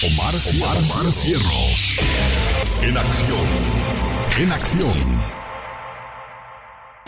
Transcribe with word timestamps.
Omar, 0.00 0.32
Omar, 0.32 1.12
Cierros. 1.12 1.96
En 2.82 2.96
acción. 2.96 3.46
En 4.38 4.52
acción. 4.52 5.22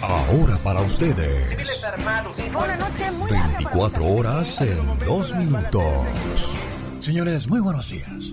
Ahora 0.03 0.59
para 0.59 0.81
ustedes. 0.81 1.85
24 3.31 4.07
horas 4.07 4.61
en 4.63 4.99
2 5.07 5.35
minutos. 5.37 5.85
Señores, 6.99 7.47
muy 7.47 7.61
buenos 7.61 7.91
días. 7.91 8.33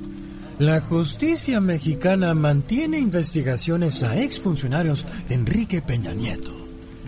La 0.57 0.81
justicia 0.81 1.61
mexicana 1.61 2.33
mantiene 2.33 2.97
investigaciones 2.97 4.01
a 4.01 4.19
exfuncionarios 4.19 5.05
de 5.27 5.35
Enrique 5.35 5.83
Peña 5.83 6.13
Nieto. 6.15 6.53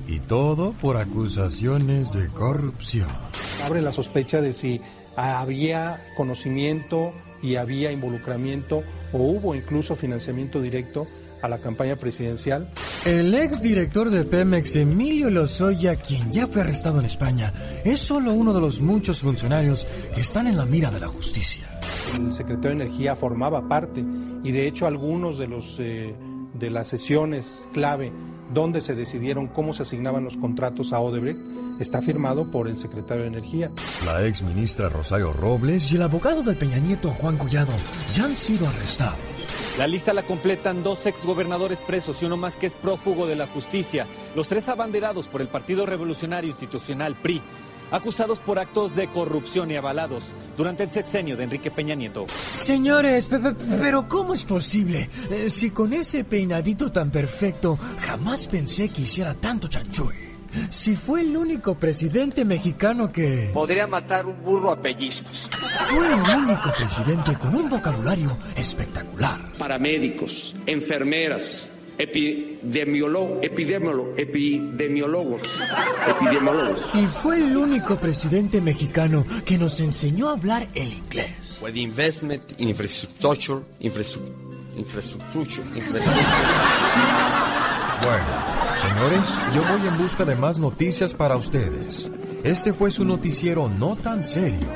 Y 0.08 0.20
todo 0.20 0.74
por 0.74 0.98
acusaciones 0.98 2.14
de 2.14 2.28
corrupción. 2.28 3.10
Abre 3.66 3.82
la 3.82 3.92
sospecha 3.92 4.40
de 4.40 4.54
si 4.54 4.80
había 5.16 6.00
conocimiento 6.16 7.12
y 7.42 7.56
había 7.56 7.92
involucramiento 7.92 8.84
o 9.14 9.18
hubo 9.18 9.56
incluso 9.56 9.96
financiamiento 9.96 10.62
directo 10.62 11.08
a 11.42 11.48
la 11.48 11.58
campaña 11.60 11.96
presidencial. 11.96 12.70
El 13.06 13.34
exdirector 13.34 14.10
de 14.10 14.26
Pemex, 14.26 14.76
Emilio 14.76 15.30
Lozoya, 15.30 15.96
quien 15.96 16.32
ya 16.32 16.48
fue 16.48 16.62
arrestado 16.62 17.00
en 17.00 17.06
España, 17.06 17.54
es 17.86 18.00
solo 18.00 18.34
uno 18.34 18.54
de 18.54 18.60
los 18.60 18.82
muchos 18.82 19.22
funcionarios 19.22 19.88
que 20.14 20.22
están 20.22 20.48
en 20.48 20.58
la 20.58 20.66
mira 20.66 20.92
de 20.92 21.00
la 21.00 21.08
justicia. 21.08 21.80
El 22.18 22.34
secretario 22.34 22.78
de 22.78 22.84
Energía 22.84 23.16
formaba 23.16 23.68
parte 23.68 24.04
y 24.44 24.52
de 24.52 24.68
hecho 24.68 24.86
algunos 24.86 25.38
de 25.38 25.48
los 25.48 25.78
eh, 25.80 26.14
de 26.54 26.70
las 26.70 26.88
sesiones 26.88 27.68
clave 27.74 28.12
donde 28.54 28.82
se 28.82 28.96
decidieron 28.96 29.48
cómo 29.48 29.74
se 29.74 29.84
asignaban 29.84 30.24
los 30.24 30.38
contratos 30.38 30.92
a 30.92 31.00
Odebrecht 31.00 31.40
está 31.80 32.02
firmado 32.02 32.52
por 32.52 32.68
el 32.68 32.78
secretario 32.78 33.24
de 33.24 33.30
Energía. 33.30 33.72
La 34.06 34.26
ex 34.26 34.42
ministra 34.42 34.90
Rosario 34.90 35.34
Robles 35.34 35.92
y 35.92 35.96
el 35.96 36.04
abogado 36.04 36.44
de 36.44 36.56
Peña 36.56 36.78
Nieto 36.78 37.10
Juan 37.12 37.38
Collado 37.38 37.74
ya 38.14 38.26
han 38.26 38.36
sido 38.36 38.68
arrestados. 38.68 39.18
La 39.78 39.88
lista 39.88 40.14
la 40.14 40.26
completan 40.26 40.84
dos 40.84 41.06
exgobernadores 41.06 41.82
presos 41.82 42.22
y 42.22 42.26
uno 42.26 42.36
más 42.36 42.58
que 42.58 42.66
es 42.66 42.74
prófugo 42.74 43.28
de 43.28 43.38
la 43.38 43.48
justicia. 43.48 44.08
Los 44.36 44.48
tres 44.48 44.68
abanderados 44.68 45.28
por 45.28 45.40
el 45.42 45.48
Partido 45.48 45.86
Revolucionario 45.86 46.50
Institucional 46.50 47.16
PRI 47.16 47.42
acusados 47.92 48.40
por 48.40 48.60
actos 48.60 48.96
de 48.96 49.10
corrupción 49.10 49.72
y 49.72 49.76
avalados 49.76 50.24
durante 50.58 50.84
el 50.84 50.92
sexenio 50.92 51.38
de 51.38 51.46
Enrique 51.46 51.72
Peña 51.72 51.96
Nieto. 51.96 52.26
Señores, 52.56 53.30
pero 53.80 54.08
¿cómo 54.08 54.34
es 54.34 54.44
posible? 54.44 55.10
Eh, 55.32 55.50
si 55.50 55.72
con 55.72 55.94
ese 55.94 56.24
peinadito 56.24 56.92
tan 56.92 57.10
perfecto 57.10 57.78
jamás 58.00 58.48
pensé 58.48 58.90
que 58.90 59.04
hiciera 59.04 59.34
tanto 59.34 59.68
chanchuy. 59.68 60.29
Si 60.70 60.96
fue 60.96 61.22
el 61.22 61.36
único 61.36 61.76
presidente 61.76 62.46
mexicano 62.46 63.12
que... 63.12 63.50
Podría 63.54 63.88
matar 63.88 64.26
un 64.26 64.42
burro 64.44 64.72
a 64.72 64.82
pellizcos. 64.82 65.50
Fue 65.88 66.08
el 66.08 66.20
único 66.20 66.72
presidente 66.76 67.38
con 67.38 67.56
un 67.56 67.70
vocabulario 67.70 68.38
espectacular. 68.56 69.40
Paramédicos, 69.58 70.56
enfermeras, 70.66 71.72
epidemiólogos, 72.00 73.44
epidemiólogos, 73.44 74.18
epidemiólogos, 74.18 75.42
epidemiólogos. 76.08 76.96
Y 76.96 77.08
fue 77.08 77.38
el 77.38 77.56
único 77.56 77.98
presidente 77.98 78.62
mexicano 78.62 79.26
que 79.46 79.58
nos 79.58 79.80
enseñó 79.82 80.30
a 80.30 80.34
hablar 80.34 80.68
el 80.76 80.94
inglés. 80.94 81.58
With 81.62 81.76
investment 81.76 82.54
in 82.58 82.70
infrastructure, 82.70 83.62
infrastructure, 83.82 84.34
infrastructure, 84.78 85.64
infrastructure. 85.76 87.36
Bueno, 88.04 88.26
señores, 88.76 89.46
yo 89.54 89.62
voy 89.64 89.88
en 89.88 89.98
busca 89.98 90.26
de 90.26 90.36
más 90.36 90.60
noticias 90.60 91.14
para 91.14 91.36
ustedes. 91.36 92.12
Este 92.44 92.74
fue 92.74 92.92
su 92.92 93.06
noticiero 93.06 93.70
no 93.70 93.96
tan 93.96 94.22
serio. 94.22 94.68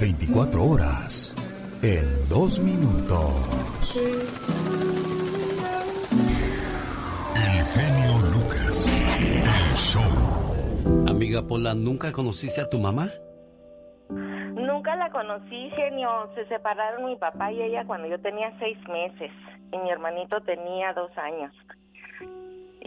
24 0.00 0.62
horas 0.64 1.34
en 1.82 2.28
2 2.28 2.60
minutos. 2.60 4.00
Amiga 11.08 11.42
Pola, 11.42 11.74
¿nunca 11.74 12.12
conociste 12.12 12.60
a 12.60 12.68
tu 12.68 12.78
mamá? 12.78 13.10
Nunca 14.10 14.94
la 14.96 15.10
conocí, 15.10 15.70
genio. 15.70 16.30
Se 16.34 16.46
separaron 16.46 17.06
mi 17.06 17.16
papá 17.16 17.50
y 17.52 17.62
ella 17.62 17.84
cuando 17.86 18.06
yo 18.06 18.20
tenía 18.20 18.52
seis 18.58 18.76
meses 18.88 19.30
y 19.72 19.78
mi 19.78 19.90
hermanito 19.90 20.40
tenía 20.42 20.92
dos 20.92 21.10
años. 21.16 21.52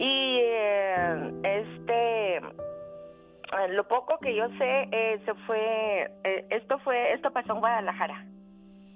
Y 0.02 0.38
eh, 0.40 1.32
este, 1.42 2.40
eh, 3.52 3.68
lo 3.70 3.86
poco 3.86 4.18
que 4.18 4.34
yo 4.34 4.48
sé, 4.58 4.88
eh, 4.92 5.20
se 5.24 5.34
fue, 5.46 6.10
esto 6.50 6.78
fue, 6.78 7.12
esto 7.12 7.32
pasó 7.32 7.52
en 7.54 7.60
Guadalajara. 7.60 8.24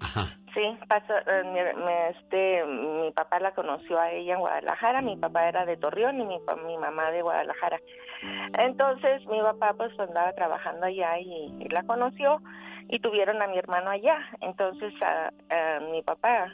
Ajá. 0.00 0.24
Sí, 0.54 0.78
pasó, 0.88 1.12
eh, 1.26 2.10
este, 2.10 2.64
mi 2.64 3.10
papá 3.10 3.40
la 3.40 3.52
conoció 3.52 3.98
a 3.98 4.12
ella 4.12 4.34
en 4.34 4.40
Guadalajara, 4.40 5.02
mi 5.02 5.16
papá 5.16 5.48
era 5.48 5.66
de 5.66 5.76
Torreón 5.76 6.20
y 6.20 6.24
mi, 6.24 6.38
mi 6.66 6.78
mamá 6.78 7.10
de 7.10 7.22
Guadalajara. 7.22 7.80
Entonces 8.56 9.26
mi 9.26 9.40
papá 9.42 9.74
pues 9.76 9.98
andaba 9.98 10.32
trabajando 10.32 10.86
allá 10.86 11.18
y, 11.18 11.68
la 11.70 11.82
conoció 11.82 12.40
y 12.88 13.00
tuvieron 13.00 13.42
a 13.42 13.48
mi 13.48 13.58
hermano 13.58 13.90
allá. 13.90 14.18
Entonces 14.40 14.94
mi 15.90 16.02
papá 16.02 16.52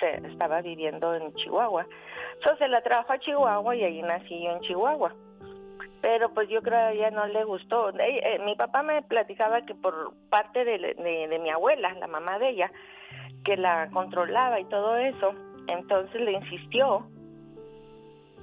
se 0.00 0.26
estaba 0.26 0.62
viviendo 0.62 1.14
en 1.14 1.34
Chihuahua. 1.34 1.86
Entonces 2.42 2.68
la 2.70 2.82
trajo 2.82 3.12
a 3.12 3.18
Chihuahua 3.18 3.76
y 3.76 3.84
ahí 3.84 4.02
nací 4.02 4.42
yo 4.42 4.50
en 4.50 4.60
Chihuahua 4.62 5.14
pero 6.02 6.34
pues 6.34 6.48
yo 6.48 6.60
creo 6.62 6.72
que 6.72 6.84
a 6.84 6.90
ella 6.90 7.10
no 7.12 7.26
le 7.26 7.44
gustó. 7.44 7.90
Eh, 7.90 8.40
mi 8.44 8.56
papá 8.56 8.82
me 8.82 9.02
platicaba 9.02 9.62
que 9.62 9.74
por 9.74 10.12
parte 10.28 10.64
de, 10.64 10.78
de, 10.78 11.38
mi 11.38 11.48
abuela, 11.48 11.94
la 11.94 12.08
mamá 12.08 12.40
de 12.40 12.50
ella, 12.50 12.72
que 13.44 13.56
la 13.56 13.88
controlaba 13.90 14.58
y 14.58 14.64
todo 14.64 14.96
eso, 14.96 15.32
entonces 15.68 16.20
le 16.20 16.32
insistió 16.32 17.06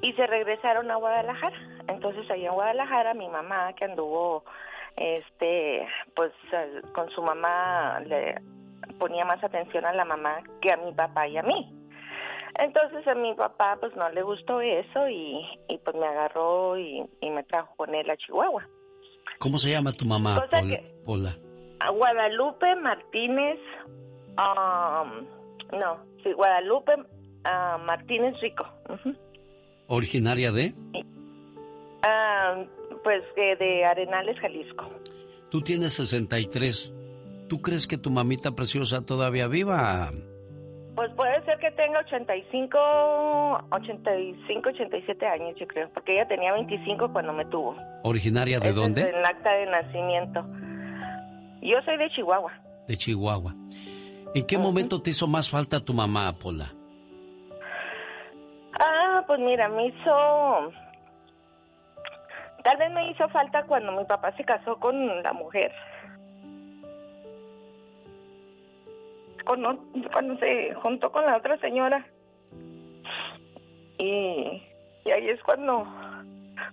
y 0.02 0.14
se 0.14 0.26
regresaron 0.26 0.90
a 0.90 0.96
Guadalajara. 0.96 1.58
Entonces 1.90 2.32
allá 2.32 2.48
en 2.48 2.54
Guadalajara 2.54 3.14
mi 3.14 3.28
mamá 3.28 3.74
que 3.74 3.84
anduvo 3.84 4.46
este 4.96 5.86
pues 6.16 6.32
con 6.94 7.10
su 7.10 7.22
mamá 7.22 8.00
le 8.06 8.36
ponía 9.00 9.26
más 9.26 9.44
atención 9.44 9.86
a 9.86 9.94
la 9.94 10.06
mamá 10.06 10.42
que 10.62 10.72
a 10.72 10.78
mi 10.78 10.94
papá 10.94 11.28
y 11.28 11.38
a 11.38 11.44
mí. 11.44 11.79
Entonces 12.58 13.08
a 13.08 13.16
mi 13.16 13.34
papá 13.36 13.78
pues 13.80 13.96
no 13.96 14.10
le 14.10 14.24
gustó 14.24 14.62
eso 14.62 15.08
y, 15.10 15.46
pues 15.84 15.96
me 15.96 16.08
agarró 16.08 16.78
y, 16.78 17.08
me 17.22 17.44
trajo 17.44 17.76
con 17.76 17.94
él 17.94 18.10
a 18.10 18.18
Chihuahua. 18.18 18.68
¿Cómo 19.38 19.60
se 19.60 19.70
llama 19.70 19.92
tu 19.92 20.06
mamá, 20.06 20.46
Pola? 21.06 21.38
Guadalupe 21.88 22.76
Martínez, 22.76 23.58
um, 24.38 25.26
no, 25.80 26.04
sí, 26.24 26.34
Guadalupe 26.34 26.96
uh, 26.96 27.80
Martínez 27.86 28.36
Rico. 28.42 28.68
¿Originaria 29.88 30.52
de? 30.52 30.74
Uh, 32.04 32.66
pues 33.04 33.24
de 33.36 33.86
Arenales, 33.86 34.38
Jalisco. 34.40 34.90
Tú 35.50 35.62
tienes 35.62 35.94
63. 35.94 36.94
¿Tú 37.48 37.62
crees 37.62 37.88
que 37.88 37.98
tu 37.98 38.12
mamita 38.12 38.52
preciosa 38.52 39.06
todavía 39.06 39.48
viva? 39.48 40.12
Pues 41.00 41.14
puede 41.14 41.42
ser 41.46 41.58
que 41.60 41.72
tenga 41.72 42.00
85, 42.00 42.78
85, 43.72 44.70
87 44.70 45.28
años, 45.28 45.56
yo 45.58 45.66
creo, 45.66 45.90
porque 45.94 46.12
ella 46.16 46.28
tenía 46.28 46.52
25 46.52 47.14
cuando 47.14 47.32
me 47.32 47.46
tuvo. 47.46 47.78
¿Originaria 48.04 48.60
de 48.60 48.74
dónde? 48.74 49.04
En 49.04 49.16
el 49.16 49.24
acta 49.24 49.50
de 49.50 49.66
nacimiento. 49.68 50.46
Yo 51.62 51.82
soy 51.86 51.96
de 51.96 52.10
Chihuahua. 52.10 52.52
De 52.86 52.98
Chihuahua. 52.98 53.56
¿En 54.36 54.46
qué 54.46 54.58
momento 54.58 55.02
te 55.02 55.12
hizo 55.12 55.26
más 55.26 55.50
falta 55.50 55.80
tu 55.80 55.94
mamá, 55.94 56.34
Pola? 56.34 56.74
Ah, 58.78 59.24
pues 59.26 59.40
mira, 59.40 59.70
me 59.70 59.86
hizo... 59.86 60.74
Tal 62.62 62.76
vez 62.76 62.92
me 62.92 63.10
hizo 63.10 63.30
falta 63.30 63.64
cuando 63.64 63.94
mi 63.94 64.04
papá 64.04 64.36
se 64.36 64.44
casó 64.44 64.78
con 64.82 65.24
la 65.24 65.32
mujer. 65.32 65.72
Cuando, 69.44 69.78
cuando 70.12 70.38
se 70.38 70.74
juntó 70.76 71.12
con 71.12 71.26
la 71.26 71.38
otra 71.38 71.58
señora. 71.60 72.06
Y, 73.98 74.64
y 75.06 75.12
ahí 75.12 75.30
es 75.30 75.42
cuando, 75.44 75.86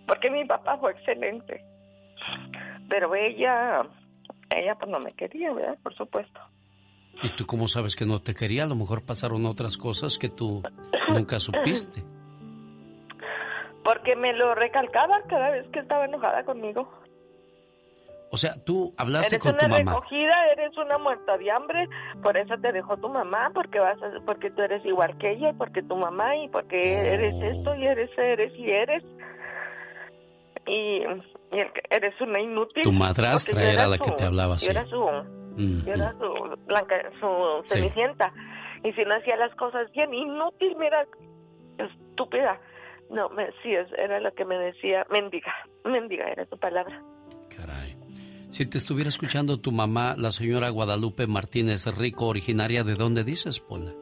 porque 0.06 0.30
mi 0.30 0.44
papá 0.44 0.78
fue 0.78 0.92
excelente, 0.92 1.64
pero 2.88 3.14
ella, 3.14 3.82
ella 4.50 4.74
pues 4.76 4.90
no 4.90 5.00
me 5.00 5.12
quería, 5.12 5.52
¿verdad? 5.52 5.76
Por 5.82 5.94
supuesto. 5.94 6.40
¿Y 7.22 7.30
tú 7.30 7.46
cómo 7.46 7.68
sabes 7.68 7.96
que 7.96 8.04
no 8.04 8.20
te 8.20 8.34
quería? 8.34 8.64
A 8.64 8.66
lo 8.66 8.76
mejor 8.76 9.04
pasaron 9.04 9.46
otras 9.46 9.76
cosas 9.76 10.18
que 10.18 10.28
tú 10.28 10.62
nunca 11.08 11.40
supiste. 11.40 12.02
Porque 13.82 14.16
me 14.16 14.32
lo 14.34 14.54
recalcaba 14.54 15.22
cada 15.28 15.50
vez 15.50 15.66
que 15.68 15.78
estaba 15.78 16.04
enojada 16.04 16.44
conmigo. 16.44 16.92
O 18.36 18.38
sea, 18.38 18.62
tú 18.62 18.92
hablaste 18.98 19.38
con 19.38 19.56
tu 19.56 19.66
mamá. 19.66 19.76
Eres 19.76 19.86
una 19.86 19.94
recogida, 19.94 20.52
eres 20.52 20.76
una 20.76 20.98
muerta 20.98 21.38
de 21.38 21.50
hambre, 21.50 21.88
por 22.22 22.36
eso 22.36 22.54
te 22.60 22.70
dejó 22.70 22.98
tu 22.98 23.08
mamá, 23.08 23.50
porque 23.54 23.78
vas 23.78 23.96
porque 24.26 24.50
tú 24.50 24.60
eres 24.60 24.84
igual 24.84 25.16
que 25.16 25.32
ella, 25.32 25.54
porque 25.56 25.82
tu 25.82 25.96
mamá 25.96 26.36
y 26.36 26.48
porque 26.48 26.98
eres 26.98 27.34
esto 27.42 27.74
y 27.76 27.86
eres 27.86 28.10
eres 28.18 28.52
y 28.58 28.70
eres. 28.70 29.02
Y, 30.66 31.00
eres 31.88 32.20
una 32.20 32.38
inútil. 32.38 32.82
Tu 32.82 32.92
madrastra 32.92 33.72
era 33.72 33.86
la 33.86 33.96
que 33.96 34.10
te 34.10 34.24
hablaba 34.24 34.56
así. 34.56 34.66
Yo 34.66 34.72
era 34.72 34.84
su 34.84 34.98
Yo 35.86 35.94
era 35.94 36.12
su 36.18 36.56
blanca, 36.66 36.96
su 37.18 37.62
cenicienta. 37.68 38.34
Y 38.84 38.92
si 38.92 39.02
no 39.04 39.14
hacía 39.14 39.36
las 39.36 39.54
cosas 39.54 39.90
bien, 39.92 40.12
inútil, 40.12 40.76
mira, 40.78 41.06
estúpida. 41.78 42.60
No, 43.08 43.30
me, 43.30 43.46
sí, 43.62 43.72
era 43.96 44.20
lo 44.20 44.34
que 44.34 44.44
me 44.44 44.58
decía, 44.58 45.06
mendiga, 45.08 45.54
mendiga 45.84 46.26
era 46.26 46.44
su 46.44 46.58
palabra. 46.58 47.00
Caray. 47.56 48.05
Si 48.50 48.64
te 48.66 48.78
estuviera 48.78 49.08
escuchando 49.08 49.58
tu 49.60 49.72
mamá, 49.72 50.14
la 50.16 50.30
señora 50.30 50.70
Guadalupe 50.70 51.26
Martínez 51.26 51.86
Rico, 51.86 52.26
originaria 52.26 52.84
de 52.84 52.94
dónde 52.94 53.24
dices, 53.24 53.60
Pola? 53.60 53.92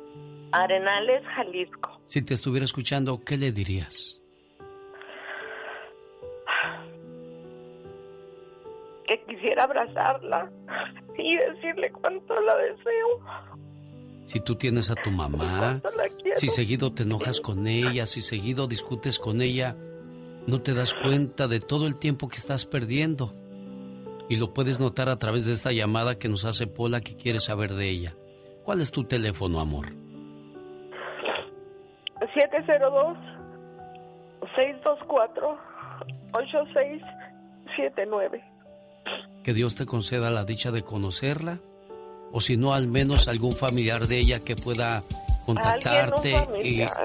Arenales, 0.52 1.24
Jalisco. 1.34 2.00
Si 2.08 2.22
te 2.22 2.34
estuviera 2.34 2.64
escuchando, 2.64 3.20
¿qué 3.24 3.36
le 3.36 3.50
dirías? 3.50 4.20
Que 9.06 9.20
quisiera 9.26 9.64
abrazarla 9.64 10.50
y 11.18 11.36
decirle 11.36 11.90
cuánto 11.90 12.40
la 12.40 12.56
deseo. 12.56 13.20
Si 14.26 14.40
tú 14.40 14.54
tienes 14.54 14.90
a 14.90 14.94
tu 14.94 15.10
mamá, 15.10 15.82
si 16.36 16.48
seguido 16.48 16.92
te 16.92 17.02
enojas 17.02 17.40
con 17.40 17.66
ella, 17.66 18.06
si 18.06 18.22
seguido 18.22 18.66
discutes 18.66 19.18
con 19.18 19.42
ella, 19.42 19.76
no 20.46 20.62
te 20.62 20.72
das 20.72 20.94
cuenta 20.94 21.48
de 21.48 21.60
todo 21.60 21.86
el 21.86 21.96
tiempo 21.96 22.28
que 22.28 22.36
estás 22.36 22.64
perdiendo. 22.64 23.34
Y 24.28 24.36
lo 24.36 24.54
puedes 24.54 24.80
notar 24.80 25.08
a 25.08 25.18
través 25.18 25.46
de 25.46 25.52
esta 25.52 25.72
llamada 25.72 26.18
que 26.18 26.28
nos 26.28 26.44
hace 26.44 26.66
Pola 26.66 27.00
que 27.00 27.16
quiere 27.16 27.40
saber 27.40 27.74
de 27.74 27.90
ella. 27.90 28.14
¿Cuál 28.64 28.80
es 28.80 28.90
tu 28.90 29.04
teléfono, 29.04 29.60
amor? 29.60 29.92
702 32.34 33.16
624 34.56 35.58
8679. 36.32 38.42
Que 39.42 39.52
Dios 39.52 39.74
te 39.74 39.84
conceda 39.84 40.30
la 40.30 40.44
dicha 40.44 40.72
de 40.72 40.82
conocerla 40.82 41.58
o 42.32 42.40
si 42.40 42.56
no 42.56 42.72
al 42.74 42.88
menos 42.88 43.28
algún 43.28 43.52
familiar 43.52 44.06
de 44.06 44.18
ella 44.18 44.40
que 44.40 44.56
pueda 44.56 45.04
contactarte 45.46 46.34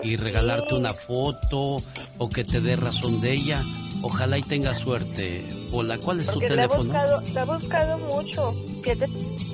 y, 0.02 0.18
regalarte 0.18 0.74
una 0.74 0.90
foto 0.90 1.78
o 2.18 2.30
que 2.30 2.44
te 2.44 2.62
dé 2.62 2.76
razón 2.76 3.22
de 3.22 3.34
ella. 3.34 3.62
Ojalá 4.02 4.38
y 4.38 4.44
tenga 4.44 4.74
suerte. 4.74 5.46
Hola, 5.72 5.98
¿cuál 5.98 6.20
es 6.20 6.28
tu 6.28 6.40
teléfono? 6.40 6.94
La 7.34 7.42
ha 7.42 7.46
buscado, 7.46 7.98
mucho. 7.98 8.56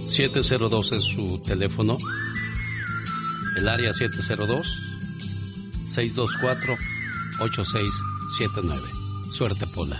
702 0.07 0.91
es 0.91 1.01
su 1.01 1.41
teléfono. 1.41 1.97
El 3.57 3.67
área 3.67 3.93
702 3.93 4.65
624 5.91 6.73
8679. 7.39 8.81
Suerte, 9.31 9.65
Pola. 9.67 9.97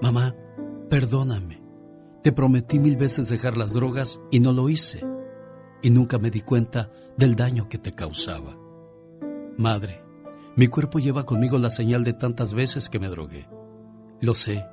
Mamá, 0.00 0.34
perdóname. 0.88 1.62
Te 2.22 2.32
prometí 2.32 2.78
mil 2.78 2.96
veces 2.96 3.28
dejar 3.28 3.56
las 3.56 3.72
drogas 3.72 4.20
y 4.30 4.40
no 4.40 4.52
lo 4.52 4.70
hice. 4.70 5.04
Y 5.82 5.90
nunca 5.90 6.18
me 6.18 6.30
di 6.30 6.40
cuenta 6.40 6.90
del 7.18 7.36
daño 7.36 7.68
que 7.68 7.78
te 7.78 7.94
causaba. 7.94 8.56
Madre, 9.58 10.03
mi 10.56 10.68
cuerpo 10.68 11.00
lleva 11.00 11.26
conmigo 11.26 11.58
la 11.58 11.70
señal 11.70 12.04
de 12.04 12.12
tantas 12.12 12.54
veces 12.54 12.88
que 12.88 13.00
me 13.00 13.08
drogué. 13.08 13.48
Lo 14.20 14.34
sé. 14.34 14.64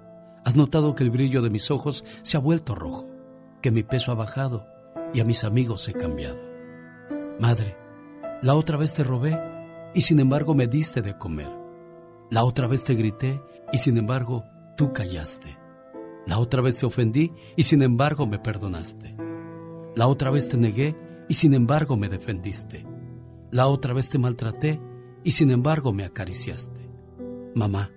Has 0.46 0.56
notado 0.56 0.96
que 0.96 1.04
el 1.04 1.12
brillo 1.12 1.42
de 1.42 1.50
mis 1.50 1.72
ojos 1.72 2.04
se 2.24 2.38
ha 2.38 2.40
vuelto 2.40 2.76
rojo, 2.76 3.08
que 3.62 3.72
mi 3.72 3.84
peso 3.84 4.12
ha 4.12 4.16
bajado 4.16 4.68
y 5.14 5.20
a 5.20 5.26
mis 5.26 5.44
amigos 5.44 5.88
he 5.88 5.94
cambiado. 5.94 6.40
Madre, 7.40 7.76
la 8.42 8.56
otra 8.56 8.78
vez 8.78 8.94
te 8.94 9.04
robé 9.04 9.40
y 9.94 10.02
sin 10.02 10.20
embargo 10.20 10.54
me 10.54 10.68
diste 10.68 11.02
de 11.02 11.18
comer. 11.18 11.50
La 12.30 12.44
otra 12.44 12.68
vez 12.68 12.84
te 12.84 12.96
grité 12.96 13.42
y 13.72 13.78
sin 13.78 13.98
embargo 13.98 14.46
tú 14.78 14.94
callaste. 14.94 15.58
La 16.28 16.40
otra 16.40 16.62
vez 16.62 16.80
te 16.80 16.86
ofendí 16.86 17.34
y 17.56 17.64
sin 17.64 17.82
embargo 17.82 18.26
me 18.28 18.40
perdonaste. 18.40 19.16
La 19.96 20.08
otra 20.08 20.30
vez 20.30 20.50
te 20.50 20.58
negué 20.58 20.96
y 21.28 21.34
sin 21.34 21.54
embargo 21.54 21.98
me 21.98 22.10
defendiste. 22.10 22.86
La 23.52 23.68
otra 23.68 23.94
vez 23.94 24.10
te 24.10 24.18
maltraté 24.18 24.80
y 25.24 25.32
sin 25.32 25.52
embargo 25.52 25.94
me 25.94 26.04
acariciaste. 26.04 26.90
Mamá, 27.56 27.92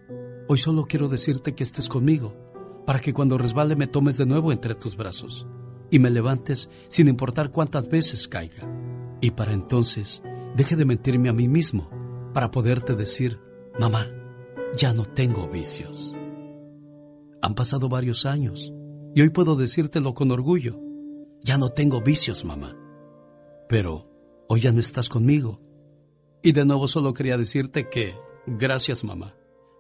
hoy 0.49 0.59
solo 0.59 0.87
quiero 0.87 1.09
decirte 1.09 1.55
que 1.55 1.63
estés 1.63 1.89
conmigo, 1.89 2.35
para 2.87 3.01
que 3.01 3.13
cuando 3.13 3.39
resbale 3.39 3.77
me 3.77 3.87
tomes 3.87 4.17
de 4.17 4.27
nuevo 4.27 4.53
entre 4.53 4.75
tus 4.75 4.97
brazos 4.97 5.47
y 5.91 5.99
me 5.99 6.11
levantes 6.11 6.69
sin 6.89 7.09
importar 7.09 7.51
cuántas 7.51 7.89
veces 7.89 8.29
caiga. 8.29 8.69
Y 9.21 9.31
para 9.31 9.53
entonces 9.53 10.23
deje 10.57 10.77
de 10.77 10.85
mentirme 10.85 11.29
a 11.29 11.33
mí 11.33 11.49
mismo, 11.49 11.89
para 12.33 12.51
poderte 12.51 12.95
decir, 12.95 13.39
mamá, 13.79 14.07
ya 14.77 14.93
no 14.93 15.05
tengo 15.05 15.49
vicios. 15.49 16.15
Han 17.41 17.55
pasado 17.55 17.89
varios 17.89 18.27
años 18.27 18.73
y 19.15 19.21
hoy 19.21 19.31
puedo 19.31 19.55
decírtelo 19.55 20.15
con 20.15 20.31
orgullo. 20.33 20.81
Ya 21.43 21.59
no 21.59 21.69
tengo 21.69 22.01
vicios, 22.01 22.45
mamá. 22.45 22.77
Pero 23.69 24.11
hoy 24.49 24.61
ya 24.61 24.73
no 24.73 24.81
estás 24.81 25.09
conmigo. 25.09 25.61
Y 26.45 26.53
de 26.53 26.67
nuevo 26.67 26.87
solo 26.89 27.15
quería 27.15 27.39
decirte 27.39 27.89
que, 27.89 28.19
gracias, 28.47 29.03
mamá, 29.03 29.35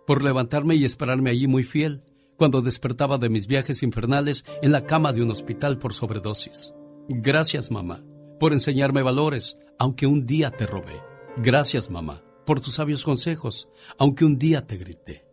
por 0.06 0.24
levantarme 0.24 0.74
y 0.76 0.86
esperarme 0.86 1.28
allí 1.28 1.46
muy 1.46 1.62
fiel 1.62 2.00
cuando 2.38 2.62
despertaba 2.62 3.18
de 3.18 3.28
mis 3.28 3.46
viajes 3.46 3.82
infernales 3.82 4.46
en 4.62 4.72
la 4.72 4.86
cama 4.86 5.12
de 5.12 5.20
un 5.20 5.30
hospital 5.30 5.76
por 5.78 5.92
sobredosis. 5.92 6.72
Gracias, 7.06 7.70
mamá, 7.70 8.02
por 8.40 8.54
enseñarme 8.54 9.02
valores, 9.02 9.58
aunque 9.78 10.06
un 10.06 10.24
día 10.24 10.50
te 10.52 10.64
robé. 10.64 11.02
Gracias, 11.36 11.90
mamá, 11.90 12.24
por 12.46 12.62
tus 12.62 12.76
sabios 12.76 13.04
consejos, 13.04 13.68
aunque 13.98 14.24
un 14.24 14.38
día 14.38 14.66
te 14.66 14.78
grité. 14.78 15.26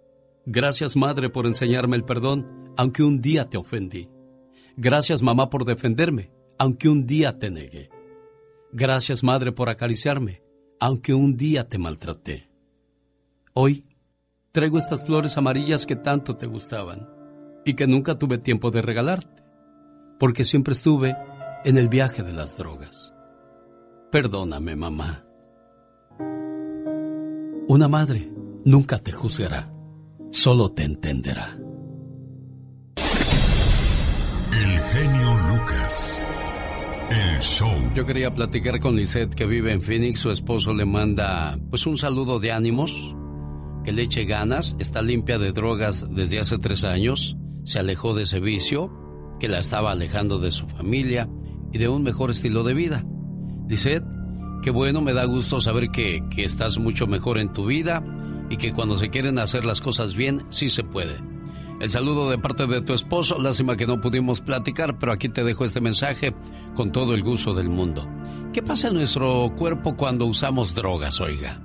Gracias, 0.45 0.97
madre, 0.97 1.29
por 1.29 1.45
enseñarme 1.45 1.95
el 1.95 2.03
perdón, 2.03 2.73
aunque 2.75 3.03
un 3.03 3.21
día 3.21 3.49
te 3.49 3.55
ofendí. 3.55 4.09
Gracias, 4.75 5.21
mamá, 5.21 5.49
por 5.49 5.63
defenderme, 5.63 6.29
aunque 6.59 6.89
un 6.89 7.07
día 7.07 7.39
te 7.39 7.49
negué. 7.49 7.89
Gracias, 8.73 9.23
madre, 9.23 9.53
por 9.53 9.69
acariciarme, 9.69 10.41
aunque 10.81 11.13
un 11.13 11.37
día 11.37 11.69
te 11.69 11.77
maltraté. 11.77 12.49
Hoy 13.53 13.85
traigo 14.51 14.77
estas 14.77 15.05
flores 15.05 15.37
amarillas 15.37 15.85
que 15.85 15.95
tanto 15.95 16.35
te 16.35 16.47
gustaban 16.47 17.07
y 17.63 17.75
que 17.75 17.87
nunca 17.87 18.19
tuve 18.19 18.37
tiempo 18.37 18.71
de 18.71 18.81
regalarte, 18.81 19.43
porque 20.19 20.43
siempre 20.43 20.73
estuve 20.73 21.15
en 21.63 21.77
el 21.77 21.87
viaje 21.87 22.23
de 22.23 22.33
las 22.33 22.57
drogas. 22.57 23.13
Perdóname, 24.11 24.75
mamá. 24.75 25.23
Una 27.67 27.87
madre 27.87 28.29
nunca 28.65 28.97
te 28.97 29.13
juzgará 29.13 29.71
solo 30.31 30.69
te 30.69 30.83
entenderá. 30.83 31.57
El 34.53 34.79
genio 34.79 35.37
Lucas. 35.49 36.21
Yo 37.93 38.05
quería 38.05 38.33
platicar 38.33 38.79
con 38.79 38.95
Lisette 38.95 39.35
que 39.35 39.45
vive 39.45 39.71
en 39.73 39.81
Phoenix. 39.81 40.19
Su 40.19 40.31
esposo 40.31 40.73
le 40.73 40.85
manda 40.85 41.59
pues 41.69 41.85
un 41.85 41.97
saludo 41.97 42.39
de 42.39 42.51
ánimos, 42.51 43.15
que 43.83 43.91
le 43.91 44.03
eche 44.03 44.25
ganas. 44.25 44.75
Está 44.79 45.01
limpia 45.01 45.37
de 45.37 45.51
drogas 45.51 46.07
desde 46.09 46.39
hace 46.39 46.57
tres 46.57 46.83
años. 46.83 47.35
Se 47.65 47.79
alejó 47.79 48.13
de 48.13 48.23
ese 48.23 48.39
vicio 48.39 48.91
que 49.39 49.49
la 49.49 49.59
estaba 49.59 49.91
alejando 49.91 50.39
de 50.39 50.51
su 50.51 50.67
familia 50.67 51.29
y 51.73 51.79
de 51.79 51.89
un 51.89 52.03
mejor 52.03 52.31
estilo 52.31 52.63
de 52.63 52.73
vida. 52.73 53.03
Lisette, 53.67 54.05
qué 54.63 54.71
bueno, 54.71 55.01
me 55.01 55.13
da 55.13 55.25
gusto 55.25 55.59
saber 55.59 55.89
que, 55.89 56.21
que 56.33 56.43
estás 56.43 56.77
mucho 56.77 57.07
mejor 57.07 57.39
en 57.39 57.51
tu 57.51 57.65
vida 57.65 58.03
y 58.49 58.57
que 58.57 58.71
cuando 58.71 58.97
se 58.97 59.09
quieren 59.09 59.37
hacer 59.37 59.65
las 59.65 59.81
cosas 59.81 60.15
bien, 60.15 60.45
sí 60.49 60.69
se 60.69 60.83
puede. 60.83 61.30
El 61.81 61.89
saludo 61.89 62.29
de 62.29 62.37
parte 62.37 62.67
de 62.67 62.81
tu 62.81 62.93
esposo, 62.93 63.39
lástima 63.39 63.75
que 63.75 63.87
no 63.87 63.99
pudimos 63.99 64.39
platicar, 64.39 64.99
pero 64.99 65.11
aquí 65.11 65.29
te 65.29 65.43
dejo 65.43 65.65
este 65.65 65.81
mensaje 65.81 66.35
con 66.75 66.91
todo 66.91 67.15
el 67.15 67.23
gusto 67.23 67.55
del 67.55 67.69
mundo. 67.69 68.07
¿Qué 68.53 68.61
pasa 68.61 68.89
en 68.89 68.93
nuestro 68.93 69.51
cuerpo 69.57 69.97
cuando 69.97 70.27
usamos 70.27 70.75
drogas, 70.75 71.19
oiga? 71.19 71.59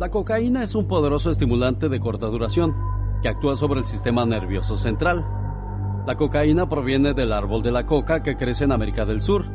La 0.00 0.10
cocaína 0.10 0.64
es 0.64 0.74
un 0.74 0.88
poderoso 0.88 1.30
estimulante 1.30 1.88
de 1.88 2.00
corta 2.00 2.26
duración 2.26 2.74
que 3.22 3.28
actúa 3.28 3.54
sobre 3.54 3.78
el 3.78 3.86
sistema 3.86 4.26
nervioso 4.26 4.76
central. 4.76 5.24
La 6.04 6.16
cocaína 6.16 6.68
proviene 6.68 7.14
del 7.14 7.32
árbol 7.32 7.62
de 7.62 7.70
la 7.70 7.86
coca 7.86 8.24
que 8.24 8.36
crece 8.36 8.64
en 8.64 8.72
América 8.72 9.06
del 9.06 9.22
Sur 9.22 9.46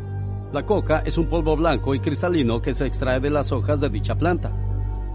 la 0.52 0.66
coca 0.66 1.02
es 1.06 1.18
un 1.18 1.28
polvo 1.28 1.56
blanco 1.56 1.96
y 1.96 2.02
cristalino 2.02 2.62
que 2.62 2.74
se 2.74 2.86
extrae 2.86 3.22
de 3.22 3.30
las 3.30 3.54
hojas 3.54 3.80
de 3.80 3.90
dicha 3.90 4.18
planta. 4.18 4.52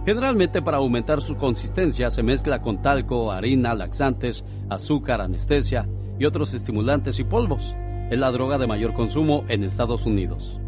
Generalmente 0.07 0.63
para 0.63 0.77
aumentar 0.77 1.21
su 1.21 1.35
consistencia 1.35 2.11
se 2.11 2.23
mezcla 2.23 2.61
con 2.61 2.81
talco, 2.81 3.33
harina, 3.33 3.75
laxantes, 3.75 4.45
azúcar, 4.71 5.21
anestesia 5.21 5.89
y 6.17 6.25
otros 6.27 6.55
estimulantes 6.55 7.19
y 7.19 7.25
polvos. 7.25 7.75
Es 8.09 8.19
la 8.19 8.31
droga 8.31 8.57
de 8.57 8.69
mayor 8.69 8.95
consumo 8.95 9.45
en 9.49 9.65
Estados 9.65 10.07
Unidos. 10.07 10.61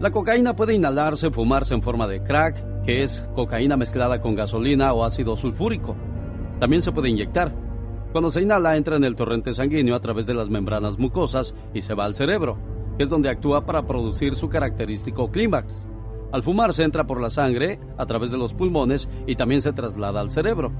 La 0.00 0.10
cocaína 0.10 0.56
puede 0.56 0.74
inhalarse, 0.74 1.30
fumarse 1.30 1.74
en 1.74 1.82
forma 1.82 2.08
de 2.08 2.24
crack, 2.24 2.82
que 2.82 3.04
es 3.04 3.24
cocaína 3.36 3.76
mezclada 3.76 4.20
con 4.20 4.34
gasolina 4.34 4.92
o 4.92 5.04
ácido 5.04 5.36
sulfúrico. 5.36 5.94
También 6.58 6.82
se 6.82 6.90
puede 6.90 7.08
inyectar. 7.08 7.54
Cuando 8.10 8.32
se 8.32 8.42
inhala 8.42 8.76
entra 8.76 8.96
en 8.96 9.04
el 9.04 9.14
torrente 9.14 9.54
sanguíneo 9.54 9.94
a 9.94 10.00
través 10.00 10.26
de 10.26 10.34
las 10.34 10.50
membranas 10.50 10.98
mucosas 10.98 11.54
y 11.72 11.80
se 11.80 11.94
va 11.94 12.04
al 12.04 12.16
cerebro 12.16 12.58
que 12.96 13.04
es 13.04 13.10
donde 13.10 13.28
actúa 13.28 13.66
para 13.66 13.86
producir 13.86 14.36
su 14.36 14.48
característico 14.48 15.30
clímax. 15.30 15.86
Al 16.32 16.42
fumar 16.42 16.72
se 16.74 16.82
entra 16.82 17.06
por 17.06 17.20
la 17.20 17.30
sangre, 17.30 17.78
a 17.96 18.06
través 18.06 18.30
de 18.30 18.38
los 18.38 18.54
pulmones 18.54 19.08
y 19.26 19.36
también 19.36 19.60
se 19.60 19.72
traslada 19.72 20.20
al 20.20 20.30
cerebro. 20.30 20.72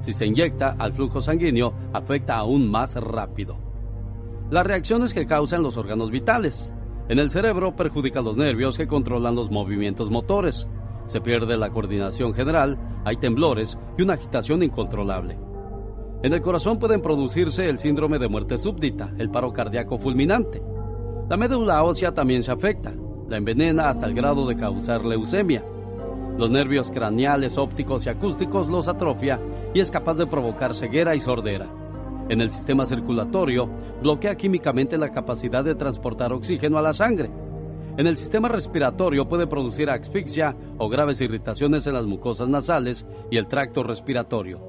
Si 0.00 0.12
se 0.12 0.26
inyecta 0.26 0.76
al 0.78 0.92
flujo 0.92 1.20
sanguíneo, 1.20 1.72
afecta 1.92 2.36
aún 2.36 2.70
más 2.70 2.94
rápido. 2.96 3.58
Las 4.50 4.66
reacciones 4.66 5.14
que 5.14 5.26
causan 5.26 5.62
los 5.62 5.76
órganos 5.76 6.10
vitales. 6.10 6.72
En 7.08 7.18
el 7.18 7.30
cerebro 7.30 7.76
perjudica 7.76 8.20
los 8.20 8.36
nervios 8.36 8.76
que 8.76 8.86
controlan 8.86 9.34
los 9.34 9.50
movimientos 9.50 10.10
motores. 10.10 10.68
Se 11.06 11.20
pierde 11.20 11.56
la 11.56 11.70
coordinación 11.70 12.34
general, 12.34 12.78
hay 13.04 13.16
temblores 13.16 13.78
y 13.98 14.02
una 14.02 14.14
agitación 14.14 14.62
incontrolable. 14.62 15.38
En 16.22 16.32
el 16.32 16.40
corazón 16.40 16.78
pueden 16.78 17.00
producirse 17.00 17.68
el 17.68 17.78
síndrome 17.78 18.18
de 18.18 18.28
muerte 18.28 18.58
súbdita, 18.58 19.14
el 19.18 19.30
paro 19.30 19.52
cardíaco 19.52 19.98
fulminante. 19.98 20.62
La 21.28 21.36
médula 21.36 21.82
ósea 21.82 22.12
también 22.12 22.42
se 22.42 22.52
afecta, 22.52 22.92
envenena 23.36 23.88
hasta 23.88 24.06
el 24.06 24.14
grado 24.14 24.46
de 24.46 24.56
causar 24.56 25.04
leucemia. 25.04 25.64
Los 26.38 26.50
nervios 26.50 26.90
craneales, 26.90 27.58
ópticos 27.58 28.06
y 28.06 28.08
acústicos 28.08 28.68
los 28.68 28.88
atrofia 28.88 29.40
y 29.74 29.80
es 29.80 29.90
capaz 29.90 30.14
de 30.14 30.26
provocar 30.26 30.74
ceguera 30.74 31.14
y 31.14 31.20
sordera. 31.20 31.66
En 32.28 32.40
el 32.40 32.50
sistema 32.50 32.86
circulatorio, 32.86 33.68
bloquea 34.00 34.36
químicamente 34.36 34.96
la 34.96 35.10
capacidad 35.10 35.64
de 35.64 35.74
transportar 35.74 36.32
oxígeno 36.32 36.78
a 36.78 36.82
la 36.82 36.92
sangre. 36.92 37.30
En 37.96 38.06
el 38.06 38.16
sistema 38.16 38.48
respiratorio 38.48 39.28
puede 39.28 39.46
producir 39.46 39.90
asfixia 39.90 40.56
o 40.78 40.88
graves 40.88 41.20
irritaciones 41.20 41.86
en 41.86 41.94
las 41.94 42.06
mucosas 42.06 42.48
nasales 42.48 43.04
y 43.30 43.36
el 43.36 43.48
tracto 43.48 43.82
respiratorio. 43.82 44.60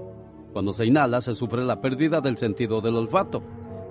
Cuando 0.54 0.74
se 0.74 0.86
inhala 0.86 1.22
se 1.22 1.36
sufre 1.36 1.64
la 1.64 1.80
pérdida 1.80 2.20
del 2.20 2.38
sentido 2.38 2.82
del 2.82 2.96
olfato. 2.96 3.42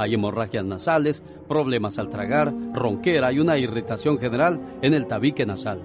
Hay 0.00 0.14
hemorragias 0.14 0.64
nasales, 0.64 1.22
problemas 1.46 1.98
al 1.98 2.08
tragar, 2.08 2.54
ronquera 2.72 3.32
y 3.32 3.38
una 3.38 3.58
irritación 3.58 4.18
general 4.18 4.78
en 4.80 4.94
el 4.94 5.06
tabique 5.06 5.44
nasal. 5.44 5.82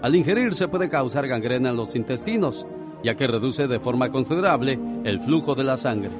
Al 0.00 0.16
ingerir 0.16 0.54
se 0.54 0.68
puede 0.68 0.88
causar 0.88 1.28
gangrena 1.28 1.68
en 1.68 1.76
los 1.76 1.94
intestinos, 1.94 2.66
ya 3.04 3.14
que 3.14 3.26
reduce 3.26 3.68
de 3.68 3.78
forma 3.78 4.08
considerable 4.08 4.80
el 5.04 5.20
flujo 5.20 5.54
de 5.54 5.64
la 5.64 5.76
sangre. 5.76 6.12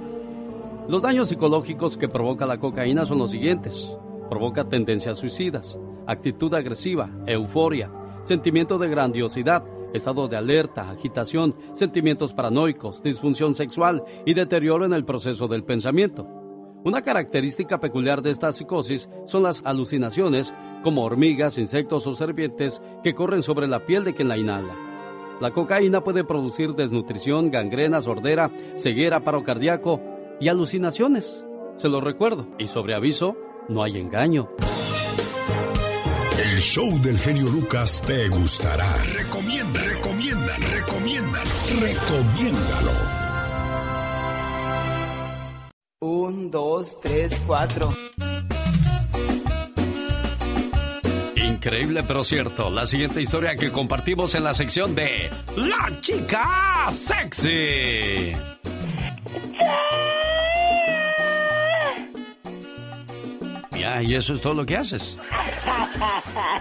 Los 0.91 1.01
daños 1.01 1.31
psicológicos 1.31 1.97
que 1.97 2.07
provoca 2.07 2.45
la 2.45 2.59
cocaína 2.59 3.07
son 3.07 3.17
los 3.17 3.31
siguientes. 3.31 3.97
Provoca 4.29 4.69
tendencias 4.69 5.17
suicidas, 5.17 5.79
actitud 6.07 6.53
agresiva, 6.53 7.09
euforia, 7.27 7.91
sentimiento 8.21 8.77
de 8.77 8.91
grandiosidad, 8.91 9.65
estado 9.95 10.29
de 10.29 10.37
alerta, 10.37 10.91
agitación, 10.91 11.57
sentimientos 11.73 12.35
paranoicos, 12.35 13.03
disfunción 13.03 13.55
sexual 13.55 14.05
y 14.27 14.35
deterioro 14.35 14.85
en 14.85 14.93
el 14.93 15.07
proceso 15.07 15.49
del 15.49 15.65
pensamiento. 15.65 16.42
Una 16.85 17.03
característica 17.03 17.79
peculiar 17.79 18.23
de 18.23 18.31
esta 18.31 18.51
psicosis 18.51 19.09
son 19.25 19.45
las 19.45 19.63
alucinaciones, 19.65 20.53
como 20.83 21.05
hormigas, 21.05 21.59
insectos 21.59 22.07
o 22.09 22.15
serpientes 22.17 22.83
que 23.05 23.15
corren 23.15 23.43
sobre 23.43 23.69
la 23.69 23.87
piel 23.87 24.03
de 24.03 24.15
quien 24.15 24.29
la 24.29 24.37
inhala. 24.37 24.75
La 25.41 25.53
cocaína 25.53 26.03
puede 26.03 26.25
producir 26.25 26.75
desnutrición, 26.75 27.51
gangrena, 27.51 28.01
sordera, 28.01 28.51
ceguera, 28.77 29.23
paro 29.23 29.45
cardíaco 29.45 30.01
y 30.41 30.49
alucinaciones. 30.49 31.45
Se 31.77 31.89
lo 31.89 32.01
recuerdo. 32.01 32.49
Y 32.59 32.67
sobre 32.67 32.95
aviso, 32.95 33.37
no 33.69 33.83
hay 33.83 33.99
engaño. 33.99 34.51
El 36.39 36.59
show 36.59 37.01
del 37.01 37.19
genio 37.19 37.49
Lucas 37.49 38.03
te 38.05 38.29
gustará. 38.29 38.93
Recomienda, 39.05 39.81
recomienda, 39.83 40.57
recomiéndalo. 40.57 41.51
Recomiéndalo. 41.81 43.22
Un, 46.03 46.51
dos, 46.51 47.01
tres, 47.01 47.33
cuatro. 47.47 47.95
Increíble 51.37 52.03
pero 52.03 52.25
cierto, 52.25 52.71
la 52.71 52.89
siguiente 52.89 53.23
historia 53.23 53.55
que 53.55 53.71
compartimos 53.71 54.35
en 54.35 54.43
la 54.43 54.53
sección 54.53 54.97
de 54.97 55.31
La 55.55 56.01
chica 56.01 56.91
sexy. 56.91 58.33
Ya, 63.83 64.01
y 64.01 64.15
eso 64.15 64.33
es 64.33 64.41
todo 64.41 64.55
lo 64.55 64.65
que 64.65 64.77
haces. 64.77 65.17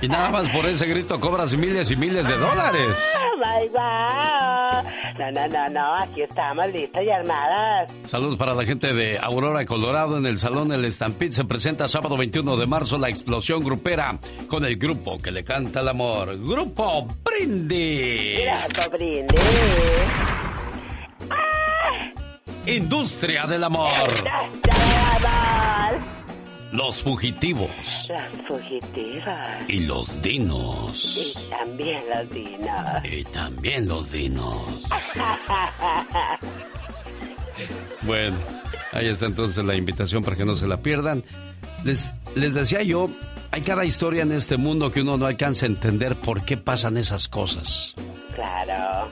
Y 0.02 0.08
nada 0.08 0.32
más 0.32 0.50
por 0.50 0.66
ese 0.66 0.88
grito 0.88 1.20
cobras 1.20 1.54
miles 1.54 1.92
y 1.92 1.96
miles 1.96 2.28
de 2.28 2.36
dólares. 2.36 2.98
Bye, 3.38 3.70
bye. 3.70 5.12
No, 5.20 5.32
no, 5.32 5.48
no, 5.48 5.70
no, 5.70 5.96
aquí 5.98 6.24
estamos 6.24 6.68
listas 6.74 7.04
y 7.04 7.10
armadas. 7.12 7.94
Saludos 8.08 8.38
para 8.38 8.56
la 8.56 8.66
gente 8.66 8.92
de 8.94 9.20
Aurora, 9.20 9.64
Colorado. 9.66 10.18
En 10.18 10.26
el 10.26 10.40
Salón 10.40 10.72
El 10.72 10.92
Stampede 10.92 11.32
se 11.34 11.46
presenta 11.46 11.88
sábado 11.88 12.18
21 12.18 12.58
de 12.58 12.66
marzo 12.66 12.98
la 12.98 13.10
explosión 13.10 13.64
grupera 13.64 14.18
con 14.48 14.66
el 14.66 14.78
grupo 14.78 15.20
que 15.20 15.30
le 15.30 15.44
canta 15.44 15.82
el 15.82 15.90
amor. 15.90 16.40
Grupo 16.40 17.08
Brindis. 17.24 18.40
Grupo 18.42 18.98
Brindis. 18.98 19.42
Industria 22.66 23.46
del 23.46 23.64
amor. 23.64 23.92
Industria 23.92 25.20
del 25.20 25.26
amor. 25.28 26.21
Los 26.72 27.02
fugitivos. 27.02 27.70
Las 28.08 28.32
fugitivas. 28.48 29.70
Y 29.70 29.82
los 29.82 30.22
dinos. 30.22 31.18
Y 31.18 31.50
también 31.50 32.02
los 32.10 32.30
dinos. 32.30 33.04
Y 33.04 33.24
también 33.26 33.88
los 33.90 34.12
dinos. 34.12 34.82
bueno, 38.04 38.38
ahí 38.94 39.10
está 39.10 39.26
entonces 39.26 39.66
la 39.66 39.76
invitación 39.76 40.24
para 40.24 40.38
que 40.38 40.46
no 40.46 40.56
se 40.56 40.66
la 40.66 40.78
pierdan. 40.78 41.26
Les, 41.84 42.14
les 42.36 42.54
decía 42.54 42.84
yo, 42.84 43.10
hay 43.52 43.64
cada 43.64 43.84
historia 43.84 44.24
en 44.24 44.32
este 44.32 44.56
mundo 44.56 44.94
que 44.94 45.02
uno 45.02 45.18
no 45.18 45.26
alcanza 45.26 45.66
a 45.66 45.70
entender 45.70 46.16
por 46.16 46.46
qué 46.46 46.56
pasan 46.56 46.96
esas 46.96 47.28
cosas. 47.28 47.94
Claro. 48.34 49.10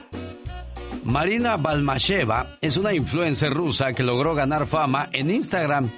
Marina 1.04 1.58
Balmasheva 1.58 2.56
es 2.62 2.78
una 2.78 2.94
influencer 2.94 3.52
rusa 3.52 3.92
que 3.92 4.02
logró 4.02 4.34
ganar 4.34 4.66
fama 4.66 5.10
en 5.12 5.30
Instagram 5.30 5.90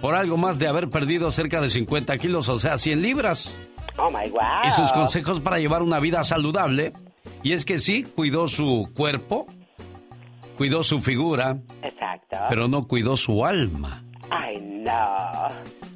por 0.00 0.14
algo 0.14 0.36
más 0.36 0.58
de 0.58 0.68
haber 0.68 0.88
perdido 0.88 1.30
cerca 1.32 1.60
de 1.60 1.68
50 1.68 2.16
kilos, 2.18 2.48
o 2.48 2.58
sea, 2.58 2.78
100 2.78 3.02
libras. 3.02 3.54
Oh 3.96 4.08
my 4.10 4.30
wow. 4.30 4.40
Y 4.64 4.70
sus 4.70 4.92
consejos 4.92 5.40
para 5.40 5.58
llevar 5.58 5.82
una 5.82 5.98
vida 5.98 6.22
saludable. 6.24 6.92
Y 7.42 7.52
es 7.52 7.64
que 7.64 7.78
sí, 7.78 8.04
cuidó 8.04 8.48
su 8.48 8.88
cuerpo, 8.94 9.46
cuidó 10.56 10.82
su 10.82 11.00
figura. 11.00 11.58
Exacto. 11.82 12.36
Pero 12.48 12.68
no 12.68 12.86
cuidó 12.86 13.16
su 13.16 13.44
alma. 13.44 14.04
Ay, 14.30 14.60
no. 14.62 15.48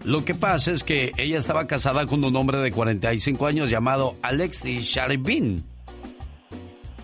Lo 0.04 0.24
que 0.24 0.34
pasa 0.34 0.72
es 0.72 0.82
que 0.82 1.12
ella 1.16 1.38
estaba 1.38 1.66
casada 1.66 2.06
con 2.06 2.24
un 2.24 2.34
hombre 2.34 2.58
de 2.58 2.72
45 2.72 3.46
años 3.46 3.70
llamado 3.70 4.14
Alexei 4.22 4.80
Sharibin. 4.80 5.64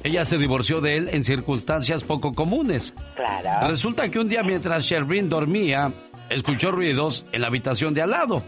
Ella 0.08 0.24
se 0.24 0.38
divorció 0.38 0.80
de 0.80 0.96
él 0.96 1.10
en 1.12 1.22
circunstancias 1.22 2.02
poco 2.02 2.32
comunes. 2.32 2.94
Claro. 3.14 3.68
Resulta 3.68 4.08
que 4.08 4.18
un 4.18 4.26
día 4.26 4.42
mientras 4.42 4.84
Shervin 4.84 5.28
dormía, 5.28 5.92
escuchó 6.30 6.70
ruidos 6.70 7.26
en 7.32 7.42
la 7.42 7.48
habitación 7.48 7.92
de 7.92 8.00
al 8.00 8.12
lado. 8.12 8.42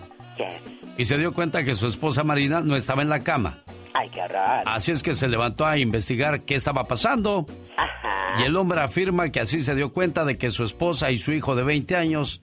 Y 0.97 1.05
se 1.05 1.19
dio 1.19 1.35
cuenta 1.35 1.63
que 1.63 1.75
su 1.75 1.87
esposa 1.87 2.25
Marina 2.25 2.63
no 2.63 2.77
estaba 2.77 3.03
en 3.03 3.11
la 3.11 3.21
cama. 3.21 3.59
Ay, 3.93 4.09
qué 4.09 4.23
horror. 4.23 4.63
Así 4.65 4.91
es 4.91 5.03
que 5.03 5.15
se 5.15 5.29
levantó 5.29 5.67
a 5.67 5.77
investigar 5.77 6.45
qué 6.45 6.55
estaba 6.55 6.85
pasando. 6.85 7.45
Ajá. 7.77 8.41
Y 8.41 8.45
el 8.45 8.57
hombre 8.57 8.81
afirma 8.81 9.29
que 9.29 9.41
así 9.41 9.61
se 9.61 9.75
dio 9.75 9.93
cuenta 9.93 10.25
de 10.25 10.39
que 10.39 10.51
su 10.51 10.65
esposa 10.65 11.11
y 11.11 11.19
su 11.19 11.31
hijo 11.31 11.57
de 11.57 11.63
20 11.63 11.95
años 11.95 12.41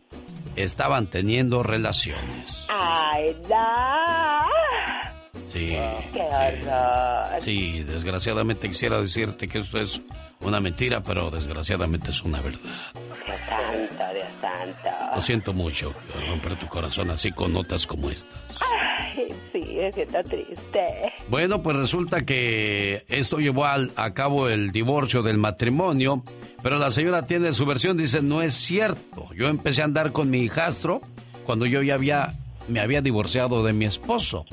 estaban 0.55 1.07
teniendo 1.07 1.63
relaciones. 1.63 2.67
Ay, 2.69 3.36
no. 3.50 4.37
Sí. 5.48 5.75
Horror. 5.75 7.42
Sí, 7.42 7.84
desgraciadamente 7.84 8.68
quisiera 8.68 9.00
decirte 9.01 9.48
que 9.48 9.60
esto 9.60 9.80
es 9.80 10.01
una 10.42 10.60
mentira, 10.60 11.01
pero 11.01 11.32
desgraciadamente 11.32 12.12
es 12.12 12.22
una 12.22 12.42
verdad. 12.42 12.60
Dios 12.94 13.38
santo, 13.50 14.13
Dios 14.13 14.27
santo. 14.39 15.16
Lo 15.16 15.22
siento 15.22 15.54
mucho 15.54 15.94
romper 16.27 16.56
tu 16.58 16.68
corazón 16.68 17.10
así 17.12 17.32
con 17.32 17.54
notas 17.54 17.88
como 17.88 18.10
estas. 18.12 18.39
Ay, 18.62 19.27
sí, 19.51 19.62
me 19.77 19.92
siento 19.92 20.22
triste. 20.24 20.86
Bueno, 21.30 21.63
pues 21.63 21.75
resulta 21.77 22.22
que 22.22 23.06
esto 23.08 23.39
llevó 23.39 23.66
al, 23.66 23.92
a 23.96 24.13
cabo 24.13 24.50
el 24.50 24.72
divorcio 24.72 25.24
del 25.24 25.38
matrimonio, 25.38 26.24
pero 26.62 26.77
la 26.77 26.92
señora 26.92 27.24
tiene 27.24 27.54
su 27.54 27.66
versión, 27.66 27.98
dice, 27.98 28.22
no 28.22 28.42
es 28.42 28.54
cierto. 28.54 29.30
Yo 29.34 29.48
empecé 29.48 29.82
a 29.82 29.86
andar 29.86 30.12
con 30.12 30.30
mi 30.30 30.39
hijastro 30.39 31.01
cuando 31.46 31.66
yo 31.66 31.82
ya 31.82 31.96
había, 31.96 32.34
me 32.68 32.80
había 32.80 33.01
divorciado 33.01 33.63
de 33.63 33.74
mi 33.74 33.86
esposo. 33.86 34.46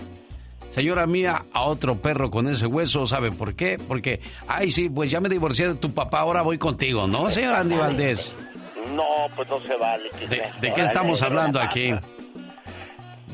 Señora 0.74 1.06
mía, 1.06 1.40
a 1.52 1.62
otro 1.62 1.94
perro 2.02 2.32
con 2.32 2.48
ese 2.48 2.66
hueso, 2.66 3.06
¿sabe 3.06 3.30
por 3.30 3.54
qué? 3.54 3.78
Porque, 3.86 4.18
ay, 4.48 4.72
sí, 4.72 4.88
pues 4.88 5.08
ya 5.08 5.20
me 5.20 5.28
divorcié 5.28 5.68
de 5.68 5.74
tu 5.76 5.94
papá, 5.94 6.18
ahora 6.18 6.42
voy 6.42 6.58
contigo, 6.58 7.06
¿no, 7.06 7.30
señor 7.30 7.54
Andy 7.54 7.76
Valdés? 7.76 8.32
No, 8.92 9.04
pues 9.36 9.48
no 9.48 9.60
se 9.60 9.76
vale. 9.76 10.10
¿De, 10.28 10.42
de 10.60 10.72
qué 10.72 10.82
estamos 10.82 11.22
hablando 11.22 11.60
aquí? 11.60 11.94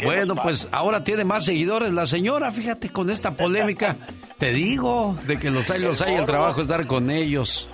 Bueno, 0.03 0.35
pues 0.35 0.67
ahora 0.73 1.05
tiene 1.05 1.25
más 1.25 1.45
seguidores 1.45 1.93
la 1.93 2.07
señora, 2.07 2.51
fíjate, 2.51 2.89
con 2.89 3.11
esta 3.11 3.33
polémica. 3.37 3.97
Te 4.39 4.51
digo, 4.51 5.15
de 5.27 5.39
que 5.39 5.51
los 5.51 5.71
hay, 5.71 5.81
los 5.81 6.01
hay, 6.01 6.15
el 6.15 6.25
trabajo 6.25 6.63
es 6.63 6.69
dar 6.69 6.87
con 6.87 7.11
ellos. 7.11 7.69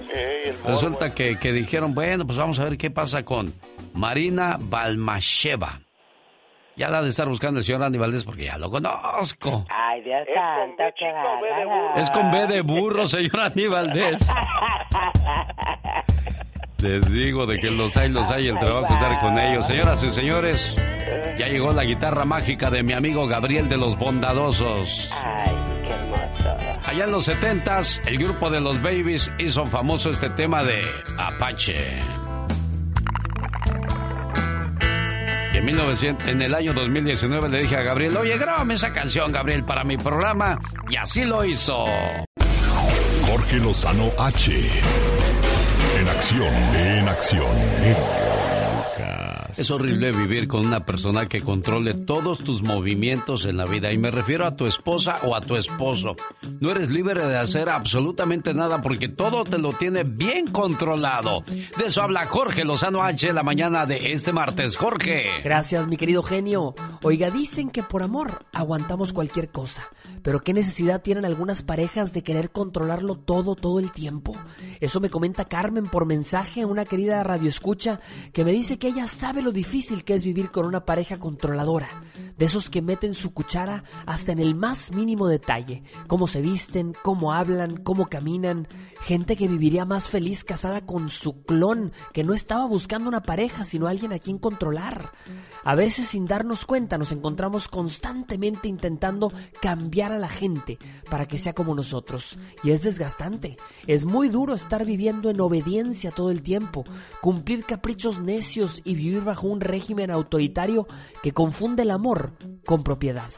Resulta 0.64 1.14
que, 1.14 1.38
que 1.38 1.52
dijeron, 1.52 1.94
bueno, 1.94 2.26
pues 2.26 2.37
vamos 2.37 2.58
a 2.58 2.64
ver 2.64 2.76
qué 2.78 2.90
pasa 2.90 3.25
con 3.25 3.54
Marina 3.94 4.58
Balmasheva. 4.61 5.86
Ya 6.76 6.90
la 6.90 7.00
de 7.00 7.09
estar 7.09 7.26
buscando 7.26 7.59
el 7.59 7.64
señor 7.64 7.83
Andy 7.83 7.99
Valdés 7.99 8.23
porque 8.25 8.45
ya 8.45 8.59
lo 8.59 8.68
conozco. 8.71 9.64
Ay, 9.71 10.02
Dios 10.02 10.26
santo, 10.35 10.83
qué. 10.99 12.00
Es 12.00 12.11
con 12.11 12.30
B 12.30 12.47
de 12.47 12.61
burro, 12.61 13.06
señor 13.06 13.40
Andy 13.40 13.66
Valdés. 13.66 14.28
Les 16.83 17.11
digo 17.11 17.47
de 17.47 17.59
que 17.59 17.71
los 17.71 17.97
hay, 17.97 18.11
los 18.11 18.30
hay, 18.30 18.49
el 18.49 18.59
trabajo 18.59 18.87
es 18.88 18.92
estar 18.92 19.21
con 19.21 19.38
ellos. 19.38 19.66
Señoras 19.66 20.04
y 20.04 20.11
señores, 20.11 20.76
ya 21.38 21.47
llegó 21.47 21.73
la 21.73 21.85
guitarra 21.85 22.26
mágica 22.26 22.68
de 22.68 22.83
mi 22.83 22.92
amigo 22.92 23.26
Gabriel 23.26 23.71
de 23.71 23.78
los 23.78 23.97
Bondadosos. 23.99 25.11
Ay, 25.14 25.56
qué 25.83 25.92
hermoso. 25.95 26.56
Allá 26.85 27.04
en 27.04 27.11
los 27.11 27.25
setentas, 27.25 28.02
el 28.06 28.18
grupo 28.18 28.50
de 28.50 28.61
los 28.61 28.83
Babies 28.83 29.33
hizo 29.38 29.64
famoso 29.64 30.11
este 30.11 30.28
tema 30.30 30.62
de 30.62 30.83
Apache. 31.16 32.02
1900, 35.66 36.28
en 36.28 36.42
el 36.42 36.54
año 36.54 36.73
2019 36.73 37.49
le 37.49 37.58
dije 37.62 37.76
a 37.76 37.82
Gabriel, 37.82 38.16
oye, 38.16 38.38
grábame 38.38 38.75
esa 38.75 38.92
canción, 38.92 39.32
Gabriel, 39.32 39.64
para 39.64 39.82
mi 39.82 39.96
programa. 39.96 40.58
Y 40.88 40.96
así 40.96 41.25
lo 41.25 41.44
hizo. 41.44 41.85
Jorge 43.26 43.56
Lozano 43.56 44.08
H. 44.16 44.52
En 45.99 46.08
acción, 46.08 46.54
en 46.76 47.08
acción. 47.08 48.25
Es 49.57 49.71
horrible 49.71 50.12
vivir 50.12 50.49
con 50.49 50.67
una 50.67 50.85
persona 50.85 51.26
que 51.26 51.43
controle 51.43 51.95
todos 51.95 52.43
tus 52.43 52.62
movimientos 52.62 53.45
en 53.45 53.57
la 53.57 53.65
vida 53.65 53.93
y 53.93 53.99
me 53.99 54.11
refiero 54.11 54.47
a 54.47 54.57
tu 54.57 54.67
esposa 54.67 55.19
o 55.25 55.35
a 55.35 55.41
tu 55.41 55.57
esposo. 55.57 56.17
No 56.61 56.71
eres 56.71 56.91
libre 56.91 57.26
de 57.26 57.37
hacer 57.37 57.69
absolutamente 57.69 58.55
nada 58.55 58.83
porque 58.83 59.09
todo 59.09 59.45
te 59.45 59.59
lo 59.59 59.73
tiene 59.73 60.05
bien 60.05 60.49
controlado. 60.49 61.43
De 61.79 61.87
eso 61.87 62.03
habla 62.03 62.26
Jorge 62.26 62.65
Lozano 62.65 63.03
H 63.03 63.33
la 63.33 63.43
mañana 63.43 63.87
de 63.87 64.12
este 64.12 64.33
martes. 64.33 64.76
Jorge. 64.76 65.26
Gracias, 65.43 65.87
mi 65.87 65.97
querido 65.97 66.23
genio. 66.23 66.75
Oiga, 67.03 67.31
dicen 67.31 67.71
que 67.71 67.83
por 67.83 68.03
amor 68.03 68.47
aguantamos 68.53 69.12
cualquier 69.12 69.50
cosa, 69.50 69.88
pero 70.23 70.41
¿qué 70.41 70.53
necesidad 70.53 71.03
tienen 71.03 71.25
algunas 71.25 71.62
parejas 71.62 72.12
de 72.12 72.23
querer 72.23 72.50
controlarlo 72.50 73.17
todo 73.17 73.55
todo 73.55 73.79
el 73.79 73.93
tiempo? 73.93 74.37
Eso 74.81 75.00
me 75.00 75.11
comenta 75.11 75.47
Carmen 75.47 75.87
por 75.87 76.07
mensaje, 76.07 76.65
una 76.65 76.85
querida 76.85 77.23
radioescucha 77.23 78.00
que 78.33 78.45
me 78.45 78.53
dice 78.53 78.79
que 78.79 78.88
ella 78.88 79.07
sabe 79.07 79.36
lo 79.43 79.52
difícil 79.52 80.05
que 80.05 80.14
es 80.14 80.25
vivir 80.25 80.50
con 80.50 80.66
una 80.66 80.85
pareja 80.85 81.19
controladora, 81.19 81.88
de 82.37 82.45
esos 82.45 82.71
que 82.71 82.83
meten 82.83 83.14
su 83.14 83.33
cuchara 83.33 83.85
hasta 84.05 84.33
en 84.33 84.38
el 84.38 84.55
más 84.55 84.93
mínimo 84.93 85.28
detalle, 85.28 85.83
cómo 86.07 86.26
se 86.26 86.40
visten, 86.40 86.95
cómo 87.02 87.33
hablan, 87.33 87.78
cómo 87.78 88.07
caminan, 88.07 88.69
gente 89.00 89.37
que 89.37 89.49
viviría 89.49 89.85
más 89.85 90.09
feliz 90.09 90.45
casada 90.45 90.85
con 90.85 91.09
su 91.09 91.43
clon, 91.45 91.93
que 92.12 92.25
no 92.25 92.35
estaba 92.35 92.66
buscando 92.66 93.09
una 93.09 93.23
pareja, 93.23 93.64
sino 93.64 93.87
alguien 93.87 94.12
a 94.12 94.19
quien 94.19 94.38
controlar. 94.38 95.12
A 95.64 95.75
veces 95.75 96.09
sin 96.09 96.26
darnos 96.26 96.64
cuenta 96.64 96.99
nos 96.99 97.12
encontramos 97.12 97.69
constantemente 97.69 98.69
intentando 98.69 99.33
cambiar 99.61 100.12
a 100.12 100.19
la 100.19 100.28
gente 100.28 100.78
para 101.11 101.26
que 101.26 101.38
sea 101.38 101.55
como 101.55 101.75
nosotros. 101.75 102.38
Y 102.62 102.71
es 102.71 102.83
desgastante. 102.83 103.57
Es 103.87 104.05
muy 104.05 104.28
duro 104.28 104.55
estar 104.55 104.85
viviendo 104.85 105.31
en 105.31 105.40
obediencia 105.40 106.11
todo 106.11 106.31
el 106.31 106.43
tiempo, 106.43 106.85
cumplir 107.21 107.64
caprichos 107.64 108.21
necios 108.21 108.81
y 108.85 108.95
vivir 108.95 109.25
bajo 109.26 109.47
un 109.47 109.61
régimen 109.61 110.11
autoritario 110.11 110.87
que 111.23 111.33
confunde 111.33 111.83
el 111.83 111.90
amor 111.90 112.33
con 112.64 112.83
propiedad. 112.83 113.30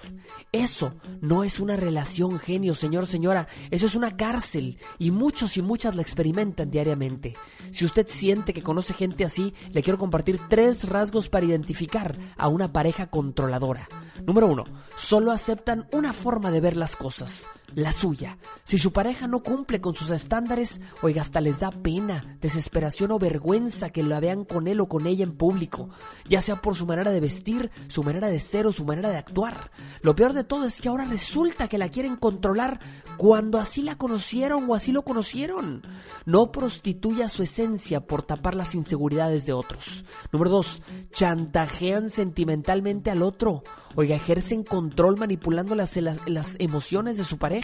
Eso 0.53 0.95
no 1.21 1.45
es 1.45 1.61
una 1.61 1.77
relación 1.77 2.39
genio, 2.39 2.75
señor, 2.75 3.07
señora. 3.07 3.49
Eso 3.71 3.87
es 3.87 3.95
una 3.95 4.17
cárcel 4.17 4.79
y 4.99 5.11
muchos 5.11 5.57
y 5.57 5.63
muchas 5.63 5.97
la 5.97 6.03
experimentan 6.03 6.71
diariamente. 6.71 7.35
Si 7.71 7.85
usted 7.85 8.07
siente 8.09 8.53
que 8.53 8.63
conoce 8.63 8.95
gente 8.95 9.25
así, 9.25 9.53
le 9.73 9.83
quiero 9.83 9.99
compartir 9.99 10.41
tres 10.49 10.89
rasgos 10.89 11.29
para 11.29 11.47
identificar 11.47 12.17
a 12.37 12.49
una 12.49 12.73
pareja 12.73 13.09
controladora. 13.09 13.89
Número 14.25 14.47
uno, 14.47 14.65
solo 14.97 15.33
aceptan 15.33 15.89
una 15.93 16.13
forma 16.13 16.51
de 16.51 16.61
ver 16.61 16.77
las 16.77 16.97
cosas 16.97 17.49
la 17.75 17.93
suya. 17.93 18.39
Si 18.65 18.79
su 18.79 18.93
pareja 18.93 19.27
no 19.27 19.43
cumple 19.43 19.81
con 19.81 19.95
sus 19.95 20.11
estándares, 20.11 20.81
oiga, 21.03 21.23
hasta 21.23 21.41
les 21.41 21.61
da 21.61 21.71
pena, 21.71 22.39
desesperación 22.41 23.13
o 23.13 23.19
vergüenza 23.19 23.91
que 23.91 24.03
la 24.03 24.21
vean 24.21 24.45
con 24.45 24.69
él 24.69 24.81
o 24.81 24.89
con 24.89 25.07
ella 25.07 25.25
en 25.25 25.37
público, 25.37 25.91
ya 26.29 26.41
sea 26.41 26.61
por 26.61 26.75
su 26.75 26.87
manera 26.87 27.11
de 27.11 27.21
vestir, 27.21 27.71
su 27.89 28.03
manera 28.03 28.29
de 28.29 28.41
ser 28.41 28.67
o 28.67 28.73
su 28.73 28.85
manera 28.85 29.11
de 29.11 29.19
actuar. 29.19 29.71
Lo 30.03 30.15
peor 30.15 30.33
de 30.33 30.45
todo 30.45 30.67
es 30.67 30.81
que 30.81 30.89
ahora 30.89 31.05
resulta 31.05 31.69
que 31.69 31.79
la 31.79 31.89
quieren 31.89 32.17
controlar 32.17 32.81
cuando 33.17 33.59
así 33.59 33.83
la 33.83 33.97
conocieron 33.97 34.69
o 34.69 34.75
así 34.75 34.93
lo 34.93 35.03
conocieron. 35.03 35.83
No 36.25 36.51
prostituya 36.53 37.29
su 37.29 37.43
esencia 37.43 38.01
por 38.01 38.23
tapar 38.23 38.55
las 38.55 38.75
inseguridades 38.75 39.47
de 39.47 39.53
otros. 39.53 40.05
Número 40.33 40.51
dos, 40.51 40.83
chantajean 41.11 42.11
sentimentalmente 42.11 43.11
al 43.11 43.23
otro. 43.23 43.63
Oiga, 43.95 44.15
ejercen 44.15 44.63
control 44.63 45.17
manipulando 45.19 45.75
las, 45.75 45.97
las, 45.97 46.57
emociones 46.59 47.17
de 47.17 47.25
su 47.25 47.39
pareja. 47.39 47.58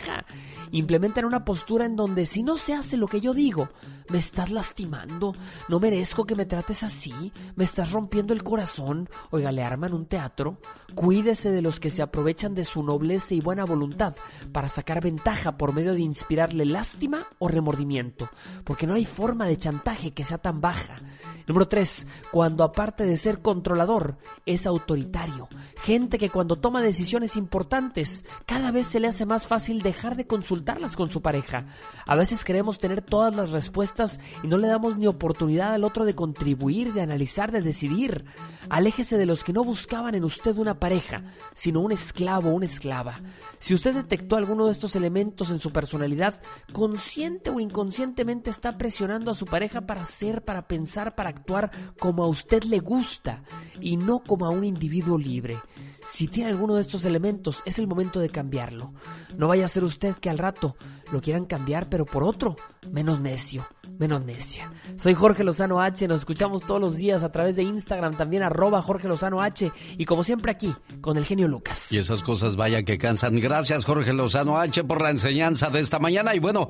Implementan 0.70 1.24
una 1.24 1.44
postura 1.44 1.84
en 1.84 1.96
donde 1.96 2.26
si 2.26 2.42
no 2.42 2.56
se 2.56 2.74
hace 2.74 2.96
lo 2.96 3.06
que 3.06 3.20
yo 3.20 3.34
digo, 3.34 3.68
me 4.10 4.18
estás 4.18 4.50
lastimando, 4.50 5.34
no 5.68 5.80
merezco 5.80 6.24
que 6.24 6.34
me 6.34 6.46
trates 6.46 6.82
así, 6.82 7.32
me 7.56 7.64
estás 7.64 7.92
rompiendo 7.92 8.32
el 8.32 8.42
corazón. 8.42 9.08
Oiga, 9.30 9.52
le 9.52 9.62
arman 9.62 9.94
un 9.94 10.06
teatro. 10.06 10.58
Cuídese 10.94 11.50
de 11.50 11.62
los 11.62 11.80
que 11.80 11.90
se 11.90 12.02
aprovechan 12.02 12.54
de 12.54 12.64
su 12.64 12.82
nobleza 12.82 13.34
y 13.34 13.40
buena 13.40 13.64
voluntad 13.64 14.14
para 14.52 14.68
sacar 14.68 15.02
ventaja 15.02 15.56
por 15.56 15.74
medio 15.74 15.94
de 15.94 16.00
inspirarle 16.00 16.64
lástima 16.64 17.26
o 17.38 17.48
remordimiento, 17.48 18.28
porque 18.64 18.86
no 18.86 18.94
hay 18.94 19.04
forma 19.04 19.46
de 19.46 19.56
chantaje 19.56 20.12
que 20.12 20.24
sea 20.24 20.38
tan 20.38 20.60
baja. 20.60 21.00
Número 21.46 21.68
3. 21.68 22.06
Cuando 22.30 22.64
aparte 22.64 23.04
de 23.04 23.18
ser 23.18 23.42
controlador, 23.42 24.16
es 24.46 24.66
autoritario. 24.66 25.48
Gente 25.82 26.18
que 26.18 26.30
cuando 26.30 26.56
toma 26.56 26.80
decisiones 26.80 27.36
importantes, 27.36 28.24
cada 28.46 28.70
vez 28.70 28.86
se 28.86 28.98
le 28.98 29.08
hace 29.08 29.26
más 29.26 29.46
fácil 29.46 29.82
dejar 29.82 30.16
de 30.16 30.26
consultarlas 30.26 30.96
con 30.96 31.10
su 31.10 31.20
pareja. 31.20 31.66
A 32.06 32.16
veces 32.16 32.44
queremos 32.44 32.78
tener 32.78 33.02
todas 33.02 33.36
las 33.36 33.50
respuestas 33.50 34.18
y 34.42 34.48
no 34.48 34.56
le 34.56 34.68
damos 34.68 34.96
ni 34.96 35.06
oportunidad 35.06 35.74
al 35.74 35.84
otro 35.84 36.06
de 36.06 36.14
contribuir, 36.14 36.94
de 36.94 37.02
analizar, 37.02 37.52
de 37.52 37.60
decidir. 37.60 38.24
Aléjese 38.70 39.18
de 39.18 39.26
los 39.26 39.44
que 39.44 39.52
no 39.52 39.64
buscaban 39.64 40.14
en 40.14 40.24
usted 40.24 40.56
una 40.56 40.80
pareja, 40.80 41.24
sino 41.52 41.80
un 41.80 41.92
esclavo 41.92 42.50
o 42.50 42.54
una 42.54 42.64
esclava. 42.64 43.20
Si 43.58 43.74
usted 43.74 43.94
detectó 43.94 44.36
alguno 44.36 44.66
de 44.66 44.72
estos 44.72 44.96
elementos 44.96 45.50
en 45.50 45.58
su 45.58 45.72
personalidad, 45.72 46.40
consciente 46.72 47.50
o 47.50 47.60
inconscientemente 47.60 48.48
está 48.48 48.78
presionando 48.78 49.30
a 49.30 49.34
su 49.34 49.44
pareja 49.44 49.82
para 49.82 50.04
ser, 50.06 50.42
para 50.42 50.66
pensar, 50.66 51.14
para 51.14 51.33
actuar 51.34 51.70
como 51.98 52.24
a 52.24 52.28
usted 52.28 52.64
le 52.64 52.80
gusta 52.80 53.42
y 53.80 53.96
no 53.96 54.20
como 54.20 54.46
a 54.46 54.50
un 54.50 54.64
individuo 54.64 55.18
libre. 55.18 55.58
Si 56.06 56.28
tiene 56.28 56.50
alguno 56.50 56.74
de 56.74 56.82
estos 56.82 57.04
elementos, 57.04 57.62
es 57.64 57.78
el 57.78 57.86
momento 57.86 58.20
de 58.20 58.28
cambiarlo. 58.28 58.92
No 59.36 59.48
vaya 59.48 59.64
a 59.64 59.68
ser 59.68 59.84
usted 59.84 60.14
que 60.16 60.30
al 60.30 60.38
rato 60.38 60.76
lo 61.12 61.20
quieran 61.20 61.46
cambiar, 61.46 61.88
pero 61.88 62.04
por 62.04 62.22
otro, 62.24 62.56
menos 62.90 63.20
necio, 63.20 63.66
menos 63.98 64.22
necia. 64.24 64.70
Soy 64.96 65.14
Jorge 65.14 65.44
Lozano 65.44 65.80
H, 65.80 66.06
nos 66.06 66.20
escuchamos 66.20 66.62
todos 66.62 66.80
los 66.80 66.96
días 66.96 67.22
a 67.22 67.32
través 67.32 67.56
de 67.56 67.62
Instagram, 67.62 68.16
también 68.16 68.42
arroba 68.42 68.82
Jorge 68.82 69.08
Lozano 69.08 69.40
H, 69.40 69.72
y 69.96 70.04
como 70.04 70.22
siempre 70.22 70.52
aquí, 70.52 70.74
con 71.00 71.16
el 71.16 71.24
genio 71.24 71.48
Lucas. 71.48 71.90
Y 71.90 71.98
esas 71.98 72.22
cosas 72.22 72.54
vaya 72.56 72.82
que 72.82 72.98
cansan. 72.98 73.36
Gracias 73.36 73.84
Jorge 73.84 74.12
Lozano 74.12 74.58
H 74.58 74.84
por 74.84 75.00
la 75.00 75.10
enseñanza 75.10 75.70
de 75.70 75.80
esta 75.80 75.98
mañana, 75.98 76.34
y 76.34 76.38
bueno... 76.38 76.68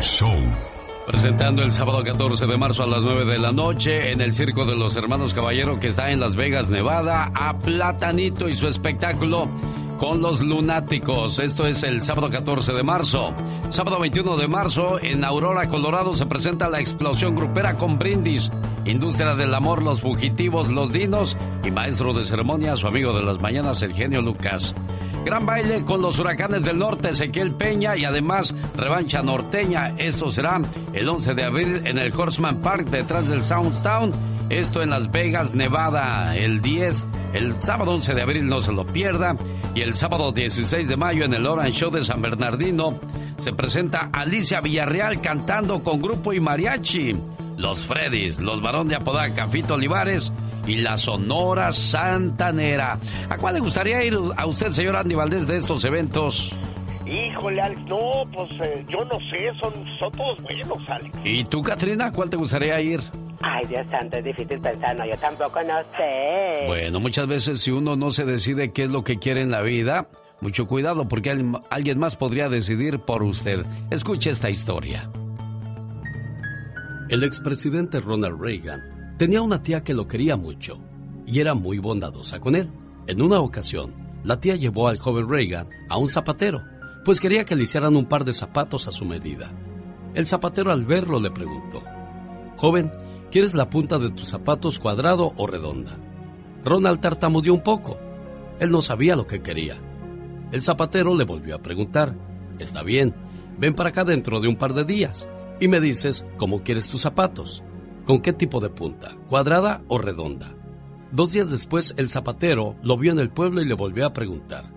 show 0.00 0.36
presentando 1.06 1.62
el 1.62 1.72
sábado 1.72 2.02
14 2.02 2.46
de 2.46 2.58
marzo 2.58 2.82
a 2.82 2.86
las 2.86 3.00
9 3.00 3.24
de 3.24 3.38
la 3.38 3.52
noche 3.52 4.10
en 4.10 4.20
el 4.20 4.34
Circo 4.34 4.64
de 4.64 4.74
los 4.74 4.96
Hermanos 4.96 5.34
Caballero 5.34 5.78
que 5.78 5.86
está 5.86 6.10
en 6.10 6.18
Las 6.18 6.34
Vegas, 6.34 6.68
Nevada, 6.68 7.30
a 7.34 7.56
Platanito 7.58 8.48
y 8.48 8.56
su 8.56 8.66
espectáculo 8.66 9.48
con 9.98 10.20
los 10.20 10.40
lunáticos. 10.40 11.38
Esto 11.38 11.66
es 11.66 11.82
el 11.84 12.02
sábado 12.02 12.28
14 12.28 12.72
de 12.72 12.82
marzo. 12.82 13.32
Sábado 13.70 14.00
21 14.00 14.36
de 14.36 14.48
marzo 14.48 14.98
en 15.00 15.24
Aurora, 15.24 15.68
Colorado 15.68 16.14
se 16.14 16.26
presenta 16.26 16.68
la 16.68 16.80
explosión 16.80 17.34
grupera 17.34 17.76
con 17.76 17.98
brindis. 17.98 18.50
Industria 18.84 19.34
del 19.34 19.54
amor, 19.54 19.82
los 19.82 20.00
fugitivos, 20.00 20.68
los 20.68 20.92
dinos 20.92 21.36
y 21.64 21.70
maestro 21.70 22.12
de 22.12 22.24
ceremonia, 22.24 22.76
su 22.76 22.86
amigo 22.86 23.16
de 23.16 23.24
las 23.24 23.40
mañanas, 23.40 23.80
el 23.82 23.92
genio 23.92 24.22
Lucas. 24.22 24.74
Gran 25.26 25.44
baile 25.44 25.84
con 25.84 26.00
los 26.02 26.20
huracanes 26.20 26.62
del 26.62 26.78
norte, 26.78 27.08
Ezequiel 27.08 27.50
Peña 27.50 27.96
y 27.96 28.04
además 28.04 28.54
revancha 28.76 29.24
norteña. 29.24 29.92
Esto 29.98 30.30
será 30.30 30.62
el 30.92 31.08
11 31.08 31.34
de 31.34 31.42
abril 31.42 31.82
en 31.84 31.98
el 31.98 32.14
Horseman 32.14 32.62
Park 32.62 32.90
detrás 32.90 33.28
del 33.28 33.42
Soundstown. 33.42 34.12
Esto 34.50 34.82
en 34.82 34.90
Las 34.90 35.10
Vegas, 35.10 35.52
Nevada, 35.52 36.36
el 36.36 36.62
10, 36.62 37.08
el 37.32 37.54
sábado 37.54 37.90
11 37.90 38.14
de 38.14 38.22
abril 38.22 38.48
no 38.48 38.60
se 38.60 38.70
lo 38.70 38.86
pierda. 38.86 39.36
Y 39.74 39.80
el 39.80 39.94
sábado 39.94 40.30
16 40.30 40.86
de 40.86 40.96
mayo 40.96 41.24
en 41.24 41.34
el 41.34 41.44
Orange 41.44 41.72
Show 41.72 41.90
de 41.90 42.04
San 42.04 42.22
Bernardino 42.22 43.00
se 43.36 43.52
presenta 43.52 44.10
Alicia 44.12 44.60
Villarreal 44.60 45.20
cantando 45.20 45.82
con 45.82 46.00
grupo 46.00 46.34
y 46.34 46.38
mariachi. 46.38 47.16
Los 47.56 47.82
Freddys, 47.82 48.38
los 48.38 48.62
Barón 48.62 48.86
de 48.86 48.94
Apodaca, 48.94 49.48
Fito 49.48 49.74
Olivares 49.74 50.30
y 50.66 50.76
la 50.76 50.96
Sonora 50.96 51.72
Santanera. 51.72 52.98
¿A 53.28 53.36
cuál 53.36 53.54
le 53.54 53.60
gustaría 53.60 54.04
ir 54.04 54.18
a 54.36 54.46
usted, 54.46 54.72
señor 54.72 54.96
Andy 54.96 55.14
Valdés, 55.14 55.46
de 55.46 55.56
estos 55.56 55.84
eventos? 55.84 56.54
Híjole, 57.06 57.60
Alex, 57.60 57.80
no, 57.86 58.24
pues 58.32 58.50
eh, 58.60 58.84
yo 58.88 59.04
no 59.04 59.18
sé, 59.30 59.52
son, 59.60 59.72
son 59.98 60.12
todos 60.12 60.42
buenos, 60.42 60.78
Alex. 60.88 61.16
¿Y 61.24 61.44
tú, 61.44 61.62
Katrina, 61.62 62.12
cuál 62.12 62.28
te 62.30 62.36
gustaría 62.36 62.80
ir? 62.80 63.00
Ay, 63.40 63.64
Dios 63.68 63.86
santo, 63.90 64.16
es 64.16 64.24
difícil 64.24 64.60
pensar, 64.60 64.96
no, 64.96 65.06
yo 65.06 65.16
tampoco 65.18 65.62
no 65.62 65.78
sé. 65.96 66.64
Bueno, 66.66 66.98
muchas 66.98 67.28
veces 67.28 67.60
si 67.60 67.70
uno 67.70 67.94
no 67.94 68.10
se 68.10 68.24
decide 68.24 68.72
qué 68.72 68.84
es 68.84 68.90
lo 68.90 69.04
que 69.04 69.18
quiere 69.18 69.42
en 69.42 69.50
la 69.50 69.62
vida, 69.62 70.08
Mucho 70.40 70.66
cuidado 70.66 71.08
porque 71.08 71.30
alguien 71.70 71.98
más 71.98 72.16
podría 72.16 72.48
decidir 72.48 72.98
por 72.98 73.22
usted. 73.22 73.64
Escuche 73.90 74.30
esta 74.30 74.50
historia. 74.50 75.10
El 77.08 77.22
expresidente 77.22 78.00
Ronald 78.00 78.40
Reagan 78.40 78.95
tenía 79.16 79.42
una 79.42 79.62
tía 79.62 79.82
que 79.82 79.94
lo 79.94 80.06
quería 80.06 80.36
mucho 80.36 80.78
y 81.26 81.40
era 81.40 81.54
muy 81.54 81.78
bondadosa 81.78 82.40
con 82.40 82.54
él. 82.54 82.70
En 83.06 83.22
una 83.22 83.40
ocasión, 83.40 83.94
la 84.24 84.40
tía 84.40 84.56
llevó 84.56 84.88
al 84.88 84.98
joven 84.98 85.28
Reagan 85.28 85.68
a 85.88 85.98
un 85.98 86.08
zapatero, 86.08 86.62
pues 87.04 87.20
quería 87.20 87.44
que 87.44 87.56
le 87.56 87.64
hicieran 87.64 87.96
un 87.96 88.06
par 88.06 88.24
de 88.24 88.32
zapatos 88.32 88.88
a 88.88 88.92
su 88.92 89.04
medida. 89.04 89.52
El 90.14 90.26
zapatero 90.26 90.72
al 90.72 90.84
verlo 90.84 91.20
le 91.20 91.30
preguntó, 91.30 91.82
Joven, 92.56 92.90
¿quieres 93.30 93.54
la 93.54 93.70
punta 93.70 93.98
de 93.98 94.10
tus 94.10 94.28
zapatos 94.28 94.78
cuadrado 94.78 95.32
o 95.36 95.46
redonda? 95.46 95.98
Ronald 96.64 97.00
tartamudeó 97.00 97.54
un 97.54 97.62
poco. 97.62 97.98
Él 98.58 98.70
no 98.70 98.82
sabía 98.82 99.14
lo 99.14 99.26
que 99.26 99.42
quería. 99.42 99.76
El 100.50 100.62
zapatero 100.62 101.14
le 101.14 101.24
volvió 101.24 101.54
a 101.54 101.62
preguntar, 101.62 102.16
Está 102.58 102.82
bien, 102.82 103.14
ven 103.58 103.74
para 103.74 103.90
acá 103.90 104.04
dentro 104.04 104.40
de 104.40 104.48
un 104.48 104.56
par 104.56 104.72
de 104.72 104.84
días 104.84 105.28
y 105.60 105.68
me 105.68 105.80
dices 105.80 106.24
cómo 106.38 106.62
quieres 106.62 106.88
tus 106.88 107.02
zapatos. 107.02 107.62
¿Con 108.06 108.20
qué 108.20 108.32
tipo 108.32 108.60
de 108.60 108.70
punta? 108.70 109.16
¿Cuadrada 109.28 109.82
o 109.88 109.98
redonda? 109.98 110.54
Dos 111.10 111.32
días 111.32 111.50
después, 111.50 111.92
el 111.96 112.08
zapatero 112.08 112.76
lo 112.80 112.96
vio 112.96 113.10
en 113.10 113.18
el 113.18 113.30
pueblo 113.30 113.60
y 113.60 113.64
le 113.64 113.74
volvió 113.74 114.06
a 114.06 114.12
preguntar. 114.12 114.72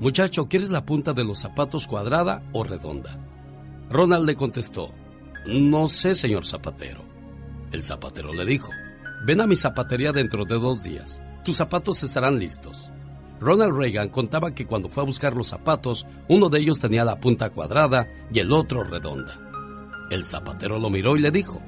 Muchacho, 0.00 0.48
¿quieres 0.48 0.70
la 0.70 0.84
punta 0.84 1.12
de 1.12 1.22
los 1.22 1.38
zapatos 1.38 1.86
cuadrada 1.86 2.42
o 2.52 2.64
redonda? 2.64 3.24
Ronald 3.88 4.26
le 4.26 4.34
contestó, 4.34 4.90
No 5.46 5.86
sé, 5.86 6.16
señor 6.16 6.44
zapatero. 6.44 7.04
El 7.70 7.82
zapatero 7.82 8.34
le 8.34 8.44
dijo, 8.44 8.70
Ven 9.24 9.40
a 9.40 9.46
mi 9.46 9.54
zapatería 9.54 10.10
dentro 10.10 10.44
de 10.44 10.58
dos 10.58 10.82
días. 10.82 11.22
Tus 11.44 11.56
zapatos 11.56 12.02
estarán 12.02 12.40
listos. 12.40 12.90
Ronald 13.38 13.76
Reagan 13.76 14.08
contaba 14.08 14.54
que 14.54 14.66
cuando 14.66 14.88
fue 14.88 15.04
a 15.04 15.06
buscar 15.06 15.36
los 15.36 15.46
zapatos, 15.46 16.04
uno 16.26 16.48
de 16.48 16.58
ellos 16.58 16.80
tenía 16.80 17.04
la 17.04 17.20
punta 17.20 17.50
cuadrada 17.50 18.08
y 18.32 18.40
el 18.40 18.52
otro 18.52 18.82
redonda. 18.82 19.38
El 20.10 20.24
zapatero 20.24 20.80
lo 20.80 20.90
miró 20.90 21.16
y 21.16 21.20
le 21.20 21.30
dijo, 21.30 21.62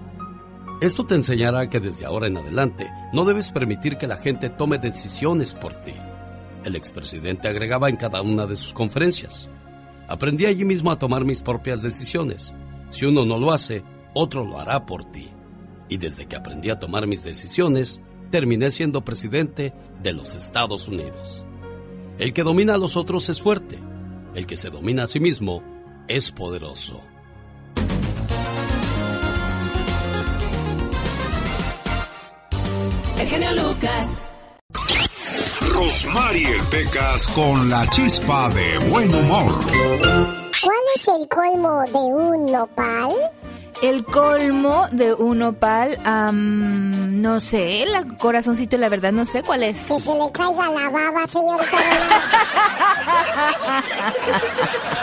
esto 0.83 1.07
te 1.07 1.15
enseñará 1.15 1.71
que 1.71 1.79
desde 1.79 2.07
ahora 2.07 2.27
en 2.27 2.37
adelante 2.37 2.91
no 3.13 3.25
debes 3.25 3.53
permitir 3.53 3.99
que 3.99 4.09
la 4.09 4.17
gente 4.17 4.49
tome 4.49 4.79
decisiones 4.79 5.55
por 5.55 5.77
ti. 5.77 5.93
El 6.65 6.75
expresidente 6.75 7.47
agregaba 7.47 7.89
en 7.89 7.95
cada 7.95 8.21
una 8.21 8.47
de 8.47 8.57
sus 8.57 8.73
conferencias. 8.73 9.49
Aprendí 10.09 10.45
allí 10.45 10.65
mismo 10.65 10.91
a 10.91 10.99
tomar 10.99 11.25
mis 11.25 11.41
propias 11.41 11.83
decisiones. 11.83 12.53
Si 12.91 13.07
uno 13.07 13.25
no 13.25 13.39
lo 13.39 13.53
hace, 13.53 13.85
otro 14.13 14.45
lo 14.45 14.59
hará 14.59 14.85
por 14.85 15.05
ti. 15.05 15.29
Y 15.89 15.99
desde 15.99 16.27
que 16.27 16.35
aprendí 16.35 16.71
a 16.71 16.81
tomar 16.81 17.07
mis 17.07 17.23
decisiones, 17.23 18.01
terminé 18.33 18.73
siendo 18.73 19.05
presidente 19.05 19.73
de 20.03 20.13
los 20.13 20.35
Estados 20.35 20.89
Unidos. 20.89 21.47
El 22.19 22.33
que 22.33 22.43
domina 22.43 22.75
a 22.75 22.79
los 22.79 22.97
otros 22.97 23.29
es 23.29 23.41
fuerte. 23.41 23.79
El 24.35 24.49
que 24.49 24.57
se 24.57 24.69
domina 24.69 25.05
a 25.05 25.07
sí 25.07 25.21
mismo 25.21 25.63
es 26.09 26.33
poderoso. 26.33 27.12
El 33.23 33.29
genio 33.29 33.53
Lucas. 33.53 34.09
Rosmarie 35.73 36.57
Pecas 36.73 37.29
con 37.29 37.71
la 37.71 37.87
chispa 37.91 38.51
de 38.51 38.79
buen 38.91 39.15
humor. 39.15 39.65
¿Cuál 40.61 40.83
es 40.97 41.07
el 41.07 41.29
colmo 41.29 41.85
de 41.85 41.99
un 41.99 42.47
nopal? 42.47 43.13
El 43.81 44.05
colmo 44.07 44.89
de 44.91 45.15
un 45.15 45.39
nopal, 45.39 45.97
no 47.23 47.39
sé, 47.39 47.85
el 47.85 48.17
corazoncito, 48.17 48.77
la 48.79 48.89
verdad, 48.89 49.13
no 49.13 49.25
sé 49.25 49.45
cuál 49.45 49.63
es. 49.63 49.87
Que 49.87 50.01
se 50.01 50.13
le 50.13 50.33
caiga 50.33 50.71
la 50.71 50.91
baba, 50.91 51.25
señorita. 51.25 51.77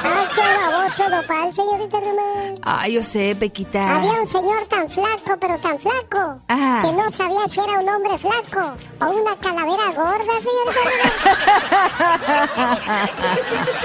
Ay, 0.03 0.25
qué 0.36 0.41
baboso 0.41 1.10
nopal, 1.10 1.53
señorita 1.53 1.97
Román. 1.97 2.60
Ay, 2.62 2.93
yo 2.95 3.03
sé, 3.03 3.38
Pequita. 3.39 3.95
Había 3.95 4.12
un 4.12 4.27
señor 4.27 4.65
tan 4.67 4.89
flaco, 4.89 5.38
pero 5.39 5.58
tan 5.60 5.79
flaco, 5.79 6.41
que 6.47 6.91
no 6.91 7.10
sabía 7.10 7.47
si 7.47 7.62
era 7.62 7.79
un 7.79 7.88
hombre 7.88 8.19
flaco 8.19 8.77
o 8.99 9.05
una 9.12 9.36
calavera 9.38 9.93
gorda, 9.95 10.34
señorita 10.43 10.82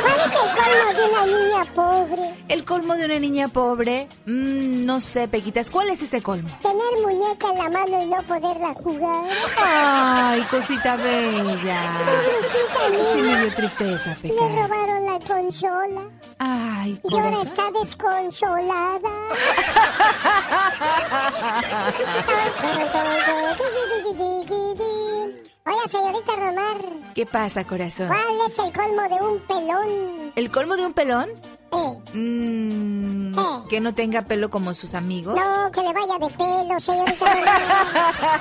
¿Cuál 0.02 0.20
es 0.26 0.34
el 0.34 0.40
colmo 0.56 0.88
de 0.96 1.04
una 1.08 1.24
niña 1.26 1.64
pobre? 1.72 2.34
El 2.48 2.64
colmo 2.64 2.96
de 2.96 3.04
una 3.04 3.18
niña 3.20 3.46
pobre, 3.48 4.08
mmm 4.26 4.74
no 4.84 5.00
sé, 5.00 5.28
Pequitas, 5.28 5.70
¿cuál 5.70 5.90
es 5.90 6.02
ese 6.02 6.22
colmo? 6.22 6.50
Tener 6.62 7.02
muñeca 7.02 7.50
en 7.50 7.58
la 7.58 7.70
mano 7.70 8.02
y 8.02 8.06
no 8.06 8.22
poderla 8.26 8.74
jugar. 8.74 9.24
Ay, 9.56 10.42
cosita 10.42 10.96
bella. 10.96 11.54
Mía. 11.62 12.00
Sí 13.12 13.22
me 13.22 13.38
dio 13.42 13.54
tristeza. 13.54 14.16
Le 14.22 14.30
robaron 14.30 15.06
la 15.06 15.18
consola. 15.26 16.02
Ay, 16.38 17.00
Y 17.04 17.18
ahora 17.18 17.42
está 17.42 17.70
desconsolada. 17.80 19.10
Hola, 25.66 25.88
señorita 25.88 26.32
Romar. 26.36 26.76
¿Qué 27.14 27.26
pasa, 27.26 27.64
corazón? 27.64 28.08
¿Cuál 28.08 28.46
es 28.46 28.58
el 28.58 28.72
colmo 28.72 29.02
de 29.08 29.24
un 29.24 29.38
pelón? 29.40 30.32
¿El 30.36 30.50
colmo 30.50 30.76
de 30.76 30.86
un 30.86 30.92
pelón? 30.92 31.28
Eh. 31.74 32.00
Mm, 32.18 33.38
Eh. 33.38 33.40
Que 33.68 33.80
no 33.80 33.94
tenga 33.94 34.22
pelo 34.24 34.48
como 34.50 34.72
sus 34.74 34.94
amigos. 34.94 35.34
No, 35.34 35.70
que 35.72 35.80
le 35.80 35.92
vaya 35.92 36.18
de 36.20 36.28
pelo, 36.34 36.80
señorita. 36.80 37.26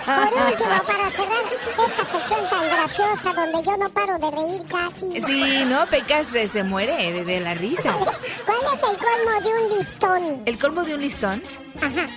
Por 0.06 0.43
último, 0.43 0.84
para 0.86 1.10
cerrar 1.10 1.43
esa 1.88 2.06
sección 2.06 2.39
tan 2.50 2.67
graciosa 2.67 3.34
donde 3.34 3.63
yo 3.65 3.78
no 3.78 3.89
paro 3.89 4.17
de 4.19 4.32
reír 4.32 4.63
casi. 4.67 5.22
Sí, 5.22 5.63
no, 5.67 5.86
Pecas 5.88 6.28
se, 6.28 6.48
se 6.48 6.63
muere 6.63 7.12
de, 7.12 7.24
de 7.26 7.39
la 7.39 7.54
risa. 7.56 7.93
¿Cuál 8.46 8.58
es 8.74 8.84
el 8.84 8.98
colmo 8.98 9.41
de 9.43 9.63
un 9.63 9.69
listón? 9.78 10.41
¿El 10.46 10.58
colmo 10.60 10.84
de 10.84 10.93
un 10.96 11.02
listón? 11.02 11.41
Ajá. 11.82 12.08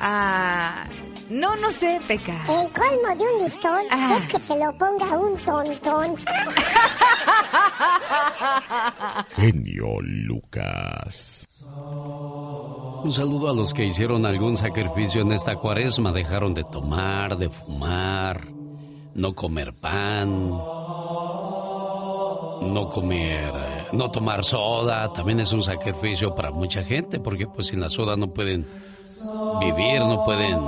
Ah, 0.00 0.84
no, 1.32 1.56
no 1.56 1.72
sé, 1.72 2.00
Pecas. 2.06 2.48
El 2.48 2.68
colmo 2.72 3.08
de 3.16 3.24
un 3.24 3.38
listón 3.42 3.82
Ah. 3.90 4.14
es 4.16 4.28
que 4.28 4.38
se 4.38 4.56
lo 4.58 4.72
ponga 4.78 5.16
un 5.16 5.36
tontón. 5.38 6.16
Genio 9.36 10.00
Lucas. 10.00 11.46
Un 13.04 13.12
saludo 13.12 13.50
a 13.50 13.54
los 13.54 13.72
que 13.74 13.84
hicieron 13.84 14.24
algún 14.26 14.56
sacrificio 14.56 15.22
en 15.22 15.32
esta 15.32 15.56
cuaresma. 15.56 16.12
Dejaron 16.12 16.54
de 16.54 16.64
tomar, 16.64 17.36
de 17.36 17.48
fumar, 17.50 18.46
no 19.14 19.34
comer 19.34 19.72
pan, 19.80 20.50
no 22.62 22.88
comer, 22.92 23.52
no 23.92 24.10
tomar 24.10 24.44
soda. 24.44 25.12
También 25.12 25.40
es 25.40 25.52
un 25.52 25.62
sacrificio 25.62 26.34
para 26.34 26.50
mucha 26.50 26.82
gente 26.84 27.18
porque 27.18 27.46
pues 27.46 27.68
sin 27.68 27.80
la 27.80 27.88
soda 27.88 28.16
no 28.16 28.28
pueden 28.32 28.66
vivir, 29.60 30.00
no 30.00 30.24
pueden, 30.24 30.58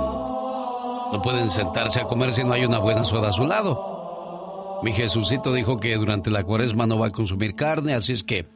no 1.15 1.21
pueden 1.21 1.49
sentarse 1.49 2.01
a 2.01 2.07
comer 2.07 2.33
si 2.33 2.43
no 2.43 2.51
hay 2.51 2.65
una 2.65 2.79
buena 2.79 3.05
soda 3.05 3.29
a 3.29 3.31
su 3.31 3.45
lado. 3.45 4.81
Mi 4.83 4.91
Jesucito 4.91 5.53
dijo 5.53 5.79
que 5.79 5.95
durante 5.95 6.29
la 6.29 6.43
cuaresma 6.43 6.87
no 6.87 6.99
va 6.99 7.07
a 7.07 7.11
consumir 7.11 7.55
carne, 7.55 7.93
así 7.93 8.11
es 8.11 8.21
que 8.21 8.49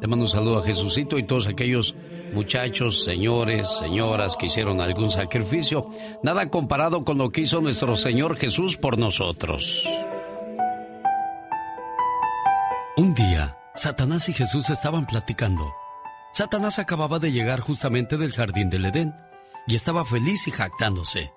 le 0.00 0.08
mando 0.08 0.24
un 0.24 0.28
saludo 0.28 0.58
a 0.58 0.64
Jesucito 0.64 1.18
y 1.18 1.22
todos 1.24 1.46
aquellos 1.46 1.94
muchachos, 2.34 3.04
señores, 3.04 3.68
señoras 3.78 4.36
que 4.36 4.46
hicieron 4.46 4.80
algún 4.80 5.10
sacrificio. 5.10 5.88
Nada 6.24 6.50
comparado 6.50 7.04
con 7.04 7.16
lo 7.16 7.30
que 7.30 7.42
hizo 7.42 7.60
nuestro 7.60 7.96
Señor 7.96 8.36
Jesús 8.36 8.76
por 8.76 8.98
nosotros. 8.98 9.88
Un 12.96 13.14
día, 13.14 13.56
Satanás 13.76 14.28
y 14.28 14.32
Jesús 14.32 14.68
estaban 14.68 15.06
platicando. 15.06 15.72
Satanás 16.32 16.80
acababa 16.80 17.20
de 17.20 17.30
llegar 17.30 17.60
justamente 17.60 18.16
del 18.16 18.32
jardín 18.32 18.68
del 18.68 18.86
Edén 18.86 19.14
y 19.68 19.76
estaba 19.76 20.04
feliz 20.04 20.48
y 20.48 20.50
jactándose. 20.50 21.30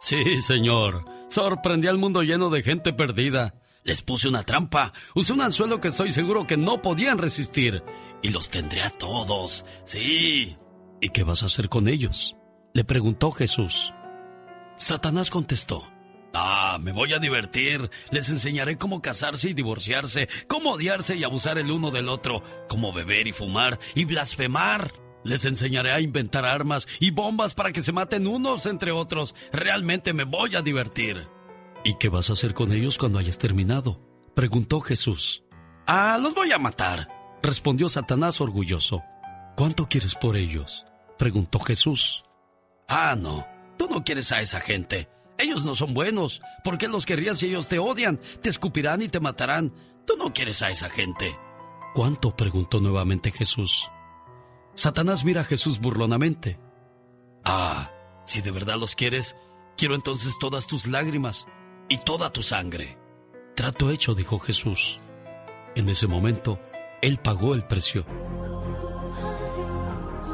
Sí, 0.00 0.36
señor, 0.42 1.04
sorprendí 1.28 1.88
al 1.88 1.98
mundo 1.98 2.22
lleno 2.22 2.50
de 2.50 2.62
gente 2.62 2.92
perdida. 2.92 3.54
Les 3.84 4.00
puse 4.00 4.28
una 4.28 4.42
trampa, 4.42 4.92
usé 5.14 5.34
un 5.34 5.42
anzuelo 5.42 5.80
que 5.80 5.88
estoy 5.88 6.10
seguro 6.10 6.46
que 6.46 6.56
no 6.56 6.80
podían 6.80 7.18
resistir 7.18 7.82
y 8.22 8.30
los 8.30 8.48
tendré 8.48 8.82
a 8.82 8.90
todos. 8.90 9.66
Sí. 9.84 10.56
¿Y 11.00 11.08
qué 11.10 11.22
vas 11.22 11.42
a 11.42 11.46
hacer 11.46 11.68
con 11.68 11.88
ellos? 11.88 12.34
Le 12.72 12.84
preguntó 12.84 13.30
Jesús. 13.30 13.92
Satanás 14.76 15.30
contestó. 15.30 15.86
Ah, 16.32 16.78
me 16.80 16.92
voy 16.92 17.12
a 17.12 17.18
divertir. 17.18 17.90
Les 18.10 18.28
enseñaré 18.28 18.76
cómo 18.76 19.00
casarse 19.00 19.50
y 19.50 19.54
divorciarse, 19.54 20.28
cómo 20.48 20.72
odiarse 20.72 21.16
y 21.16 21.22
abusar 21.22 21.58
el 21.58 21.70
uno 21.70 21.90
del 21.90 22.08
otro, 22.08 22.42
cómo 22.68 22.92
beber 22.92 23.28
y 23.28 23.32
fumar 23.32 23.78
y 23.94 24.04
blasfemar. 24.04 25.03
Les 25.24 25.44
enseñaré 25.46 25.92
a 25.92 26.00
inventar 26.00 26.44
armas 26.44 26.86
y 27.00 27.10
bombas 27.10 27.54
para 27.54 27.72
que 27.72 27.80
se 27.80 27.92
maten 27.92 28.26
unos 28.26 28.66
entre 28.66 28.92
otros. 28.92 29.34
Realmente 29.52 30.12
me 30.12 30.24
voy 30.24 30.54
a 30.54 30.62
divertir. 30.62 31.26
¿Y 31.82 31.94
qué 31.94 32.08
vas 32.08 32.30
a 32.30 32.34
hacer 32.34 32.54
con 32.54 32.72
ellos 32.72 32.98
cuando 32.98 33.18
hayas 33.18 33.38
terminado? 33.38 34.00
Preguntó 34.34 34.80
Jesús. 34.80 35.44
Ah, 35.86 36.18
los 36.20 36.34
voy 36.34 36.52
a 36.52 36.58
matar, 36.58 37.08
respondió 37.42 37.88
Satanás 37.88 38.40
orgulloso. 38.40 39.02
¿Cuánto 39.56 39.86
quieres 39.88 40.14
por 40.14 40.36
ellos? 40.36 40.86
preguntó 41.18 41.58
Jesús. 41.58 42.24
Ah, 42.88 43.14
no, 43.16 43.46
tú 43.78 43.86
no 43.88 44.02
quieres 44.02 44.32
a 44.32 44.40
esa 44.40 44.60
gente. 44.60 45.08
Ellos 45.38 45.64
no 45.64 45.74
son 45.74 45.94
buenos. 45.94 46.42
¿Por 46.62 46.78
qué 46.78 46.88
los 46.88 47.06
querrías 47.06 47.38
si 47.38 47.46
ellos 47.46 47.68
te 47.68 47.78
odian? 47.78 48.20
Te 48.42 48.48
escupirán 48.48 49.02
y 49.02 49.08
te 49.08 49.20
matarán. 49.20 49.72
Tú 50.06 50.16
no 50.16 50.32
quieres 50.32 50.62
a 50.62 50.70
esa 50.70 50.88
gente. 50.88 51.36
¿Cuánto? 51.94 52.34
preguntó 52.34 52.80
nuevamente 52.80 53.30
Jesús. 53.30 53.88
Satanás 54.74 55.24
mira 55.24 55.42
a 55.42 55.44
Jesús 55.44 55.80
burlonamente. 55.80 56.58
Ah, 57.44 57.90
si 58.26 58.40
de 58.40 58.50
verdad 58.50 58.76
los 58.78 58.94
quieres, 58.94 59.36
quiero 59.76 59.94
entonces 59.94 60.38
todas 60.38 60.66
tus 60.66 60.86
lágrimas 60.86 61.46
y 61.88 61.98
toda 61.98 62.32
tu 62.32 62.42
sangre. 62.42 62.98
Trato 63.54 63.90
hecho, 63.90 64.14
dijo 64.14 64.38
Jesús. 64.38 65.00
En 65.74 65.88
ese 65.88 66.06
momento, 66.06 66.58
Él 67.02 67.18
pagó 67.18 67.54
el 67.54 67.64
precio. 67.64 68.04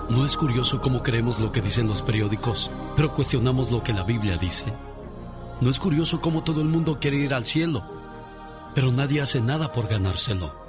¿No 0.09 0.25
es 0.25 0.37
curioso 0.37 0.81
cómo 0.81 1.03
creemos 1.03 1.39
lo 1.39 1.53
que 1.53 1.61
dicen 1.61 1.87
los 1.87 2.03
periódicos, 2.03 2.71
pero 2.97 3.15
cuestionamos 3.15 3.71
lo 3.71 3.83
que 3.83 3.93
la 3.93 4.03
Biblia 4.03 4.37
dice? 4.37 4.67
¿No 5.61 5.71
es 5.71 5.79
curioso 5.79 6.21
cómo 6.21 6.43
todo 6.43 6.63
el 6.63 6.69
mundo 6.69 6.99
quiere 6.99 7.19
ir 7.19 7.35
al 7.35 7.45
cielo, 7.45 7.85
pero 8.75 8.91
nadie 8.91 9.21
hace 9.21 9.41
nada 9.41 9.73
por 9.73 9.87
ganárselo? 9.87 10.60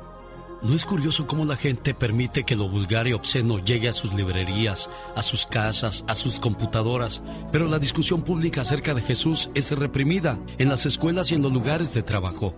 ¿No 0.64 0.76
es 0.76 0.86
curioso 0.86 1.26
cómo 1.26 1.44
la 1.44 1.56
gente 1.56 1.96
permite 1.96 2.44
que 2.44 2.56
lo 2.56 2.70
vulgar 2.70 3.08
y 3.08 3.14
obsceno 3.14 3.58
llegue 3.58 3.90
a 3.90 3.94
sus 3.94 4.14
librerías, 4.14 4.92
a 5.16 5.24
sus 5.24 5.48
casas, 5.48 6.06
a 6.08 6.14
sus 6.14 6.40
computadoras, 6.40 7.24
pero 7.52 7.68
la 7.68 7.80
discusión 7.80 8.22
pública 8.22 8.62
acerca 8.62 8.94
de 8.94 9.02
Jesús 9.02 9.50
es 9.56 9.72
reprimida 9.72 10.38
en 10.60 10.70
las 10.70 10.86
escuelas 10.86 11.32
y 11.32 11.36
en 11.36 11.42
los 11.42 11.52
lugares 11.52 11.96
de 11.96 12.04
trabajo? 12.04 12.54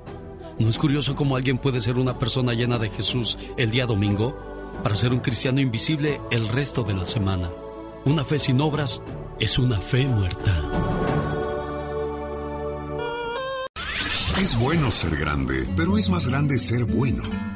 ¿No 0.60 0.68
es 0.68 0.78
curioso 0.78 1.16
cómo 1.16 1.38
alguien 1.38 1.58
puede 1.58 1.80
ser 1.80 1.98
una 1.98 2.20
persona 2.20 2.54
llena 2.54 2.78
de 2.78 2.90
Jesús 2.90 3.38
el 3.56 3.72
día 3.72 3.86
domingo 3.86 4.38
para 4.84 4.98
ser 4.98 5.14
un 5.14 5.22
cristiano 5.22 5.62
invisible 5.62 6.20
el 6.30 6.50
resto 6.50 6.84
de 6.84 6.96
la 6.96 7.06
semana? 7.06 7.50
Una 8.04 8.26
fe 8.26 8.38
sin 8.38 8.60
obras 8.60 9.02
es 9.40 9.58
una 9.58 9.80
fe 9.80 10.06
muerta. 10.08 10.62
Es 14.42 14.60
bueno 14.60 14.92
ser 14.92 15.16
grande, 15.16 15.70
pero 15.78 15.98
es 15.98 16.10
más 16.10 16.28
grande 16.28 16.60
ser 16.60 16.84
bueno. 16.84 17.53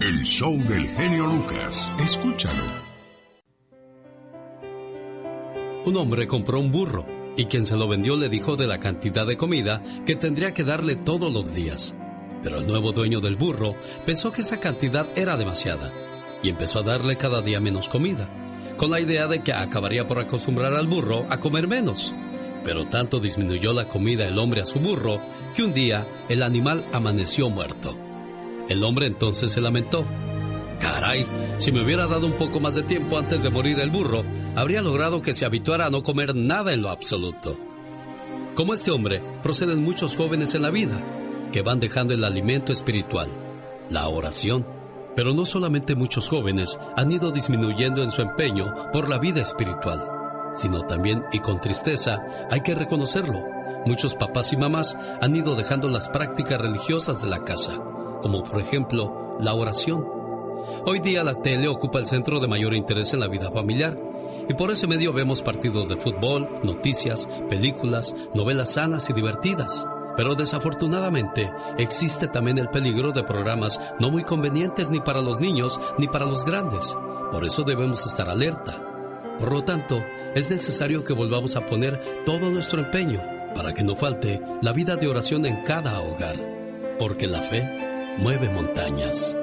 El 0.00 0.22
show 0.24 0.56
del 0.56 0.88
genio 0.88 1.26
Lucas. 1.26 1.92
Escúchalo. 2.02 2.64
Un 5.84 5.94
hombre 5.98 6.26
compró 6.26 6.58
un 6.58 6.72
burro 6.72 7.04
y 7.36 7.44
quien 7.44 7.66
se 7.66 7.76
lo 7.76 7.86
vendió 7.86 8.16
le 8.16 8.30
dijo 8.30 8.56
de 8.56 8.66
la 8.66 8.80
cantidad 8.80 9.26
de 9.26 9.36
comida 9.36 9.82
que 10.06 10.16
tendría 10.16 10.54
que 10.54 10.64
darle 10.64 10.96
todos 10.96 11.30
los 11.30 11.52
días. 11.52 11.94
Pero 12.42 12.60
el 12.60 12.66
nuevo 12.66 12.92
dueño 12.92 13.20
del 13.20 13.36
burro 13.36 13.74
pensó 14.06 14.32
que 14.32 14.40
esa 14.40 14.58
cantidad 14.58 15.06
era 15.18 15.36
demasiada 15.36 15.92
y 16.42 16.48
empezó 16.48 16.78
a 16.78 16.84
darle 16.84 17.16
cada 17.16 17.42
día 17.42 17.60
menos 17.60 17.90
comida, 17.90 18.26
con 18.78 18.90
la 18.90 19.00
idea 19.02 19.26
de 19.26 19.42
que 19.42 19.52
acabaría 19.52 20.08
por 20.08 20.18
acostumbrar 20.18 20.72
al 20.72 20.88
burro 20.88 21.26
a 21.28 21.40
comer 21.40 21.68
menos. 21.68 22.14
Pero 22.64 22.86
tanto 22.86 23.20
disminuyó 23.20 23.74
la 23.74 23.86
comida 23.86 24.26
el 24.26 24.38
hombre 24.38 24.62
a 24.62 24.66
su 24.66 24.78
burro 24.78 25.20
que 25.54 25.62
un 25.62 25.74
día 25.74 26.06
el 26.30 26.42
animal 26.42 26.86
amaneció 26.90 27.50
muerto. 27.50 28.09
El 28.70 28.84
hombre 28.84 29.06
entonces 29.06 29.50
se 29.50 29.60
lamentó. 29.60 30.04
Caray, 30.78 31.26
si 31.58 31.72
me 31.72 31.82
hubiera 31.82 32.06
dado 32.06 32.24
un 32.24 32.34
poco 32.34 32.60
más 32.60 32.76
de 32.76 32.84
tiempo 32.84 33.18
antes 33.18 33.42
de 33.42 33.50
morir 33.50 33.80
el 33.80 33.90
burro, 33.90 34.22
habría 34.54 34.80
logrado 34.80 35.20
que 35.20 35.34
se 35.34 35.44
habituara 35.44 35.86
a 35.86 35.90
no 35.90 36.04
comer 36.04 36.36
nada 36.36 36.72
en 36.72 36.80
lo 36.80 36.88
absoluto. 36.88 37.58
Como 38.54 38.72
este 38.72 38.92
hombre, 38.92 39.22
proceden 39.42 39.82
muchos 39.82 40.16
jóvenes 40.16 40.54
en 40.54 40.62
la 40.62 40.70
vida, 40.70 40.96
que 41.52 41.62
van 41.62 41.80
dejando 41.80 42.14
el 42.14 42.22
alimento 42.22 42.72
espiritual, 42.72 43.28
la 43.90 44.06
oración. 44.06 44.64
Pero 45.16 45.34
no 45.34 45.46
solamente 45.46 45.96
muchos 45.96 46.28
jóvenes 46.28 46.78
han 46.96 47.10
ido 47.10 47.32
disminuyendo 47.32 48.04
en 48.04 48.12
su 48.12 48.22
empeño 48.22 48.72
por 48.92 49.10
la 49.10 49.18
vida 49.18 49.42
espiritual, 49.42 50.06
sino 50.54 50.82
también, 50.82 51.24
y 51.32 51.40
con 51.40 51.60
tristeza, 51.60 52.22
hay 52.52 52.60
que 52.60 52.76
reconocerlo, 52.76 53.44
muchos 53.84 54.14
papás 54.14 54.52
y 54.52 54.56
mamás 54.56 54.96
han 55.20 55.34
ido 55.34 55.56
dejando 55.56 55.88
las 55.88 56.08
prácticas 56.08 56.60
religiosas 56.60 57.20
de 57.20 57.28
la 57.28 57.42
casa 57.42 57.82
como 58.22 58.42
por 58.42 58.60
ejemplo 58.60 59.36
la 59.40 59.54
oración. 59.54 60.06
Hoy 60.84 61.00
día 61.00 61.24
la 61.24 61.34
tele 61.34 61.68
ocupa 61.68 61.98
el 61.98 62.06
centro 62.06 62.40
de 62.40 62.48
mayor 62.48 62.74
interés 62.74 63.12
en 63.14 63.20
la 63.20 63.28
vida 63.28 63.50
familiar 63.50 63.98
y 64.48 64.54
por 64.54 64.70
ese 64.70 64.86
medio 64.86 65.12
vemos 65.12 65.42
partidos 65.42 65.88
de 65.88 65.96
fútbol, 65.96 66.48
noticias, 66.62 67.28
películas, 67.48 68.14
novelas 68.34 68.74
sanas 68.74 69.08
y 69.10 69.12
divertidas. 69.12 69.86
Pero 70.16 70.34
desafortunadamente 70.34 71.50
existe 71.78 72.28
también 72.28 72.58
el 72.58 72.68
peligro 72.68 73.12
de 73.12 73.22
programas 73.22 73.80
no 74.00 74.10
muy 74.10 74.22
convenientes 74.22 74.90
ni 74.90 75.00
para 75.00 75.20
los 75.20 75.40
niños 75.40 75.80
ni 75.98 76.08
para 76.08 76.26
los 76.26 76.44
grandes. 76.44 76.96
Por 77.30 77.44
eso 77.44 77.62
debemos 77.62 78.06
estar 78.06 78.28
alerta. 78.28 78.82
Por 79.38 79.52
lo 79.52 79.62
tanto, 79.62 80.02
es 80.34 80.50
necesario 80.50 81.04
que 81.04 81.12
volvamos 81.12 81.56
a 81.56 81.66
poner 81.66 81.98
todo 82.26 82.50
nuestro 82.50 82.80
empeño 82.80 83.22
para 83.54 83.72
que 83.72 83.82
no 83.82 83.94
falte 83.94 84.40
la 84.62 84.72
vida 84.72 84.96
de 84.96 85.08
oración 85.08 85.46
en 85.46 85.62
cada 85.64 86.00
hogar. 86.00 86.36
Porque 86.98 87.26
la 87.26 87.40
fe 87.40 87.89
mueve 88.18 88.48
montañas. 88.50 89.36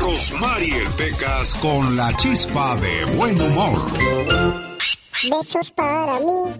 Rosmarie 0.00 0.84
Pecas 0.96 1.54
con 1.54 1.96
la 1.96 2.16
chispa 2.16 2.76
de 2.76 3.04
buen 3.16 3.40
humor. 3.40 3.78
Besos 5.30 5.70
para 5.72 6.20
mí. 6.20 6.52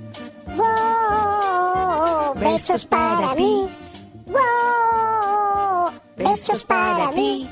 Wow. 0.56 2.34
Besos 2.34 2.84
para 2.86 3.34
mí. 3.34 3.68
Wow. 4.26 5.92
Besos 6.16 6.64
para 6.64 7.12
mí. 7.12 7.48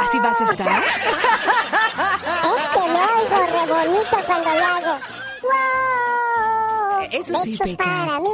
¿Así 0.00 0.18
vas 0.18 0.40
a 0.40 0.44
estar? 0.50 0.82
es 2.56 2.68
que 2.70 2.80
me 2.80 3.00
oigo 3.00 3.46
re 3.46 3.66
bonito 3.72 4.16
cuando 4.26 4.50
lo 4.54 4.64
hago. 4.66 4.98
¡Wow! 5.42 7.08
Eso 7.10 7.42
sí, 7.42 7.56
Besos 7.58 7.76
para 7.76 8.20
mí. 8.20 8.30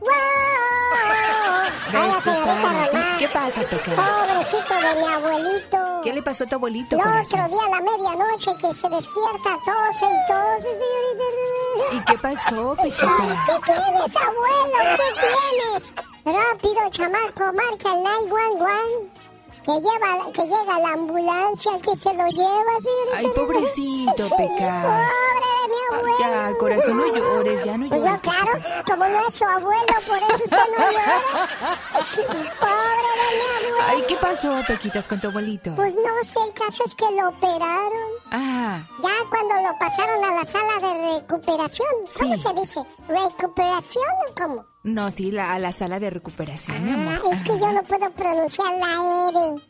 ¡Wow! 0.00 0.10
Besos 1.92 2.36
para 2.38 2.90
ti. 2.90 2.96
¿Qué 3.18 3.28
pasa, 3.28 3.60
Pecas? 3.62 3.94
Pobrecito 3.94 4.74
de 4.74 4.94
mi 5.00 5.06
abuelito. 5.12 5.78
¿Qué 6.04 6.12
le 6.12 6.22
pasó 6.22 6.44
a 6.44 6.46
tu 6.46 6.54
abuelito, 6.56 6.96
El 6.96 7.02
corazón? 7.02 7.40
otro 7.40 7.56
día 7.56 7.66
a 7.66 7.70
la 7.70 7.80
medianoche 7.80 8.50
que 8.58 8.74
se 8.74 8.88
despierta, 8.88 9.58
tose 9.64 10.06
y 10.06 10.18
tose. 10.28 10.78
¿Y 11.92 12.00
qué 12.04 12.18
pasó, 12.18 12.76
¿Qué 12.76 12.82
Pejita? 12.84 13.06
tienes, 13.64 14.16
abuelo? 14.16 14.96
¿Qué 14.96 15.08
tienes? 15.20 15.92
Rápido, 16.24 16.90
chamaco, 16.90 17.52
marca 17.52 17.94
el 17.94 18.02
911. 18.02 19.25
Que, 19.66 19.72
lleva, 19.72 20.32
que 20.32 20.42
llega 20.42 20.78
la 20.78 20.92
ambulancia, 20.92 21.72
que 21.82 21.96
se 21.96 22.14
lo 22.14 22.24
lleva, 22.28 22.72
señorita. 22.80 23.16
Ay, 23.16 23.26
pobrecito, 23.34 24.36
Pecas. 24.36 24.86
Pobre 24.86 25.50
de 25.60 25.68
mi 25.68 25.98
abuelo. 25.98 26.16
Ya, 26.20 26.52
corazón, 26.58 26.96
no 26.98 27.06
llores, 27.14 27.64
ya 27.64 27.76
no 27.76 27.88
Pues 27.88 28.00
llores. 28.00 28.14
no, 28.14 28.20
claro, 28.22 28.52
como 28.86 29.08
no 29.08 29.26
es 29.26 29.34
su 29.34 29.44
abuelo, 29.44 29.94
por 30.06 30.16
eso 30.18 30.44
usted 30.44 30.56
no 30.78 30.90
llora. 30.92 31.20
Pobre 32.60 33.10
de 33.16 33.36
mi 33.36 33.66
abuelo. 33.66 33.76
Ay, 33.88 34.04
¿qué 34.08 34.16
pasó, 34.16 34.60
Pequitas, 34.68 35.08
con 35.08 35.20
tu 35.20 35.26
abuelito? 35.28 35.74
Pues 35.74 35.94
no 35.96 36.24
sé, 36.24 36.38
el 36.46 36.54
caso 36.54 36.84
es 36.84 36.94
que 36.94 37.04
lo 37.20 37.28
operaron. 37.28 38.10
Ah, 38.30 38.86
Ya 39.02 39.10
cuando 39.30 39.54
lo 39.68 39.78
pasaron 39.80 40.24
a 40.24 40.34
la 40.34 40.44
sala 40.44 40.78
de 40.80 41.18
recuperación. 41.20 41.88
¿Cómo 42.20 42.36
Sí. 42.36 42.40
se 42.42 42.52
dice? 42.54 42.80
¿Recuperación 43.08 44.04
o 44.30 44.34
cómo? 44.40 44.64
No, 44.86 45.10
sí, 45.10 45.30
la, 45.30 45.52
a 45.54 45.58
la 45.58 45.72
sala 45.72 46.00
de 46.00 46.10
recuperación, 46.10 46.84
mi 46.84 46.92
amor. 46.92 47.20
Ah, 47.24 47.28
es 47.32 47.42
que 47.44 47.58
yo 47.58 47.72
no 47.72 47.82
puedo 47.82 48.10
pronunciar 48.12 48.72
la 48.78 49.30
R. 49.30 49.62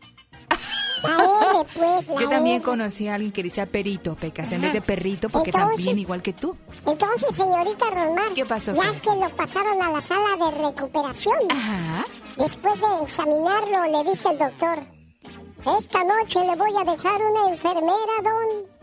La 1.03 1.15
R, 1.15 1.69
pues, 1.75 2.09
la 2.15 2.21
Yo 2.21 2.29
también 2.29 2.57
R. 2.57 2.65
conocí 2.65 3.09
a 3.09 3.15
alguien 3.15 3.33
que 3.33 3.43
decía 3.43 3.67
perito, 3.67 4.15
Pecas, 4.17 4.51
en 4.53 4.61
vez 4.63 4.73
de 4.73 4.81
perrito, 4.81 5.29
porque 5.29 5.51
Entonces- 5.51 5.77
también 5.77 5.99
igual 5.99 6.23
que 6.23 6.33
tú. 6.33 6.57
Entonces, 6.87 7.35
señorita 7.35 7.87
Rosmar, 7.91 8.33
¿Qué 8.35 8.45
pasó, 8.47 8.73
ya 8.75 8.93
que 8.99 9.11
lo 9.21 9.29
pasaron 9.37 9.83
a 9.83 9.91
la 9.91 10.01
sala 10.01 10.37
de 10.51 10.51
recuperación, 10.63 11.39
Ajá. 11.51 12.05
después 12.37 12.81
de 12.81 13.03
examinarlo, 13.05 13.85
le 13.91 14.11
dice 14.11 14.29
el 14.31 14.39
doctor, 14.39 14.79
esta 15.79 16.05
noche 16.05 16.41
le 16.45 16.55
voy 16.55 16.71
a 16.81 16.85
dejar 16.93 17.21
una 17.21 17.49
enfermera, 17.53 18.17
don. 18.23 18.76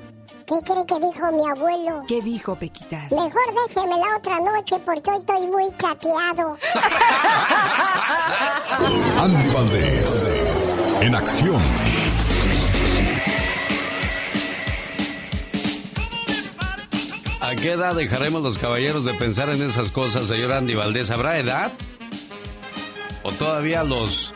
¿Qué 0.45 0.56
cree 0.65 0.86
que 0.86 0.95
dijo 0.95 1.32
mi 1.32 1.47
abuelo? 1.49 2.03
¿Qué 2.06 2.21
dijo, 2.21 2.56
Pequitas? 2.56 3.10
Mejor 3.12 3.32
déjeme 3.67 3.97
la 3.97 4.17
otra 4.17 4.39
noche 4.39 4.77
porque 4.86 5.10
hoy 5.10 5.17
estoy 5.19 5.47
muy 5.47 5.71
cateado. 5.71 6.58
Andy 9.21 9.49
Valdés, 9.53 10.75
en 10.99 11.15
acción. 11.15 11.62
¿A 17.39 17.56
qué 17.56 17.71
edad 17.71 17.95
dejaremos 17.95 18.41
los 18.41 18.58
caballeros 18.58 19.06
de 19.06 19.13
pensar 19.13 19.49
en 19.49 19.62
esas 19.62 19.89
cosas, 19.89 20.27
señor 20.27 20.51
Andy 20.51 20.75
Valdés? 20.75 21.10
¿Habrá 21.10 21.38
edad? 21.38 21.71
¿O 23.23 23.32
todavía 23.32 23.82
a 23.82 23.84
los 23.86 24.34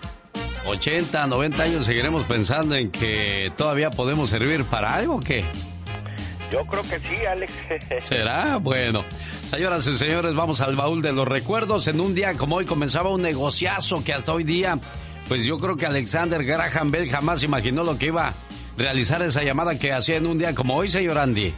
80, 0.65 1.27
90 1.27 1.63
años 1.63 1.85
seguiremos 1.85 2.23
pensando 2.23 2.75
en 2.75 2.91
que 2.91 3.51
todavía 3.57 3.89
podemos 3.89 4.29
servir 4.29 4.63
para 4.63 4.95
algo 4.95 5.15
o 5.15 5.19
qué? 5.19 5.43
Yo 6.51 6.65
creo 6.65 6.83
que 6.83 6.99
sí, 6.99 7.25
Alex. 7.25 7.53
¿Será? 8.03 8.57
Bueno. 8.57 9.03
Señoras 9.49 9.87
y 9.87 9.97
señores, 9.97 10.33
vamos 10.33 10.59
al 10.59 10.75
baúl 10.75 11.01
de 11.01 11.13
los 11.13 11.27
recuerdos. 11.27 11.87
En 11.87 12.01
un 12.01 12.13
día 12.13 12.33
como 12.33 12.57
hoy 12.57 12.65
comenzaba 12.65 13.09
un 13.09 13.21
negociazo 13.21 14.03
que 14.03 14.13
hasta 14.13 14.33
hoy 14.33 14.43
día 14.43 14.77
pues 15.27 15.43
yo 15.43 15.57
creo 15.57 15.75
que 15.75 15.85
Alexander 15.85 16.43
Graham 16.43 16.89
Bell 16.89 17.09
jamás 17.09 17.43
imaginó 17.43 17.83
lo 17.83 17.97
que 17.97 18.07
iba 18.07 18.29
a 18.29 18.33
realizar 18.77 19.21
esa 19.21 19.43
llamada 19.43 19.77
que 19.77 19.91
hacía 19.91 20.17
en 20.17 20.25
un 20.25 20.37
día 20.37 20.55
como 20.55 20.75
hoy, 20.75 20.89
señor 20.89 21.17
Andy. 21.17 21.53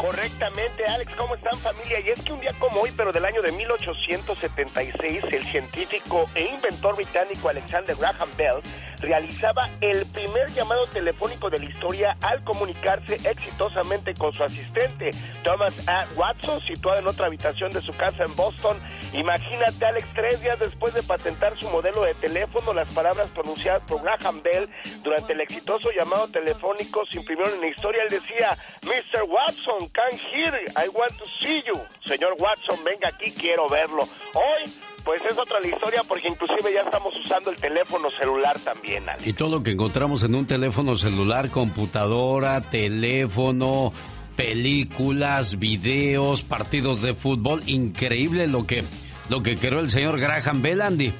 Correctamente, 0.00 0.82
Alex, 0.86 1.14
¿cómo 1.14 1.34
están 1.34 1.58
familia? 1.58 2.00
Y 2.00 2.08
es 2.08 2.24
que 2.24 2.32
un 2.32 2.40
día 2.40 2.54
como 2.58 2.80
hoy, 2.80 2.90
pero 2.96 3.12
del 3.12 3.22
año 3.22 3.42
de 3.42 3.52
1876, 3.52 5.24
el 5.30 5.44
científico 5.44 6.26
e 6.34 6.46
inventor 6.46 6.96
británico 6.96 7.50
Alexander 7.50 7.94
Graham 7.94 8.30
Bell 8.38 8.62
realizaba 9.02 9.68
el 9.82 10.06
primer 10.06 10.50
llamado 10.52 10.86
telefónico 10.86 11.50
de 11.50 11.58
la 11.58 11.64
historia 11.66 12.16
al 12.22 12.42
comunicarse 12.44 13.16
exitosamente 13.28 14.14
con 14.14 14.32
su 14.32 14.42
asistente, 14.42 15.10
Thomas 15.42 15.86
A. 15.86 16.06
Watson, 16.16 16.60
situado 16.62 17.00
en 17.00 17.06
otra 17.06 17.26
habitación 17.26 17.70
de 17.70 17.82
su 17.82 17.94
casa 17.94 18.24
en 18.24 18.34
Boston. 18.36 18.78
Imagínate, 19.12 19.84
Alex, 19.84 20.06
tres 20.14 20.40
días 20.40 20.58
después 20.58 20.94
de 20.94 21.02
patentar 21.02 21.58
su 21.58 21.68
modelo 21.68 22.04
de 22.04 22.14
teléfono, 22.14 22.72
las 22.72 22.92
palabras 22.94 23.28
pronunciadas 23.28 23.82
por 23.82 24.02
Graham 24.02 24.42
Bell 24.42 24.68
durante 25.02 25.34
el 25.34 25.40
exitoso 25.42 25.90
llamado 25.92 26.28
telefónico 26.28 27.04
se 27.06 27.18
imprimieron 27.18 27.54
en 27.54 27.60
la 27.60 27.68
historia. 27.68 28.02
Él 28.02 28.08
decía, 28.08 28.56
Mr. 28.82 29.24
Watson, 29.24 29.89
can 29.92 30.12
hear, 30.12 30.54
I 30.76 30.88
want 30.88 31.12
to 31.18 31.24
see 31.38 31.62
you. 31.66 31.74
Señor 32.02 32.36
Watson, 32.38 32.78
venga 32.84 33.08
aquí, 33.08 33.30
quiero 33.32 33.68
verlo. 33.68 34.02
Hoy 34.34 34.70
pues 35.04 35.22
es 35.24 35.38
otra 35.38 35.60
la 35.60 35.68
historia 35.68 36.02
porque 36.06 36.28
inclusive 36.28 36.72
ya 36.72 36.82
estamos 36.82 37.14
usando 37.16 37.50
el 37.50 37.56
teléfono 37.56 38.10
celular 38.10 38.58
también. 38.60 39.08
Alex. 39.08 39.26
Y 39.26 39.32
todo 39.32 39.50
lo 39.58 39.62
que 39.62 39.72
encontramos 39.72 40.22
en 40.22 40.34
un 40.34 40.46
teléfono 40.46 40.96
celular, 40.96 41.50
computadora, 41.50 42.60
teléfono, 42.60 43.92
películas, 44.36 45.58
videos, 45.58 46.42
partidos 46.42 47.02
de 47.02 47.14
fútbol, 47.14 47.62
increíble 47.66 48.46
lo 48.46 48.66
que 48.66 48.84
lo 49.28 49.42
que 49.42 49.56
creó 49.56 49.80
el 49.80 49.90
señor 49.90 50.20
Graham 50.20 50.60
Bell, 50.60 50.82
Andy. 50.82 51.12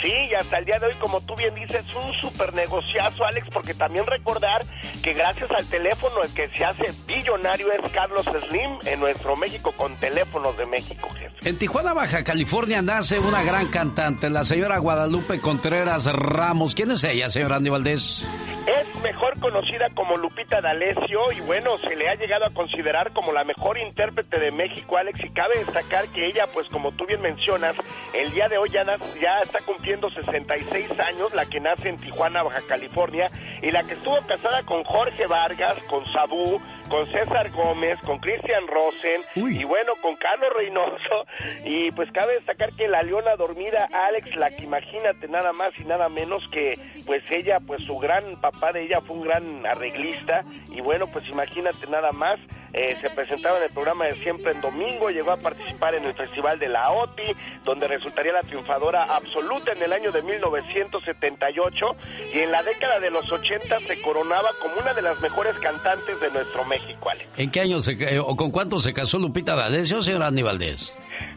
Sí, 0.00 0.12
y 0.30 0.34
hasta 0.34 0.58
el 0.58 0.64
día 0.64 0.78
de 0.78 0.86
hoy, 0.86 0.94
como 0.98 1.20
tú 1.22 1.34
bien 1.36 1.54
dices, 1.54 1.84
un 1.94 2.12
super 2.20 2.52
negociazo, 2.54 3.24
Alex, 3.24 3.48
porque 3.52 3.74
también 3.74 4.06
recordar 4.06 4.64
que 5.02 5.12
gracias 5.12 5.50
al 5.50 5.66
teléfono 5.66 6.22
el 6.22 6.32
que 6.34 6.48
se 6.56 6.64
hace 6.64 6.92
billonario 7.06 7.72
es 7.72 7.90
Carlos 7.92 8.24
Slim 8.24 8.78
en 8.86 9.00
nuestro 9.00 9.36
México 9.36 9.72
con 9.76 9.96
teléfonos 9.96 10.56
de 10.56 10.66
México, 10.66 11.08
jefe. 11.10 11.48
En 11.48 11.58
Tijuana, 11.58 11.92
Baja 11.92 12.24
California, 12.24 12.82
nace 12.82 13.18
una 13.18 13.42
gran 13.42 13.66
cantante, 13.68 14.30
la 14.30 14.44
señora 14.44 14.78
Guadalupe 14.78 15.40
Contreras 15.40 16.04
Ramos. 16.06 16.74
¿Quién 16.74 16.90
es 16.90 17.04
ella, 17.04 17.30
señor 17.30 17.52
Andy 17.52 17.70
Valdés? 17.70 18.24
Es 18.66 19.02
mejor 19.02 19.38
conocida 19.40 19.90
como 19.90 20.16
Lupita 20.16 20.62
D'Alessio 20.62 21.32
y 21.32 21.40
bueno, 21.40 21.76
se 21.78 21.94
le 21.96 22.08
ha 22.08 22.14
llegado 22.14 22.46
a 22.46 22.50
considerar 22.50 23.12
como 23.12 23.32
la 23.32 23.44
mejor 23.44 23.76
intérprete 23.76 24.40
de 24.40 24.50
México, 24.52 24.96
Alex, 24.96 25.20
y 25.22 25.28
cabe 25.28 25.58
destacar 25.58 26.08
que 26.08 26.26
ella, 26.26 26.46
pues 26.46 26.66
como 26.68 26.92
tú 26.92 27.04
bien 27.04 27.20
mencionas, 27.20 27.76
el 28.14 28.32
día 28.32 28.48
de 28.48 28.56
hoy 28.56 28.70
ya, 28.70 28.84
ya 29.20 29.40
está 29.40 29.60
cumpliendo 29.64 30.10
66 30.10 30.98
años, 31.00 31.34
la 31.34 31.46
que 31.46 31.60
nace 31.60 31.88
en 31.88 31.98
Tijuana, 31.98 32.42
Baja 32.42 32.60
California, 32.68 33.30
y 33.62 33.70
la 33.70 33.82
que 33.84 33.94
estuvo 33.94 34.20
casada 34.26 34.62
con 34.64 34.84
Jorge 34.84 35.26
Vargas, 35.26 35.74
con 35.88 36.06
Sabú, 36.06 36.60
con 36.88 37.06
César 37.06 37.50
Gómez, 37.50 37.98
con 38.00 38.18
Cristian 38.18 38.66
Rosen 38.66 39.22
y 39.34 39.64
bueno, 39.64 39.92
con 40.02 40.16
Carlos 40.16 40.50
Reynoso. 40.54 41.26
Y 41.64 41.90
pues 41.92 42.10
cabe 42.12 42.34
destacar 42.34 42.72
que 42.72 42.88
la 42.88 43.02
leona 43.02 43.36
dormida, 43.36 43.88
Alex, 43.92 44.34
la 44.36 44.50
que 44.50 44.64
imagínate 44.64 45.28
nada 45.28 45.52
más 45.52 45.72
y 45.78 45.84
nada 45.84 46.08
menos 46.08 46.42
que 46.52 46.78
pues 47.06 47.22
ella, 47.30 47.58
pues 47.60 47.82
su 47.84 47.98
gran 47.98 48.40
papá 48.40 48.72
de 48.72 48.84
ella 48.84 49.00
fue 49.00 49.16
un 49.16 49.22
gran 49.22 49.66
arreglista. 49.66 50.44
Y 50.70 50.80
bueno, 50.80 51.06
pues 51.08 51.26
imagínate 51.28 51.86
nada 51.86 52.12
más. 52.12 52.38
Eh, 52.72 52.96
se 53.00 53.08
presentaba 53.10 53.58
en 53.58 53.64
el 53.64 53.70
programa 53.70 54.06
de 54.06 54.16
Siempre 54.16 54.50
en 54.50 54.60
Domingo, 54.60 55.08
llegó 55.08 55.30
a 55.30 55.36
participar 55.36 55.94
en 55.94 56.04
el 56.06 56.12
Festival 56.12 56.58
de 56.58 56.68
la 56.68 56.90
OTI, 56.90 57.32
donde 57.62 57.86
resultaría 57.86 58.32
la 58.32 58.40
triunfadora 58.40 59.04
absoluta 59.14 59.70
en 59.72 59.82
el 59.84 59.92
año 59.92 60.10
de 60.10 60.22
1978 60.22 61.86
y 62.32 62.40
en 62.40 62.50
la 62.50 62.64
década 62.64 62.98
de 62.98 63.10
los 63.10 63.30
80 63.30 63.78
se 63.78 64.02
coronaba 64.02 64.50
como 64.60 64.74
una 64.80 64.92
de 64.92 65.02
las 65.02 65.20
mejores 65.20 65.56
cantantes 65.60 66.18
de 66.18 66.30
nuestro 66.32 66.64
México, 66.74 67.10
Alex. 67.10 67.28
¿En 67.36 67.50
qué 67.50 67.60
año 67.60 67.80
se, 67.80 67.92
eh, 67.92 68.18
o 68.18 68.36
con 68.36 68.50
cuánto 68.50 68.80
se 68.80 68.92
casó 68.92 69.18
Lupita 69.18 69.54
D'Alessio, 69.54 70.02
señor 70.02 70.22
Andy 70.22 70.42
Valdés? 70.42 70.94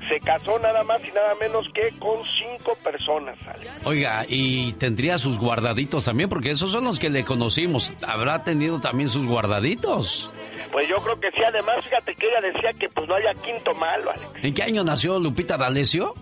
Se 0.10 0.20
casó 0.20 0.58
nada 0.60 0.84
más 0.84 1.02
y 1.08 1.12
nada 1.12 1.36
menos 1.40 1.68
que 1.74 1.92
con 2.00 2.20
cinco 2.24 2.76
personas, 2.84 3.38
Alex. 3.46 3.70
Oiga, 3.86 4.26
y 4.28 4.72
tendría 4.74 5.18
sus 5.18 5.38
guardaditos 5.38 6.06
también, 6.06 6.30
porque 6.30 6.52
esos 6.52 6.72
son 6.72 6.86
los 6.86 6.98
que 6.98 7.10
le 7.10 7.26
conocimos. 7.26 7.92
¿Habrá 8.08 8.44
tenido 8.44 8.80
también 8.80 9.10
sus 9.10 9.28
guardaditos? 9.28 10.32
Pues 10.72 10.88
yo 10.88 10.96
creo 10.98 11.20
que 11.20 11.30
sí. 11.32 11.44
Además, 11.44 11.84
fíjate 11.84 12.16
que 12.16 12.28
ella 12.28 12.54
decía 12.54 12.74
que 12.74 12.90
pues 12.90 13.08
no 13.08 13.16
había 13.16 13.34
quinto 13.34 13.74
malo, 13.76 14.12
Alex. 14.12 14.44
¿En 14.44 14.54
qué 14.54 14.64
año 14.64 14.84
nació 14.84 15.20
Lupita 15.20 15.58
D'Alessio? 15.58 16.14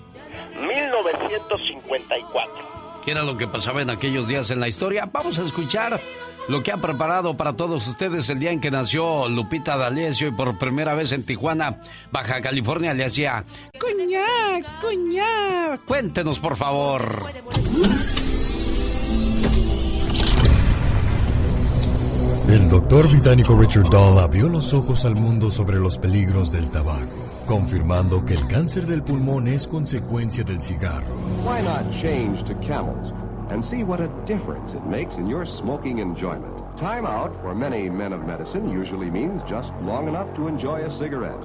1954. 0.60 2.76
¿Qué 3.06 3.12
era 3.12 3.22
lo 3.22 3.38
que 3.38 3.48
pasaba 3.48 3.84
en 3.84 3.92
aquellos 3.92 4.28
días 4.28 4.50
en 4.50 4.60
la 4.60 4.68
historia? 4.68 5.08
Vamos 5.12 5.38
a 5.38 5.44
escuchar 5.44 6.00
lo 6.48 6.64
que 6.64 6.72
ha 6.72 6.78
preparado 6.78 7.36
para 7.36 7.54
todos 7.54 7.88
ustedes 7.88 8.30
el 8.30 8.40
día 8.40 8.52
en 8.52 8.62
que 8.62 8.72
nació 8.72 9.28
Lupita 9.28 9.78
D'Alessio 9.78 10.28
y 10.28 10.32
por 10.32 10.58
primera 10.58 10.94
vez 10.94 11.12
en 11.12 11.24
Tijuana, 11.24 11.80
Baja 12.12 12.42
California, 12.42 12.94
le 12.94 13.06
hacía 13.06 13.44
cuña, 13.80 14.26
cuña. 14.82 15.78
Cuéntenos, 15.86 16.40
por 16.40 16.56
favor. 16.56 17.26
El 22.48 22.70
doctor 22.70 23.10
británico 23.10 23.58
Richard 23.60 23.90
Dahl 23.90 24.20
abrió 24.20 24.48
los 24.50 24.74
ojos 24.74 25.04
al 25.06 25.16
mundo 25.16 25.50
sobre 25.50 25.78
los 25.80 25.98
peligros 25.98 26.52
del 26.52 26.70
tabaco, 26.70 27.44
confirmando 27.48 28.24
que 28.24 28.36
el 28.36 28.48
cáncer 28.48 28.86
del 28.86 29.02
pulmón 29.02 29.48
es 29.48 29.68
consecuencia 29.68 30.44
del 30.44 30.62
cigarro. 30.62 31.08
Why 31.44 31.64
not 31.64 31.92
change 32.02 32.44
to 32.46 32.54
camels 32.60 33.14
and 33.50 33.64
see 33.64 33.84
what 33.84 34.00
a 34.00 34.08
difference 34.26 34.76
it 34.76 34.86
makes 34.86 35.18
in 35.18 35.28
your 35.28 35.46
smoking 35.46 36.00
enjoyment? 36.00 36.54
Time 36.78 37.06
out 37.06 37.34
for 37.42 37.56
many 37.56 37.90
men 37.90 38.14
of 38.14 38.26
medicine 38.26 38.70
usually 38.70 39.10
means 39.10 39.42
just 39.44 39.74
long 39.82 40.08
enough 40.08 40.34
to 40.36 40.48
enjoy 40.48 40.86
a 40.86 40.90
cigarette. 40.90 41.40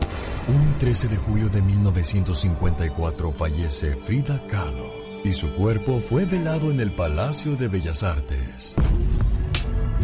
Un 0.49 0.79
13 0.79 1.09
de 1.09 1.17
julio 1.17 1.49
de 1.49 1.63
1954 1.63 3.33
fallece 3.33 3.97
Frida 3.97 4.41
Kahlo 4.47 5.01
y 5.25 5.33
su 5.33 5.53
cuerpo 5.55 6.01
fue 6.01 6.25
velado 6.25 6.71
en 6.71 6.81
el 6.81 6.93
Palacio 6.93 7.57
de 7.57 7.69
Bellas 7.69 8.03
Artes. 8.03 8.75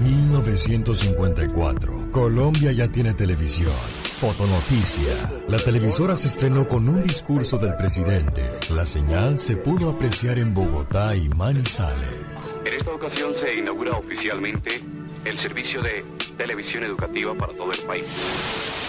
1954. 0.02 2.12
Colombia 2.12 2.72
ya 2.72 2.88
tiene 2.88 3.14
televisión. 3.14 3.72
Fotonoticia. 4.18 5.12
La 5.46 5.59
televisora 5.59 6.16
se 6.16 6.29
estrenó 6.29 6.66
con 6.66 6.88
un 6.88 7.02
discurso 7.02 7.59
del 7.59 7.76
presidente. 7.76 8.42
La 8.70 8.87
señal 8.87 9.38
se 9.38 9.57
pudo 9.57 9.90
apreciar 9.90 10.38
en 10.38 10.55
Bogotá 10.55 11.14
y 11.14 11.29
Manizales. 11.29 12.59
En 12.64 12.72
esta 12.72 12.92
ocasión 12.92 13.35
se 13.35 13.57
inaugura 13.57 13.92
oficialmente 13.98 14.83
el 15.26 15.38
servicio 15.38 15.83
de 15.83 16.02
televisión 16.38 16.85
educativa 16.85 17.35
para 17.35 17.52
todo 17.52 17.72
el 17.72 17.83
país. 17.83 18.07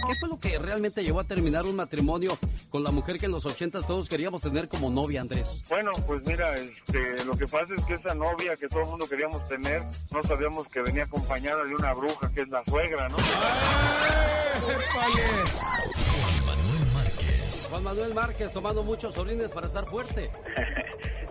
¿Qué 0.06 0.14
fue 0.20 0.28
lo 0.28 0.38
que 0.38 0.56
realmente 0.58 1.02
llevó 1.02 1.18
a 1.18 1.24
terminar 1.24 1.64
un 1.64 1.74
matrimonio 1.74 2.38
con 2.70 2.84
la 2.84 2.92
mujer 2.92 3.16
que 3.18 3.26
en 3.26 3.32
los 3.32 3.44
ochentas 3.44 3.88
todos 3.88 4.08
queríamos 4.08 4.40
tener 4.40 4.68
como 4.68 4.88
novia, 4.88 5.22
Andrés? 5.22 5.62
Bueno, 5.68 5.90
pues 6.06 6.24
mira, 6.24 6.56
este, 6.56 7.24
lo 7.24 7.36
que 7.36 7.46
pasa 7.46 7.74
es 7.76 7.84
que 7.84 7.94
esa 7.94 8.14
novia 8.14 8.56
que 8.56 8.68
todo 8.68 8.82
el 8.82 8.86
mundo 8.86 9.08
queríamos 9.08 9.48
tener, 9.48 9.82
no 10.12 10.22
sabíamos 10.22 10.68
que 10.68 10.80
venía 10.80 11.04
acompañada 11.04 11.64
de 11.64 11.74
una 11.74 11.92
bruja 11.92 12.30
que 12.32 12.42
es 12.42 12.48
la 12.48 12.62
suegra, 12.64 13.08
¿no? 13.08 13.16
Manuel 16.46 16.86
Márquez. 16.94 17.66
Juan 17.68 17.82
Manuel 17.82 18.14
Márquez 18.14 18.52
tomando 18.52 18.84
muchos 18.84 19.18
orines 19.18 19.50
para 19.50 19.66
estar 19.66 19.86
fuerte. 19.86 20.30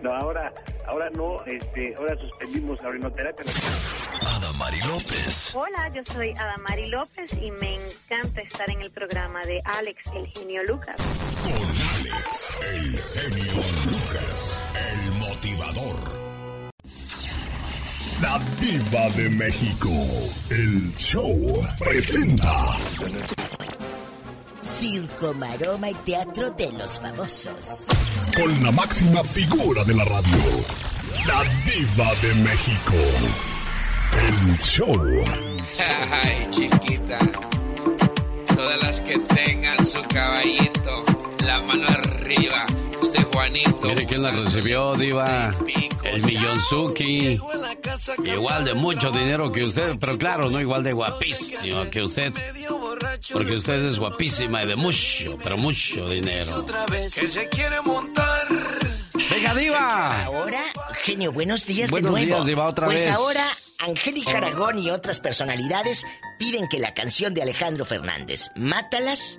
No, 0.02 0.12
ahora, 0.12 0.52
ahora 0.86 1.08
no, 1.16 1.42
este, 1.46 1.94
ahora 1.96 2.14
suspendimos 2.18 2.80
la 2.82 2.88
orinoterapia. 2.88 3.44
Adamari 4.76 4.80
López. 4.80 5.54
Hola, 5.54 5.92
yo 5.94 6.02
soy 6.12 6.30
Adamari 6.32 6.86
López 6.88 7.30
y 7.40 7.50
me 7.52 7.74
encanta 7.76 8.40
estar 8.40 8.70
en 8.70 8.80
el 8.82 8.90
programa 8.90 9.40
de 9.42 9.60
Alex, 9.64 9.98
el 10.14 10.26
genio 10.26 10.62
Lucas. 10.64 10.96
Con 11.42 11.52
Alex, 11.52 12.58
el 12.74 12.98
genio 12.98 13.62
Lucas, 13.84 14.66
el 14.90 15.12
motivador. 15.12 15.96
La 18.20 18.38
Diva 18.60 19.10
de 19.10 19.28
México. 19.28 19.90
El 20.50 20.94
show 20.94 21.66
presenta. 21.78 22.52
Circo, 24.62 25.34
maroma 25.34 25.90
y 25.90 25.94
teatro 25.94 26.50
de 26.50 26.72
los 26.72 26.98
famosos. 27.00 27.86
Con 28.34 28.62
la 28.62 28.72
máxima 28.72 29.22
figura 29.22 29.84
de 29.84 29.94
la 29.94 30.04
radio. 30.04 30.38
La 31.26 31.42
Diva 31.64 32.14
de 32.22 32.34
México. 32.42 33.55
El 34.20 34.58
show. 34.58 34.96
Ay, 36.22 36.46
chiquita. 36.50 37.18
Todas 38.54 38.82
las 38.82 39.00
que 39.02 39.18
tengan 39.18 39.86
su 39.86 40.02
caballito, 40.04 41.02
la 41.44 41.60
mano 41.62 41.86
arriba. 41.88 42.64
Este 43.02 43.22
Juanito. 43.24 43.78
Mire 43.88 44.06
quién 44.06 44.22
la 44.22 44.30
recibió, 44.30 44.94
Diva. 44.94 45.54
El 46.02 46.22
Millonzuki. 46.22 47.38
Igual 48.24 48.64
de 48.64 48.74
mucho 48.74 49.10
dinero 49.10 49.52
que 49.52 49.64
usted, 49.64 49.96
pero 50.00 50.16
claro, 50.16 50.50
no 50.50 50.60
igual 50.60 50.82
de 50.82 50.92
guapísimo 50.92 51.90
que 51.90 52.02
usted. 52.02 52.32
Porque 53.32 53.56
usted 53.56 53.84
es 53.86 53.98
guapísima 53.98 54.62
y 54.62 54.68
de 54.68 54.76
mucho, 54.76 55.36
pero 55.42 55.58
mucho 55.58 56.08
dinero. 56.08 56.64
Que 57.14 57.28
se 57.28 57.48
quiere 57.48 57.80
montar. 57.82 58.46
¡Venga, 59.30 59.54
Diva! 59.54 60.24
Ahora, 60.24 60.62
genio, 61.04 61.32
buenos 61.32 61.66
días 61.66 61.90
Buenos 61.90 62.14
de 62.14 62.20
nuevo. 62.20 62.36
días, 62.36 62.46
Diva, 62.46 62.66
otra 62.66 62.86
pues 62.86 63.06
vez. 63.06 63.14
ahora, 63.14 63.46
Angélica 63.78 64.38
Aragón 64.38 64.78
y 64.78 64.90
otras 64.90 65.20
personalidades 65.20 66.04
piden 66.38 66.68
que 66.68 66.78
la 66.78 66.94
canción 66.94 67.34
de 67.34 67.42
Alejandro 67.42 67.84
Fernández, 67.84 68.50
Mátalas, 68.56 69.38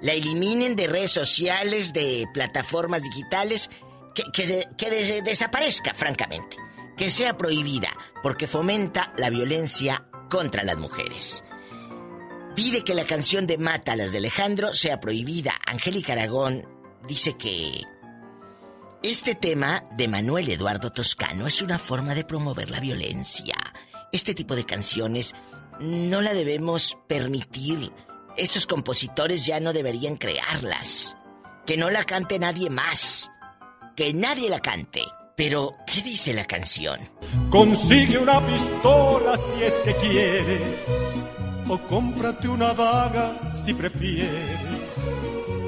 la 0.00 0.12
eliminen 0.12 0.76
de 0.76 0.86
redes 0.86 1.12
sociales, 1.12 1.92
de 1.92 2.26
plataformas 2.32 3.02
digitales, 3.02 3.70
que, 4.14 4.22
que, 4.32 4.46
se- 4.46 4.68
que 4.76 4.90
des- 4.90 5.24
desaparezca, 5.24 5.94
francamente. 5.94 6.56
Que 6.96 7.10
sea 7.10 7.36
prohibida, 7.36 7.88
porque 8.22 8.46
fomenta 8.46 9.12
la 9.18 9.28
violencia 9.30 10.06
contra 10.30 10.62
las 10.62 10.76
mujeres. 10.76 11.42
Pide 12.54 12.84
que 12.84 12.94
la 12.94 13.06
canción 13.06 13.46
de 13.48 13.58
Mátalas 13.58 14.12
de 14.12 14.18
Alejandro 14.18 14.74
sea 14.74 15.00
prohibida. 15.00 15.54
Angélica 15.66 16.12
Aragón 16.12 16.64
dice 17.08 17.36
que 17.36 17.82
este 19.10 19.34
tema 19.34 19.84
de 19.98 20.08
Manuel 20.08 20.48
Eduardo 20.48 20.90
Toscano 20.90 21.46
es 21.46 21.60
una 21.60 21.78
forma 21.78 22.14
de 22.14 22.24
promover 22.24 22.70
la 22.70 22.80
violencia. 22.80 23.54
Este 24.12 24.32
tipo 24.32 24.56
de 24.56 24.64
canciones 24.64 25.34
no 25.78 26.22
la 26.22 26.32
debemos 26.32 26.96
permitir. 27.06 27.92
Esos 28.38 28.66
compositores 28.66 29.44
ya 29.44 29.60
no 29.60 29.74
deberían 29.74 30.16
crearlas. 30.16 31.18
Que 31.66 31.76
no 31.76 31.90
la 31.90 32.04
cante 32.04 32.38
nadie 32.38 32.70
más. 32.70 33.30
Que 33.94 34.14
nadie 34.14 34.48
la 34.48 34.60
cante. 34.60 35.02
Pero, 35.36 35.76
¿qué 35.86 36.00
dice 36.00 36.32
la 36.32 36.46
canción? 36.46 36.98
Consigue 37.50 38.16
una 38.16 38.44
pistola 38.46 39.36
si 39.36 39.64
es 39.64 39.74
que 39.84 39.94
quieres, 39.96 40.78
o 41.68 41.78
cómprate 41.88 42.48
una 42.48 42.72
daga 42.72 43.52
si 43.52 43.74
prefieres, 43.74 44.73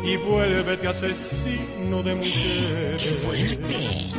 y 0.07 0.17
vuélvete 0.19 0.87
asesino 0.87 2.03
de 2.03 2.15
mujeres. 2.15 3.03
¡Qué 3.03 3.09
fuerte! 3.11 4.13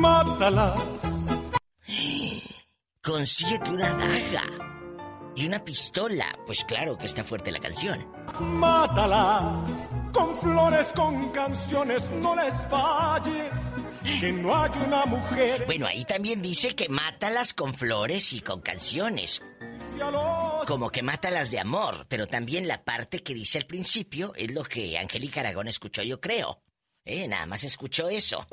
Mátalas. 0.00 0.82
Consíguete 3.02 3.70
una 3.70 3.88
daga. 3.94 4.42
Y 5.36 5.46
una 5.46 5.64
pistola. 5.64 6.26
Pues 6.46 6.62
claro 6.64 6.96
que 6.96 7.06
está 7.06 7.24
fuerte 7.24 7.50
la 7.50 7.58
canción. 7.58 8.06
Mátalas 8.40 9.94
con 10.12 10.36
flores, 10.36 10.92
con 10.94 11.30
canciones, 11.30 12.10
no 12.22 12.36
les 12.36 12.54
falles. 12.68 13.52
Que 14.20 14.32
no 14.32 14.54
hay 14.54 14.70
una 14.86 15.06
mujer. 15.06 15.64
Bueno, 15.66 15.86
ahí 15.86 16.04
también 16.04 16.42
dice 16.42 16.76
que 16.76 16.88
mátalas 16.88 17.54
con 17.54 17.74
flores 17.74 18.32
y 18.34 18.40
con 18.42 18.60
canciones. 18.60 19.42
Como 20.66 20.90
que 20.90 21.02
mátalas 21.02 21.50
de 21.50 21.60
amor, 21.60 22.06
pero 22.08 22.26
también 22.26 22.66
la 22.66 22.84
parte 22.84 23.22
que 23.22 23.34
dice 23.34 23.58
al 23.58 23.66
principio 23.66 24.32
es 24.34 24.52
lo 24.52 24.64
que 24.64 24.98
Angélica 24.98 25.40
Aragón 25.40 25.68
escuchó, 25.68 26.02
yo 26.02 26.20
creo. 26.20 26.62
Eh, 27.04 27.28
nada 27.28 27.46
más 27.46 27.64
escuchó 27.64 28.08
eso. 28.08 28.46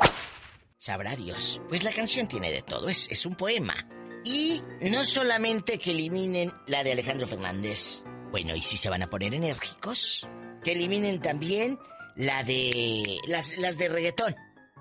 Sabrá 0.78 1.16
Dios. 1.16 1.62
Pues 1.70 1.84
la 1.84 1.94
canción 1.94 2.28
tiene 2.28 2.52
de 2.52 2.62
todo, 2.62 2.90
es, 2.90 3.08
es 3.10 3.26
un 3.26 3.36
poema. 3.36 3.88
Y 4.24 4.62
no 4.82 5.04
solamente 5.04 5.80
que 5.80 5.92
eliminen 5.92 6.54
la 6.68 6.84
de 6.84 6.92
Alejandro 6.92 7.28
Fernández. 7.28 8.04
Bueno, 8.30 8.56
¿y 8.56 8.62
si 8.62 8.78
se 8.78 8.90
van 8.90 9.04
a 9.04 9.10
poner 9.10 9.34
enérgicos? 9.34 10.28
Que 10.64 10.74
eliminen 10.74 11.22
también 11.22 11.80
la 12.16 12.44
de. 12.44 13.18
las, 13.28 13.58
las 13.58 13.78
de 13.78 13.90
reggaetón. 13.90 14.36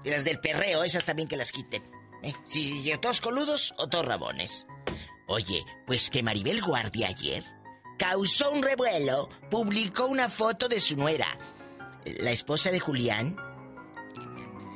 Las 0.04 0.24
del 0.24 0.40
perreo, 0.40 0.84
esas 0.84 1.04
también 1.04 1.28
que 1.28 1.36
las 1.36 1.52
quiten. 1.52 1.82
¿eh? 2.22 2.34
Si 2.44 2.82
si 2.82 2.98
todos 2.98 3.20
coludos 3.20 3.74
o 3.78 3.88
todos 3.88 4.04
rabones. 4.04 4.66
Oye, 5.32 5.64
pues 5.86 6.10
que 6.10 6.24
Maribel 6.24 6.60
Guardia 6.60 7.06
ayer 7.06 7.44
causó 7.96 8.50
un 8.50 8.64
revuelo, 8.64 9.28
publicó 9.48 10.06
una 10.06 10.28
foto 10.28 10.68
de 10.68 10.80
su 10.80 10.96
nuera, 10.96 11.38
la 12.04 12.32
esposa 12.32 12.72
de 12.72 12.80
Julián. 12.80 13.36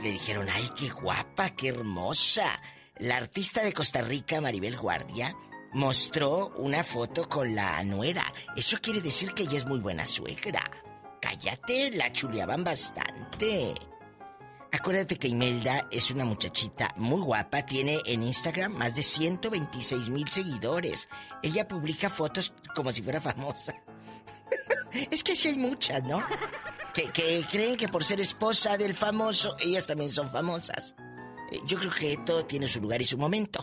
Le 0.01 0.13
dijeron, 0.13 0.47
ay, 0.49 0.71
qué 0.77 0.91
guapa, 0.91 1.51
qué 1.57 1.71
hermosa. 1.71 2.61
La 2.99 3.17
artista 3.17 3.65
de 3.65 3.73
Costa 3.73 4.03
Rica, 4.03 4.41
Maribel 4.41 4.77
Guardia, 4.77 5.35
mostró 5.73 6.53
una 6.57 6.85
foto 6.85 7.29
con 7.29 7.57
la 7.57 7.83
nuera. 7.83 8.33
Eso 8.55 8.79
quiere 8.81 9.01
decir 9.01 9.35
que 9.35 9.43
ella 9.43 9.57
es 9.57 9.67
muy 9.67 9.81
buena 9.81 10.07
suegra. 10.07 10.71
Cállate, 11.21 11.91
la 11.91 12.13
chuleaban 12.13 12.63
bastante. 12.63 13.75
Acuérdate 14.77 15.17
que 15.21 15.29
Imelda 15.29 15.87
es 15.93 16.11
una 16.11 16.25
muchachita 16.25 16.93
muy 16.97 17.21
guapa, 17.21 17.65
tiene 17.65 18.01
en 18.07 18.25
Instagram 18.25 18.73
más 18.73 18.97
de 18.97 19.05
126 19.05 20.11
mil 20.11 20.27
seguidores. 20.29 21.09
Ella 21.45 21.69
publica 21.69 22.11
fotos 22.11 22.53
como 22.75 22.91
si 22.93 23.01
fuera 23.01 23.21
famosa. 23.21 23.73
es 25.13 25.23
que 25.23 25.37
sí 25.37 25.49
hay 25.49 25.57
muchas, 25.59 26.03
¿no? 26.03 26.25
Que, 26.93 27.05
que 27.13 27.47
creen 27.49 27.77
que 27.77 27.87
por 27.87 28.03
ser 28.03 28.21
esposa 28.21 28.77
del 28.77 28.95
famoso, 28.95 29.57
ellas 29.61 29.87
también 29.87 30.11
son 30.11 30.29
famosas. 30.29 30.97
Eh, 31.53 31.61
Yo 31.67 31.79
creo 31.79 31.93
que 31.93 32.17
todo 32.27 32.45
tiene 32.45 32.67
su 32.67 32.81
lugar 32.81 33.01
y 33.01 33.05
su 33.05 33.17
momento. 33.17 33.63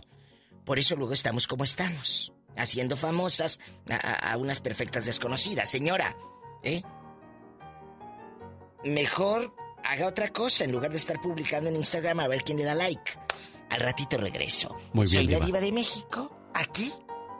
Por 0.65 0.79
eso 0.79 0.95
luego 0.95 1.13
estamos 1.13 1.45
como 1.45 1.65
estamos, 1.65 2.31
haciendo 2.55 2.95
famosas 2.95 3.59
a, 3.89 3.95
a- 3.95 4.31
a 4.31 4.37
unas 4.37 4.61
perfectas 4.61 5.05
desconocidas. 5.05 5.69
Señora, 5.69 6.15
¿eh? 6.63 6.81
Mejor 8.85 9.53
haga 9.83 10.07
otra 10.07 10.29
cosa 10.29 10.63
en 10.63 10.71
lugar 10.71 10.91
de 10.91 10.97
estar 10.97 11.19
publicando 11.21 11.69
en 11.69 11.75
Instagram 11.75 12.19
a 12.21 12.27
ver 12.27 12.43
quién 12.43 12.57
le 12.57 12.63
da 12.63 12.75
like. 12.75 13.11
Al 13.69 13.79
ratito 13.81 14.17
regreso. 14.17 14.75
Muy 14.93 15.05
bien, 15.07 15.25
Soy 15.25 15.39
la 15.39 15.45
Diva. 15.45 15.59
de 15.61 15.71
México, 15.71 16.31
aquí 16.53 16.91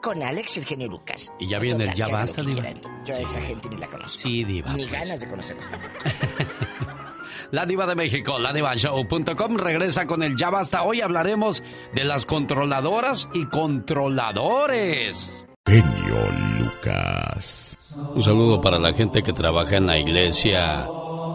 con 0.02 0.24
Alex 0.24 0.58
el 0.58 0.66
genio 0.66 0.88
Lucas. 0.88 1.32
Y 1.40 1.50
ya 1.50 1.60
viene 1.60 1.84
el 1.84 1.94
ya 1.94 2.08
basta, 2.08 2.42
Diva. 2.42 2.62
quieran. 2.62 3.04
Yo 3.06 3.16
a 3.16 3.20
esa 3.20 3.42
gente 3.42 3.70
ni 3.70 3.78
la 3.78 3.88
conozco. 3.88 4.22
Sí, 4.22 4.44
Diva, 4.46 4.74
Ni 4.74 4.86
pues. 4.86 4.92
ganas 4.92 5.20
de 5.22 5.30
conocerlos 5.30 5.70
tampoco. 5.70 5.94
La 7.52 7.66
Diva 7.66 7.86
de 7.86 7.96
México, 7.96 8.40
la 8.40 8.54
divashow.com 8.54 9.58
regresa 9.58 10.06
con 10.08 10.24
el 10.24 10.38
Ya 10.38 10.50
Basta. 10.50 10.84
Hoy 10.84 11.02
hablaremos 11.02 11.62
de 11.94 12.06
las 12.06 12.26
controladoras 12.26 13.28
y 13.34 13.46
controladores. 13.48 15.46
Genio 15.68 16.16
Lucas. 16.60 17.94
Un 18.16 18.24
saludo 18.24 18.62
para 18.62 18.80
la 18.80 18.94
gente 18.94 19.22
que 19.22 19.34
trabaja 19.34 19.76
en 19.78 19.88
la 19.88 19.98
iglesia 20.00 20.88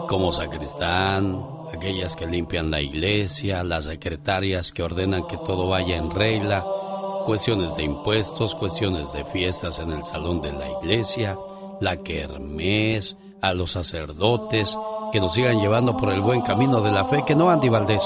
como 0.08 0.32
sacristán, 0.32 1.40
aquellas 1.74 2.14
que 2.16 2.26
limpian 2.26 2.70
la 2.70 2.80
iglesia, 2.80 3.64
las 3.64 3.84
secretarias 3.86 4.72
que 4.72 4.82
ordenan 4.82 5.26
que 5.26 5.36
todo 5.38 5.68
vaya 5.68 5.96
en 5.96 6.10
regla, 6.10 6.64
cuestiones 7.24 7.74
de 7.76 7.82
impuestos, 7.84 8.54
cuestiones 8.54 9.12
de 9.12 9.24
fiestas 9.24 9.78
en 9.80 9.90
el 9.92 10.04
salón 10.04 10.40
de 10.40 10.52
la 10.52 10.68
iglesia, 10.80 11.36
la 11.80 11.96
kermés, 12.02 13.16
a 13.42 13.52
los 13.52 13.72
sacerdotes, 13.72 14.76
que 15.12 15.20
nos 15.20 15.34
sigan 15.34 15.60
llevando 15.60 15.96
por 15.96 16.12
el 16.12 16.20
buen 16.20 16.40
camino 16.42 16.80
de 16.80 16.92
la 16.92 17.04
fe, 17.04 17.22
que 17.26 17.34
no 17.34 17.50
Andy 17.50 17.68
Valdés. 17.68 18.02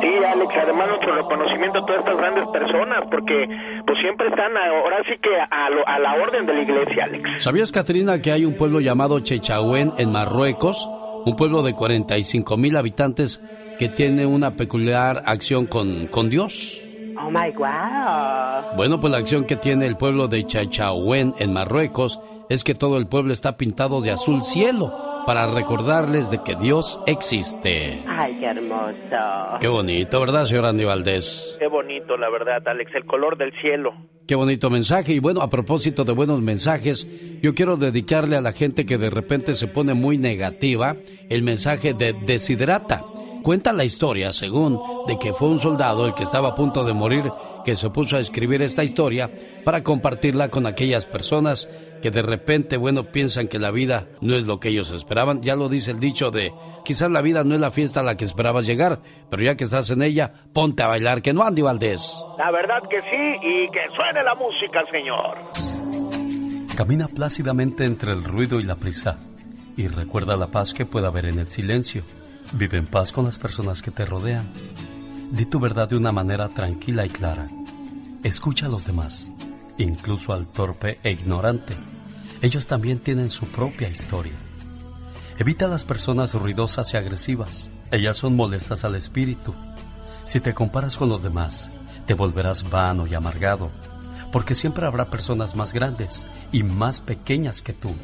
Sí, 0.00 0.06
Alex, 0.30 0.54
además 0.62 0.88
nuestro 0.88 1.14
reconocimiento 1.16 1.78
a 1.78 1.86
todas 1.86 2.00
estas 2.00 2.16
grandes 2.16 2.44
personas, 2.52 3.04
porque 3.10 3.46
pues 3.86 3.98
siempre 4.00 4.28
están 4.28 4.56
ahora 4.56 4.98
sí 5.08 5.14
que 5.20 5.30
a, 5.50 5.70
lo- 5.70 5.86
a 5.88 5.98
la 5.98 6.14
orden 6.22 6.46
de 6.46 6.54
la 6.54 6.62
iglesia, 6.62 7.04
Alex. 7.04 7.42
¿Sabías, 7.44 7.72
Katrina, 7.72 8.20
que 8.22 8.30
hay 8.30 8.44
un 8.44 8.54
pueblo 8.54 8.78
llamado 8.80 9.18
Chechahuén 9.20 9.92
en 9.98 10.12
Marruecos? 10.12 10.88
Un 11.28 11.36
pueblo 11.36 11.62
de 11.62 11.74
45 11.74 12.56
mil 12.56 12.74
habitantes 12.74 13.42
que 13.78 13.90
tiene 13.90 14.24
una 14.24 14.52
peculiar 14.52 15.24
acción 15.26 15.66
con, 15.66 16.06
con 16.06 16.30
Dios. 16.30 16.80
Oh 17.20 17.30
my 17.30 17.50
wow. 17.54 18.74
Bueno, 18.78 18.98
pues 18.98 19.10
la 19.10 19.18
acción 19.18 19.44
que 19.44 19.56
tiene 19.56 19.84
el 19.84 19.98
pueblo 19.98 20.26
de 20.28 20.46
Chechahuén 20.46 21.34
en 21.38 21.52
Marruecos 21.52 22.18
es 22.48 22.64
que 22.64 22.74
todo 22.74 22.96
el 22.96 23.08
pueblo 23.08 23.34
está 23.34 23.58
pintado 23.58 24.00
de 24.00 24.10
azul 24.10 24.42
cielo 24.42 25.07
para 25.26 25.46
recordarles 25.46 26.30
de 26.30 26.42
que 26.42 26.54
Dios 26.56 27.00
existe. 27.06 28.02
Ay, 28.06 28.36
qué 28.40 28.46
hermoso. 28.46 29.58
Qué 29.60 29.68
bonito, 29.68 30.20
¿verdad, 30.20 30.46
señor 30.46 30.66
Andy 30.66 30.84
Valdés? 30.84 31.56
Qué 31.58 31.68
bonito, 31.68 32.16
la 32.16 32.30
verdad, 32.30 32.66
Alex, 32.66 32.90
el 32.94 33.04
color 33.04 33.36
del 33.36 33.52
cielo. 33.60 33.92
Qué 34.26 34.34
bonito 34.34 34.68
mensaje. 34.68 35.14
Y 35.14 35.20
bueno, 35.20 35.40
a 35.40 35.48
propósito 35.48 36.04
de 36.04 36.12
buenos 36.12 36.42
mensajes, 36.42 37.06
yo 37.40 37.54
quiero 37.54 37.76
dedicarle 37.76 38.36
a 38.36 38.42
la 38.42 38.52
gente 38.52 38.84
que 38.84 38.98
de 38.98 39.08
repente 39.08 39.54
se 39.54 39.68
pone 39.68 39.94
muy 39.94 40.18
negativa 40.18 40.96
el 41.30 41.42
mensaje 41.42 41.94
de 41.94 42.12
Desiderata. 42.12 43.04
cuenta 43.42 43.72
la 43.72 43.84
historia, 43.84 44.34
según, 44.34 44.78
de 45.06 45.18
que 45.18 45.32
fue 45.32 45.48
un 45.48 45.58
soldado 45.58 46.06
el 46.06 46.12
que 46.12 46.24
estaba 46.24 46.50
a 46.50 46.54
punto 46.54 46.84
de 46.84 46.92
morir 46.92 47.24
que 47.64 47.76
se 47.76 47.90
puso 47.90 48.16
a 48.16 48.20
escribir 48.20 48.62
esta 48.62 48.84
historia 48.84 49.30
para 49.64 49.82
compartirla 49.82 50.48
con 50.48 50.66
aquellas 50.66 51.06
personas 51.06 51.68
que 52.00 52.10
de 52.10 52.22
repente, 52.22 52.76
bueno, 52.76 53.04
piensan 53.04 53.48
que 53.48 53.58
la 53.58 53.70
vida 53.70 54.06
no 54.20 54.36
es 54.36 54.46
lo 54.46 54.60
que 54.60 54.68
ellos 54.68 54.90
esperaban. 54.90 55.42
Ya 55.42 55.56
lo 55.56 55.68
dice 55.68 55.90
el 55.90 56.00
dicho 56.00 56.30
de, 56.30 56.52
quizás 56.84 57.10
la 57.10 57.22
vida 57.22 57.44
no 57.44 57.54
es 57.54 57.60
la 57.60 57.70
fiesta 57.70 58.00
a 58.00 58.02
la 58.04 58.16
que 58.16 58.24
esperabas 58.24 58.66
llegar, 58.66 59.00
pero 59.30 59.42
ya 59.42 59.56
que 59.56 59.64
estás 59.64 59.90
en 59.90 60.02
ella, 60.02 60.32
ponte 60.52 60.82
a 60.82 60.86
bailar, 60.86 61.22
que 61.22 61.32
no, 61.32 61.42
Andy 61.42 61.62
Valdés. 61.62 62.22
La 62.38 62.50
verdad 62.50 62.82
que 62.88 63.00
sí, 63.10 63.36
y 63.42 63.70
que 63.70 63.80
suene 63.96 64.22
la 64.22 64.34
música, 64.34 64.84
señor. 64.92 65.38
Camina 66.76 67.08
plácidamente 67.08 67.84
entre 67.84 68.12
el 68.12 68.22
ruido 68.22 68.60
y 68.60 68.62
la 68.62 68.76
prisa, 68.76 69.18
y 69.76 69.88
recuerda 69.88 70.36
la 70.36 70.46
paz 70.46 70.74
que 70.74 70.86
puede 70.86 71.06
haber 71.06 71.26
en 71.26 71.38
el 71.38 71.46
silencio. 71.46 72.02
Vive 72.52 72.78
en 72.78 72.86
paz 72.86 73.12
con 73.12 73.24
las 73.24 73.36
personas 73.36 73.82
que 73.82 73.90
te 73.90 74.06
rodean. 74.06 74.46
Di 75.30 75.46
tu 75.46 75.60
verdad 75.60 75.88
de 75.88 75.96
una 75.96 76.12
manera 76.12 76.48
tranquila 76.48 77.04
y 77.04 77.10
clara. 77.10 77.48
Escucha 78.22 78.66
a 78.66 78.68
los 78.68 78.86
demás 78.86 79.30
incluso 79.78 80.32
al 80.32 80.46
torpe 80.46 80.98
e 81.02 81.12
ignorante. 81.12 81.74
Ellos 82.42 82.66
también 82.66 82.98
tienen 82.98 83.30
su 83.30 83.46
propia 83.46 83.88
historia. 83.88 84.34
Evita 85.38 85.68
las 85.68 85.84
personas 85.84 86.34
ruidosas 86.34 86.92
y 86.92 86.96
agresivas. 86.96 87.70
Ellas 87.90 88.16
son 88.16 88.36
molestas 88.36 88.84
al 88.84 88.96
espíritu. 88.96 89.54
Si 90.24 90.40
te 90.40 90.52
comparas 90.52 90.96
con 90.96 91.08
los 91.08 91.22
demás, 91.22 91.70
te 92.06 92.14
volverás 92.14 92.68
vano 92.68 93.06
y 93.06 93.14
amargado, 93.14 93.70
porque 94.32 94.54
siempre 94.54 94.86
habrá 94.86 95.06
personas 95.06 95.56
más 95.56 95.72
grandes 95.72 96.26
y 96.52 96.64
más 96.64 97.00
pequeñas 97.00 97.62
que 97.62 97.72
tú. 97.72 97.94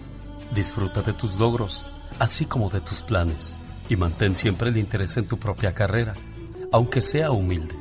Disfruta 0.55 1.03
de 1.03 1.13
tus 1.13 1.35
logros, 1.39 1.85
así 2.19 2.47
como 2.47 2.71
de 2.71 2.81
tus 2.81 3.03
planes, 3.03 3.57
y 3.89 3.97
mantén 3.97 4.37
siempre 4.37 4.71
el 4.71 4.79
interés 4.79 5.17
en 5.17 5.27
tu 5.27 5.39
propia 5.39 5.75
carrera, 5.75 6.15
aunque 6.75 7.03
sea 7.03 7.31
humilde. 7.31 7.73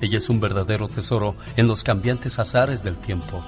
Ella 0.00 0.18
es 0.18 0.28
un 0.28 0.40
verdadero 0.40 0.88
tesoro 0.88 1.36
en 1.56 1.68
los 1.68 1.84
cambiantes 1.84 2.40
azares 2.40 2.82
del 2.82 2.96
tiempo. 2.96 3.40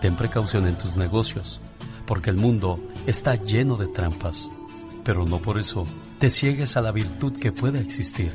Ten 0.00 0.14
precaución 0.14 0.68
en 0.68 0.78
tus 0.78 0.96
negocios, 0.96 1.58
porque 2.06 2.30
el 2.30 2.36
mundo 2.36 2.78
está 3.08 3.34
lleno 3.34 3.76
de 3.76 3.88
trampas, 3.88 4.48
pero 5.02 5.26
no 5.26 5.38
por 5.40 5.58
eso 5.58 5.88
te 6.20 6.30
ciegues 6.30 6.76
a 6.76 6.82
la 6.82 6.92
virtud 6.92 7.36
que 7.36 7.50
puede 7.50 7.80
existir. 7.80 8.32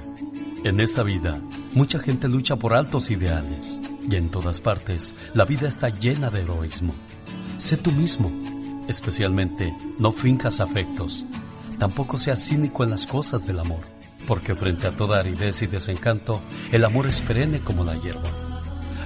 En 0.66 0.82
esta 0.82 1.04
vida, 1.04 1.40
mucha 1.74 2.00
gente 2.00 2.28
lucha 2.28 2.58
por 2.58 2.74
altos 2.74 3.10
ideales, 3.10 3.80
y 4.12 4.18
en 4.18 4.28
todas 4.28 4.60
partes 4.60 5.14
la 5.36 5.46
vida 5.46 5.70
está 5.70 5.88
llena 5.88 6.30
de 6.30 6.42
heroísmo. 6.42 6.94
Sé 7.60 7.78
tú 7.78 7.94
mismo, 7.94 8.30
especialmente 8.90 9.74
no 10.00 10.12
fincas 10.12 10.60
afectos, 10.60 11.24
tampoco 11.78 12.18
seas 12.18 12.46
cínico 12.46 12.84
en 12.84 12.90
las 12.90 13.08
cosas 13.08 13.48
del 13.48 13.60
amor 13.60 13.99
porque 14.30 14.54
frente 14.54 14.86
a 14.86 14.92
toda 14.92 15.20
aridez 15.20 15.64
y 15.64 15.68
desencanto, 15.68 16.40
el 16.72 16.86
amor 16.86 17.08
es 17.08 17.20
perenne 17.20 17.62
como 17.62 17.84
la 17.84 17.96
hierba. 17.96 18.30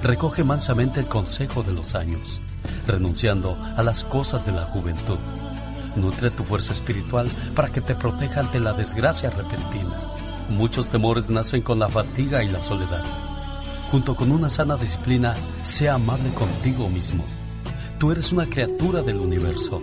Recoge 0.03 0.43
mansamente 0.43 0.99
el 0.99 1.05
consejo 1.05 1.63
de 1.63 1.71
los 1.71 1.95
años, 1.95 2.41
renunciando 2.85 3.57
a 3.77 3.83
las 3.83 4.03
cosas 4.03 4.45
de 4.45 4.51
la 4.51 4.65
juventud. 4.65 5.17
Nutre 5.95 6.29
tu 6.29 6.43
fuerza 6.43 6.73
espiritual 6.73 7.29
para 7.55 7.69
que 7.69 7.79
te 7.79 7.95
proteja 7.95 8.41
ante 8.41 8.59
la 8.59 8.73
desgracia 8.73 9.29
repentina. 9.29 9.95
Muchos 10.49 10.89
temores 10.89 11.29
nacen 11.29 11.61
con 11.61 11.79
la 11.79 11.87
fatiga 11.87 12.43
y 12.43 12.49
la 12.49 12.59
soledad. 12.59 13.05
Junto 13.91 14.17
con 14.17 14.29
una 14.29 14.49
sana 14.49 14.75
disciplina, 14.75 15.35
sea 15.63 15.93
amable 15.93 16.33
contigo 16.33 16.89
mismo. 16.89 17.23
Tú 17.97 18.11
eres 18.11 18.33
una 18.33 18.45
criatura 18.45 19.01
del 19.03 19.19
universo, 19.19 19.81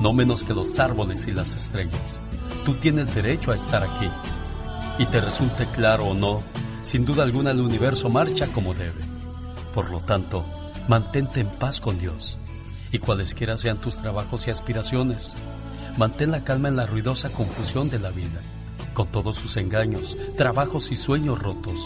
no 0.00 0.12
menos 0.12 0.42
que 0.42 0.52
los 0.52 0.80
árboles 0.80 1.28
y 1.28 1.30
las 1.30 1.54
estrellas. 1.54 2.18
Tú 2.66 2.74
tienes 2.74 3.14
derecho 3.14 3.52
a 3.52 3.54
estar 3.54 3.84
aquí 3.84 4.10
y 5.00 5.06
te 5.06 5.18
resulte 5.18 5.64
claro 5.64 6.08
o 6.08 6.14
no, 6.14 6.42
sin 6.82 7.06
duda 7.06 7.22
alguna 7.22 7.52
el 7.52 7.60
universo 7.60 8.10
marcha 8.10 8.48
como 8.48 8.74
debe. 8.74 9.02
Por 9.72 9.90
lo 9.90 10.00
tanto, 10.00 10.44
mantente 10.88 11.40
en 11.40 11.46
paz 11.46 11.80
con 11.80 11.98
Dios 11.98 12.36
y 12.92 12.98
cualesquiera 12.98 13.56
sean 13.56 13.78
tus 13.78 13.96
trabajos 13.96 14.46
y 14.46 14.50
aspiraciones, 14.50 15.32
mantén 15.96 16.30
la 16.30 16.44
calma 16.44 16.68
en 16.68 16.76
la 16.76 16.84
ruidosa 16.84 17.30
confusión 17.30 17.88
de 17.88 17.98
la 17.98 18.10
vida, 18.10 18.42
con 18.92 19.06
todos 19.06 19.36
sus 19.36 19.56
engaños, 19.56 20.18
trabajos 20.36 20.92
y 20.92 20.96
sueños 20.96 21.38
rotos. 21.38 21.80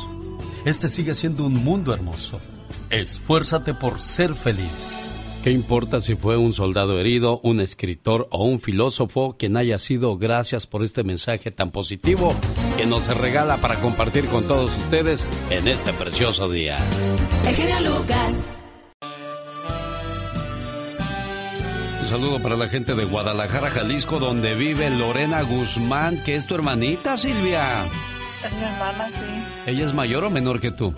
Este 0.65 0.89
sigue 0.89 1.15
siendo 1.15 1.45
un 1.45 1.62
mundo 1.62 1.95
hermoso. 1.95 2.41
Esfuérzate 2.91 3.75
por 3.75 4.01
ser 4.01 4.35
feliz. 4.35 5.14
¿Qué 5.45 5.51
importa 5.51 6.01
si 6.01 6.15
fue 6.15 6.39
un 6.39 6.55
soldado 6.55 6.99
herido, 6.99 7.39
un 7.43 7.61
escritor 7.61 8.29
o 8.31 8.45
un 8.45 8.61
filósofo 8.61 9.37
quien 9.39 9.59
haya 9.59 9.79
sido? 9.79 10.17
Gracias 10.17 10.67
por 10.67 10.83
este 10.83 11.05
mensaje 11.05 11.51
tan 11.51 11.69
positivo 11.69 12.35
que 12.79 12.87
nos 12.87 13.15
regala 13.15 13.59
para 13.59 13.79
compartir 13.79 14.25
con 14.25 14.49
todos 14.49 14.75
ustedes 14.79 15.29
en 15.51 15.69
este 15.69 15.93
precioso 15.93 16.51
día. 16.51 16.79
El 17.47 17.55
genio 17.55 17.79
Lucas. 17.81 18.33
Un 22.01 22.09
saludo 22.09 22.41
para 22.41 22.57
la 22.57 22.69
gente 22.69 22.95
de 22.95 23.05
Guadalajara, 23.05 23.71
Jalisco, 23.71 24.19
donde 24.19 24.55
vive 24.55 24.89
Lorena 24.89 25.43
Guzmán, 25.43 26.25
que 26.25 26.37
es 26.37 26.47
tu 26.47 26.55
hermanita, 26.55 27.19
Silvia. 27.19 27.85
Es 28.43 28.53
mi 28.55 28.65
hermana, 28.65 29.09
sí. 29.09 29.71
¿Ella 29.71 29.85
es 29.85 29.93
mayor 29.93 30.25
o 30.25 30.31
menor 30.31 30.59
que 30.59 30.71
tú? 30.71 30.95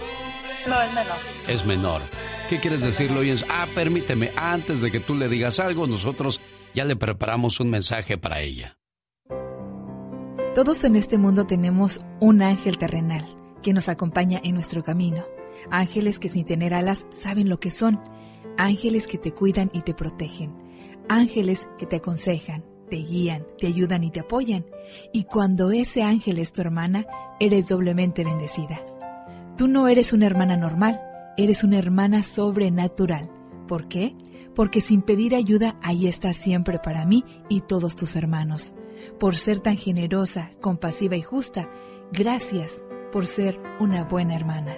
No, 0.67 0.83
es 0.83 0.95
menor. 0.95 1.17
Es 1.47 1.67
menor. 1.67 2.03
¿Qué 2.49 2.61
quieres 2.61 2.81
decirle 2.81 3.19
hoy? 3.19 3.45
Ah, 3.49 3.67
permíteme, 3.75 4.31
antes 4.37 4.81
de 4.81 4.91
que 4.91 5.01
tú 5.01 5.15
le 5.15 5.29
digas 5.29 5.61
algo, 5.61 5.87
nosotros 5.87 6.41
ya 6.75 6.85
le 6.85 6.97
preparamos 6.97 7.61
un 7.61 7.71
mensaje 7.71 8.19
para 8.19 8.41
ella. 8.41 8.77
Todos 10.55 10.85
en 10.85 10.97
este 10.97 11.19
mundo 11.19 11.45
tenemos 11.47 12.01
un 12.21 12.43
ángel 12.43 12.79
terrenal 12.79 13.25
que 13.63 13.73
nos 13.73 13.89
acompaña 13.89 14.41
en 14.43 14.55
nuestro 14.55 14.83
camino. 14.83 15.25
Ángeles 15.71 16.19
que 16.19 16.29
sin 16.29 16.45
tener 16.45 16.73
alas 16.75 17.07
saben 17.11 17.49
lo 17.49 17.61
que 17.61 17.71
son. 17.71 18.01
Ángeles 18.57 19.07
que 19.07 19.19
te 19.19 19.33
cuidan 19.33 19.71
y 19.73 19.83
te 19.83 19.93
protegen. 19.93 20.57
Ángeles 21.09 21.69
que 21.79 21.87
te 21.87 21.97
aconsejan, 21.97 22.65
te 22.89 22.97
guían, 22.97 23.47
te 23.59 23.67
ayudan 23.67 24.03
y 24.03 24.11
te 24.11 24.21
apoyan. 24.21 24.65
Y 25.13 25.25
cuando 25.25 25.71
ese 25.73 26.03
ángel 26.03 26.39
es 26.39 26.53
tu 26.53 26.63
hermana, 26.63 27.07
eres 27.39 27.69
doblemente 27.69 28.25
bendecida. 28.25 28.81
Tú 29.57 29.69
no 29.69 29.89
eres 29.89 30.13
una 30.13 30.27
hermana 30.27 30.57
normal, 30.57 31.01
Eres 31.39 31.65
una 31.65 31.77
hermana 31.77 32.23
sobrenatural. 32.23 33.29
¿Por 33.69 33.89
qué? 33.89 34.15
Porque 34.55 34.81
sin 34.81 35.03
pedir 35.03 35.35
ayuda 35.35 35.77
ahí 35.83 36.07
estás 36.07 36.37
siempre 36.37 36.79
para 36.79 37.05
mí 37.05 37.25
y 37.51 37.61
todos 37.61 37.95
tus 37.95 38.17
hermanos. 38.17 38.75
Por 39.21 39.35
ser 39.35 39.61
tan 39.61 39.77
generosa, 39.77 40.49
compasiva 40.63 41.15
y 41.15 41.21
justa, 41.21 41.69
gracias 42.11 42.83
por 43.13 43.27
ser 43.27 43.61
una 43.81 44.05
buena 44.05 44.35
hermana. 44.35 44.77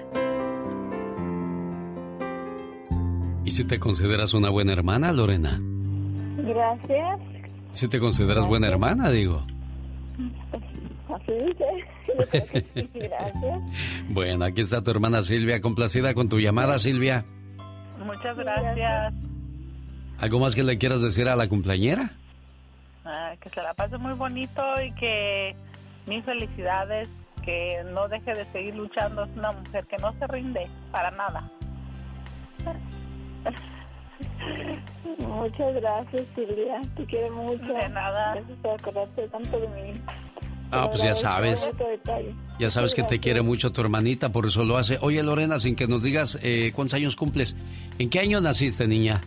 ¿Y 3.45 3.53
si 3.53 3.65
te 3.65 3.79
consideras 3.79 4.35
una 4.35 4.51
buena 4.51 4.73
hermana, 4.73 5.13
Lorena? 5.13 5.61
Gracias. 6.39 7.21
Si 7.71 7.87
te 7.87 8.01
consideras 8.01 8.49
buena 8.49 8.67
hermana, 8.67 9.11
digo. 9.11 9.45
Así 11.09 11.33
dice. 11.33 11.65
Gracias. 12.95 13.61
Bueno, 14.09 14.45
aquí 14.45 14.63
está 14.63 14.83
tu 14.83 14.91
hermana 14.91 15.23
Silvia, 15.23 15.61
complacida 15.61 16.15
con 16.15 16.29
tu 16.29 16.39
llamada, 16.39 16.79
Silvia. 16.79 17.25
Muchas 18.05 18.37
gracias. 18.37 19.15
¿Algo 20.19 20.41
más 20.41 20.55
que 20.55 20.63
le 20.63 20.79
quieras 20.79 21.03
decir 21.03 21.29
a 21.29 21.37
la 21.37 21.49
cumpleañera? 21.49 22.13
Ah, 23.05 23.35
que 23.41 23.49
se 23.49 23.63
la 23.63 23.75
pase 23.75 23.99
muy 23.99 24.15
bonito 24.15 24.63
y 24.83 24.93
que 24.93 25.55
mis 26.07 26.25
felicidades, 26.25 27.09
que 27.45 27.83
no 27.93 28.09
deje 28.09 28.33
de 28.35 28.45
seguir 28.53 28.75
luchando. 28.75 29.25
Es 29.25 29.31
una 29.37 29.53
mujer 29.53 29.87
que 29.87 29.97
no 29.99 30.13
se 30.19 30.27
rinde 30.27 30.67
para 30.91 31.11
nada. 31.13 31.49
Muchas 35.27 35.75
gracias, 35.75 36.23
Silvia. 36.35 36.81
Te 36.97 37.05
quiero 37.05 37.35
mucho. 37.35 37.65
De 37.65 37.89
nada. 37.89 38.35
Gracias 38.35 38.59
por 38.63 38.73
acordarte 38.73 39.29
tanto 39.29 39.61
de 39.61 39.69
mí. 39.69 39.93
Ah, 40.71 40.89
pues 40.91 41.03
ya 41.03 41.15
sabes. 41.15 41.71
Ya 42.59 42.71
sabes 42.71 42.95
que 42.95 43.03
te 43.03 43.21
quiere 43.21 43.43
mucho 43.43 43.73
tu 43.73 43.81
hermanita, 43.81 44.31
por 44.31 44.47
eso 44.47 44.65
lo 44.65 44.77
hace. 44.77 44.99
Oye, 45.01 45.23
Lorena, 45.23 45.59
sin 45.59 45.77
que 45.77 45.87
nos 45.87 46.03
digas 46.03 46.39
eh, 46.43 46.73
cuántos 46.75 46.95
años 46.95 47.17
cumples, 47.17 47.57
¿en 47.99 48.11
qué 48.11 48.21
año 48.21 48.41
naciste, 48.41 48.87
niña? 48.87 49.21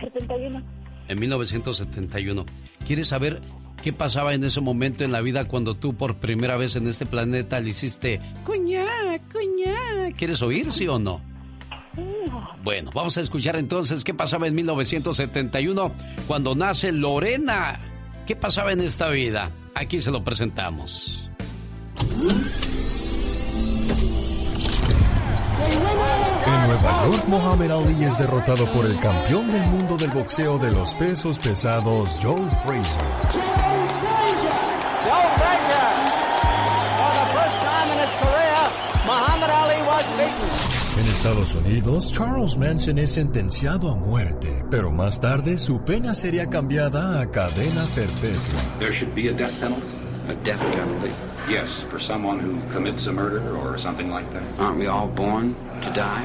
71. 0.00 0.62
En 1.08 1.20
1971. 1.20 2.44
¿Quieres 2.86 3.08
saber 3.08 3.40
qué 3.82 3.92
pasaba 3.92 4.34
en 4.34 4.44
ese 4.44 4.60
momento 4.60 5.04
en 5.04 5.12
la 5.12 5.20
vida 5.20 5.46
cuando 5.46 5.74
tú 5.74 5.94
por 5.94 6.16
primera 6.16 6.56
vez 6.56 6.76
en 6.76 6.86
este 6.88 7.06
planeta 7.06 7.60
le 7.60 7.70
hiciste 7.70 8.20
cuñá, 8.44 8.86
cuñá? 9.32 10.12
¿Quieres 10.16 10.42
oír, 10.42 10.72
sí 10.72 10.88
o 10.88 10.98
no? 10.98 11.20
Bueno, 12.64 12.90
vamos 12.94 13.18
a 13.18 13.20
escuchar 13.20 13.56
entonces 13.56 14.02
qué 14.02 14.14
pasaba 14.14 14.46
en 14.46 14.54
1971 14.54 15.92
cuando 16.26 16.54
nace 16.54 16.90
Lorena. 16.90 17.80
¿Qué 18.26 18.36
pasaba 18.36 18.72
en 18.72 18.80
esta 18.80 19.08
vida? 19.08 19.50
Aquí 19.74 20.00
se 20.00 20.10
lo 20.10 20.22
presentamos. 20.22 21.28
En 26.46 26.66
Nueva 26.66 27.06
York, 27.06 27.24
Mohamed 27.28 27.70
Ali 27.70 28.04
es 28.04 28.18
derrotado 28.18 28.66
por 28.66 28.86
el 28.86 28.98
campeón 28.98 29.50
del 29.50 29.62
mundo 29.70 29.96
del 29.96 30.10
boxeo 30.10 30.58
de 30.58 30.70
los 30.70 30.94
pesos 30.94 31.38
pesados, 31.38 32.18
Joe 32.22 32.40
Frazier. 32.64 33.81
Estados 41.12 41.54
Unidos, 41.54 42.10
Charles 42.10 42.56
Manson 42.56 42.98
es 42.98 43.12
sentenciado 43.12 43.90
a 43.92 43.94
muerte, 43.94 44.64
pero 44.70 44.90
más 44.90 45.20
tarde 45.20 45.58
su 45.58 45.84
pena 45.84 46.14
sería 46.14 46.48
cambiada 46.48 47.20
a 47.20 47.30
cadena 47.30 47.84
perpetua. 47.94 48.60
There 48.78 48.92
should 48.92 49.14
be 49.14 49.28
a 49.28 49.32
death 49.34 49.52
penalty. 49.60 49.86
A 50.28 50.34
death 50.42 50.62
penalty? 50.72 51.12
Yes, 51.48 51.86
for 51.90 52.00
someone 52.00 52.40
who 52.40 52.58
commits 52.72 53.06
a 53.08 53.12
murder 53.12 53.42
or 53.58 53.78
something 53.78 54.10
like 54.10 54.26
that. 54.32 54.42
Aren't 54.58 54.78
we 54.78 54.86
all 54.88 55.06
born 55.06 55.54
to 55.82 55.90
die? 55.90 56.24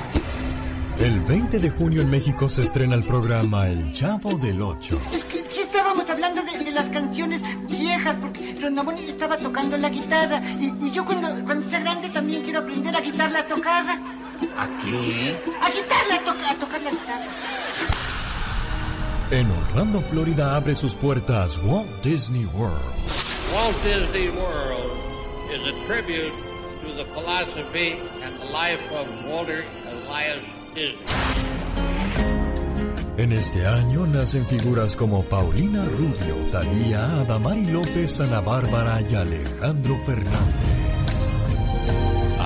El 1.04 1.20
20 1.20 1.60
de 1.60 1.70
junio 1.70 2.02
en 2.02 2.10
México 2.10 2.48
se 2.48 2.62
estrena 2.62 2.96
el 2.96 3.04
programa 3.04 3.68
El 3.68 3.92
Chavo 3.92 4.38
del 4.38 4.62
Ocho. 4.62 5.00
Sí 5.12 5.62
estábamos 5.62 6.10
hablando 6.10 6.42
de, 6.44 6.64
de 6.64 6.72
las 6.72 6.88
canciones 6.90 7.44
viejas, 7.70 8.16
porque 8.22 8.56
Ronaboni 8.60 9.02
estaba 9.02 9.36
tocando 9.38 9.78
la 9.78 9.90
guitarra. 9.90 10.42
Y, 10.60 10.74
y 10.80 10.92
yo 10.92 11.06
cuando, 11.06 11.28
cuando 11.46 11.62
sea 11.64 11.82
grande 11.82 12.10
también 12.10 12.42
quiero 12.42 12.60
aprender 12.60 12.96
a 12.96 13.02
guitarra 13.02 13.42
a 13.42 13.48
tocar. 13.48 13.86
¿A 14.58 14.68
qué? 14.84 15.42
A 15.62 15.70
guitarra 15.70 16.16
a, 16.16 16.24
toca- 16.26 16.52
a 16.52 16.56
tocar 16.56 16.82
la 16.82 16.92
guitarra. 16.92 17.26
En 19.32 19.52
Orlando, 19.52 20.00
Florida 20.02 20.56
abre 20.56 20.76
sus 20.76 20.96
puertas 20.96 21.60
Walt 21.64 21.90
Disney 22.02 22.46
World. 22.46 22.80
Walt 23.54 23.76
Disney 23.84 24.30
World 24.30 24.92
is 25.54 25.62
a 25.68 25.74
tribute 25.86 26.32
to 26.84 26.94
the 26.96 27.04
philosophy 27.14 28.00
and 28.24 28.34
the 28.40 28.46
life 28.52 28.82
of 28.94 29.08
Walter 29.30 29.64
Elias 29.90 30.40
Disney. 30.74 30.98
En 33.18 33.32
este 33.34 33.66
año 33.66 34.06
nacen 34.06 34.46
figuras 34.46 34.96
como 34.96 35.24
Paulina 35.24 35.84
Rubio, 35.86 36.36
Talía, 36.52 37.04
Adamari 37.22 37.66
López, 37.66 38.22
Ana 38.22 38.42
Bárbara 38.42 39.02
y 39.02 39.16
Alejandro 39.16 39.98
Fernández. 40.06 40.97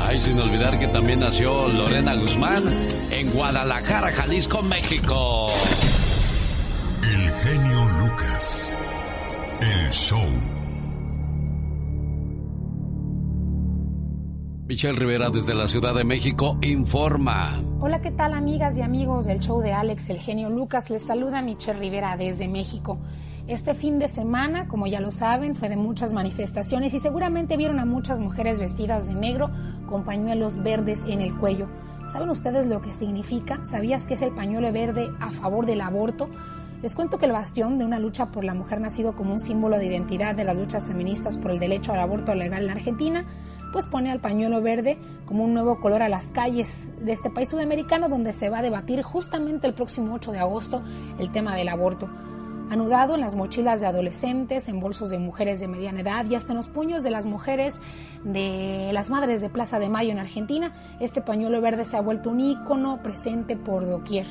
Ay, 0.03 0.19
sin 0.19 0.39
olvidar 0.39 0.77
que 0.79 0.87
también 0.87 1.19
nació 1.19 1.67
Lorena 1.67 2.15
Guzmán 2.15 2.63
en 3.11 3.31
Guadalajara, 3.31 4.11
Jalisco, 4.11 4.61
México. 4.63 5.47
El 7.03 7.31
genio 7.31 7.85
Lucas. 7.99 8.73
El 9.61 9.91
show. 9.91 10.27
Michelle 14.67 14.97
Rivera 14.97 15.29
desde 15.29 15.53
la 15.53 15.67
Ciudad 15.67 15.93
de 15.93 16.03
México 16.03 16.57
informa. 16.61 17.61
Hola, 17.79 18.01
¿qué 18.01 18.11
tal 18.11 18.33
amigas 18.33 18.77
y 18.77 18.81
amigos 18.81 19.27
del 19.27 19.39
show 19.39 19.61
de 19.61 19.71
Alex, 19.71 20.09
el 20.09 20.19
genio 20.19 20.49
Lucas? 20.49 20.89
Les 20.89 21.05
saluda 21.05 21.41
Michelle 21.41 21.79
Rivera 21.79 22.17
desde 22.17 22.47
México. 22.47 22.99
Este 23.47 23.73
fin 23.73 23.97
de 23.97 24.07
semana, 24.07 24.67
como 24.67 24.87
ya 24.87 24.99
lo 24.99 25.11
saben, 25.11 25.55
fue 25.55 25.67
de 25.67 25.75
muchas 25.75 26.13
manifestaciones 26.13 26.93
y 26.93 26.99
seguramente 26.99 27.57
vieron 27.57 27.79
a 27.79 27.85
muchas 27.85 28.21
mujeres 28.21 28.59
vestidas 28.59 29.07
de 29.07 29.15
negro 29.15 29.49
con 29.87 30.03
pañuelos 30.03 30.61
verdes 30.61 31.03
en 31.07 31.21
el 31.21 31.35
cuello. 31.35 31.67
¿Saben 32.07 32.29
ustedes 32.29 32.67
lo 32.67 32.81
que 32.81 32.91
significa? 32.91 33.65
¿Sabías 33.65 34.05
que 34.05 34.13
es 34.13 34.21
el 34.21 34.31
pañuelo 34.31 34.71
verde 34.71 35.09
a 35.19 35.31
favor 35.31 35.65
del 35.65 35.81
aborto? 35.81 36.29
Les 36.81 36.95
cuento 36.95 37.17
que 37.17 37.25
el 37.25 37.31
bastión 37.31 37.77
de 37.77 37.85
una 37.85 37.99
lucha 37.99 38.27
por 38.27 38.43
la 38.43 38.53
mujer 38.53 38.79
nacido 38.79 39.15
como 39.15 39.33
un 39.33 39.39
símbolo 39.39 39.77
de 39.77 39.85
identidad 39.85 40.35
de 40.35 40.43
las 40.43 40.55
luchas 40.55 40.87
feministas 40.87 41.37
por 41.37 41.51
el 41.51 41.59
derecho 41.59 41.93
al 41.93 41.99
aborto 41.99 42.35
legal 42.35 42.61
en 42.61 42.67
la 42.67 42.73
Argentina, 42.73 43.25
pues 43.71 43.85
pone 43.85 44.11
al 44.11 44.19
pañuelo 44.19 44.61
verde 44.61 44.97
como 45.25 45.43
un 45.43 45.53
nuevo 45.53 45.79
color 45.79 46.03
a 46.03 46.09
las 46.09 46.31
calles 46.31 46.91
de 47.03 47.11
este 47.11 47.29
país 47.29 47.49
sudamericano 47.49 48.07
donde 48.07 48.33
se 48.33 48.49
va 48.49 48.59
a 48.59 48.63
debatir 48.63 49.01
justamente 49.01 49.67
el 49.67 49.73
próximo 49.73 50.13
8 50.15 50.31
de 50.31 50.39
agosto 50.39 50.81
el 51.19 51.31
tema 51.31 51.55
del 51.55 51.69
aborto. 51.69 52.09
Anudado 52.71 53.15
en 53.15 53.19
las 53.19 53.35
mochilas 53.35 53.81
de 53.81 53.87
adolescentes, 53.87 54.69
en 54.69 54.79
bolsos 54.79 55.09
de 55.09 55.19
mujeres 55.19 55.59
de 55.59 55.67
mediana 55.67 55.99
edad 55.99 56.25
y 56.25 56.35
hasta 56.35 56.53
en 56.53 56.57
los 56.57 56.69
puños 56.69 57.03
de 57.03 57.11
las 57.11 57.25
mujeres 57.25 57.81
de 58.23 58.91
las 58.93 59.09
madres 59.09 59.41
de 59.41 59.49
Plaza 59.49 59.77
de 59.77 59.89
Mayo 59.89 60.11
en 60.11 60.19
Argentina, 60.19 60.71
este 61.01 61.21
pañuelo 61.21 61.59
verde 61.59 61.83
se 61.83 61.97
ha 61.97 62.01
vuelto 62.01 62.29
un 62.29 62.39
ícono 62.39 63.03
presente 63.03 63.57
por 63.57 63.85
doquier. 63.85 64.25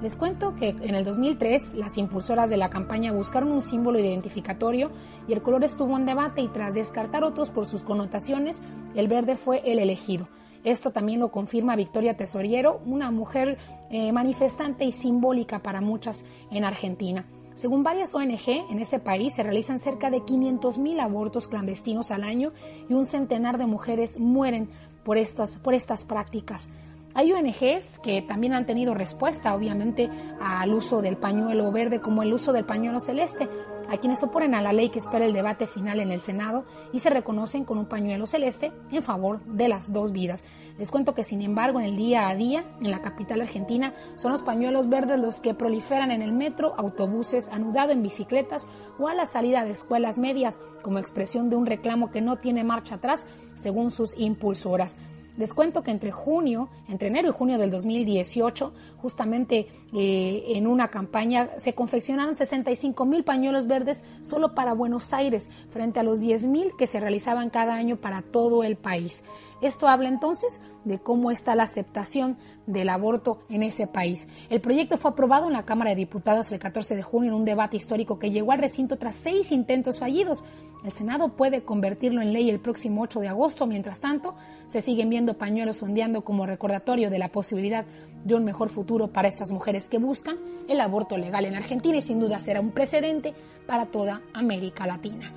Les 0.00 0.14
cuento 0.14 0.54
que 0.54 0.68
en 0.68 0.94
el 0.94 1.04
2003 1.04 1.74
las 1.74 1.98
impulsoras 1.98 2.50
de 2.50 2.56
la 2.56 2.70
campaña 2.70 3.10
buscaron 3.10 3.50
un 3.50 3.62
símbolo 3.62 3.98
identificatorio 3.98 4.92
y 5.26 5.32
el 5.32 5.42
color 5.42 5.64
estuvo 5.64 5.96
en 5.96 6.06
debate 6.06 6.40
y 6.40 6.46
tras 6.46 6.74
descartar 6.74 7.24
otros 7.24 7.50
por 7.50 7.66
sus 7.66 7.82
connotaciones, 7.82 8.62
el 8.94 9.08
verde 9.08 9.36
fue 9.36 9.60
el 9.64 9.80
elegido. 9.80 10.28
Esto 10.62 10.92
también 10.92 11.18
lo 11.18 11.32
confirma 11.32 11.74
Victoria 11.74 12.16
Tesoriero, 12.16 12.80
una 12.86 13.10
mujer 13.10 13.58
eh, 13.90 14.12
manifestante 14.12 14.84
y 14.84 14.92
simbólica 14.92 15.58
para 15.58 15.80
muchas 15.80 16.24
en 16.52 16.62
Argentina. 16.62 17.26
Según 17.54 17.82
varias 17.82 18.14
ONG, 18.14 18.70
en 18.70 18.78
ese 18.78 18.98
país 18.98 19.34
se 19.34 19.42
realizan 19.42 19.78
cerca 19.78 20.10
de 20.10 20.22
500.000 20.22 21.00
abortos 21.00 21.48
clandestinos 21.48 22.10
al 22.10 22.24
año 22.24 22.52
y 22.88 22.94
un 22.94 23.04
centenar 23.06 23.58
de 23.58 23.66
mujeres 23.66 24.18
mueren 24.18 24.68
por 25.04 25.18
por 25.62 25.74
estas 25.74 26.04
prácticas. 26.04 26.70
Hay 27.14 27.32
ONGs 27.32 27.98
que 27.98 28.22
también 28.22 28.54
han 28.54 28.64
tenido 28.64 28.94
respuesta, 28.94 29.54
obviamente, 29.54 30.08
al 30.40 30.72
uso 30.72 31.02
del 31.02 31.18
pañuelo 31.18 31.70
verde 31.70 32.00
como 32.00 32.22
el 32.22 32.32
uso 32.32 32.52
del 32.52 32.64
pañuelo 32.64 33.00
celeste, 33.00 33.48
a 33.90 33.98
quienes 33.98 34.22
oponen 34.22 34.54
a 34.54 34.62
la 34.62 34.72
ley 34.72 34.90
que 34.90 34.98
espera 34.98 35.24
el 35.24 35.32
debate 35.32 35.66
final 35.66 36.00
en 36.00 36.10
el 36.10 36.20
Senado 36.20 36.64
y 36.92 37.00
se 37.00 37.10
reconocen 37.10 37.64
con 37.64 37.78
un 37.78 37.86
pañuelo 37.86 38.26
celeste 38.26 38.72
en 38.90 39.02
favor 39.02 39.44
de 39.44 39.68
las 39.68 39.92
dos 39.92 40.12
vidas. 40.12 40.44
Les 40.78 40.90
cuento 40.90 41.14
que, 41.14 41.24
sin 41.24 41.42
embargo, 41.42 41.80
en 41.80 41.86
el 41.86 41.96
día 41.96 42.28
a 42.28 42.34
día, 42.34 42.64
en 42.80 42.90
la 42.90 43.02
capital 43.02 43.40
argentina, 43.40 43.94
son 44.14 44.32
los 44.32 44.42
pañuelos 44.42 44.88
verdes 44.88 45.18
los 45.18 45.40
que 45.40 45.54
proliferan 45.54 46.10
en 46.10 46.22
el 46.22 46.32
metro, 46.32 46.74
autobuses, 46.76 47.48
anudado 47.50 47.92
en 47.92 48.02
bicicletas 48.02 48.66
o 48.98 49.08
a 49.08 49.14
la 49.14 49.26
salida 49.26 49.64
de 49.64 49.70
escuelas 49.72 50.18
medias, 50.18 50.58
como 50.82 50.98
expresión 50.98 51.50
de 51.50 51.56
un 51.56 51.66
reclamo 51.66 52.10
que 52.10 52.20
no 52.20 52.36
tiene 52.36 52.64
marcha 52.64 52.96
atrás, 52.96 53.26
según 53.54 53.90
sus 53.90 54.18
impulsoras. 54.18 54.96
Les 55.36 55.54
cuento 55.54 55.82
que 55.82 55.90
entre 55.90 56.10
junio, 56.10 56.68
entre 56.88 57.08
enero 57.08 57.28
y 57.28 57.32
junio 57.32 57.58
del 57.58 57.70
2018, 57.70 58.72
justamente 58.98 59.68
eh, 59.94 60.44
en 60.48 60.66
una 60.66 60.88
campaña 60.88 61.50
se 61.56 61.74
confeccionaron 61.74 62.34
65 62.34 63.04
mil 63.06 63.24
pañuelos 63.24 63.66
verdes 63.66 64.04
solo 64.22 64.54
para 64.54 64.74
Buenos 64.74 65.12
Aires, 65.12 65.50
frente 65.70 66.00
a 66.00 66.02
los 66.02 66.20
10 66.20 66.46
mil 66.46 66.72
que 66.78 66.86
se 66.86 67.00
realizaban 67.00 67.50
cada 67.50 67.74
año 67.74 67.96
para 67.96 68.22
todo 68.22 68.62
el 68.62 68.76
país. 68.76 69.24
Esto 69.62 69.86
habla 69.86 70.08
entonces 70.08 70.60
de 70.84 70.98
cómo 70.98 71.30
está 71.30 71.54
la 71.54 71.62
aceptación 71.62 72.36
del 72.66 72.88
aborto 72.88 73.38
en 73.48 73.62
ese 73.62 73.86
país. 73.86 74.28
El 74.50 74.60
proyecto 74.60 74.98
fue 74.98 75.12
aprobado 75.12 75.46
en 75.46 75.52
la 75.52 75.64
Cámara 75.64 75.90
de 75.90 75.96
Diputados 75.96 76.50
el 76.50 76.58
14 76.58 76.96
de 76.96 77.02
junio 77.02 77.30
en 77.30 77.36
un 77.36 77.44
debate 77.44 77.76
histórico 77.76 78.18
que 78.18 78.30
llegó 78.30 78.52
al 78.52 78.58
recinto 78.58 78.98
tras 78.98 79.16
seis 79.16 79.52
intentos 79.52 80.00
fallidos. 80.00 80.44
El 80.84 80.90
Senado 80.90 81.28
puede 81.28 81.62
convertirlo 81.62 82.22
en 82.22 82.32
ley 82.32 82.50
el 82.50 82.58
próximo 82.58 83.02
8 83.02 83.20
de 83.20 83.28
agosto. 83.28 83.66
Mientras 83.66 84.00
tanto, 84.00 84.34
se 84.66 84.80
siguen 84.80 85.10
viendo 85.10 85.34
pañuelos 85.34 85.82
ondeando 85.82 86.22
como 86.22 86.44
recordatorio 86.44 87.08
de 87.08 87.18
la 87.18 87.28
posibilidad 87.28 87.84
de 88.24 88.34
un 88.34 88.44
mejor 88.44 88.68
futuro 88.68 89.08
para 89.08 89.28
estas 89.28 89.52
mujeres 89.52 89.88
que 89.88 89.98
buscan 89.98 90.36
el 90.68 90.80
aborto 90.80 91.16
legal 91.16 91.44
en 91.44 91.54
Argentina 91.54 91.96
y 91.96 92.02
sin 92.02 92.20
duda 92.20 92.38
será 92.38 92.60
un 92.60 92.72
precedente 92.72 93.34
para 93.66 93.86
toda 93.86 94.22
América 94.32 94.86
Latina. 94.86 95.32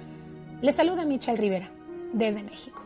Les 0.62 0.76
saluda 0.76 1.06
Michelle 1.06 1.38
Rivera 1.38 1.70
desde 2.14 2.44
México. 2.44 2.82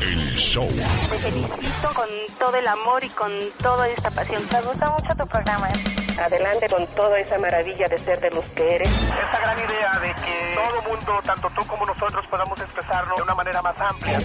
El 0.00 0.36
show. 0.36 0.68
Te 0.68 1.16
felicito 1.18 1.88
con 1.94 2.08
todo 2.38 2.56
el 2.56 2.66
amor 2.66 3.04
y 3.04 3.08
con 3.10 3.32
toda 3.62 3.88
esta 3.88 4.10
pasión. 4.10 4.42
Me 4.52 4.60
gusta 4.62 4.90
mucho 4.90 5.14
tu 5.16 5.26
programa. 5.26 5.68
Adelante 6.18 6.66
con 6.68 6.86
toda 6.88 7.18
esa 7.18 7.38
maravilla 7.38 7.88
de 7.88 7.98
ser 7.98 8.20
de 8.20 8.30
los 8.30 8.48
que 8.50 8.74
eres. 8.76 8.88
Esta 8.88 9.40
gran 9.40 9.58
idea 9.58 9.98
de 10.00 10.14
que 10.22 10.54
todo 10.54 10.82
mundo, 10.90 11.20
tanto 11.24 11.48
tú 11.54 11.66
como 11.66 11.84
nosotros, 11.86 12.24
podamos 12.26 12.60
expresarlo 12.60 13.16
de 13.16 13.22
una 13.22 13.34
manera 13.34 13.62
más 13.62 13.80
amplia. 13.80 14.20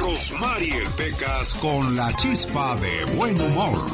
Rosmarie 0.00 0.90
Pecas 0.96 1.54
con 1.54 1.96
la 1.96 2.14
chispa 2.16 2.76
de 2.76 3.04
buen 3.16 3.40
humor. 3.40 3.86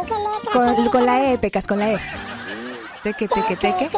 ¿Con 0.00 0.06
qué 0.06 0.14
letra? 0.14 0.52
Con, 0.52 0.74
señor? 0.74 0.90
con 0.90 1.06
la 1.06 1.32
E, 1.32 1.38
Pecas, 1.38 1.66
con 1.66 1.78
la 1.78 1.92
E. 1.92 2.00
Teque, 3.02 3.28
teque, 3.28 3.56
teque. 3.56 3.90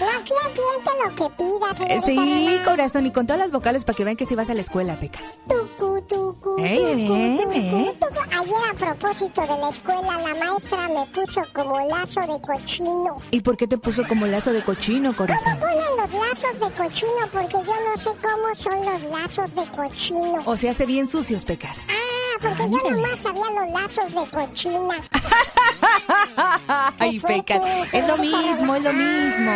No, 0.00 1.04
lo 1.04 1.14
que 1.14 1.30
pidas. 1.36 1.80
Eh, 1.90 2.00
Sí, 2.04 2.60
corazón, 2.64 3.06
y 3.06 3.10
con 3.12 3.26
todas 3.26 3.38
las 3.40 3.50
vocales 3.50 3.84
para 3.84 3.96
que 3.96 4.04
vean 4.04 4.16
que 4.16 4.24
sí 4.26 4.34
vas 4.34 4.48
a 4.48 4.54
la 4.54 4.60
escuela, 4.62 4.98
Pecas. 4.98 5.40
Tucu, 5.48 6.00
tucu, 6.06 6.56
Ey, 6.58 6.94
bien, 6.94 7.38
¿eh? 7.52 7.98
Ayer 8.38 8.54
a 8.70 8.74
propósito 8.74 9.40
de 9.42 9.58
la 9.58 9.68
escuela, 9.68 10.02
la 10.02 10.34
maestra 10.34 10.88
me 10.88 11.06
puso 11.06 11.42
como 11.54 11.78
lazo 11.88 12.20
de 12.20 12.40
cochino. 12.40 13.16
¿Y 13.30 13.40
por 13.40 13.56
qué 13.56 13.66
te 13.66 13.76
puso 13.78 14.06
como 14.06 14.26
lazo 14.26 14.52
de 14.52 14.62
cochino, 14.62 15.14
corazón? 15.14 15.58
Ponen 15.58 15.78
los 15.96 16.12
lazos 16.12 16.60
de 16.60 16.70
cochino 16.76 17.12
porque 17.32 17.56
yo 17.66 17.74
no 17.74 17.96
sé 17.98 18.10
cómo 18.22 18.54
son 18.62 18.84
los 18.84 19.02
lazos 19.10 19.54
de 19.54 19.66
cochino. 19.70 20.42
O 20.46 20.56
se 20.56 20.68
hace 20.70 20.86
bien 20.86 21.06
sucios, 21.08 21.44
Pecas. 21.44 21.88
Ah, 21.90 22.38
porque 22.40 22.70
yo 22.70 22.90
nomás 22.90 23.18
sabía 23.20 23.44
los 23.50 23.70
lazos 23.72 24.12
de 24.12 24.30
cochina. 24.30 24.96
Ay, 26.98 27.20
Pecas, 27.20 27.62
es 27.92 28.06
lo 28.06 28.16
mismo, 28.18 28.74
es 28.74 28.82
lo 28.82 28.92
mismo. 28.92 29.52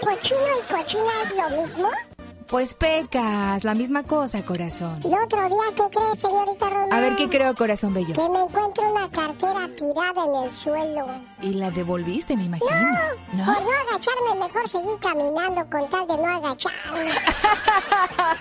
¿Cochino 0.00 0.40
y 0.58 0.72
cochina 0.72 1.12
es 1.22 1.34
lo 1.34 1.62
mismo? 1.62 1.90
Pues 2.46 2.74
pecas, 2.74 3.64
la 3.64 3.74
misma 3.74 4.02
cosa, 4.02 4.44
corazón. 4.44 5.00
El 5.02 5.14
otro 5.14 5.48
día, 5.48 5.64
¿qué 5.74 5.82
crees, 5.90 6.20
señorita 6.20 6.68
Román? 6.68 6.92
A 6.92 7.00
ver, 7.00 7.16
¿qué 7.16 7.28
creo, 7.28 7.54
corazón 7.54 7.94
bello? 7.94 8.14
Que 8.14 8.28
me 8.28 8.40
encuentro 8.40 8.90
una 8.92 9.10
cartera 9.10 9.68
tirada 9.74 10.24
en 10.24 10.44
el 10.44 10.52
suelo. 10.52 11.06
Y 11.40 11.54
la 11.54 11.70
devolviste, 11.70 12.36
me 12.36 12.44
imagino. 12.44 12.70
No, 13.32 13.44
por 13.46 13.62
no 13.62 13.70
agacharme, 13.88 14.46
mejor 14.46 14.68
seguí 14.68 14.96
caminando 15.00 15.68
con 15.70 15.88
tal 15.88 16.06
de 16.06 16.16
no 16.18 16.26
agacharme. 16.26 17.10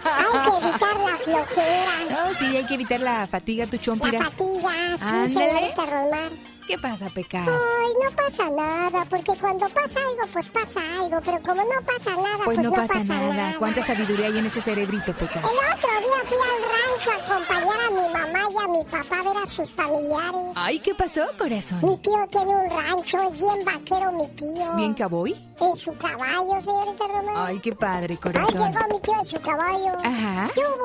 hay 0.04 0.42
que 0.42 0.68
evitar 0.68 0.98
la 1.00 1.18
flojera. 1.18 1.92
No, 2.10 2.34
sí, 2.36 2.58
hay 2.58 2.66
que 2.66 2.74
evitar 2.74 3.00
la 3.00 3.26
fatiga, 3.26 3.68
tu 3.68 3.78
chompiras. 3.78 4.22
La 4.22 4.30
fatiga, 4.30 4.98
sí, 5.00 5.34
señorita 5.34 5.86
Román. 5.86 6.54
¿Qué 6.68 6.78
pasa, 6.78 7.10
Pecas? 7.10 7.48
Ay, 7.48 7.94
no 8.04 8.16
pasa 8.16 8.50
nada, 8.50 9.06
porque 9.10 9.34
cuando 9.40 9.68
pasa 9.70 10.00
algo, 10.00 10.32
pues 10.32 10.50
pasa 10.50 10.80
algo, 11.00 11.20
pero 11.24 11.42
como 11.42 11.62
no 11.62 11.86
pasa 11.86 12.16
nada, 12.16 12.38
pues, 12.46 12.58
pues 12.58 12.60
no, 12.60 12.72
pasa, 12.72 13.04
nada. 13.04 13.56
¿Cuánta 13.60 13.84
sabiduría 13.84 14.28
hay 14.28 14.38
en 14.38 14.46
ese 14.46 14.62
cerebrito, 14.62 15.14
Pecas? 15.14 15.44
El 15.44 15.78
otro 15.78 15.90
día 15.90 16.20
fui 16.28 16.38
al 16.38 16.64
rancho 16.74 17.12
a 17.12 17.34
acompañar 17.34 17.80
a 17.82 17.90
mi 17.92 18.14
mamá 18.14 18.40
y 18.50 18.64
a 18.64 18.68
mi 18.68 18.84
papá 18.86 19.20
a 19.20 19.24
ver 19.24 19.44
a 19.44 19.46
sus 19.46 19.72
familiares. 19.72 20.52
Ay, 20.56 20.80
¿qué 20.80 20.96
pasó, 20.96 21.22
corazón? 21.38 21.80
Mi 21.84 21.98
tío 21.98 22.28
tiene 22.32 22.56
un 22.56 22.70
rancho, 22.70 23.22
es 23.30 23.40
bien 23.40 23.66
vaquero 23.66 24.12
mi 24.14 24.28
tío. 24.30 24.76
¿Bien 24.76 24.94
caboy? 24.94 25.36
En 25.60 25.76
su 25.76 25.96
caballo, 25.98 26.62
señorita 26.62 27.08
Román. 27.08 27.36
Ay, 27.38 27.60
qué 27.60 27.76
padre, 27.76 28.18
corazón. 28.18 28.62
Ay, 28.62 28.72
llegó 28.74 28.88
mi 28.90 29.00
tío 29.02 29.20
en 29.20 29.26
su 29.26 29.42
caballo. 29.42 29.92
Ajá. 30.04 30.50
¿Qué 30.54 30.62
hubo, 30.62 30.84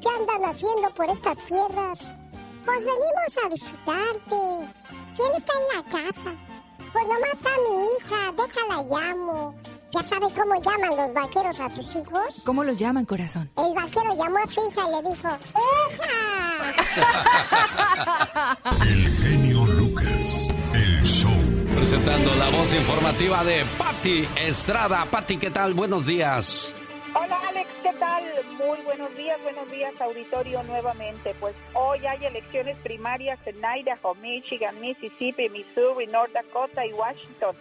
¿Qué 0.00 0.08
andan 0.18 0.50
haciendo 0.50 0.90
por 0.94 1.10
estas 1.10 1.36
tierras? 1.46 2.12
Pues 2.66 2.78
venimos 2.80 3.38
a 3.44 3.48
visitarte. 3.48 4.74
¿Quién 5.16 5.32
está 5.34 5.52
en 5.54 5.66
la 5.76 5.82
casa? 5.90 6.34
Pues 6.92 7.04
nomás 7.06 7.30
está 7.32 7.50
mi 7.64 7.74
hija, 7.96 8.32
déjala 8.36 8.82
llamo. 8.82 9.54
¿Ya 9.92 10.02
sabe 10.02 10.26
cómo 10.34 10.60
llaman 10.60 10.96
los 10.96 11.14
vaqueros 11.14 11.60
a 11.60 11.68
sus 11.70 11.94
hijos? 11.94 12.42
¿Cómo 12.44 12.64
los 12.64 12.78
llaman, 12.78 13.04
corazón? 13.06 13.50
El 13.56 13.72
vaquero 13.74 14.14
llamó 14.16 14.38
a 14.38 14.46
su 14.46 14.60
hija 14.68 14.82
y 14.88 14.90
le 14.90 15.10
dijo, 15.10 15.28
¡Hija! 15.88 16.12
El 18.82 19.16
genio 19.22 19.64
Lucas, 19.66 20.48
el 20.74 21.02
show. 21.04 21.30
Presentando 21.74 22.34
la 22.36 22.48
voz 22.50 22.72
informativa 22.74 23.44
de 23.44 23.64
Patti 23.78 24.26
Estrada. 24.36 25.04
Patti, 25.10 25.36
¿qué 25.38 25.50
tal? 25.50 25.74
Buenos 25.74 26.06
días. 26.06 26.72
Hola 27.14 27.38
Alex, 27.48 27.68
¿qué 27.82 27.85
tal? 27.98 28.24
Muy 28.58 28.78
buenos 28.84 29.14
días, 29.16 29.42
buenos 29.42 29.70
días 29.70 29.98
auditorio 30.00 30.62
nuevamente. 30.64 31.34
Pues 31.40 31.54
hoy 31.74 32.06
hay 32.06 32.24
elecciones 32.24 32.76
primarias 32.78 33.38
en 33.46 33.56
Idaho, 33.56 34.14
Michigan, 34.16 34.78
Mississippi, 34.80 35.48
Missouri, 35.48 36.06
North 36.06 36.32
Dakota 36.32 36.84
y 36.84 36.92
Washington. 36.92 37.56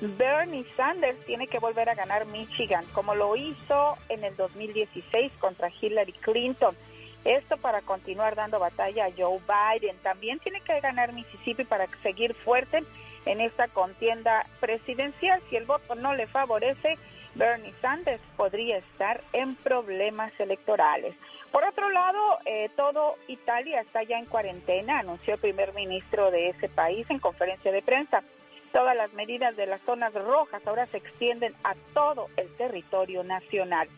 Bernie 0.00 0.64
Sanders 0.76 1.18
tiene 1.24 1.46
que 1.48 1.58
volver 1.58 1.88
a 1.88 1.94
ganar 1.94 2.26
Michigan, 2.26 2.84
como 2.92 3.14
lo 3.14 3.34
hizo 3.36 3.96
en 4.08 4.24
el 4.24 4.36
2016 4.36 5.32
contra 5.40 5.70
Hillary 5.80 6.12
Clinton. 6.12 6.76
Esto 7.24 7.56
para 7.56 7.80
continuar 7.82 8.36
dando 8.36 8.58
batalla 8.58 9.06
a 9.06 9.12
Joe 9.16 9.40
Biden. 9.40 9.96
También 10.02 10.38
tiene 10.38 10.60
que 10.60 10.80
ganar 10.80 11.12
Mississippi 11.12 11.64
para 11.64 11.86
seguir 12.02 12.34
fuerte 12.34 12.84
en 13.26 13.40
esta 13.40 13.68
contienda 13.68 14.46
presidencial. 14.60 15.42
Si 15.50 15.56
el 15.56 15.64
voto 15.64 15.94
no 15.94 16.14
le 16.14 16.26
favorece, 16.26 16.96
Bernie 17.38 17.72
Sanders 17.80 18.20
podría 18.36 18.78
estar 18.78 19.20
en 19.32 19.54
problemas 19.54 20.32
electorales. 20.40 21.14
Por 21.52 21.64
otro 21.64 21.88
lado, 21.88 22.20
eh, 22.44 22.68
todo 22.76 23.14
Italia 23.28 23.80
está 23.80 24.02
ya 24.02 24.18
en 24.18 24.26
cuarentena, 24.26 24.98
anunció 24.98 25.34
el 25.34 25.40
primer 25.40 25.72
ministro 25.72 26.32
de 26.32 26.48
ese 26.48 26.68
país 26.68 27.08
en 27.08 27.20
conferencia 27.20 27.70
de 27.70 27.80
prensa. 27.80 28.24
Todas 28.72 28.96
las 28.96 29.12
medidas 29.12 29.56
de 29.56 29.66
las 29.66 29.80
zonas 29.82 30.12
rojas 30.12 30.66
ahora 30.66 30.86
se 30.86 30.98
extienden 30.98 31.54
a 31.62 31.74
todo 31.94 32.26
el 32.36 32.48
territorio 32.56 33.22
nacional. 33.22 33.88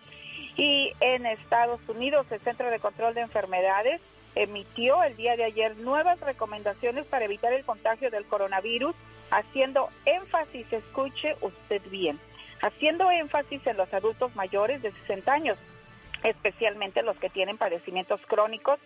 Y 0.56 0.92
en 1.00 1.24
Estados 1.24 1.80
Unidos, 1.88 2.26
el 2.30 2.40
Centro 2.40 2.70
de 2.70 2.78
Control 2.78 3.14
de 3.14 3.22
Enfermedades 3.22 4.02
emitió 4.34 5.02
el 5.02 5.16
día 5.16 5.36
de 5.36 5.44
ayer 5.44 5.76
nuevas 5.78 6.20
recomendaciones 6.20 7.06
para 7.06 7.24
evitar 7.24 7.54
el 7.54 7.64
contagio 7.64 8.10
del 8.10 8.26
coronavirus, 8.26 8.94
haciendo 9.30 9.88
énfasis, 10.04 10.70
escuche 10.72 11.36
usted 11.40 11.82
bien, 11.90 12.20
haciendo 12.60 13.10
énfasis 13.10 13.66
en 13.66 13.76
los 13.76 13.92
adultos 13.92 14.34
mayores 14.36 14.82
de 14.82 14.92
60 14.92 15.32
años, 15.32 15.58
especialmente 16.22 17.02
los 17.02 17.16
que 17.16 17.30
tienen 17.30 17.58
padecimientos 17.58 18.20
crónicos, 18.26 18.78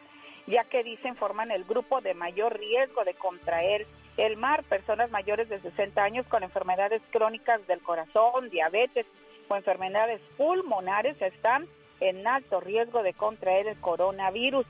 ya 0.46 0.64
que 0.64 0.84
dicen 0.84 1.16
forman 1.16 1.50
el 1.50 1.64
grupo 1.64 2.00
de 2.00 2.14
mayor 2.14 2.58
riesgo 2.58 3.04
de 3.04 3.14
contraer 3.14 3.86
el 4.16 4.36
mar, 4.36 4.62
personas 4.64 5.10
mayores 5.10 5.48
de 5.48 5.60
60 5.60 6.02
años 6.02 6.26
con 6.26 6.42
enfermedades 6.42 7.02
crónicas 7.10 7.66
del 7.66 7.80
corazón, 7.80 8.50
diabetes 8.50 9.06
o 9.48 9.56
enfermedades 9.56 10.20
pulmonares 10.36 11.20
están 11.20 11.66
en 12.00 12.26
alto 12.26 12.60
riesgo 12.60 13.02
de 13.02 13.14
contraer 13.14 13.66
el 13.66 13.80
coronavirus. 13.80 14.66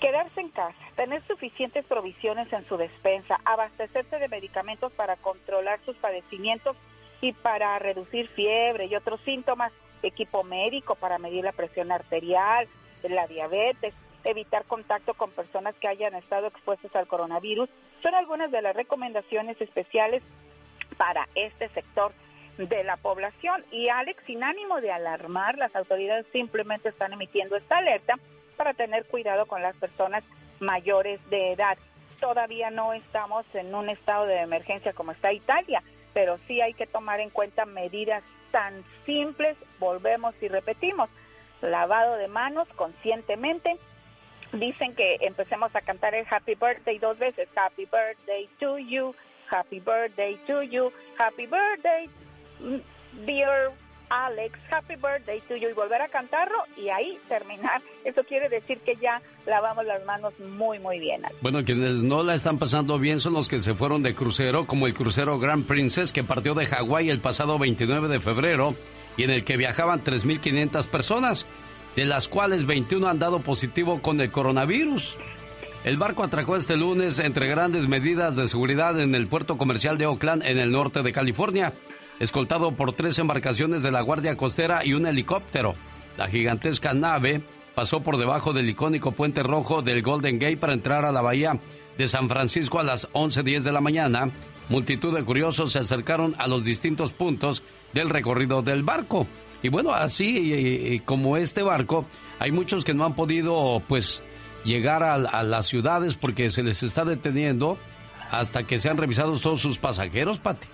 Quedarse 0.00 0.40
en 0.40 0.50
casa, 0.50 0.76
tener 0.96 1.22
suficientes 1.26 1.84
provisiones 1.86 2.52
en 2.52 2.66
su 2.68 2.76
despensa, 2.76 3.40
abastecerse 3.44 4.18
de 4.18 4.28
medicamentos 4.28 4.92
para 4.92 5.16
controlar 5.16 5.80
sus 5.86 5.96
padecimientos 5.96 6.76
y 7.24 7.32
para 7.32 7.78
reducir 7.78 8.28
fiebre 8.28 8.84
y 8.84 8.94
otros 8.94 9.18
síntomas, 9.22 9.72
equipo 10.02 10.44
médico 10.44 10.94
para 10.94 11.16
medir 11.16 11.42
la 11.42 11.52
presión 11.52 11.90
arterial, 11.90 12.68
la 13.02 13.26
diabetes, 13.26 13.94
evitar 14.24 14.66
contacto 14.66 15.14
con 15.14 15.30
personas 15.30 15.74
que 15.76 15.88
hayan 15.88 16.14
estado 16.14 16.48
expuestas 16.48 16.94
al 16.94 17.06
coronavirus, 17.06 17.70
son 18.02 18.14
algunas 18.14 18.50
de 18.50 18.60
las 18.60 18.76
recomendaciones 18.76 19.58
especiales 19.58 20.22
para 20.98 21.26
este 21.34 21.70
sector 21.70 22.12
de 22.58 22.84
la 22.84 22.98
población. 22.98 23.64
Y 23.70 23.88
Alex, 23.88 24.22
sin 24.26 24.44
ánimo 24.44 24.82
de 24.82 24.92
alarmar, 24.92 25.56
las 25.56 25.74
autoridades 25.74 26.26
simplemente 26.30 26.90
están 26.90 27.14
emitiendo 27.14 27.56
esta 27.56 27.78
alerta 27.78 28.18
para 28.58 28.74
tener 28.74 29.06
cuidado 29.06 29.46
con 29.46 29.62
las 29.62 29.74
personas 29.78 30.24
mayores 30.60 31.26
de 31.30 31.52
edad. 31.52 31.78
Todavía 32.20 32.68
no 32.68 32.92
estamos 32.92 33.46
en 33.54 33.74
un 33.74 33.88
estado 33.88 34.26
de 34.26 34.40
emergencia 34.40 34.92
como 34.92 35.12
está 35.12 35.32
Italia, 35.32 35.82
pero 36.14 36.38
sí 36.46 36.60
hay 36.62 36.72
que 36.72 36.86
tomar 36.86 37.20
en 37.20 37.28
cuenta 37.28 37.66
medidas 37.66 38.22
tan 38.50 38.84
simples, 39.04 39.56
volvemos 39.78 40.34
y 40.40 40.48
repetimos, 40.48 41.10
lavado 41.60 42.16
de 42.16 42.28
manos 42.28 42.68
conscientemente, 42.76 43.76
dicen 44.52 44.94
que 44.94 45.18
empecemos 45.20 45.74
a 45.74 45.80
cantar 45.80 46.14
el 46.14 46.26
Happy 46.30 46.54
Birthday 46.54 46.98
dos 46.98 47.18
veces, 47.18 47.48
Happy 47.56 47.84
Birthday 47.84 48.48
to 48.60 48.78
you, 48.78 49.14
Happy 49.50 49.80
Birthday 49.80 50.36
to 50.46 50.62
you, 50.62 50.92
Happy 51.18 51.46
Birthday, 51.46 52.08
dear 53.26 53.72
Alex, 54.10 54.58
Happy 54.70 54.94
Birthday 54.94 55.40
to 55.48 55.56
you, 55.56 55.68
y 55.68 55.72
volver 55.72 56.02
a 56.02 56.08
cantarlo 56.08 56.58
y 56.76 56.88
ahí 56.88 57.18
terminar. 57.28 57.82
Eso 58.04 58.22
quiere 58.24 58.48
decir 58.48 58.78
que 58.80 58.96
ya 58.96 59.20
lavamos 59.46 59.84
las 59.84 60.04
manos 60.04 60.32
muy, 60.40 60.78
muy 60.78 60.98
bien. 60.98 61.22
Bueno, 61.40 61.64
quienes 61.64 62.02
no 62.02 62.22
la 62.22 62.34
están 62.34 62.58
pasando 62.58 62.98
bien 62.98 63.20
son 63.20 63.34
los 63.34 63.48
que 63.48 63.60
se 63.60 63.74
fueron 63.74 64.02
de 64.02 64.14
crucero, 64.14 64.66
como 64.66 64.86
el 64.86 64.94
crucero 64.94 65.38
Grand 65.38 65.66
Princess, 65.66 66.12
que 66.12 66.24
partió 66.24 66.54
de 66.54 66.66
Hawái 66.66 67.10
el 67.10 67.20
pasado 67.20 67.58
29 67.58 68.08
de 68.08 68.20
febrero 68.20 68.74
y 69.16 69.24
en 69.24 69.30
el 69.30 69.44
que 69.44 69.56
viajaban 69.56 70.02
3.500 70.02 70.88
personas, 70.88 71.46
de 71.96 72.04
las 72.04 72.28
cuales 72.28 72.66
21 72.66 73.08
han 73.08 73.18
dado 73.18 73.40
positivo 73.40 74.02
con 74.02 74.20
el 74.20 74.30
coronavirus. 74.30 75.16
El 75.84 75.98
barco 75.98 76.24
atracó 76.24 76.56
este 76.56 76.76
lunes 76.76 77.18
entre 77.18 77.46
grandes 77.46 77.88
medidas 77.88 78.36
de 78.36 78.48
seguridad 78.48 78.98
en 78.98 79.14
el 79.14 79.26
puerto 79.26 79.58
comercial 79.58 79.98
de 79.98 80.06
Oakland, 80.06 80.42
en 80.46 80.58
el 80.58 80.72
norte 80.72 81.02
de 81.02 81.12
California 81.12 81.74
escoltado 82.20 82.72
por 82.72 82.94
tres 82.94 83.18
embarcaciones 83.18 83.82
de 83.82 83.90
la 83.90 84.00
Guardia 84.00 84.36
Costera 84.36 84.84
y 84.84 84.94
un 84.94 85.06
helicóptero. 85.06 85.74
La 86.16 86.28
gigantesca 86.28 86.94
nave 86.94 87.42
pasó 87.74 88.00
por 88.00 88.16
debajo 88.16 88.52
del 88.52 88.70
icónico 88.70 89.12
puente 89.12 89.42
rojo 89.42 89.82
del 89.82 90.02
Golden 90.02 90.38
Gate 90.38 90.56
para 90.56 90.72
entrar 90.72 91.04
a 91.04 91.12
la 91.12 91.20
bahía 91.20 91.58
de 91.98 92.08
San 92.08 92.28
Francisco 92.28 92.78
a 92.78 92.84
las 92.84 93.10
11.10 93.12 93.62
de 93.62 93.72
la 93.72 93.80
mañana. 93.80 94.30
Multitud 94.68 95.14
de 95.14 95.24
curiosos 95.24 95.72
se 95.72 95.80
acercaron 95.80 96.34
a 96.38 96.46
los 96.46 96.64
distintos 96.64 97.12
puntos 97.12 97.62
del 97.92 98.10
recorrido 98.10 98.62
del 98.62 98.82
barco. 98.82 99.26
Y 99.62 99.68
bueno, 99.68 99.92
así 99.92 101.02
como 101.04 101.36
este 101.36 101.62
barco, 101.62 102.06
hay 102.38 102.52
muchos 102.52 102.84
que 102.84 102.94
no 102.94 103.04
han 103.04 103.14
podido 103.14 103.82
pues 103.88 104.22
llegar 104.64 105.02
a, 105.02 105.14
a 105.14 105.42
las 105.42 105.66
ciudades 105.66 106.14
porque 106.14 106.50
se 106.50 106.62
les 106.62 106.82
está 106.82 107.04
deteniendo 107.04 107.78
hasta 108.30 108.64
que 108.64 108.78
sean 108.78 108.96
revisados 108.96 109.40
todos 109.40 109.60
sus 109.60 109.78
pasajeros, 109.78 110.38
Pati. 110.38 110.73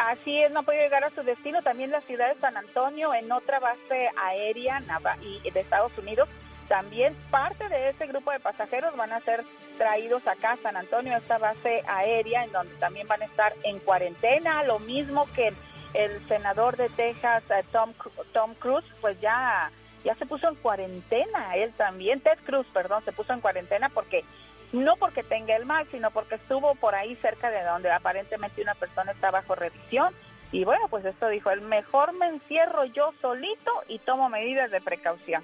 Así 0.00 0.42
es, 0.42 0.50
no 0.50 0.62
puede 0.62 0.80
llegar 0.80 1.04
a 1.04 1.10
su 1.10 1.22
destino. 1.22 1.60
También 1.60 1.90
la 1.90 2.00
ciudad 2.00 2.32
de 2.32 2.40
San 2.40 2.56
Antonio, 2.56 3.12
en 3.12 3.30
otra 3.30 3.60
base 3.60 4.10
aérea 4.16 4.82
y 5.20 5.50
de 5.50 5.60
Estados 5.60 5.96
Unidos, 5.98 6.26
también 6.68 7.14
parte 7.30 7.68
de 7.68 7.90
ese 7.90 8.06
grupo 8.06 8.30
de 8.30 8.40
pasajeros 8.40 8.96
van 8.96 9.12
a 9.12 9.20
ser 9.20 9.44
traídos 9.76 10.26
acá 10.26 10.52
a 10.52 10.56
San 10.56 10.76
Antonio, 10.76 11.14
esta 11.16 11.36
base 11.36 11.82
aérea, 11.86 12.44
en 12.44 12.52
donde 12.52 12.74
también 12.76 13.08
van 13.08 13.20
a 13.20 13.26
estar 13.26 13.52
en 13.62 13.78
cuarentena, 13.80 14.62
lo 14.62 14.78
mismo 14.78 15.26
que 15.34 15.52
el 15.92 16.28
senador 16.28 16.78
de 16.78 16.88
Texas, 16.88 17.42
eh, 17.50 17.62
Tom, 17.70 17.92
Tom 18.32 18.54
Cruise, 18.54 18.86
pues 19.02 19.20
ya, 19.20 19.70
ya 20.02 20.14
se 20.14 20.24
puso 20.24 20.48
en 20.48 20.54
cuarentena, 20.54 21.56
él 21.56 21.74
también, 21.76 22.20
Ted 22.20 22.38
Cruz, 22.46 22.66
perdón, 22.72 23.04
se 23.04 23.12
puso 23.12 23.34
en 23.34 23.40
cuarentena 23.40 23.90
porque 23.90 24.24
no 24.72 24.96
porque 24.96 25.22
tenga 25.22 25.56
el 25.56 25.66
mal, 25.66 25.86
sino 25.90 26.10
porque 26.10 26.36
estuvo 26.36 26.74
por 26.76 26.94
ahí 26.94 27.16
cerca 27.16 27.50
de 27.50 27.62
donde 27.64 27.90
aparentemente 27.90 28.62
una 28.62 28.74
persona 28.74 29.12
está 29.12 29.30
bajo 29.30 29.54
revisión 29.54 30.14
Y 30.52 30.64
bueno, 30.64 30.86
pues 30.88 31.04
esto 31.04 31.28
dijo, 31.28 31.50
el 31.50 31.60
mejor 31.60 32.12
me 32.12 32.26
encierro 32.26 32.84
yo 32.84 33.12
solito 33.20 33.70
y 33.88 33.98
tomo 34.00 34.28
medidas 34.28 34.70
de 34.70 34.80
precaución. 34.80 35.42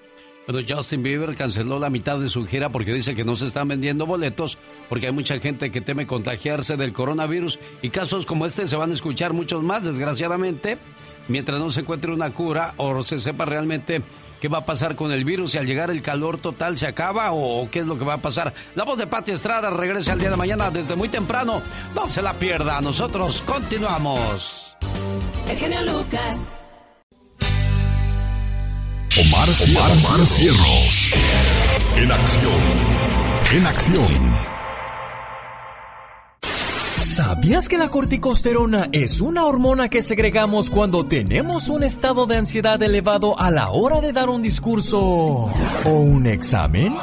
Bueno, 0.49 0.67
Justin 0.69 1.03
Bieber 1.03 1.35
canceló 1.37 1.79
la 1.79 1.91
mitad 1.91 2.19
de 2.19 2.29
su 2.29 2.47
gira 2.47 2.69
porque 2.69 2.93
dice 2.93 3.17
que 3.17 3.25
no 3.25 3.35
se 3.35 3.47
están 3.47 3.67
vendiendo 3.67 4.07
boletos 4.07 4.59
porque 4.89 5.07
hay 5.07 5.13
mucha 5.13 5.39
gente 5.41 5.73
que 5.73 5.81
teme 5.81 6.07
contagiarse 6.07 6.77
del 6.77 6.93
coronavirus 6.93 7.59
y 7.83 7.91
casos 7.91 8.27
como 8.27 8.47
este 8.47 8.69
se 8.69 8.77
van 8.77 8.91
a 8.91 8.95
escuchar 8.95 9.33
muchos 9.33 9.65
más, 9.65 9.83
desgraciadamente, 9.83 10.79
mientras 11.27 11.59
no 11.59 11.71
se 11.71 11.81
encuentre 11.81 12.13
una 12.13 12.33
cura 12.33 12.75
o 12.77 13.03
se 13.03 13.19
sepa 13.19 13.45
realmente 13.45 14.03
qué 14.41 14.49
va 14.49 14.59
a 14.59 14.67
pasar 14.67 14.97
con 14.97 15.13
el 15.13 15.25
virus 15.25 15.55
y 15.55 15.59
al 15.59 15.67
llegar 15.67 15.91
el 15.91 16.03
calor 16.03 16.39
total 16.39 16.79
se 16.79 16.87
acaba 16.87 17.33
o 17.33 17.69
qué 17.71 17.81
es 17.81 17.87
lo 17.87 17.99
que 17.99 18.05
va 18.05 18.15
a 18.15 18.23
pasar. 18.23 18.53
La 18.75 18.85
voz 18.85 18.99
de 18.99 19.07
Pati 19.07 19.33
Estrada 19.33 19.71
regresa 19.71 20.13
el 20.13 20.19
día 20.19 20.31
de 20.31 20.37
mañana 20.37 20.71
desde 20.71 20.97
muy 20.97 21.09
temprano. 21.09 21.63
No 21.95 22.09
se 22.09 22.23
la 22.23 22.33
pierda. 22.35 22.81
Nosotros 22.81 23.43
continuamos. 23.47 24.75
El 25.49 25.57
genio 25.57 25.83
Lucas. 25.83 26.37
Omar, 29.19 29.49
Omar, 29.49 30.27
Cierros. 30.27 31.11
En 31.97 32.13
acción. 32.13 32.61
En 33.53 33.67
acción. 33.67 34.56
¿Sabías 37.17 37.71
que 37.71 37.79
la 37.79 37.89
corticosterona 37.89 38.91
es 38.93 39.23
una 39.23 39.47
hormona 39.47 39.89
que 39.89 40.03
segregamos 40.03 40.69
cuando 40.69 41.07
tenemos 41.07 41.71
un 41.71 41.83
estado 41.83 42.27
de 42.27 42.37
ansiedad 42.37 42.83
elevado 42.83 43.41
a 43.41 43.51
la 43.51 43.71
hora 43.71 44.03
de 44.03 44.13
dar 44.13 44.29
un 44.29 44.43
discurso 44.43 45.01
o 45.01 45.91
un 45.91 46.27
examen? 46.27 46.95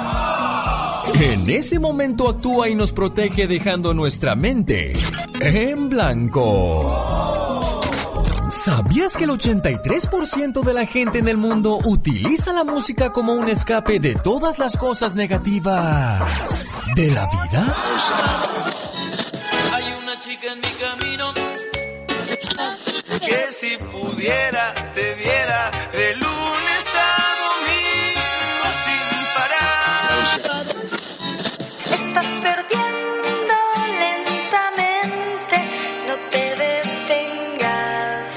En 1.16 1.49
ese 1.49 1.80
momento 1.80 2.30
actúa 2.30 2.70
y 2.70 2.76
nos 2.76 2.93
protege 2.93 3.47
dejando 3.47 3.95
nuestra 3.95 4.36
mente 4.36 4.93
en 5.39 5.89
blanco. 5.89 7.59
¿Sabías 8.51 9.18
que 9.18 9.24
el 9.24 9.32
83% 9.32 10.61
de 10.61 10.74
la 10.74 10.86
gente 10.86 11.18
en 11.18 11.28
el 11.28 11.38
mundo 11.38 11.80
utiliza 11.86 12.53
la 12.53 12.64
música 12.64 13.11
como 13.11 13.34
un 13.34 13.49
escape 13.49 13.99
de 13.99 14.14
todas 14.14 14.59
las 14.59 14.78
cosas 14.78 15.16
negativas 15.16 16.68
de 16.95 17.09
la 17.09 17.26
vida? 17.26 18.82
En 20.41 20.57
mi 20.57 20.73
camino 20.81 21.34
que 23.25 23.51
si 23.51 23.77
pudiera 23.77 24.73
te 24.93 25.13
viera 25.13 25.71
de 25.93 26.15
lunes 26.15 26.86
a 26.95 27.15
domingo 27.43 28.67
sin 28.84 29.05
parar. 29.38 30.09
Estás 31.86 32.25
perdiendo 32.41 33.55
lentamente, 34.03 35.57
no 36.07 36.15
te 36.31 36.43
detengas. 36.65 38.31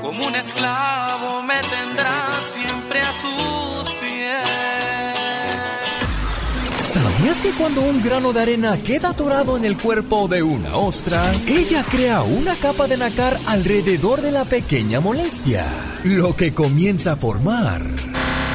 Como 0.00 0.26
un 0.26 0.34
esclavo 0.34 1.42
me 1.42 1.60
tendrá 1.60 2.32
siempre 2.48 3.00
a 3.02 3.12
sus 3.12 3.91
¿Sabías 6.92 7.40
que 7.40 7.52
cuando 7.52 7.80
un 7.80 8.02
grano 8.02 8.34
de 8.34 8.42
arena 8.42 8.76
queda 8.76 9.12
atorado 9.12 9.56
en 9.56 9.64
el 9.64 9.78
cuerpo 9.78 10.28
de 10.28 10.42
una 10.42 10.76
ostra, 10.76 11.32
ella 11.46 11.82
crea 11.90 12.22
una 12.22 12.54
capa 12.54 12.86
de 12.86 12.98
nácar 12.98 13.38
alrededor 13.46 14.20
de 14.20 14.30
la 14.30 14.44
pequeña 14.44 15.00
molestia, 15.00 15.64
lo 16.04 16.36
que 16.36 16.52
comienza 16.52 17.12
a 17.12 17.16
formar 17.16 17.80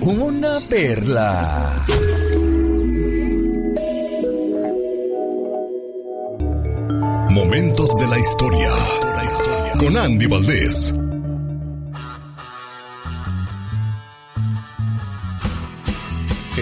una 0.01 0.59
perla? 0.69 1.83
Momentos 7.31 7.95
de 7.95 8.07
la 8.07 8.19
historia. 8.19 8.69
Con 9.79 9.97
Andy 9.97 10.27
Valdés. 10.27 10.93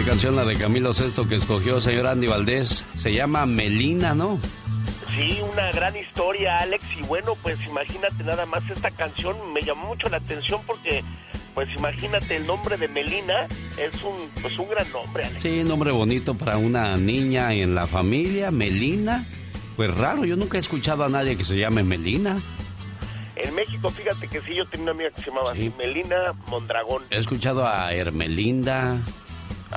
Canción 0.06 0.36
la 0.36 0.46
de 0.46 0.56
Camilo 0.56 0.94
Sesto 0.94 1.28
que 1.28 1.36
escogió 1.36 1.82
señor 1.82 2.06
Andy 2.06 2.28
Valdés? 2.28 2.86
Se 2.96 3.12
llama 3.12 3.48
Melina, 3.48 4.14
¿no? 4.14 4.40
Sí, 5.10 5.40
una 5.52 5.72
gran 5.72 5.96
historia, 5.96 6.58
Alex. 6.58 6.86
Y 6.96 7.02
bueno, 7.08 7.36
pues 7.42 7.58
imagínate 7.66 8.24
nada 8.24 8.46
más 8.46 8.70
esta 8.70 8.92
canción 8.92 9.36
me 9.52 9.62
llamó 9.62 9.88
mucho 9.88 10.08
la 10.10 10.18
atención 10.18 10.62
porque, 10.68 11.04
pues 11.56 11.68
imagínate 11.76 12.36
el 12.36 12.46
nombre 12.46 12.78
de 12.78 12.88
Melina 12.88 13.48
es 13.78 14.04
un, 14.04 14.30
pues 14.42 14.58
un 14.60 14.70
gran 14.70 14.92
nombre, 14.92 15.26
Alex. 15.26 15.42
Sí, 15.42 15.64
nombre 15.64 15.92
bonito 15.92 16.36
para 16.36 16.58
una 16.58 16.96
niña 16.98 17.52
en 17.54 17.74
la 17.74 17.88
familia, 17.88 18.52
Melina. 18.52 19.26
Pues 19.76 19.92
raro, 19.96 20.24
yo 20.24 20.36
nunca 20.36 20.58
he 20.58 20.62
escuchado 20.62 21.04
a 21.04 21.10
nadie 21.10 21.36
que 21.36 21.44
se 21.44 21.58
llame 21.58 21.84
Melina. 21.84 22.38
En 23.36 23.56
México, 23.56 23.90
fíjate 23.90 24.28
que 24.28 24.40
sí, 24.42 24.54
yo 24.54 24.68
tenía 24.68 24.84
una 24.84 24.92
amiga 24.92 25.10
que 25.10 25.24
se 25.24 25.30
llamaba 25.32 25.52
así, 25.54 25.72
Melina 25.80 26.34
Mondragón. 26.48 27.04
He 27.10 27.18
escuchado 27.18 27.68
a 27.68 27.92
Hermelinda. 27.92 29.02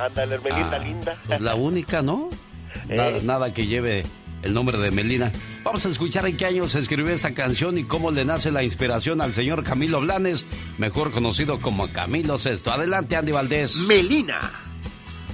Ándale, 0.06 0.34
Hermelinda 0.36 0.76
Ah, 0.76 0.78
linda. 0.78 1.16
Pues 1.26 1.40
la 1.40 1.54
única, 1.54 2.02
¿no? 2.02 2.28
Nada, 2.88 3.16
Eh. 3.16 3.20
nada 3.22 3.52
que 3.54 3.66
lleve 3.66 4.04
el 4.42 4.54
nombre 4.54 4.78
de 4.78 4.90
Melina. 4.90 5.32
Vamos 5.64 5.84
a 5.84 5.88
escuchar 5.88 6.26
en 6.26 6.36
qué 6.36 6.46
año 6.46 6.68
se 6.68 6.78
escribió 6.78 7.12
esta 7.12 7.34
canción 7.34 7.76
y 7.78 7.84
cómo 7.84 8.10
le 8.10 8.24
nace 8.24 8.50
la 8.52 8.62
inspiración 8.62 9.20
al 9.20 9.32
señor 9.34 9.64
Camilo 9.64 10.00
Blanes, 10.00 10.44
mejor 10.78 11.10
conocido 11.10 11.58
como 11.58 11.88
Camilo 11.88 12.38
Sesto. 12.38 12.70
Adelante, 12.72 13.16
Andy 13.16 13.32
Valdés. 13.32 13.76
Melina. 13.88 14.38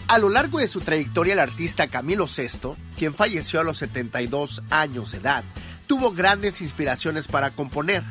A 0.09 0.19
lo 0.19 0.29
largo 0.29 0.59
de 0.59 0.69
su 0.69 0.81
trayectoria, 0.81 1.33
el 1.35 1.41
artista 1.41 1.89
Camilo 1.89 2.27
Sesto, 2.27 2.77
quien 2.99 3.15
falleció 3.15 3.61
a 3.61 3.65
los 3.65 3.79
72 3.79 4.63
años 4.71 5.13
de 5.13 5.19
edad, 5.19 5.45
tuvo 5.87 6.13
grandes 6.13 6.61
inspiraciones 6.61 7.27
para 7.27 7.51
componer. 7.53 8.03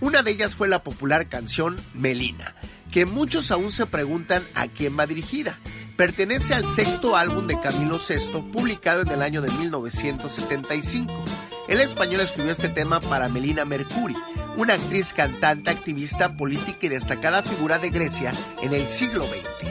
Una 0.00 0.22
de 0.22 0.30
ellas 0.32 0.54
fue 0.54 0.68
la 0.68 0.82
popular 0.82 1.28
canción 1.28 1.76
Melina, 1.94 2.54
que 2.90 3.04
muchos 3.06 3.50
aún 3.50 3.70
se 3.72 3.86
preguntan 3.86 4.44
a 4.54 4.66
quién 4.68 4.98
va 4.98 5.06
dirigida. 5.06 5.58
Pertenece 6.00 6.54
al 6.54 6.66
sexto 6.66 7.14
álbum 7.14 7.46
de 7.46 7.60
Camilo 7.60 7.98
Sesto, 7.98 8.42
publicado 8.42 9.02
en 9.02 9.08
el 9.08 9.20
año 9.20 9.42
de 9.42 9.52
1975. 9.52 11.12
El 11.68 11.82
español 11.82 12.22
escribió 12.22 12.52
este 12.52 12.70
tema 12.70 13.00
para 13.00 13.28
Melina 13.28 13.66
Mercuri, 13.66 14.16
una 14.56 14.72
actriz, 14.72 15.12
cantante, 15.12 15.70
activista, 15.70 16.38
política 16.38 16.78
y 16.86 16.88
destacada 16.88 17.42
figura 17.42 17.78
de 17.78 17.90
Grecia 17.90 18.32
en 18.62 18.72
el 18.72 18.88
siglo 18.88 19.26
XX. 19.26 19.69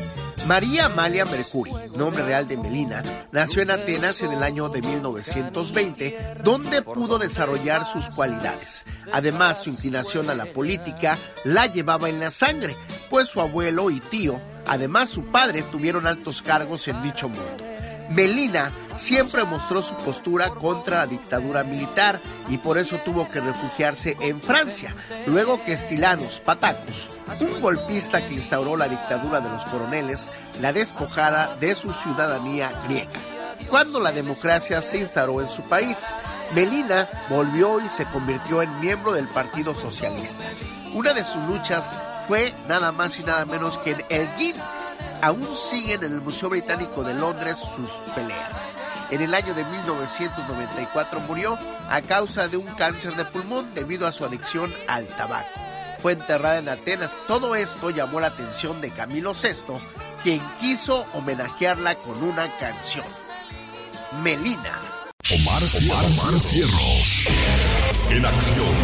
María 0.50 0.86
Amalia 0.88 1.26
Mercuri, 1.26 1.72
nombre 1.96 2.24
real 2.24 2.48
de 2.48 2.58
Melina, 2.58 3.04
nació 3.32 3.62
en 3.62 3.70
Atenas 3.70 4.24
en 4.24 4.32
el 4.32 4.42
año 4.42 4.68
de 4.68 4.82
1920, 4.82 6.38
donde 6.44 6.82
pudo 6.82 7.20
desarrollar 7.20 7.86
sus 7.86 8.10
cualidades. 8.10 8.84
Además, 9.14 9.62
su 9.62 9.70
inclinación 9.70 10.28
a 10.28 10.34
la 10.34 10.52
política 10.52 11.20
la 11.44 11.68
llevaba 11.68 12.10
en 12.10 12.20
la 12.20 12.32
sangre, 12.32 12.76
pues 13.12 13.28
su 13.28 13.40
abuelo 13.40 13.92
y 13.92 14.00
tío, 14.00 14.42
además 14.66 15.12
su 15.12 15.26
padre, 15.26 15.62
tuvieron 15.62 16.08
altos 16.08 16.42
cargos 16.42 16.88
en 16.88 17.04
dicho 17.04 17.30
mundo. 17.30 17.69
Melina 18.10 18.72
siempre 18.96 19.44
mostró 19.44 19.82
su 19.82 19.96
postura 19.96 20.50
contra 20.50 21.00
la 21.00 21.08
dictadura 21.08 21.64
militar 21.64 22.20
y 22.50 22.58
por 22.58 22.78
eso 22.78 22.98
tuvo 23.06 23.30
que 23.30 23.40
refugiarse 23.40 24.18
en 24.20 24.42
Francia, 24.42 24.96
luego 25.28 25.64
que 25.64 25.74
Estilanos 25.74 26.42
Patacus, 26.44 27.10
un 27.42 27.62
golpista 27.62 28.28
que 28.28 28.34
instauró 28.34 28.76
la 28.76 28.88
dictadura 28.88 29.42
de 29.42 29.50
los 29.50 29.64
coroneles, 29.66 30.32
la 30.60 30.74
despojara 30.74 31.56
de 31.60 31.76
su 31.76 31.92
ciudadanía 31.92 32.72
griega. 32.88 33.12
Cuando 33.68 34.00
la 34.00 34.12
democracia 34.12 34.82
se 34.82 35.00
instaló 35.00 35.42
en 35.42 35.50
su 35.50 35.62
país, 35.64 36.14
Melina 36.56 37.08
volvió 37.30 37.80
y 37.80 37.90
se 37.90 38.06
convirtió 38.06 38.62
en 38.64 38.80
miembro 38.80 39.14
del 39.14 39.28
Partido 39.28 39.76
Socialista. 39.76 40.44
Una 40.94 41.14
de 41.14 41.24
sus 41.24 41.44
luchas 41.44 41.96
fue 42.28 42.54
nada 42.68 42.92
más 42.92 43.20
y 43.20 43.24
nada 43.24 43.46
menos 43.46 43.78
que 43.80 43.92
en 43.92 44.06
Elgin, 44.10 44.56
aún 45.22 45.48
siguen 45.56 46.04
en 46.04 46.14
el 46.14 46.22
Museo 46.22 46.50
Británico 46.50 47.04
de 47.04 47.14
Londres 47.14 47.58
sus 47.58 47.90
peleas. 48.16 48.74
En 49.10 49.22
el 49.22 49.34
año 49.34 49.54
de 49.54 49.66
1994 49.66 51.20
murió 51.22 51.58
a 51.90 52.02
causa 52.02 52.48
de 52.48 52.58
un 52.58 52.68
cáncer 52.76 53.16
de 53.16 53.26
pulmón 53.26 53.74
debido 53.74 54.08
a 54.08 54.12
su 54.12 54.26
adicción 54.26 54.74
al 54.88 55.08
tabaco. 55.08 55.48
Fue 56.00 56.14
enterrada 56.14 56.60
en 56.60 56.70
Atenas. 56.70 57.20
Todo 57.28 57.56
esto 57.56 57.90
llamó 57.90 58.20
la 58.20 58.28
atención 58.28 58.80
de 58.80 58.92
Camilo 58.92 59.34
VI, 59.34 59.74
quien 60.24 60.42
quiso 60.60 61.06
homenajearla 61.14 61.96
con 61.96 62.24
una 62.24 62.48
canción. 62.58 63.06
Melina. 64.24 64.80
Omar, 65.32 65.62
Omar. 65.64 66.06
En 68.10 68.26
acción. 68.26 68.76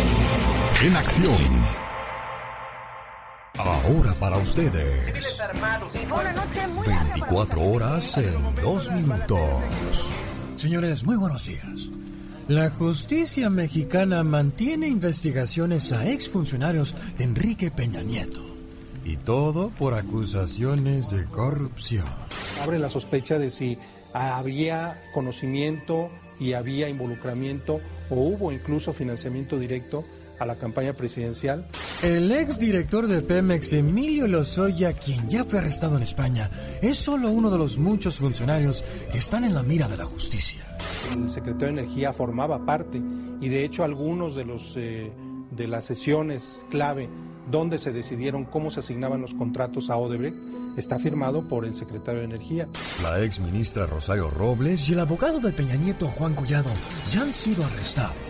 En 0.81 0.95
acción. 0.97 1.84
Ahora 3.57 4.13
para 4.19 4.37
ustedes. 4.37 5.39
24 6.85 7.61
horas 7.61 8.17
en 8.17 8.55
2 8.61 8.91
minutos. 8.91 9.39
Señores, 10.57 11.03
muy 11.03 11.15
buenos 11.15 11.45
días. 11.45 11.89
La 12.47 12.69
justicia 12.69 13.49
mexicana 13.49 14.23
mantiene 14.23 14.87
investigaciones 14.87 15.93
a 15.93 16.09
exfuncionarios 16.09 16.95
de 17.17 17.23
Enrique 17.23 17.71
Peña 17.71 18.01
Nieto. 18.01 18.43
Y 19.05 19.17
todo 19.17 19.69
por 19.69 19.93
acusaciones 19.93 21.09
de 21.09 21.25
corrupción. 21.25 22.05
Abre 22.61 22.77
la 22.77 22.89
sospecha 22.89 23.39
de 23.39 23.51
si 23.51 23.77
había 24.13 25.01
conocimiento 25.13 26.09
y 26.39 26.53
había 26.53 26.89
involucramiento 26.89 27.79
o 28.09 28.15
hubo 28.15 28.51
incluso 28.51 28.93
financiamiento 28.93 29.57
directo 29.57 30.03
a 30.39 30.45
la 30.45 30.55
campaña 30.55 30.93
presidencial. 30.93 31.65
El 32.03 32.31
ex 32.31 32.59
director 32.59 33.07
de 33.07 33.21
Pemex, 33.21 33.73
Emilio 33.73 34.27
Lozoya, 34.27 34.93
quien 34.93 35.27
ya 35.27 35.43
fue 35.43 35.59
arrestado 35.59 35.97
en 35.97 36.03
España, 36.03 36.49
es 36.81 36.97
solo 36.97 37.29
uno 37.29 37.49
de 37.49 37.57
los 37.57 37.77
muchos 37.77 38.17
funcionarios 38.19 38.83
que 39.11 39.17
están 39.17 39.43
en 39.43 39.53
la 39.53 39.63
mira 39.63 39.87
de 39.87 39.97
la 39.97 40.05
justicia. 40.05 40.63
El 41.13 41.29
secretario 41.29 41.67
de 41.67 41.81
Energía 41.81 42.13
formaba 42.13 42.65
parte 42.65 43.01
y 43.41 43.49
de 43.49 43.63
hecho 43.63 43.83
algunos 43.83 44.35
de 44.35 44.45
los 44.45 44.73
eh, 44.77 45.11
de 45.51 45.67
las 45.67 45.85
sesiones 45.85 46.65
clave 46.69 47.09
donde 47.49 47.77
se 47.77 47.91
decidieron 47.91 48.45
cómo 48.45 48.71
se 48.71 48.79
asignaban 48.79 49.21
los 49.21 49.33
contratos 49.33 49.89
a 49.89 49.97
Odebrecht 49.97 50.37
está 50.77 50.99
firmado 50.99 51.47
por 51.47 51.65
el 51.65 51.75
secretario 51.75 52.21
de 52.21 52.25
Energía. 52.25 52.67
La 53.01 53.23
ex 53.23 53.39
ministra 53.39 53.85
Rosario 53.85 54.29
Robles 54.29 54.89
y 54.89 54.93
el 54.93 54.99
abogado 54.99 55.39
de 55.39 55.53
Peña 55.53 55.75
Nieto 55.75 56.07
Juan 56.07 56.33
Collado 56.33 56.71
ya 57.11 57.21
han 57.21 57.33
sido 57.33 57.63
arrestados. 57.63 58.24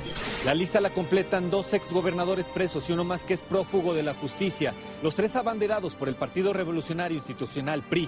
La 0.45 0.53
lista 0.53 0.79
la 0.79 0.91
completan 0.91 1.49
dos 1.49 1.73
exgobernadores 1.73 2.49
presos 2.49 2.87
y 2.87 2.93
uno 2.93 3.03
más 3.03 3.23
que 3.23 3.33
es 3.33 3.41
prófugo 3.41 3.95
de 3.95 4.03
la 4.03 4.13
justicia. 4.13 4.75
Los 5.01 5.15
tres 5.15 5.35
abanderados 5.35 5.95
por 5.95 6.07
el 6.07 6.13
Partido 6.13 6.53
Revolucionario 6.53 7.17
Institucional 7.17 7.81
PRI 7.81 8.07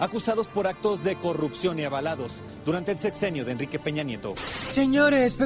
acusados 0.00 0.48
por 0.48 0.66
actos 0.66 1.02
de 1.04 1.16
corrupción 1.16 1.78
y 1.78 1.84
avalados 1.84 2.32
durante 2.64 2.92
el 2.92 2.98
sexenio 2.98 3.44
de 3.44 3.52
Enrique 3.52 3.78
Peña 3.78 4.02
Nieto. 4.02 4.34
Señores, 4.64 5.38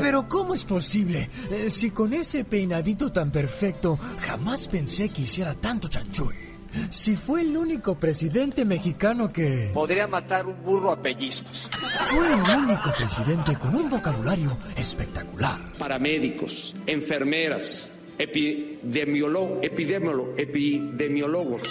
pero 0.00 0.28
¿cómo 0.28 0.54
es 0.54 0.64
posible? 0.64 1.28
Eh, 1.50 1.68
si 1.68 1.90
con 1.90 2.14
ese 2.14 2.44
peinadito 2.44 3.10
tan 3.10 3.30
perfecto 3.30 3.98
jamás 4.20 4.68
pensé 4.68 5.08
que 5.08 5.22
hiciera 5.22 5.54
tanto 5.54 5.88
chanchuy. 5.88 6.47
Si 6.90 7.16
fue 7.16 7.42
el 7.42 7.56
único 7.56 7.96
presidente 7.96 8.64
mexicano 8.64 9.32
que... 9.32 9.70
Podría 9.74 10.06
matar 10.06 10.46
un 10.46 10.62
burro 10.62 10.90
a 10.90 11.00
pellizcos. 11.00 11.70
Fue 12.10 12.26
el 12.26 12.40
único 12.58 12.92
presidente 12.96 13.56
con 13.56 13.74
un 13.74 13.88
vocabulario 13.88 14.56
espectacular. 14.76 15.58
Paramédicos, 15.78 16.74
enfermeras, 16.86 17.92
epidemiólogos, 18.18 19.58
epidemiólogos, 19.62 20.38
epidemiólogos, 20.38 21.62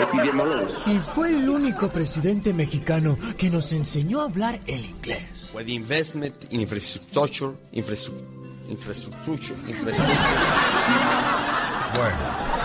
epidemiólogos. 0.00 0.86
Y 0.86 0.98
fue 0.98 1.30
el 1.30 1.48
único 1.48 1.90
presidente 1.90 2.54
mexicano 2.54 3.18
que 3.36 3.50
nos 3.50 3.72
enseñó 3.72 4.20
a 4.20 4.24
hablar 4.24 4.60
el 4.66 4.84
inglés. 4.84 5.50
With 5.52 5.68
investment 5.68 6.34
in 6.50 6.60
infrastructure, 6.60 7.52
infrastructure, 7.72 8.24
infrastructure, 8.68 9.56
Bueno, 11.96 12.16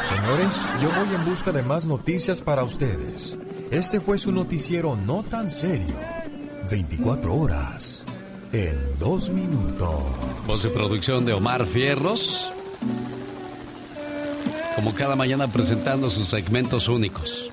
señores, 0.06 0.56
yo 0.82 0.90
voy 0.90 1.16
en 1.16 1.26
busca 1.26 1.52
de 1.52 1.64
más 1.64 1.86
noticias 1.86 2.42
para 2.42 2.64
ustedes. 2.64 3.38
Este 3.72 4.00
fue 4.00 4.18
su 4.18 4.32
noticiero 4.32 4.96
no 4.96 5.24
tan 5.24 5.50
serio. 5.50 5.96
24 6.70 7.34
horas 7.34 8.06
en 8.52 8.78
dos 9.00 9.30
minutos. 9.30 10.02
Voz 10.48 10.66
producción 10.68 11.26
de 11.26 11.34
Omar 11.34 11.66
Fierros 11.66 12.52
como 14.76 14.94
cada 14.94 15.16
mañana 15.16 15.48
presentando 15.48 16.10
sus 16.10 16.28
segmentos 16.28 16.90
únicos. 16.90 17.50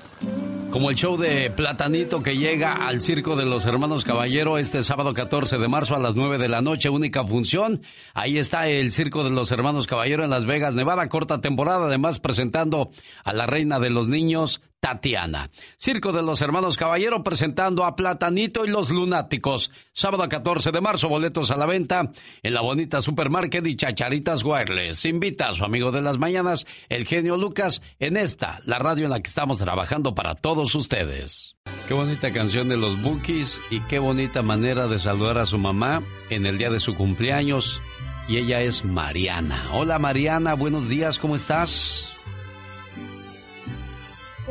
Como 0.73 0.89
el 0.89 0.95
show 0.95 1.17
de 1.17 1.51
Platanito 1.51 2.23
que 2.23 2.35
llega 2.35 2.73
al 2.73 2.99
Circo 2.99 3.35
de 3.35 3.45
los 3.45 3.63
Hermanos 3.67 4.03
Caballero 4.03 4.57
este 4.57 4.81
sábado 4.81 5.13
14 5.13 5.59
de 5.59 5.67
marzo 5.67 5.95
a 5.95 5.99
las 5.99 6.15
9 6.15 6.39
de 6.39 6.47
la 6.47 6.63
noche, 6.63 6.89
única 6.89 7.23
función. 7.23 7.83
Ahí 8.15 8.39
está 8.39 8.67
el 8.67 8.91
Circo 8.91 9.23
de 9.23 9.29
los 9.29 9.51
Hermanos 9.51 9.85
Caballero 9.85 10.23
en 10.23 10.31
Las 10.31 10.47
Vegas, 10.47 10.73
Nevada, 10.73 11.07
corta 11.09 11.41
temporada, 11.41 11.85
además 11.85 12.19
presentando 12.19 12.89
a 13.23 13.33
la 13.33 13.45
reina 13.45 13.79
de 13.79 13.91
los 13.91 14.09
niños, 14.09 14.61
Tatiana. 14.83 15.49
Circo 15.77 16.11
de 16.11 16.21
los 16.21 16.41
Hermanos 16.41 16.75
Caballero 16.75 17.23
presentando 17.23 17.85
a 17.85 17.95
Platanito 17.95 18.65
y 18.65 18.67
los 18.67 18.89
Lunáticos. 18.89 19.71
Sábado 19.93 20.27
14 20.27 20.73
de 20.73 20.81
marzo, 20.81 21.07
boletos 21.07 21.51
a 21.51 21.55
la 21.55 21.65
venta 21.65 22.11
en 22.41 22.53
la 22.53 22.59
bonita 22.59 23.01
Supermarket 23.01 23.65
y 23.65 23.77
Chacharitas 23.77 24.43
Wireless. 24.43 25.05
Invita 25.05 25.47
a 25.47 25.53
su 25.53 25.63
amigo 25.63 25.93
de 25.93 26.01
las 26.01 26.17
mañanas, 26.17 26.67
el 26.89 27.07
genio 27.07 27.37
Lucas, 27.37 27.81
en 27.97 28.17
esta, 28.17 28.59
la 28.65 28.77
radio 28.77 29.05
en 29.05 29.11
la 29.11 29.21
que 29.21 29.29
estamos 29.29 29.57
trabajando 29.57 30.15
para 30.15 30.35
todos 30.35 30.75
ustedes. 30.75 31.55
Qué 31.87 31.93
bonita 31.93 32.33
canción 32.33 32.67
de 32.67 32.75
los 32.75 33.01
Bookies 33.01 33.61
y 33.69 33.79
qué 33.83 33.99
bonita 33.99 34.41
manera 34.41 34.87
de 34.87 34.99
saludar 34.99 35.37
a 35.37 35.45
su 35.45 35.57
mamá 35.57 36.03
en 36.29 36.45
el 36.45 36.57
día 36.57 36.69
de 36.69 36.81
su 36.81 36.93
cumpleaños. 36.95 37.79
Y 38.27 38.35
ella 38.35 38.59
es 38.59 38.83
Mariana. 38.83 39.69
Hola 39.71 39.97
Mariana, 39.97 40.55
buenos 40.55 40.89
días, 40.89 41.19
¿cómo 41.19 41.37
estás? 41.37 42.12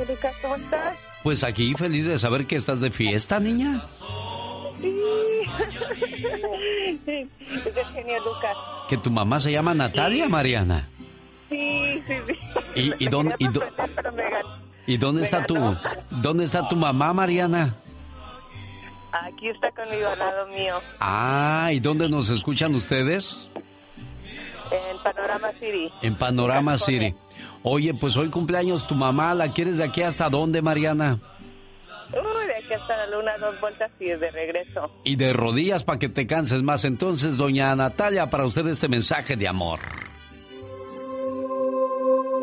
Lucas, 0.08 0.34
¿cómo 0.40 0.56
estás? 0.56 0.98
Pues 1.22 1.44
aquí 1.44 1.74
feliz 1.74 2.06
de 2.06 2.18
saber 2.18 2.46
que 2.46 2.56
estás 2.56 2.80
de 2.80 2.90
fiesta, 2.90 3.38
niña. 3.38 3.82
Sí. 4.80 4.98
es 7.06 7.76
el 7.76 7.86
genio 7.94 8.18
Lucas. 8.24 8.56
¿Que 8.88 8.96
tu 8.98 9.10
mamá 9.10 9.40
se 9.40 9.52
llama 9.52 9.74
Natalia, 9.74 10.28
Mariana? 10.28 10.88
Sí, 11.48 12.02
sí, 12.06 12.14
sí. 12.28 12.38
¿Y, 12.74 13.04
y 13.04 13.08
dónde, 13.08 13.34
y, 13.38 13.46
¿y 14.94 14.96
dónde 14.96 15.22
está 15.22 15.44
tu, 15.44 15.56
dónde 16.10 16.44
está 16.44 16.66
tu 16.68 16.76
mamá, 16.76 17.12
Mariana? 17.12 17.76
Aquí 19.12 19.48
está 19.48 19.70
conmigo 19.72 20.08
al 20.08 20.18
lado 20.18 20.46
mío. 20.48 20.80
Ah, 20.98 21.68
¿y 21.72 21.80
dónde 21.80 22.08
nos 22.08 22.30
escuchan 22.30 22.74
ustedes? 22.74 23.48
En 24.70 25.02
Panorama 25.02 25.52
City. 25.60 25.92
En 26.00 26.16
Panorama 26.16 26.78
City. 26.78 27.14
Oye, 27.64 27.94
pues 27.94 28.16
hoy 28.16 28.28
cumpleaños 28.28 28.86
tu 28.86 28.94
mamá, 28.94 29.34
¿la 29.34 29.52
quieres 29.52 29.76
de 29.76 29.84
aquí 29.84 30.02
hasta 30.02 30.28
dónde, 30.28 30.62
Mariana? 30.62 31.20
Uy, 32.12 32.46
de 32.46 32.56
aquí 32.56 32.74
hasta 32.74 32.96
la 32.96 33.06
luna, 33.16 33.38
dos 33.38 33.60
vueltas 33.60 33.90
y 34.00 34.06
de 34.06 34.30
regreso. 34.30 34.90
Y 35.04 35.16
de 35.16 35.32
rodillas 35.32 35.84
para 35.84 35.98
que 35.98 36.08
te 36.08 36.26
canses 36.26 36.62
más. 36.62 36.84
Entonces, 36.84 37.36
doña 37.36 37.74
Natalia, 37.76 38.28
para 38.28 38.44
usted 38.44 38.66
este 38.66 38.88
mensaje 38.88 39.36
de 39.36 39.46
amor. 39.46 39.78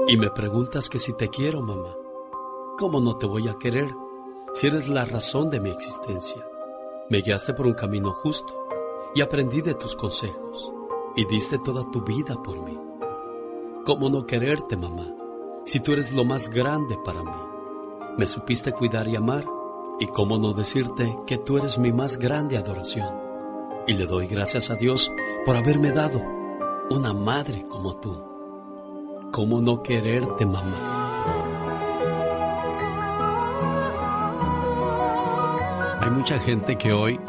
Y 0.08 0.18
me 0.18 0.30
preguntas 0.32 0.90
que 0.90 1.00
si 1.00 1.16
te 1.18 1.30
quiero, 1.30 1.62
mamá. 1.62 1.94
¿Cómo 2.78 3.02
no 3.02 3.18
te 3.18 3.26
voy 3.26 3.50
a 3.50 3.58
querer 3.60 3.90
si 4.54 4.68
eres 4.68 4.88
la 4.88 5.04
razón 5.04 5.50
de 5.50 5.60
mi 5.60 5.70
existencia? 5.70 6.42
Me 7.10 7.20
guiaste 7.20 7.54
por 7.54 7.68
un 7.68 7.74
camino 7.74 8.14
justo 8.14 8.70
y 9.14 9.22
aprendí 9.22 9.62
de 9.62 9.74
tus 9.74 9.96
consejos 9.96 10.72
y 11.16 11.26
diste 11.26 11.58
toda 11.60 11.84
tu 11.92 12.02
vida 12.04 12.36
por 12.42 12.64
mí. 12.64 12.89
¿Cómo 13.90 14.08
no 14.08 14.28
quererte, 14.28 14.78
mamá, 14.78 15.08
si 15.66 15.80
tú 15.80 15.94
eres 15.94 16.14
lo 16.14 16.24
más 16.24 16.50
grande 16.50 16.96
para 17.04 17.24
mí? 17.24 17.32
Me 18.20 18.28
supiste 18.28 18.72
cuidar 18.72 19.08
y 19.08 19.16
amar, 19.16 19.44
y 20.00 20.06
cómo 20.06 20.38
no 20.38 20.54
decirte 20.54 21.18
que 21.26 21.40
tú 21.40 21.58
eres 21.58 21.80
mi 21.80 21.92
más 21.92 22.20
grande 22.20 22.56
adoración. 22.56 23.10
Y 23.88 23.94
le 23.94 24.06
doy 24.06 24.28
gracias 24.28 24.70
a 24.70 24.76
Dios 24.76 25.12
por 25.44 25.58
haberme 25.58 25.90
dado 25.90 26.22
una 26.92 27.14
madre 27.14 27.66
como 27.68 28.00
tú. 28.00 28.16
¿Cómo 29.32 29.60
no 29.60 29.82
quererte, 29.82 30.46
mamá? 30.46 30.78
Hay 36.00 36.12
mucha 36.12 36.38
gente 36.38 36.78
que 36.78 36.94
hoy 36.94 37.20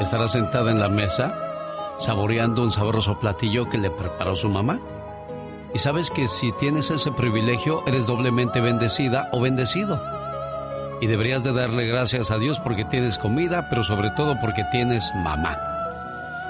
estará 0.00 0.26
sentada 0.26 0.72
en 0.72 0.80
la 0.80 0.88
mesa 0.88 1.38
saboreando 1.98 2.64
un 2.64 2.72
sabroso 2.72 3.20
platillo 3.20 3.68
que 3.68 3.78
le 3.78 3.92
preparó 3.92 4.34
su 4.34 4.48
mamá. 4.48 4.80
Y 5.74 5.78
sabes 5.78 6.10
que 6.10 6.26
si 6.28 6.52
tienes 6.52 6.90
ese 6.90 7.12
privilegio, 7.12 7.82
eres 7.86 8.06
doblemente 8.06 8.60
bendecida 8.60 9.28
o 9.32 9.40
bendecido. 9.40 10.02
Y 11.00 11.06
deberías 11.06 11.44
de 11.44 11.52
darle 11.52 11.86
gracias 11.86 12.30
a 12.30 12.38
Dios 12.38 12.58
porque 12.58 12.84
tienes 12.84 13.18
comida, 13.18 13.68
pero 13.68 13.84
sobre 13.84 14.10
todo 14.10 14.34
porque 14.40 14.64
tienes 14.72 15.12
mamá. 15.14 15.56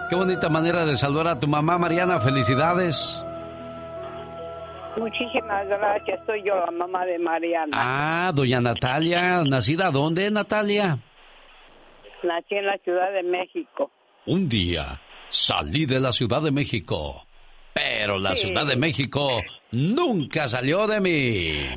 Qué 0.09 0.17
bonita 0.17 0.49
manera 0.49 0.87
de 0.87 0.97
saludar 0.97 1.29
a 1.29 1.39
tu 1.39 1.49
mamá, 1.49 1.77
Mariana. 1.77 2.21
Felicidades. 2.21 3.23
Muchísimas 4.97 5.67
gracias. 5.67 6.21
Soy 6.25 6.43
yo, 6.43 6.55
la 6.55 6.71
mamá 6.71 7.05
de 7.05 7.19
Mariana. 7.19 7.73
Ah, 7.75 8.33
doña 8.35 8.61
Natalia. 8.61 9.43
¿Nacida 9.45 9.91
dónde, 9.91 10.31
Natalia? 10.31 10.99
Nací 12.23 12.55
en 12.55 12.67
la 12.67 12.79
Ciudad 12.79 13.13
de 13.13 13.23
México. 13.23 13.91
Un 14.27 14.49
día 14.49 15.01
salí 15.29 15.87
de 15.87 16.01
la 16.01 16.13
Ciudad 16.13 16.41
de 16.43 16.51
México 16.51 17.28
pero 17.79 18.19
la 18.19 18.35
Ciudad 18.35 18.67
de 18.67 18.77
México 18.77 19.41
nunca 19.71 20.49
salió 20.49 20.89
de 20.89 21.01
mí. 21.01 21.69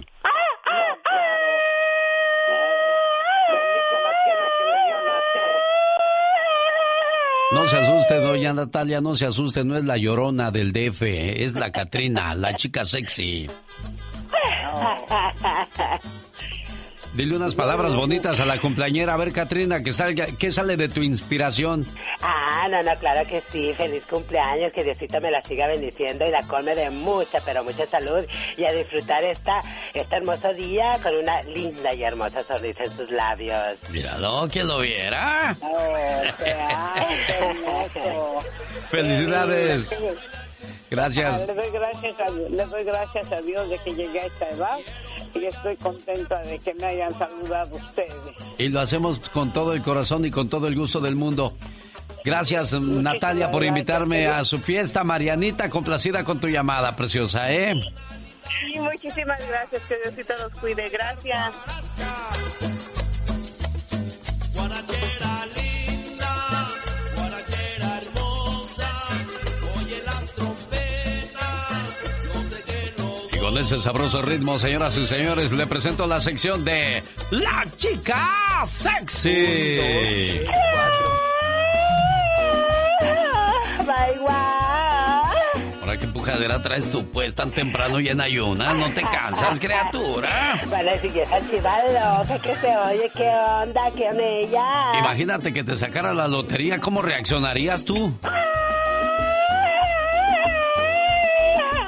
No 7.52 7.68
se 7.68 7.78
asuste, 7.78 8.16
doña 8.16 8.54
Natalia, 8.54 9.02
no 9.02 9.14
se 9.14 9.28
asuste, 9.28 9.64
no 9.64 9.78
es 9.78 9.84
la 9.84 9.97
llorona 9.97 10.49
del 10.49 10.72
DF, 10.72 11.04
es 11.04 11.54
la 11.54 11.72
Catrina, 11.72 12.34
la 12.34 12.56
chica 12.56 12.84
sexy. 12.84 13.47
Dile 17.14 17.36
unas 17.36 17.55
palabras 17.55 17.93
bonitas 17.93 18.39
a 18.39 18.45
la 18.45 18.57
cumpleañera. 18.57 19.14
A 19.14 19.18
ver, 19.18 19.34
Katrina, 19.34 19.84
que 19.84 19.91
salga, 19.91 20.28
¿qué 20.39 20.49
sale 20.49 20.78
de 20.78 20.88
tu 20.88 21.01
inspiración? 21.01 21.86
Ah, 22.22 22.68
no, 22.70 22.82
no, 22.84 22.95
claro 22.99 23.28
que 23.28 23.41
sí. 23.41 23.74
Feliz 23.76 24.03
cumpleaños, 24.09 24.72
que 24.72 24.84
Diosito 24.84 25.20
me 25.20 25.30
la 25.30 25.41
siga 25.41 25.68
bendiciendo 25.68 26.26
y 26.26 26.32
la 26.32 26.41
colme 26.43 26.74
de 26.74 26.89
mucha, 26.89 27.39
pero 27.43 27.66
mucha 27.66 27.86
salud 27.86 28.26
y 28.55 28.64
a 28.64 28.72
disfrutar 28.72 29.26
esta, 29.26 29.62
este 29.93 30.16
hermoso 30.16 30.53
día 30.53 30.97
con 31.03 31.14
una 31.16 31.41
linda 31.43 31.93
y 31.93 32.03
hermosa 32.03 32.43
sonrisa 32.43 32.84
en 32.86 32.91
sus 32.91 33.12
labios. 33.12 33.78
Míralo, 33.91 34.47
que 34.47 34.64
lo 34.64 34.80
viera. 34.80 35.53
Oh. 35.62 36.22
Felicidades. 38.89 39.93
Gracias. 40.89 41.47
Le 41.47 41.53
doy 41.53 41.70
gracias, 41.72 42.20
a, 42.20 42.30
le 42.30 42.66
doy 42.66 42.84
gracias 42.84 43.32
a 43.32 43.41
Dios 43.41 43.70
de 43.70 43.78
que 43.80 43.95
llegué 43.95 44.22
a 44.22 44.26
esta 44.26 44.49
edad 44.49 44.78
y 45.34 45.46
estoy 45.46 45.76
contenta 45.78 46.40
de 46.40 46.60
que 46.60 46.74
me 46.76 46.86
hayan 46.86 47.14
saludado 47.14 47.76
ustedes. 47.76 48.14
Y 48.58 48.70
lo 48.70 48.80
hacemos 48.80 49.20
con 49.30 49.52
todo 49.52 49.74
el 49.74 49.82
corazón 49.82 50.26
y 50.26 50.32
con 50.32 50.50
todo 50.50 50.68
el 50.68 50.76
gusto 50.76 51.00
del 51.00 51.16
mundo. 51.16 51.56
Gracias, 52.24 52.74
Natalia, 52.74 53.50
por 53.50 53.64
invitarme 53.64 54.28
a 54.28 54.44
su 54.44 54.60
fiesta. 54.60 55.04
Marianita, 55.04 55.70
complacida 55.70 56.24
con 56.24 56.40
tu 56.40 56.48
llamada, 56.48 56.96
preciosa, 56.96 57.52
¿eh? 57.52 57.74
Sí, 58.62 58.80
muchísimas 58.80 59.40
gracias, 59.48 59.82
que 59.88 59.98
Diosito 60.04 60.34
los 60.38 60.60
cuide. 60.60 60.90
Gracias. 60.90 61.81
Ese 73.62 73.80
sabroso 73.80 74.24
ritmo, 74.24 74.57
señoras 74.57 74.97
y 74.97 75.05
señores, 75.05 75.51
le 75.51 75.68
presento 75.68 76.07
la 76.07 76.20
sección 76.20 76.66
de 76.66 77.03
La 77.30 77.64
Chica 77.78 78.28
Sexy. 78.66 79.30
Bye, 83.86 84.18
guau. 84.20 85.22
Ahora 85.80 85.97
qué 85.99 86.07
pujadera 86.07 86.59
traes 86.64 86.89
tú, 86.89 87.05
pues, 87.12 87.36
tan 87.36 87.51
temprano 87.51 87.99
y 87.99 88.09
en 88.09 88.20
ayunas. 88.20 88.76
¿No 88.78 88.91
te 88.91 89.03
cansas, 89.03 89.59
criatura? 89.59 90.59
Bueno, 90.68 90.91
si 90.99 91.09
chiva 91.09 91.78
loca 91.84 92.39
que 92.39 92.55
se 92.55 92.78
oye, 92.78 93.12
¿qué 93.16 93.30
onda? 93.30 93.91
¿Qué 93.95 94.09
ella? 94.41 94.97
Imagínate 94.97 95.53
que 95.53 95.64
te 95.64 95.78
sacara 95.78 96.16
la 96.16 96.28
lotería, 96.28 96.80
¿cómo 96.80 97.03
reaccionarías 97.03 97.86
tú? 97.86 98.12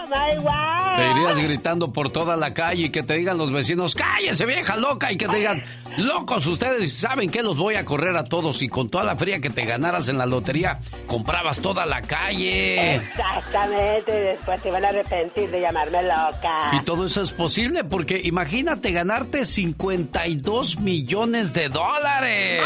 Bye, 0.10 0.38
guau. 0.40 0.63
Te 0.96 1.12
irías 1.12 1.38
gritando 1.40 1.92
por 1.92 2.12
toda 2.12 2.36
la 2.36 2.54
calle 2.54 2.86
y 2.86 2.90
que 2.90 3.04
te 3.04 3.16
digan 3.16 3.38
los 3.38 3.52
vecinos, 3.52 3.96
cállese 3.96 4.46
vieja 4.46 4.78
loca, 4.78 5.12
y 5.12 5.18
que 5.18 5.28
te 5.28 5.38
digan, 5.38 5.64
locos 5.98 6.46
ustedes, 6.48 6.94
¿saben 6.94 7.30
que 7.30 7.44
Los 7.44 7.58
voy 7.58 7.76
a 7.76 7.86
correr 7.86 8.16
a 8.16 8.24
todos 8.24 8.62
y 8.62 8.70
con 8.70 8.90
toda 8.90 9.04
la 9.04 9.16
feria 9.16 9.40
que 9.40 9.50
te 9.50 9.66
ganaras 9.66 10.08
en 10.10 10.18
la 10.18 10.26
lotería, 10.26 10.80
comprabas 11.08 11.62
toda 11.62 11.86
la 11.86 12.02
calle. 12.02 12.96
Exactamente, 12.96 14.12
después 14.12 14.62
te 14.62 14.72
van 14.72 14.86
a 14.86 14.90
arrepentir 14.90 15.50
de 15.52 15.62
llamarme 15.62 16.04
loca. 16.04 16.72
Y 16.74 16.84
todo 16.84 17.06
eso 17.06 17.22
es 17.22 17.32
posible 17.32 17.84
porque 17.84 18.22
imagínate 18.24 18.92
ganarte 18.92 19.46
52 19.46 20.80
millones 20.80 21.54
de 21.54 21.70
dólares. 21.70 22.62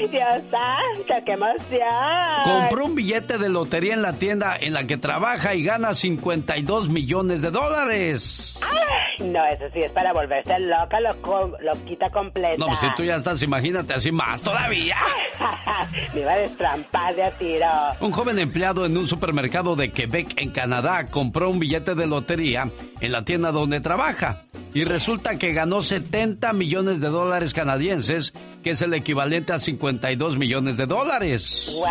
¡Ay, 0.00 0.08
Dios 0.08 0.36
santo, 0.48 1.24
qué 1.24 1.32
emoción! 1.32 2.44
Compró 2.44 2.86
un 2.86 2.94
billete 2.94 3.38
de 3.38 3.48
lotería 3.48 3.94
en 3.94 4.02
la 4.02 4.14
tienda 4.14 4.56
en 4.58 4.72
la 4.72 4.86
que 4.86 4.96
trabaja 4.96 5.54
y 5.54 5.62
gana 5.62 5.94
52 5.94 6.88
millones 6.88 7.42
de 7.42 7.50
dólares. 7.50 8.58
Ay, 8.62 9.28
no, 9.28 9.44
eso 9.46 9.64
sí 9.72 9.80
es 9.80 9.90
para 9.90 10.12
volverse 10.12 10.58
loca, 10.60 11.00
lo, 11.00 11.12
lo 11.60 11.72
completa. 12.12 12.56
No, 12.58 12.66
pues 12.68 12.80
si 12.80 12.86
tú 12.94 13.04
ya 13.04 13.16
estás, 13.16 13.42
imagínate 13.42 13.94
así 13.94 14.10
más 14.12 14.42
todavía. 14.42 14.96
Me 16.14 16.20
iba 16.20 16.32
a 16.32 16.36
destrampar 16.38 17.14
de 17.14 17.22
a 17.24 17.30
tiro. 17.32 17.66
Un 18.00 18.12
joven 18.12 18.38
empleado 18.38 18.84
en 18.86 18.96
un 18.96 19.06
supermercado 19.06 19.76
de 19.76 19.90
Quebec, 19.90 20.40
en 20.40 20.50
Canadá, 20.50 21.06
compró 21.06 21.50
un 21.50 21.58
billete 21.58 21.94
de 21.94 22.06
lotería 22.06 22.68
en 23.00 23.12
la 23.12 23.24
tienda 23.24 23.50
donde 23.50 23.80
trabaja. 23.80 24.42
Y 24.72 24.84
resulta 24.84 25.36
que 25.36 25.52
ganó 25.52 25.82
70 25.82 26.52
millones 26.52 27.00
de 27.00 27.08
dólares 27.08 27.52
canadienses, 27.52 28.32
que 28.62 28.70
es 28.70 28.82
el 28.82 28.94
equivalente 28.94 29.52
a 29.52 29.58
52 29.58 30.36
millones 30.38 30.76
de 30.76 30.86
dólares. 30.86 31.72
¡Wow! 31.74 31.86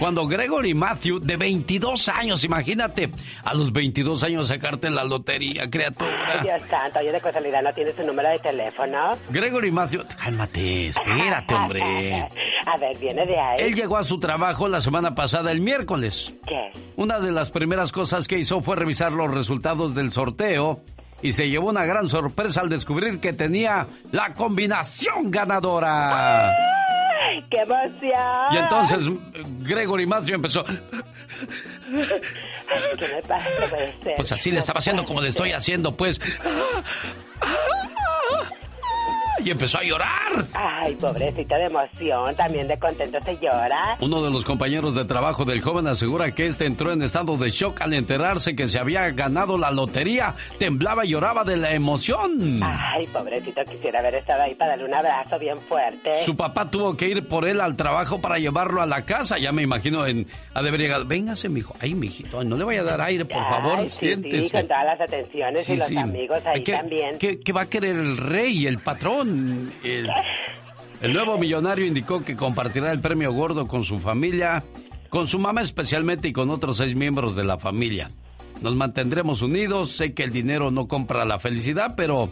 Cuando 0.00 0.26
Gregory 0.26 0.74
Matthew, 0.74 1.20
de 1.20 1.36
22 1.36 2.08
años, 2.08 2.42
imagínate, 2.42 3.10
a 3.44 3.54
los 3.54 3.72
22 3.72 4.24
años 4.24 4.48
sacarte 4.48 4.90
la 4.90 5.04
lotería, 5.04 5.62
Ay, 5.62 5.70
criatura. 5.70 6.42
Dios 6.42 6.62
santo, 6.68 6.98
oye, 6.98 7.12
de 7.12 7.20
casualidad 7.20 7.62
no 7.62 7.72
tienes 7.72 7.94
su 7.94 8.02
número 8.02 8.28
de 8.30 8.38
teléfono. 8.40 8.63
Gregory 9.30 9.70
Matthew, 9.70 10.04
cálmate, 10.22 10.88
espérate, 10.88 11.54
hombre. 11.54 11.82
A 12.66 12.76
ver, 12.78 12.96
viene 12.98 13.26
de 13.26 13.38
ahí. 13.38 13.56
Él 13.60 13.74
llegó 13.74 13.96
a 13.98 14.04
su 14.04 14.18
trabajo 14.18 14.68
la 14.68 14.80
semana 14.80 15.14
pasada, 15.14 15.52
el 15.52 15.60
miércoles. 15.60 16.34
¿Qué? 16.46 16.70
Una 16.96 17.18
de 17.20 17.30
las 17.30 17.50
primeras 17.50 17.92
cosas 17.92 18.26
que 18.26 18.38
hizo 18.38 18.60
fue 18.62 18.76
revisar 18.76 19.12
los 19.12 19.32
resultados 19.32 19.94
del 19.94 20.10
sorteo 20.12 20.80
y 21.20 21.32
se 21.32 21.48
llevó 21.48 21.68
una 21.70 21.84
gran 21.84 22.08
sorpresa 22.08 22.62
al 22.62 22.68
descubrir 22.68 23.20
que 23.20 23.32
tenía 23.32 23.86
la 24.12 24.32
combinación 24.34 25.30
ganadora. 25.30 26.48
¡Ay, 26.50 27.44
qué 27.50 27.58
emoción! 27.58 28.52
Y 28.52 28.56
entonces 28.56 29.02
Gregory 29.60 30.06
Matthew 30.06 30.34
empezó, 30.36 30.64
¿Qué 32.98 33.08
me 33.08 33.22
pasa? 33.22 33.44
No 33.60 33.66
puede 33.68 33.94
ser. 34.02 34.14
pues 34.16 34.32
así 34.32 34.50
le 34.50 34.58
estaba 34.58 34.78
haciendo 34.78 35.04
como 35.04 35.20
le 35.20 35.28
estoy 35.28 35.52
haciendo, 35.52 35.92
pues. 35.92 36.20
Ah! 38.26 38.50
Y 39.42 39.50
empezó 39.50 39.78
a 39.78 39.82
llorar. 39.82 40.46
Ay, 40.54 40.94
pobrecita 40.94 41.56
de 41.56 41.64
emoción, 41.64 42.34
también 42.36 42.68
de 42.68 42.78
contento 42.78 43.18
se 43.22 43.34
llora. 43.36 43.96
Uno 44.00 44.22
de 44.22 44.30
los 44.30 44.44
compañeros 44.44 44.94
de 44.94 45.04
trabajo 45.04 45.44
del 45.44 45.60
joven 45.60 45.86
asegura 45.88 46.30
que 46.32 46.46
este 46.46 46.66
entró 46.66 46.92
en 46.92 47.02
estado 47.02 47.36
de 47.36 47.50
shock 47.50 47.80
al 47.80 47.94
enterarse 47.94 48.54
que 48.54 48.68
se 48.68 48.78
había 48.78 49.10
ganado 49.10 49.58
la 49.58 49.70
lotería. 49.70 50.34
Temblaba 50.58 51.04
y 51.04 51.10
lloraba 51.10 51.42
de 51.44 51.56
la 51.56 51.72
emoción. 51.72 52.60
Ay, 52.62 53.06
pobrecito, 53.08 53.62
quisiera 53.64 54.00
haber 54.00 54.14
estado 54.16 54.42
ahí 54.42 54.54
para 54.54 54.70
darle 54.70 54.84
un 54.86 54.94
abrazo 54.94 55.38
bien 55.38 55.58
fuerte. 55.58 56.24
Su 56.24 56.36
papá 56.36 56.70
tuvo 56.70 56.96
que 56.96 57.08
ir 57.08 57.26
por 57.28 57.46
él 57.48 57.60
al 57.60 57.76
trabajo 57.76 58.20
para 58.20 58.38
llevarlo 58.38 58.80
a 58.82 58.86
la 58.86 59.04
casa. 59.04 59.36
Ya 59.38 59.52
me 59.52 59.62
imagino 59.62 60.06
en 60.06 60.26
ha 60.54 60.62
de 60.62 60.68
haber 60.68 60.80
llegado. 60.80 61.04
Véngase, 61.04 61.48
mijo. 61.48 61.74
Ay, 61.80 61.94
mijito, 61.94 62.42
no 62.44 62.56
le 62.56 62.64
vaya 62.64 62.80
a 62.82 62.84
dar 62.84 63.00
aire, 63.00 63.24
por 63.24 63.42
favor, 63.44 63.82
sí, 63.84 63.90
siéntese. 63.90 64.42
Sí, 64.42 64.50
con 64.50 64.68
todas 64.68 64.84
las 64.84 65.00
atenciones 65.00 65.68
y 65.68 65.76
los 65.76 65.88
sí. 65.88 65.96
amigos 65.96 66.40
ahí 66.46 66.62
¿Qué- 66.62 66.72
también. 66.72 67.18
¿qué, 67.18 67.40
qué 67.40 67.52
va 67.52 67.62
a 67.62 67.66
querer 67.66 67.96
el 67.96 68.16
rey, 68.16 68.66
el 68.66 68.78
patrón? 68.78 69.23
El, 69.24 70.10
el 71.00 71.12
nuevo 71.12 71.38
millonario 71.38 71.86
indicó 71.86 72.24
que 72.24 72.36
compartirá 72.36 72.92
el 72.92 73.00
premio 73.00 73.32
gordo 73.32 73.66
con 73.66 73.84
su 73.84 73.98
familia, 73.98 74.62
con 75.08 75.26
su 75.26 75.38
mamá 75.38 75.60
especialmente 75.60 76.28
y 76.28 76.32
con 76.32 76.50
otros 76.50 76.76
seis 76.76 76.94
miembros 76.94 77.34
de 77.34 77.44
la 77.44 77.58
familia. 77.58 78.10
Nos 78.62 78.76
mantendremos 78.76 79.42
unidos, 79.42 79.90
sé 79.90 80.14
que 80.14 80.24
el 80.24 80.30
dinero 80.30 80.70
no 80.70 80.86
compra 80.88 81.24
la 81.24 81.38
felicidad, 81.38 81.94
pero 81.96 82.30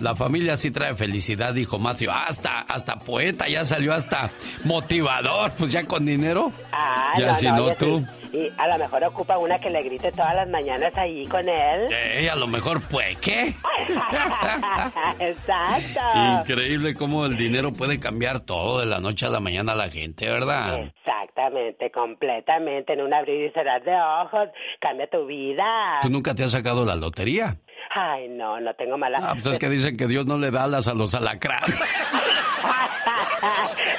la 0.00 0.14
familia 0.14 0.56
sí 0.56 0.70
trae 0.70 0.94
felicidad, 0.94 1.54
dijo 1.54 1.78
Matthew. 1.78 2.10
Hasta, 2.10 2.60
hasta 2.60 2.96
poeta, 2.96 3.48
ya 3.48 3.64
salió 3.64 3.94
hasta 3.94 4.30
motivador, 4.64 5.52
pues 5.58 5.72
ya 5.72 5.84
con 5.86 6.04
dinero. 6.04 6.52
Ah, 6.72 7.14
ya 7.18 7.34
si 7.34 7.46
no 7.46 7.74
tú. 7.74 8.04
Y 8.32 8.50
a 8.58 8.66
lo 8.66 8.78
mejor 8.78 9.04
ocupa 9.04 9.38
una 9.38 9.60
que 9.60 9.70
le 9.70 9.80
grite 9.82 10.10
todas 10.10 10.34
las 10.34 10.48
mañanas 10.48 10.92
ahí 10.98 11.24
con 11.26 11.48
él. 11.48 11.88
Eh, 11.92 12.28
a 12.28 12.34
lo 12.34 12.48
mejor, 12.48 12.82
pues, 12.90 13.16
¿qué? 13.20 13.54
Exacto. 15.20 16.00
Increíble 16.40 16.94
cómo 16.94 17.26
el 17.26 17.36
dinero 17.36 17.72
puede 17.72 18.00
cambiar 18.00 18.40
todo 18.40 18.80
de 18.80 18.86
la 18.86 18.98
noche 18.98 19.26
a 19.26 19.28
la 19.28 19.38
mañana 19.38 19.72
a 19.72 19.76
la 19.76 19.88
gente, 19.88 20.28
¿verdad? 20.28 20.80
Exactamente, 20.80 21.92
completamente. 21.92 22.94
En 22.94 23.02
un 23.02 23.14
abrir 23.14 23.46
y 23.46 23.52
cerrar 23.52 23.84
de 23.84 23.94
ojos, 23.94 24.48
cambia 24.80 25.08
tu 25.08 25.26
vida. 25.26 26.00
¿Tú 26.02 26.10
nunca 26.10 26.34
te 26.34 26.42
has 26.42 26.50
sacado 26.50 26.84
la 26.84 26.96
lotería? 26.96 27.56
Ay, 27.96 28.28
no, 28.28 28.60
no 28.60 28.74
tengo 28.74 28.98
mala. 28.98 29.20
Ah, 29.22 29.34
pues 29.34 29.46
es 29.46 29.56
que 29.56 29.68
dicen 29.68 29.96
que 29.96 30.08
Dios 30.08 30.26
no 30.26 30.36
le 30.36 30.50
da 30.50 30.64
alas 30.64 30.88
a 30.88 30.94
los 30.94 31.14
alacranes. 31.14 31.78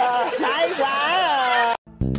oh, 0.02 0.26
God. 0.78 1.76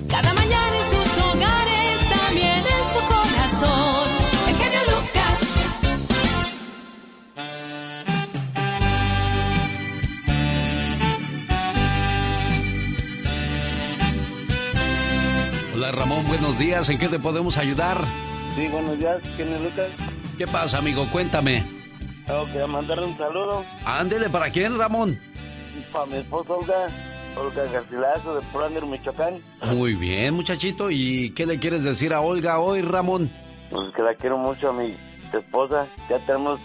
Cada 0.09 0.33
mañana 0.33 0.75
en 0.75 0.85
sus 0.85 1.19
hogares, 1.19 2.09
también 2.09 2.65
en 2.65 2.89
su 2.89 2.99
corazón. 3.13 4.09
El 4.49 4.55
genio 4.57 4.81
Lucas. 4.85 5.41
Hola 15.75 15.93
Ramón, 15.93 16.25
buenos 16.27 16.59
días. 16.59 16.89
¿En 16.89 16.97
qué 16.97 17.09
te 17.09 17.19
podemos 17.19 17.59
ayudar? 17.59 17.99
Sí, 18.55 18.67
buenos 18.69 18.99
días, 18.99 19.21
genio 19.37 19.59
Lucas. 19.59 19.91
¿Qué 20.39 20.47
pasa, 20.47 20.79
amigo? 20.79 21.07
Cuéntame. 21.11 21.65
Tengo 22.27 22.45
que 22.53 22.67
mandarle 22.67 23.07
un 23.07 23.17
saludo 23.17 23.65
Ándele, 23.85 24.29
¿para 24.29 24.51
quién, 24.51 24.77
Ramón? 24.79 25.19
para 25.93 26.07
mi 26.07 26.17
esposa 26.17 26.53
Olga, 26.53 26.89
Olga 27.37 27.65
Garcilaso 27.71 28.35
de 28.35 28.43
Plander, 28.53 28.85
Michoacán. 28.85 29.41
Muy 29.75 29.95
bien, 29.95 30.35
muchachito. 30.35 30.91
¿Y 30.91 31.31
qué 31.31 31.47
le 31.47 31.59
quieres 31.59 31.85
decir 31.85 32.13
a 32.13 32.21
Olga 32.21 32.59
hoy, 32.59 32.83
Ramón? 32.83 33.31
Pues 33.71 33.95
que 33.95 34.03
la 34.03 34.15
quiero 34.15 34.37
mucho 34.37 34.71
a 34.71 34.73
mi 34.73 34.95
esposa. 35.33 35.87
Ya 36.11 36.19
tenemos 36.27 36.59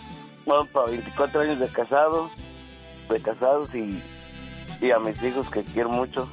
vamos 0.45 0.67
para 0.69 0.87
24 0.89 1.41
años 1.41 1.59
de 1.59 1.67
casados, 1.67 2.31
de 3.09 3.21
casados 3.21 3.69
y, 3.75 4.01
y 4.83 4.91
a 4.91 4.99
mis 4.99 5.21
hijos 5.23 5.49
que 5.49 5.63
quiero 5.63 5.89
mucho. 5.89 6.29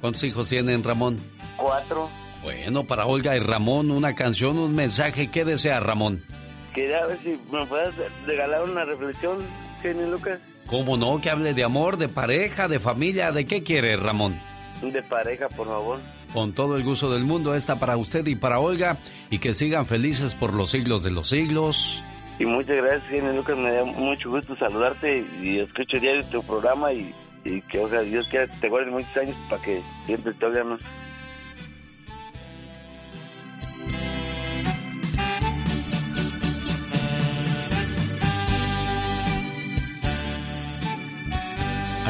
¿Cuántos 0.00 0.24
hijos 0.24 0.48
tienen, 0.48 0.82
Ramón? 0.82 1.16
Cuatro. 1.56 2.08
Bueno, 2.42 2.84
para 2.84 3.06
Olga 3.06 3.36
y 3.36 3.40
Ramón, 3.40 3.90
una 3.92 4.14
canción, 4.14 4.58
un 4.58 4.74
mensaje. 4.74 5.30
¿Qué 5.30 5.44
desea, 5.44 5.78
Ramón? 5.78 6.24
Quería 6.74 7.06
ver 7.06 7.18
si 7.22 7.38
me 7.50 7.66
puedes 7.66 7.94
regalar 8.26 8.62
una 8.64 8.84
reflexión, 8.84 9.38
Genio 9.82 10.06
Lucas. 10.06 10.40
¿Cómo 10.66 10.96
no? 10.96 11.20
Que 11.20 11.30
hable 11.30 11.54
de 11.54 11.64
amor, 11.64 11.98
de 11.98 12.08
pareja, 12.08 12.68
de 12.68 12.80
familia. 12.80 13.32
¿De 13.32 13.44
qué 13.44 13.62
quiere, 13.62 13.96
Ramón? 13.96 14.40
De 14.80 15.02
pareja, 15.02 15.48
por 15.48 15.66
favor. 15.66 15.98
Con 16.32 16.52
todo 16.52 16.76
el 16.76 16.82
gusto 16.82 17.12
del 17.12 17.24
mundo, 17.24 17.54
esta 17.54 17.78
para 17.78 17.96
usted 17.96 18.26
y 18.26 18.36
para 18.36 18.58
Olga. 18.58 18.96
Y 19.30 19.38
que 19.38 19.54
sigan 19.54 19.86
felices 19.86 20.34
por 20.34 20.54
los 20.54 20.70
siglos 20.70 21.02
de 21.02 21.10
los 21.10 21.28
siglos. 21.28 22.02
Y 22.38 22.46
muchas 22.46 22.76
gracias, 22.76 23.04
Genio 23.08 23.32
Lucas. 23.34 23.58
Me 23.58 23.70
da 23.70 23.84
mucho 23.84 24.30
gusto 24.30 24.56
saludarte 24.56 25.24
y 25.42 25.58
escucho 25.58 25.98
diario 26.00 26.24
tu 26.26 26.42
programa 26.42 26.92
y, 26.92 27.14
y 27.44 27.60
que, 27.62 27.80
o 27.80 27.88
sea, 27.88 28.00
Dios 28.00 28.26
quiera 28.28 28.46
que 28.46 28.56
te 28.56 28.68
guarde 28.68 28.90
muchos 28.90 29.16
años 29.16 29.36
para 29.50 29.62
que 29.62 29.82
siempre 30.06 30.32
te 30.32 30.46
oigan 30.46 30.68
más. 30.70 30.80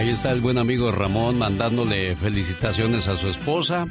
Ahí 0.02 0.10
está 0.10 0.32
el 0.32 0.40
buen 0.40 0.58
amigo 0.58 0.90
Ramón 0.90 1.38
mandándole 1.38 2.16
felicitaciones 2.16 3.06
a 3.06 3.16
su 3.16 3.28
esposa. 3.28 3.86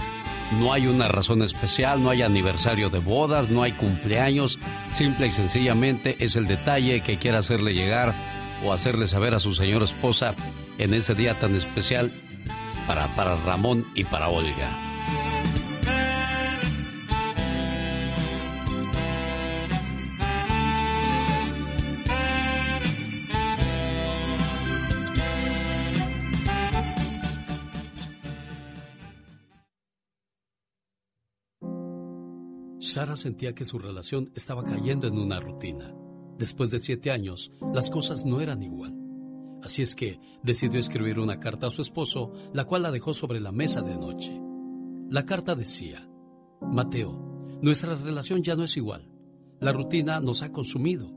No 0.59 0.73
hay 0.73 0.87
una 0.87 1.07
razón 1.07 1.41
especial, 1.41 2.03
no 2.03 2.09
hay 2.09 2.21
aniversario 2.21 2.89
de 2.89 2.99
bodas, 2.99 3.49
no 3.49 3.63
hay 3.63 3.71
cumpleaños. 3.71 4.59
Simple 4.91 5.27
y 5.27 5.31
sencillamente 5.31 6.17
es 6.19 6.35
el 6.35 6.47
detalle 6.47 6.99
que 6.99 7.15
quiere 7.15 7.37
hacerle 7.37 7.73
llegar 7.73 8.13
o 8.61 8.73
hacerle 8.73 9.07
saber 9.07 9.35
a 9.35 9.39
su 9.39 9.53
señora 9.53 9.85
esposa 9.85 10.35
en 10.79 10.93
ese 10.93 11.15
día 11.15 11.39
tan 11.39 11.55
especial 11.55 12.11
para, 12.87 13.07
para 13.15 13.37
Ramón 13.37 13.85
y 13.95 14.03
para 14.03 14.27
Olga. 14.27 14.90
Sara 32.91 33.15
sentía 33.15 33.55
que 33.55 33.63
su 33.63 33.79
relación 33.79 34.31
estaba 34.35 34.65
cayendo 34.65 35.07
en 35.07 35.17
una 35.17 35.39
rutina. 35.39 35.95
Después 36.37 36.71
de 36.71 36.81
siete 36.81 37.09
años, 37.09 37.49
las 37.73 37.89
cosas 37.89 38.25
no 38.25 38.41
eran 38.41 38.61
igual. 38.61 38.93
Así 39.63 39.81
es 39.81 39.95
que 39.95 40.19
decidió 40.43 40.77
escribir 40.77 41.17
una 41.17 41.39
carta 41.39 41.67
a 41.67 41.71
su 41.71 41.81
esposo, 41.81 42.33
la 42.53 42.65
cual 42.65 42.81
la 42.81 42.91
dejó 42.91 43.13
sobre 43.13 43.39
la 43.39 43.53
mesa 43.53 43.81
de 43.81 43.95
noche. 43.95 44.37
La 45.09 45.25
carta 45.25 45.55
decía, 45.55 46.09
Mateo, 46.61 47.59
nuestra 47.61 47.95
relación 47.95 48.43
ya 48.43 48.57
no 48.57 48.65
es 48.65 48.75
igual. 48.75 49.09
La 49.61 49.71
rutina 49.71 50.19
nos 50.19 50.41
ha 50.41 50.51
consumido. 50.51 51.13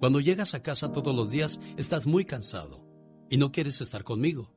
Cuando 0.00 0.18
llegas 0.18 0.54
a 0.54 0.62
casa 0.62 0.90
todos 0.90 1.14
los 1.14 1.30
días 1.30 1.60
estás 1.76 2.08
muy 2.08 2.24
cansado 2.24 2.84
y 3.30 3.36
no 3.36 3.52
quieres 3.52 3.80
estar 3.80 4.02
conmigo. 4.02 4.52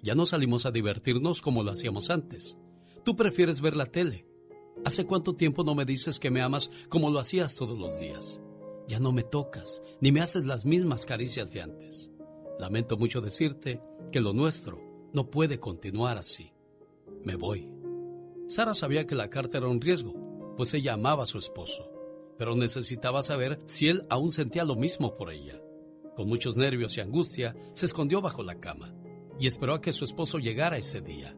Ya 0.00 0.14
no 0.14 0.26
salimos 0.26 0.64
a 0.64 0.70
divertirnos 0.70 1.42
como 1.42 1.64
lo 1.64 1.72
hacíamos 1.72 2.10
antes. 2.10 2.56
Tú 3.04 3.16
prefieres 3.16 3.60
ver 3.60 3.74
la 3.74 3.86
tele. 3.86 4.27
¿Hace 4.84 5.06
cuánto 5.06 5.34
tiempo 5.34 5.64
no 5.64 5.74
me 5.74 5.84
dices 5.84 6.18
que 6.18 6.30
me 6.30 6.40
amas 6.40 6.70
como 6.88 7.10
lo 7.10 7.18
hacías 7.18 7.54
todos 7.56 7.78
los 7.78 8.00
días? 8.00 8.40
Ya 8.86 8.98
no 8.98 9.12
me 9.12 9.22
tocas, 9.22 9.82
ni 10.00 10.12
me 10.12 10.20
haces 10.20 10.46
las 10.46 10.64
mismas 10.64 11.04
caricias 11.04 11.52
de 11.52 11.62
antes. 11.62 12.10
Lamento 12.58 12.96
mucho 12.96 13.20
decirte 13.20 13.82
que 14.10 14.20
lo 14.20 14.32
nuestro 14.32 14.80
no 15.12 15.30
puede 15.30 15.60
continuar 15.60 16.16
así. 16.16 16.52
Me 17.24 17.36
voy. 17.36 17.68
Sara 18.46 18.72
sabía 18.72 19.06
que 19.06 19.14
la 19.14 19.28
carta 19.28 19.58
era 19.58 19.68
un 19.68 19.80
riesgo, 19.80 20.54
pues 20.56 20.72
ella 20.74 20.94
amaba 20.94 21.24
a 21.24 21.26
su 21.26 21.38
esposo, 21.38 21.90
pero 22.38 22.56
necesitaba 22.56 23.22
saber 23.22 23.60
si 23.66 23.88
él 23.88 24.06
aún 24.08 24.32
sentía 24.32 24.64
lo 24.64 24.74
mismo 24.74 25.14
por 25.14 25.32
ella. 25.32 25.60
Con 26.16 26.28
muchos 26.28 26.56
nervios 26.56 26.96
y 26.96 27.00
angustia, 27.00 27.54
se 27.72 27.86
escondió 27.86 28.20
bajo 28.20 28.42
la 28.42 28.58
cama 28.58 28.94
y 29.38 29.46
esperó 29.46 29.74
a 29.74 29.80
que 29.80 29.92
su 29.92 30.04
esposo 30.04 30.38
llegara 30.38 30.78
ese 30.78 31.00
día. 31.00 31.36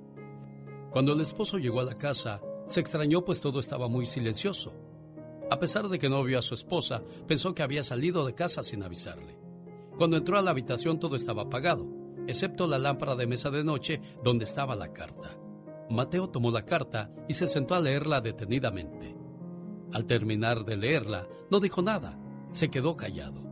Cuando 0.91 1.13
el 1.13 1.21
esposo 1.21 1.59
llegó 1.59 1.81
a 1.81 1.85
la 1.85 1.99
casa, 1.99 2.41
se 2.71 2.79
extrañó 2.79 3.25
pues 3.25 3.41
todo 3.41 3.59
estaba 3.59 3.89
muy 3.89 4.07
silencioso. 4.07 4.73
A 5.51 5.59
pesar 5.59 5.89
de 5.89 5.99
que 5.99 6.09
no 6.09 6.23
vio 6.23 6.39
a 6.39 6.43
su 6.43 6.55
esposa, 6.55 7.03
pensó 7.27 7.53
que 7.53 7.65
había 7.65 7.83
salido 7.83 8.25
de 8.25 8.37
casa 8.37 8.63
sin 8.63 8.85
avisarle. 8.85 9.37
Cuando 9.99 10.17
entró 10.17 10.39
a 10.39 10.43
la 10.43 10.53
habitación 10.53 11.01
todo 11.01 11.17
estaba 11.17 11.43
apagado, 11.43 11.89
excepto 12.29 12.69
la 12.69 12.79
lámpara 12.79 13.17
de 13.17 13.27
mesa 13.27 13.51
de 13.51 13.65
noche 13.65 14.01
donde 14.23 14.45
estaba 14.45 14.77
la 14.77 14.93
carta. 14.93 15.37
Mateo 15.91 16.31
tomó 16.31 16.53
la 16.53 16.65
carta 16.65 17.13
y 17.27 17.35
se 17.35 17.49
sentó 17.49 17.75
a 17.75 17.81
leerla 17.81 18.21
detenidamente. 18.21 19.17
Al 19.93 20.07
terminar 20.07 20.65
de 20.65 20.77
leerla, 20.77 21.27
no 21.51 21.59
dijo 21.59 21.83
nada, 21.83 22.21
se 22.53 22.71
quedó 22.71 22.97
callado. 22.97 23.43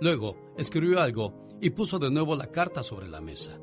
Luego 0.00 0.36
escribió 0.56 1.00
algo 1.00 1.48
y 1.60 1.70
puso 1.70 1.98
de 1.98 2.12
nuevo 2.12 2.36
la 2.36 2.46
carta 2.46 2.84
sobre 2.84 3.08
la 3.08 3.20
mesa. 3.20 3.58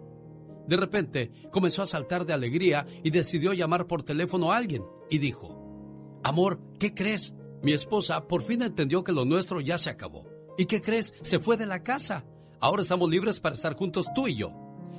De 0.70 0.78
repente 0.78 1.32
comenzó 1.50 1.82
a 1.82 1.88
saltar 1.88 2.28
de 2.28 2.34
alegría 2.34 2.86
y 3.04 3.10
decidió 3.10 3.54
llamar 3.54 3.88
por 3.88 4.04
teléfono 4.04 4.52
a 4.52 4.58
alguien 4.58 4.86
y 5.10 5.18
dijo, 5.18 6.20
Amor, 6.24 6.60
¿qué 6.78 6.94
crees? 6.94 7.34
Mi 7.64 7.74
esposa 7.74 8.28
por 8.28 8.44
fin 8.44 8.62
entendió 8.62 9.04
que 9.04 9.12
lo 9.12 9.26
nuestro 9.26 9.62
ya 9.62 9.80
se 9.80 9.90
acabó. 9.90 10.28
¿Y 10.60 10.66
qué 10.66 10.80
crees? 10.80 11.16
Se 11.24 11.40
fue 11.40 11.58
de 11.58 11.66
la 11.66 11.82
casa. 11.82 12.24
Ahora 12.60 12.84
estamos 12.84 13.10
libres 13.10 13.40
para 13.40 13.56
estar 13.56 13.74
juntos 13.74 14.14
tú 14.14 14.28
y 14.28 14.36
yo. 14.36 14.52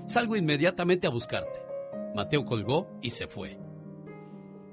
Salgo 0.09 0.34
inmediatamente 0.34 1.06
a 1.06 1.10
buscarte. 1.10 1.60
Mateo 2.16 2.44
colgó 2.44 2.88
y 3.01 3.10
se 3.10 3.28
fue. 3.28 3.56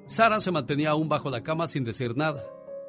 Sara 0.08 0.42
se 0.42 0.50
mantenía 0.50 0.90
aún 0.90 1.10
bajo 1.10 1.30
la 1.30 1.44
cama 1.44 1.68
sin 1.68 1.84
decir 1.84 2.18
nada. 2.18 2.44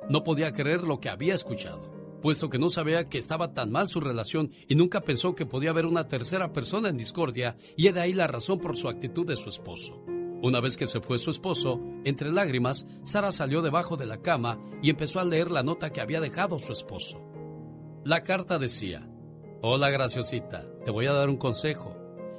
No 0.09 0.25
podía 0.25 0.55
creer 0.55 0.81
lo 0.81 0.99
que 0.99 1.11
había 1.11 1.35
escuchado, 1.35 1.93
puesto 2.21 2.51
que 2.51 2.59
no 2.59 2.71
sabía 2.71 3.09
que 3.09 3.19
estaba 3.19 3.53
tan 3.55 3.71
mal 3.71 3.89
su 3.89 4.01
relación 4.01 4.53
y 4.69 4.75
nunca 4.75 5.03
pensó 5.03 5.35
que 5.35 5.47
podía 5.47 5.71
haber 5.71 5.87
una 5.87 6.09
tercera 6.09 6.53
persona 6.53 6.89
en 6.89 6.97
discordia 6.97 7.57
y 7.77 7.91
de 7.91 8.01
ahí 8.01 8.13
la 8.13 8.27
razón 8.27 8.59
por 8.59 8.77
su 8.77 8.89
actitud 8.89 9.27
de 9.27 9.37
su 9.37 9.49
esposo. 9.49 10.03
Una 10.41 10.61
vez 10.61 10.77
que 10.77 10.87
se 10.87 11.01
fue 11.01 11.19
su 11.19 11.31
esposo, 11.31 11.81
entre 12.05 12.31
lágrimas, 12.31 12.87
Sara 13.03 13.33
salió 13.33 13.61
debajo 13.61 13.97
de 13.97 14.07
la 14.07 14.23
cama 14.23 14.61
y 14.83 14.91
empezó 14.91 15.19
a 15.19 15.25
leer 15.25 15.51
la 15.51 15.65
nota 15.65 15.91
que 15.91 16.01
había 16.01 16.21
dejado 16.21 16.61
su 16.61 16.73
esposo. 16.73 17.21
La 18.05 18.23
carta 18.23 18.59
decía, 18.59 19.09
Hola 19.61 19.91
graciosita, 19.91 20.65
te 20.85 20.93
voy 20.93 21.07
a 21.07 21.13
dar 21.13 21.29
un 21.29 21.37
consejo. 21.37 21.97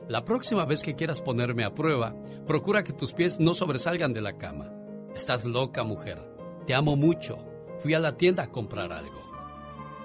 La 0.08 0.24
próxima 0.24 0.64
vez 0.64 0.82
que 0.82 0.96
quieras 0.96 1.22
ponerme 1.22 1.66
a 1.66 1.76
prueba, 1.76 2.16
procura 2.48 2.86
que 2.86 2.94
tus 2.94 3.12
pies 3.12 3.42
no 3.42 3.54
sobresalgan 3.54 4.14
de 4.14 4.22
la 4.22 4.38
cama. 4.38 4.72
Estás 5.14 5.46
loca, 5.46 5.84
mujer. 5.84 6.18
Te 6.66 6.74
amo 6.74 6.96
mucho. 6.96 7.38
Fui 7.80 7.94
a 7.94 8.00
la 8.00 8.16
tienda 8.16 8.44
a 8.44 8.52
comprar 8.52 8.94
algo. 8.94 9.19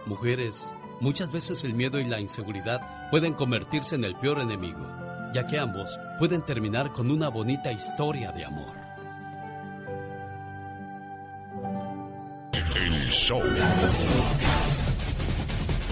Mujeres, 0.07 0.75
muchas 1.01 1.33
veces 1.33 1.65
el 1.65 1.73
miedo 1.73 1.99
y 1.99 2.05
la 2.05 2.21
inseguridad 2.21 3.09
pueden 3.11 3.33
convertirse 3.33 3.95
en 3.95 4.05
el 4.05 4.15
peor 4.17 4.39
enemigo, 4.39 4.87
ya 5.33 5.47
que 5.47 5.59
ambos 5.59 5.99
pueden 6.19 6.43
terminar 6.43 6.93
con 6.93 7.11
una 7.11 7.29
bonita 7.29 7.73
historia 7.73 8.31
de 8.33 8.45
amor. 8.45 8.75
El 12.53 13.11
show. 13.11 13.41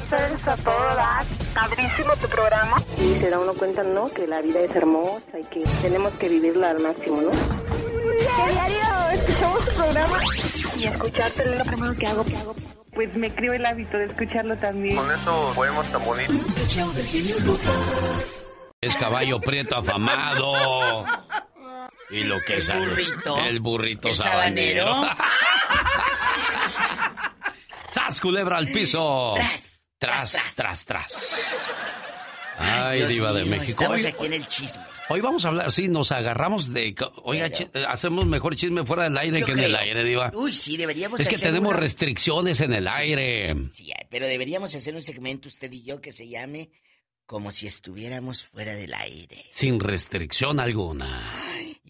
Ustedes 0.04 0.46
a 0.46 0.56
todo 0.58 0.94
dar. 0.94 1.24
Padrísimo 1.54 2.14
tu 2.20 2.28
programa. 2.28 2.76
Y 2.98 3.14
se 3.14 3.30
da 3.30 3.38
uno 3.38 3.54
cuenta, 3.54 3.82
¿no? 3.82 4.08
Que 4.08 4.26
la 4.26 4.42
vida 4.42 4.60
es 4.60 4.76
hermosa 4.76 5.38
y 5.40 5.44
que 5.44 5.64
tenemos 5.80 6.12
que 6.14 6.28
vivirla 6.28 6.70
al 6.70 6.80
máximo, 6.80 7.22
¿no? 7.22 7.30
Que 7.30 8.52
diario 8.52 9.10
escuchamos 9.14 9.64
tu 9.64 9.74
programa. 9.74 10.18
Y 10.76 10.84
escucharte 10.84 11.42
es 11.42 11.58
lo 11.58 11.64
primero 11.64 11.94
que 11.94 12.06
hago. 12.06 12.24
Pues 12.94 13.16
me 13.16 13.34
creo 13.34 13.54
el 13.54 13.64
hábito 13.64 13.96
de 13.96 14.04
escucharlo 14.04 14.56
también. 14.56 14.96
Con 14.96 15.10
eso 15.10 15.52
podemos 15.54 15.86
tan 15.90 16.04
bonito. 16.04 16.32
Es 18.80 18.94
caballo 18.96 19.40
prieto 19.40 19.76
afamado. 19.76 21.04
Y 22.10 22.24
lo 22.24 22.40
que 22.42 22.54
El 22.54 22.60
es 22.60 22.74
burrito. 22.74 23.38
El 23.46 23.60
burrito 23.60 24.08
El 24.08 24.16
sabanero. 24.16 24.86
sabanero. 24.86 25.16
¡Sas, 27.90 28.20
culebra 28.20 28.58
al 28.58 28.68
piso! 28.68 29.34
Tras, 29.98 30.52
tras, 30.54 30.84
tras. 30.84 32.01
Ay, 32.62 32.98
Dios 32.98 33.08
diva 33.10 33.32
de 33.32 33.44
México. 33.44 33.70
Estamos 33.82 34.00
Hoy, 34.00 34.06
aquí 34.06 34.26
en 34.26 34.32
el 34.34 34.46
chisme. 34.46 34.82
hoy 35.08 35.20
vamos 35.20 35.44
a 35.44 35.48
hablar, 35.48 35.72
sí, 35.72 35.88
nos 35.88 36.12
agarramos 36.12 36.72
de... 36.72 36.94
Oiga, 37.24 37.50
hacemos 37.88 38.26
mejor 38.26 38.56
chisme 38.56 38.84
fuera 38.84 39.04
del 39.04 39.16
aire 39.18 39.40
Yo 39.40 39.46
que 39.46 39.52
en 39.52 39.58
el 39.60 39.76
aire, 39.76 40.04
diva. 40.04 40.30
Uy, 40.34 40.52
sí, 40.52 40.76
deberíamos 40.76 41.20
Es 41.20 41.28
que 41.28 41.38
tenemos 41.38 41.70
una- 41.70 41.80
restricciones 41.80 42.60
en 42.60 42.72
el 42.72 42.86
aire. 42.88 43.56
Sí, 43.72 43.92
pero 44.10 44.26
deberíamos 44.26 44.74
hacer 44.74 44.94
un 44.94 45.02
segmento 45.02 45.48
usted 45.48 45.70
y 45.72 45.82
yo 45.82 46.00
que 46.00 46.12
se 46.12 46.28
llame 46.28 46.70
como 47.26 47.50
si 47.50 47.66
estuviéramos 47.66 48.42
fuera 48.44 48.74
del 48.74 48.92
aire. 48.94 49.44
Sin 49.52 49.80
restricción 49.80 50.60
alguna. 50.60 51.22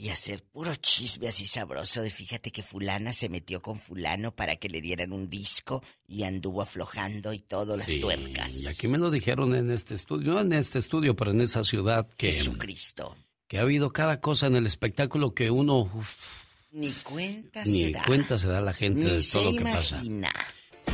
Y 0.03 0.09
hacer 0.09 0.43
puro 0.43 0.74
chisme 0.74 1.29
así 1.29 1.47
sabroso 1.47 2.03
de 2.03 2.11
fíjate 2.11 2.51
que 2.51 2.65
fulana 2.65 3.12
se 3.12 3.29
metió 3.29 3.62
con 3.62 3.79
fulano 3.79 4.35
para 4.35 4.57
que 4.57 4.69
le 4.69 4.81
dieran 4.81 5.12
un 5.12 5.29
disco 5.29 5.81
y 6.09 6.24
anduvo 6.24 6.61
aflojando 6.61 7.33
y 7.33 7.39
todo 7.39 7.77
las 7.77 7.87
Sí, 7.87 8.01
tuercas. 8.01 8.53
Y 8.57 8.66
aquí 8.66 8.89
me 8.89 8.99
lo 8.99 9.12
dijeron 9.12 9.55
en 9.55 9.70
este 9.70 9.95
estudio, 9.95 10.33
no 10.33 10.41
en 10.41 10.53
este 10.55 10.81
estudio, 10.81 11.15
pero 11.15 11.31
en 11.31 11.41
esa 11.41 11.62
ciudad 11.62 12.09
que, 12.16 12.33
Jesucristo. 12.33 13.16
que 13.47 13.59
ha 13.59 13.62
habido 13.62 13.93
cada 13.93 14.20
cosa 14.20 14.49
en 14.49 14.57
el 14.57 14.66
espectáculo 14.66 15.35
que 15.35 15.53
uno 15.53 15.83
uf, 15.83 16.16
Ni 16.73 16.91
cuenta 16.91 17.65
se 17.65 17.70
ni 17.70 17.93
da. 17.93 18.03
cuenta 18.05 18.39
se 18.39 18.49
da 18.49 18.61
la 18.61 18.73
gente 18.73 19.05
Ni 19.05 19.11
de 19.11 19.23
todo 19.33 19.53
lo 19.53 19.57
que 19.59 19.62
pasa. 19.65 19.97
imagina. 19.99 20.33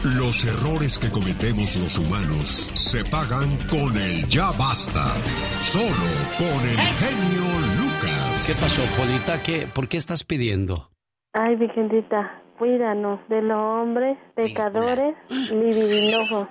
Los 0.05 0.45
errores 0.45 0.99
que 0.99 1.11
cometemos 1.11 1.75
los 1.77 1.97
humanos 1.97 2.69
se 2.75 3.07
pagan 3.07 3.57
con 3.69 3.97
el 3.97 4.29
ya 4.29 4.51
basta. 4.53 5.15
Solo 5.73 5.89
con 6.37 6.69
el 6.69 6.77
genio 6.77 7.61
Lucas. 7.61 7.78
¿Qué 8.49 8.55
pasó, 8.55 8.83
Polita? 8.97 9.43
¿Qué, 9.43 9.67
¿Por 9.67 9.91
qué 9.91 9.99
estás 9.99 10.25
pidiendo? 10.25 10.91
Ay, 11.35 11.57
Virgencita, 11.57 12.43
cuídanos 12.59 13.21
de 13.29 13.43
los 13.43 13.59
hombres 13.59 14.17
pecadores 14.35 15.15
libidinosos. 15.29 16.49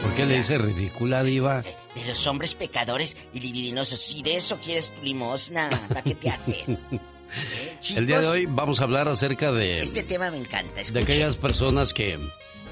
¿Por 0.00 0.14
qué 0.14 0.26
le 0.26 0.36
dice 0.36 0.56
ridícula, 0.58 1.24
diva? 1.24 1.62
De 1.62 2.04
los 2.06 2.24
hombres 2.28 2.54
pecadores 2.54 3.16
y 3.32 3.40
libidinosos. 3.40 3.98
Si 3.98 4.22
de 4.22 4.36
eso 4.36 4.60
quieres 4.62 4.92
tu 4.92 5.02
limosna, 5.02 5.68
¿para 5.88 6.02
qué 6.02 6.14
te 6.14 6.30
haces? 6.30 6.68
¿Eh, 6.92 7.96
El 7.96 8.06
día 8.06 8.20
de 8.20 8.28
hoy 8.28 8.46
vamos 8.46 8.80
a 8.80 8.84
hablar 8.84 9.08
acerca 9.08 9.50
de, 9.50 9.80
Este 9.80 10.04
tema 10.04 10.30
me 10.30 10.38
encanta. 10.38 10.82
de 10.84 11.00
aquellas 11.00 11.34
personas 11.34 11.92
que, 11.92 12.16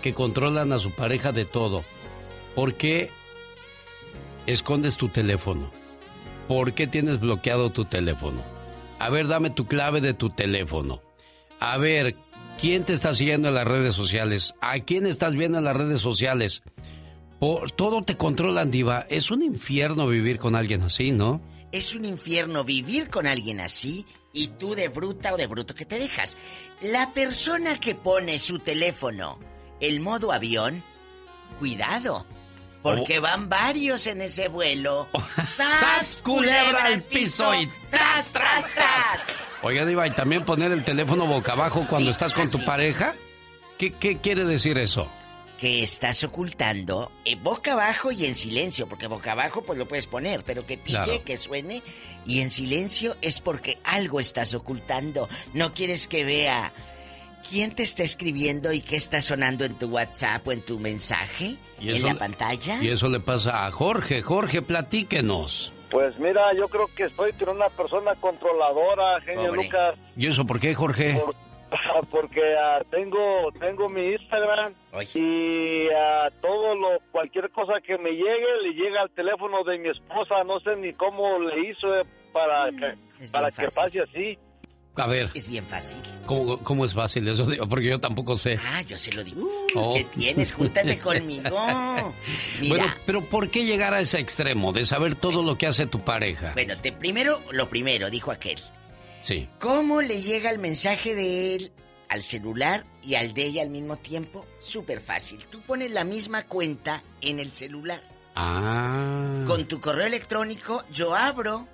que 0.02 0.14
controlan 0.14 0.72
a 0.72 0.78
su 0.78 0.92
pareja 0.92 1.32
de 1.32 1.46
todo. 1.46 1.82
¿Por 2.54 2.74
qué 2.74 3.10
escondes 4.46 4.96
tu 4.96 5.09
teléfono? 5.09 5.81
¿Por 6.48 6.74
qué 6.74 6.86
tienes 6.86 7.20
bloqueado 7.20 7.70
tu 7.70 7.85
teléfono? 7.85 8.43
A 8.98 9.10
ver, 9.10 9.28
dame 9.28 9.51
tu 9.51 9.66
clave 9.66 10.01
de 10.01 10.14
tu 10.14 10.31
teléfono. 10.31 11.02
A 11.60 11.78
ver, 11.78 12.16
¿quién 12.60 12.85
te 12.85 12.93
está 12.93 13.14
siguiendo 13.14 13.48
en 13.48 13.55
las 13.55 13.66
redes 13.66 13.94
sociales? 13.94 14.55
¿A 14.60 14.78
quién 14.81 15.06
estás 15.06 15.35
viendo 15.35 15.59
en 15.59 15.64
las 15.64 15.77
redes 15.77 16.01
sociales? 16.01 16.62
Por, 17.39 17.70
todo 17.73 18.02
te 18.02 18.16
controlan, 18.16 18.70
diva. 18.70 19.06
Es 19.09 19.31
un 19.31 19.43
infierno 19.43 20.06
vivir 20.06 20.39
con 20.39 20.55
alguien 20.55 20.82
así, 20.82 21.10
¿no? 21.10 21.40
Es 21.73 21.94
un 21.94 22.05
infierno 22.05 22.64
vivir 22.64 23.09
con 23.09 23.27
alguien 23.27 23.60
así 23.60 24.06
y 24.32 24.48
tú 24.48 24.74
de 24.74 24.89
bruta 24.89 25.35
o 25.35 25.36
de 25.36 25.47
bruto 25.47 25.74
que 25.74 25.86
te 25.86 25.98
dejas. 25.98 26.36
La 26.81 27.12
persona 27.12 27.81
que 27.81 27.94
pone 27.94 28.39
su 28.39 28.59
teléfono 28.59 29.39
el 29.82 29.98
modo 29.98 30.32
avión, 30.32 30.82
cuidado, 31.59 32.24
porque 32.82 33.18
van 33.20 33.48
varios 33.48 34.06
en 34.06 34.20
ese 34.22 34.48
vuelo. 34.48 35.09
¡Sas, 35.56 36.20
culebra 36.22 36.84
al 36.86 37.02
piso 37.02 37.54
y 37.54 37.68
tras, 37.90 38.32
tras, 38.32 38.64
tras! 38.74 39.20
Oiga, 39.62 39.84
Diva, 39.84 40.06
¿y 40.06 40.10
también 40.10 40.44
poner 40.44 40.72
el 40.72 40.84
teléfono 40.84 41.26
boca 41.26 41.52
abajo 41.52 41.86
cuando 41.88 42.06
Sí, 42.06 42.10
estás 42.12 42.34
con 42.34 42.50
tu 42.50 42.64
pareja? 42.64 43.14
¿Qué, 43.78 43.92
¿Qué 43.94 44.18
quiere 44.18 44.44
decir 44.44 44.76
eso? 44.78 45.09
Que 45.59 45.84
estás 45.84 46.24
ocultando 46.24 47.12
eh, 47.24 47.36
boca 47.36 47.72
abajo 47.72 48.10
y 48.10 48.26
en 48.26 48.34
silencio, 48.34 48.88
porque 48.88 49.06
boca 49.06 49.32
abajo 49.32 49.62
pues 49.62 49.78
lo 49.78 49.86
puedes 49.86 50.06
poner, 50.06 50.42
pero 50.44 50.66
que 50.66 50.76
pille, 50.76 50.98
Claro. 51.04 51.24
que 51.24 51.36
suene 51.36 51.82
y 52.26 52.40
en 52.40 52.50
silencio 52.50 53.16
es 53.22 53.40
porque 53.40 53.78
algo 53.84 54.18
estás 54.18 54.54
ocultando. 54.54 55.28
No 55.54 55.72
quieres 55.72 56.09
que 56.09 56.24
vea 56.24 56.72
quién 57.48 57.74
te 57.74 57.82
está 57.82 58.02
escribiendo 58.02 58.73
y 58.73 58.81
qué 58.81 58.97
está 58.97 59.20
sonando 59.20 59.64
en 59.64 59.78
tu 59.78 59.86
WhatsApp 59.89 60.47
o 60.48 60.52
en 60.52 60.62
tu 60.62 60.78
mensaje, 60.78 61.56
Y 61.81 61.90
en 61.90 61.97
eso 61.97 62.06
la 62.06 62.12
le- 62.14 62.19
pantalla. 62.19 62.82
Y 62.82 62.89
eso 62.89 63.09
le 63.09 63.20
pasa 63.20 63.66
a 63.66 63.70
Jorge. 63.70 64.23
Jorge, 64.23 64.62
platíquenos. 64.62 65.73
Pues 65.90 66.19
mira, 66.19 66.52
yo 66.55 66.69
creo 66.69 66.89
que 66.97 67.05
estoy 67.05 67.32
con 67.35 67.51
una 67.51 67.69
persona 67.69 68.14
controladora, 68.16 69.20
genio 69.20 69.47
Pobre. 69.51 69.64
Lucas, 69.64 69.94
¿Y 70.16 70.27
eso 70.27 70.44
por 70.47 70.59
qué, 70.59 70.74
Jorge? 70.74 71.23
porque 72.10 72.40
ah, 72.62 72.82
tengo 72.90 73.51
tengo 73.59 73.89
mi 73.89 74.12
Instagram 74.12 74.73
y 75.14 75.89
ah, 75.97 76.28
todo 76.43 76.74
lo 76.74 76.98
cualquier 77.10 77.51
cosa 77.51 77.74
que 77.85 77.97
me 77.98 78.10
llegue 78.10 78.47
le 78.62 78.73
llega 78.74 79.01
al 79.02 79.10
teléfono 79.10 79.64
de 79.64 79.78
mi 79.78 79.89
esposa, 79.89 80.44
no 80.44 80.60
sé 80.60 80.77
ni 80.77 80.93
cómo 80.93 81.39
le 81.39 81.70
hizo 81.70 81.94
eh, 81.98 82.02
para 82.32 82.70
que 82.70 82.94
para 83.31 83.51
que 83.51 83.70
fácil. 83.70 83.82
pase 83.82 84.01
así. 84.02 84.39
A 84.97 85.09
ver, 85.09 85.31
Es 85.32 85.48
bien 85.48 85.64
fácil. 85.64 86.01
¿cómo, 86.27 86.59
cómo 86.59 86.85
es 86.85 86.93
fácil 86.93 87.27
eso? 87.27 87.47
Digo, 87.47 87.66
Porque 87.66 87.89
yo 87.89 87.98
tampoco 87.98 88.36
sé. 88.36 88.59
Ah, 88.62 88.82
yo 88.82 88.98
se 88.98 89.10
lo 89.12 89.24
digo. 89.24 89.48
Oh. 89.74 89.94
¿Qué 89.94 90.05
tienes? 90.05 90.52
Júntate 90.52 90.98
conmigo. 90.98 91.48
Mira, 92.60 92.77
Bueno, 92.77 92.85
pero 93.06 93.24
¿por 93.31 93.48
qué 93.51 93.64
llegar 93.64 93.94
a 93.94 94.01
ese 94.01 94.19
extremo 94.19 94.73
de 94.74 94.85
saber 94.85 95.14
todo 95.14 95.43
lo 95.43 95.56
que 95.56 95.66
hace 95.66 95.86
tu 95.86 96.01
pareja? 96.01 96.52
bueno, 96.52 96.77
te 96.77 96.93
primero, 96.93 97.40
lo 97.52 97.69
primero, 97.70 98.10
dijo 98.10 98.31
aquel. 98.31 98.59
Sí. 99.23 99.48
¿Cómo 99.60 100.02
le 100.02 100.20
llega 100.20 100.51
el 100.51 100.59
mensaje 100.59 101.14
de 101.14 101.55
él 101.55 101.73
al 102.10 102.23
celular 102.23 102.85
y 103.02 103.14
al 103.14 103.32
de 103.32 103.47
ella 103.47 103.62
al 103.62 103.70
mismo 103.70 103.97
tiempo? 103.97 104.44
Súper 104.59 105.01
fácil. 105.01 105.39
Tú 105.48 105.60
pones 105.62 105.90
la 105.90 106.05
misma 106.05 106.43
cuenta 106.47 107.02
en 107.23 107.39
el 107.40 107.52
celular. 107.52 108.01
Ah. 108.35 109.44
Con 109.47 109.66
tu 109.69 109.81
correo 109.81 110.06
electrónico 110.06 110.85
yo 110.93 111.14
abro 111.14 111.66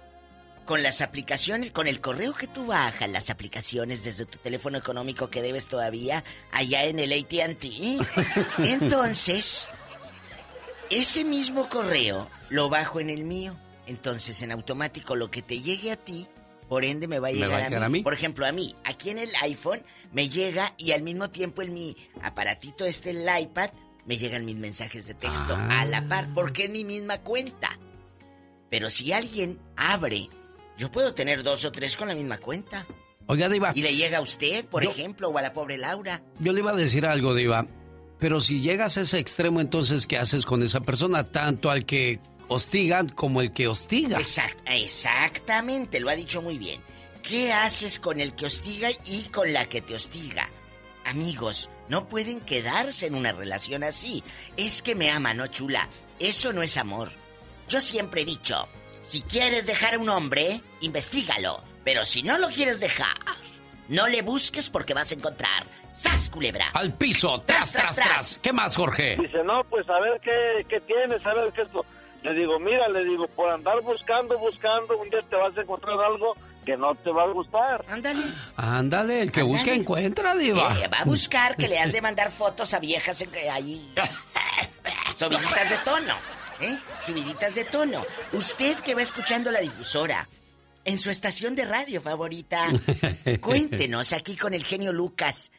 con 0.68 0.82
las 0.82 1.00
aplicaciones, 1.00 1.70
con 1.70 1.86
el 1.88 2.00
correo 2.02 2.34
que 2.34 2.46
tú 2.46 2.66
bajas, 2.66 3.08
las 3.08 3.30
aplicaciones 3.30 4.04
desde 4.04 4.26
tu 4.26 4.36
teléfono 4.38 4.76
económico 4.76 5.30
que 5.30 5.40
debes 5.40 5.66
todavía 5.66 6.22
allá 6.52 6.84
en 6.84 6.98
el 6.98 7.10
ATT. 7.12 7.64
Entonces, 8.58 9.70
ese 10.90 11.24
mismo 11.24 11.68
correo 11.70 12.28
lo 12.50 12.68
bajo 12.68 13.00
en 13.00 13.08
el 13.10 13.24
mío. 13.24 13.56
Entonces, 13.86 14.42
en 14.42 14.52
automático, 14.52 15.16
lo 15.16 15.30
que 15.30 15.40
te 15.40 15.60
llegue 15.62 15.90
a 15.90 15.96
ti, 15.96 16.26
por 16.68 16.84
ende 16.84 17.08
me 17.08 17.18
va 17.18 17.28
a 17.28 17.32
¿Me 17.32 17.38
llegar 17.38 17.60
va 17.60 17.64
a 17.64 17.66
a, 17.66 17.70
mí. 17.70 17.76
a 17.84 17.88
mí? 17.88 18.02
Por 18.02 18.12
ejemplo, 18.12 18.46
a 18.46 18.52
mí, 18.52 18.76
aquí 18.84 19.08
en 19.10 19.18
el 19.18 19.30
iPhone, 19.40 19.82
me 20.12 20.28
llega 20.28 20.74
y 20.76 20.92
al 20.92 21.02
mismo 21.02 21.30
tiempo 21.30 21.62
en 21.62 21.72
mi 21.72 21.96
aparatito 22.22 22.84
este, 22.84 23.10
el 23.10 23.26
iPad, 23.42 23.70
me 24.04 24.18
llegan 24.18 24.44
mis 24.44 24.56
mensajes 24.56 25.06
de 25.06 25.14
texto 25.14 25.54
Ah. 25.56 25.80
a 25.80 25.84
la 25.86 26.06
par, 26.08 26.28
porque 26.34 26.64
es 26.64 26.70
mi 26.70 26.84
misma 26.84 27.18
cuenta. 27.18 27.70
Pero 28.70 28.90
si 28.90 29.14
alguien 29.14 29.58
abre, 29.76 30.28
yo 30.78 30.90
puedo 30.90 31.12
tener 31.12 31.42
dos 31.42 31.64
o 31.66 31.72
tres 31.72 31.96
con 31.96 32.08
la 32.08 32.14
misma 32.14 32.38
cuenta. 32.38 32.86
Oiga, 33.26 33.48
Diva, 33.50 33.72
Y 33.74 33.82
le 33.82 33.94
llega 33.94 34.18
a 34.18 34.22
usted, 34.22 34.64
por 34.64 34.82
Yo- 34.82 34.90
ejemplo, 34.90 35.28
o 35.28 35.36
a 35.36 35.42
la 35.42 35.52
pobre 35.52 35.76
Laura. 35.76 36.22
yo 36.38 36.52
le 36.54 36.60
iba 36.60 36.70
a 36.70 36.76
decir 36.76 37.04
algo, 37.04 37.34
Diva. 37.34 37.66
Pero 38.18 38.40
si 38.40 38.60
llegas 38.60 38.96
a 38.96 39.02
ese 39.02 39.18
extremo, 39.18 39.60
entonces, 39.60 40.06
¿qué 40.06 40.16
haces 40.18 40.46
con 40.46 40.62
esa 40.62 40.80
persona? 40.80 41.24
Tanto 41.24 41.70
al 41.70 41.84
que 41.84 42.20
hostigan 42.48 43.10
como 43.10 43.42
el 43.42 43.52
que 43.52 43.68
hostiga. 43.68 44.18
Exact- 44.18 44.58
exactamente, 44.66 46.00
lo 46.00 46.08
ha 46.10 46.16
dicho 46.16 46.42
muy 46.42 46.58
bien. 46.58 46.80
¿Qué 47.22 47.52
haces 47.52 47.98
con 47.98 48.20
el 48.20 48.34
que 48.34 48.46
hostiga 48.46 48.88
y 49.04 49.24
con 49.24 49.52
la 49.52 49.68
que 49.68 49.82
te 49.82 49.94
hostiga? 49.94 50.48
Amigos, 51.04 51.68
no 51.88 52.08
pueden 52.08 52.40
quedarse 52.40 53.06
en 53.06 53.14
una 53.14 53.32
relación 53.32 53.84
así. 53.84 54.22
Es 54.56 54.82
que 54.82 54.94
me 54.94 55.10
ama, 55.10 55.34
¿no, 55.34 55.46
chula? 55.46 55.88
Eso 56.18 56.52
no 56.52 56.62
es 56.62 56.76
amor. 56.76 57.10
Yo 57.68 57.80
siempre 57.80 58.22
he 58.22 58.24
dicho, 58.24 58.66
si 59.08 59.22
quieres 59.22 59.66
dejar 59.66 59.94
a 59.94 59.98
un 59.98 60.08
hombre, 60.08 60.60
investigalo. 60.80 61.62
Pero 61.84 62.04
si 62.04 62.22
no 62.22 62.38
lo 62.38 62.48
quieres 62.48 62.78
dejar, 62.80 63.08
no 63.88 64.06
le 64.06 64.22
busques 64.22 64.68
porque 64.70 64.94
vas 64.94 65.10
a 65.10 65.14
encontrar. 65.14 65.64
¡Sas, 65.92 66.30
culebra! 66.30 66.66
Al 66.74 66.92
piso, 66.92 67.38
tras, 67.44 67.72
tras, 67.72 67.94
tras. 67.96 68.38
¿Qué 68.40 68.52
más, 68.52 68.76
Jorge? 68.76 69.16
Dice, 69.20 69.42
no, 69.42 69.64
pues 69.64 69.88
a 69.88 69.98
ver 69.98 70.20
qué, 70.20 70.64
qué 70.68 70.80
tienes, 70.82 71.24
a 71.26 71.34
ver 71.34 71.52
qué 71.52 71.62
es 71.62 71.72
lo... 71.72 71.84
Le 72.22 72.34
digo, 72.34 72.58
mira, 72.60 72.88
le 72.88 73.04
digo, 73.04 73.26
por 73.28 73.50
andar 73.50 73.80
buscando, 73.80 74.38
buscando, 74.38 74.96
un 74.98 75.08
día 75.08 75.20
te 75.28 75.36
vas 75.36 75.56
a 75.56 75.62
encontrar 75.62 75.98
algo 76.00 76.36
que 76.66 76.76
no 76.76 76.94
te 76.96 77.10
va 77.10 77.22
a 77.22 77.28
gustar. 77.28 77.84
Ándale. 77.88 78.24
Ándale, 78.56 79.22
el 79.22 79.32
que 79.32 79.42
busca 79.42 79.60
Ándale. 79.62 79.80
encuentra, 79.80 80.34
Diva. 80.34 80.76
Eh, 80.80 80.88
va 80.88 80.98
a 80.98 81.04
buscar 81.04 81.56
que 81.56 81.66
le 81.68 81.78
has 81.78 81.92
de 81.92 82.02
mandar 82.02 82.30
fotos 82.30 82.74
a 82.74 82.80
viejas 82.80 83.22
en- 83.22 83.30
ahí. 83.50 83.94
Subiditas 85.18 85.70
de 85.70 85.76
tono. 85.84 86.14
¿Eh? 86.60 86.78
Subiditas 87.06 87.54
de 87.54 87.64
tono. 87.64 88.04
Usted 88.32 88.76
que 88.78 88.94
va 88.94 89.02
escuchando 89.02 89.50
la 89.50 89.60
difusora 89.60 90.28
en 90.84 90.98
su 90.98 91.10
estación 91.10 91.54
de 91.54 91.64
radio 91.64 92.00
favorita, 92.00 92.66
cuéntenos 93.40 94.12
aquí 94.12 94.36
con 94.36 94.54
el 94.54 94.64
genio 94.64 94.92
Lucas. 94.92 95.50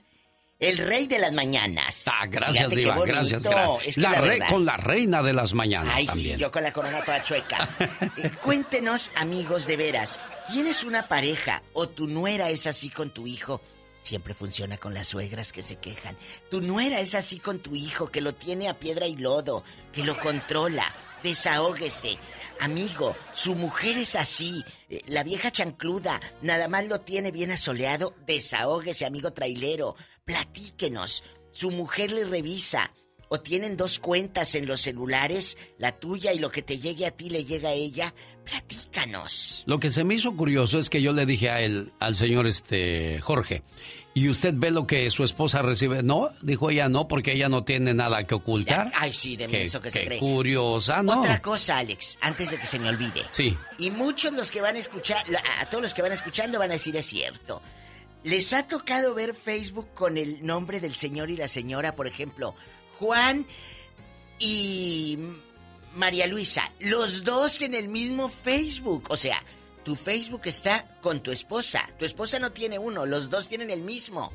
El 0.59 0.77
rey 0.77 1.07
de 1.07 1.19
las 1.19 1.31
mañanas. 1.31 2.05
Ah, 2.07 2.25
gracias, 2.27 2.69
Diva, 2.71 2.97
gracias. 3.05 3.43
gra- 3.45 3.79
Es 3.85 3.95
que 3.95 4.01
la 4.01 4.11
la 4.11 4.19
re- 4.21 4.39
con 4.49 4.65
la 4.65 4.75
reina 4.75 5.23
de 5.23 5.31
las 5.31 5.53
mañanas 5.53 5.93
Ay, 5.95 6.05
también. 6.05 6.35
sí, 6.35 6.41
yo 6.41 6.51
con 6.51 6.63
la 6.63 6.73
corona 6.73 7.01
toda 7.01 7.23
chueca. 7.23 7.69
Eh, 8.17 8.29
cuéntenos, 8.41 9.09
amigos, 9.15 9.65
de 9.67 9.77
veras, 9.77 10.19
¿tienes 10.51 10.83
una 10.83 11.07
pareja 11.07 11.63
o 11.71 11.87
tu 11.87 12.07
nuera 12.07 12.49
es 12.49 12.67
así 12.67 12.89
con 12.89 13.11
tu 13.13 13.25
hijo? 13.25 13.61
Siempre 14.01 14.33
funciona 14.33 14.77
con 14.77 14.93
las 14.93 15.07
suegras 15.07 15.51
que 15.51 15.61
se 15.61 15.75
quejan. 15.75 16.17
Tu 16.49 16.61
nuera 16.61 16.99
es 17.01 17.15
así 17.15 17.39
con 17.39 17.59
tu 17.59 17.75
hijo, 17.75 18.09
que 18.09 18.21
lo 18.21 18.33
tiene 18.33 18.69
a 18.69 18.79
piedra 18.79 19.07
y 19.07 19.15
lodo, 19.17 19.63
que 19.91 20.03
lo 20.03 20.17
controla. 20.19 20.93
Desahógese. 21.21 22.17
Amigo, 22.61 23.15
su 23.33 23.55
mujer 23.55 23.97
es 23.97 24.15
así. 24.15 24.63
eh, 24.89 25.01
La 25.07 25.23
vieja 25.23 25.51
chancluda, 25.51 26.19
nada 26.41 26.67
más 26.69 26.87
lo 26.87 27.01
tiene 27.01 27.31
bien 27.31 27.51
asoleado. 27.51 28.15
Desahógese, 28.25 29.05
amigo 29.05 29.31
trailero. 29.33 29.95
Platíquenos. 30.25 31.23
Su 31.51 31.71
mujer 31.71 32.11
le 32.11 32.23
revisa. 32.23 32.93
O 33.31 33.41
tienen 33.41 33.77
dos 33.77 33.99
cuentas 33.99 34.55
en 34.55 34.65
los 34.65 34.81
celulares, 34.81 35.55
la 35.77 35.91
tuya 35.99 36.33
y 36.33 36.39
lo 36.39 36.49
que 36.49 36.63
te 36.63 36.79
llegue 36.79 37.05
a 37.05 37.11
ti 37.11 37.29
le 37.29 37.45
llega 37.45 37.69
a 37.69 37.73
ella. 37.73 38.15
Platícanos. 38.49 39.63
Lo 39.65 39.79
que 39.79 39.91
se 39.91 40.03
me 40.03 40.15
hizo 40.15 40.35
curioso 40.35 40.79
es 40.79 40.89
que 40.89 41.01
yo 41.01 41.11
le 41.13 41.25
dije 41.25 41.49
a 41.49 41.61
él, 41.61 41.91
al 41.99 42.15
señor 42.15 42.47
este 42.47 43.19
Jorge, 43.21 43.63
¿y 44.13 44.27
usted 44.29 44.53
ve 44.55 44.71
lo 44.71 44.87
que 44.87 45.09
su 45.11 45.23
esposa 45.23 45.61
recibe? 45.61 46.01
No, 46.03 46.29
dijo 46.41 46.69
ella 46.69 46.89
no, 46.89 47.07
porque 47.07 47.33
ella 47.33 47.49
no 47.49 47.63
tiene 47.63 47.93
nada 47.93 48.23
que 48.25 48.35
ocultar. 48.35 48.91
Ay, 48.95 49.13
sí, 49.13 49.35
de 49.37 49.47
Qué- 49.47 49.63
eso 49.63 49.79
que 49.81 49.91
se 49.91 50.03
cree. 50.05 50.19
curiosa, 50.19 51.03
¿no? 51.03 51.19
Otra 51.19 51.41
cosa, 51.41 51.77
Alex, 51.77 52.17
antes 52.21 52.51
de 52.51 52.57
que 52.57 52.65
se 52.65 52.79
me 52.79 52.89
olvide. 52.89 53.23
Sí. 53.29 53.55
Y 53.77 53.91
muchos 53.91 54.33
los 54.33 54.49
que 54.51 54.61
van 54.61 54.75
a 54.75 54.79
escuchar, 54.79 55.23
a 55.59 55.65
todos 55.65 55.81
los 55.83 55.93
que 55.93 56.01
van 56.01 56.11
escuchando 56.11 56.57
van 56.59 56.71
a 56.71 56.73
decir 56.73 56.95
es 56.95 57.05
cierto. 57.05 57.61
¿Les 58.23 58.51
ha 58.53 58.67
tocado 58.67 59.13
ver 59.13 59.33
Facebook 59.33 59.87
con 59.93 60.17
el 60.17 60.45
nombre 60.45 60.79
del 60.81 60.95
señor 60.95 61.29
y 61.29 61.37
la 61.37 61.47
señora, 61.47 61.95
por 61.95 62.05
ejemplo, 62.07 62.53
Juan 62.97 63.45
y 64.39 65.17
María 65.95 66.27
Luisa, 66.27 66.71
los 66.79 67.23
dos 67.23 67.61
en 67.61 67.73
el 67.73 67.87
mismo 67.89 68.29
Facebook? 68.29 69.05
O 69.09 69.17
sea, 69.17 69.43
tu 69.83 69.95
Facebook 69.95 70.41
está 70.45 70.85
con 71.01 71.21
tu 71.21 71.31
esposa, 71.31 71.89
tu 71.97 72.05
esposa 72.05 72.39
no 72.39 72.51
tiene 72.51 72.77
uno, 72.79 73.05
los 73.05 73.29
dos 73.29 73.47
tienen 73.47 73.69
el 73.69 73.81
mismo. 73.81 74.31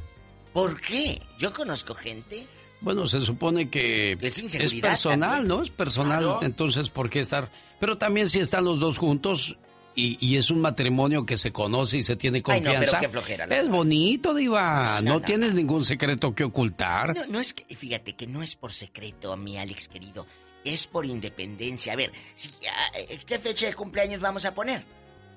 ¿Por 0.53 0.81
qué? 0.81 1.21
Yo 1.39 1.53
conozco 1.53 1.95
gente. 1.95 2.47
Bueno, 2.81 3.07
se 3.07 3.21
supone 3.23 3.71
que 3.71 4.13
Es 4.21 4.39
es 4.39 4.75
personal, 4.81 5.31
también. 5.31 5.49
¿no? 5.49 5.63
Es 5.63 5.71
personal, 5.71 6.19
Claro. 6.23 6.39
entonces, 6.43 6.91
¿por 6.91 7.09
qué 7.09 7.21
estar? 7.21 7.51
Pero 7.81 7.97
también 7.99 8.29
si 8.29 8.41
están 8.41 8.65
los 8.65 8.79
dos 8.79 8.99
juntos 8.99 9.57
y, 9.97 10.19
y 10.25 10.37
es 10.37 10.51
un 10.51 10.61
matrimonio 10.61 11.25
que 11.25 11.37
se 11.37 11.51
conoce 11.53 11.99
y 11.99 12.03
se 12.03 12.17
tiene 12.17 12.43
Ay, 12.47 12.61
no, 12.61 12.65
pero 12.71 12.75
confianza. 12.81 13.01
qué 13.01 13.09
flojera, 13.09 13.47
la 13.47 13.59
es 13.61 13.69
bonito, 13.69 14.35
Diva. 14.35 15.01
No, 15.01 15.15
no, 15.15 15.21
tienes 15.23 15.55
ningún 15.55 15.85
secreto 15.85 16.35
que 16.35 16.45
ocultar. 16.45 17.15
No, 17.17 17.27
no 17.27 17.41
es 17.41 17.55
que, 17.55 17.75
fíjate 17.75 18.15
que 18.15 18.27
no 18.27 18.43
es 18.43 18.55
por 18.55 18.73
secreto, 18.73 19.37
mi 19.37 19.57
Alex 19.57 19.89
querido, 19.89 20.27
es 20.65 20.87
por 20.87 21.07
independencia. 21.07 21.93
A 21.93 21.97
ver, 21.97 22.13
si, 22.35 22.51
ah, 22.71 22.91
eh, 22.97 23.19
¿qué 23.27 23.39
fecha 23.39 23.67
de 23.67 23.75
cumpleaños 23.75 24.21
vamos 24.21 24.45
a 24.45 24.55
poner? 24.55 24.85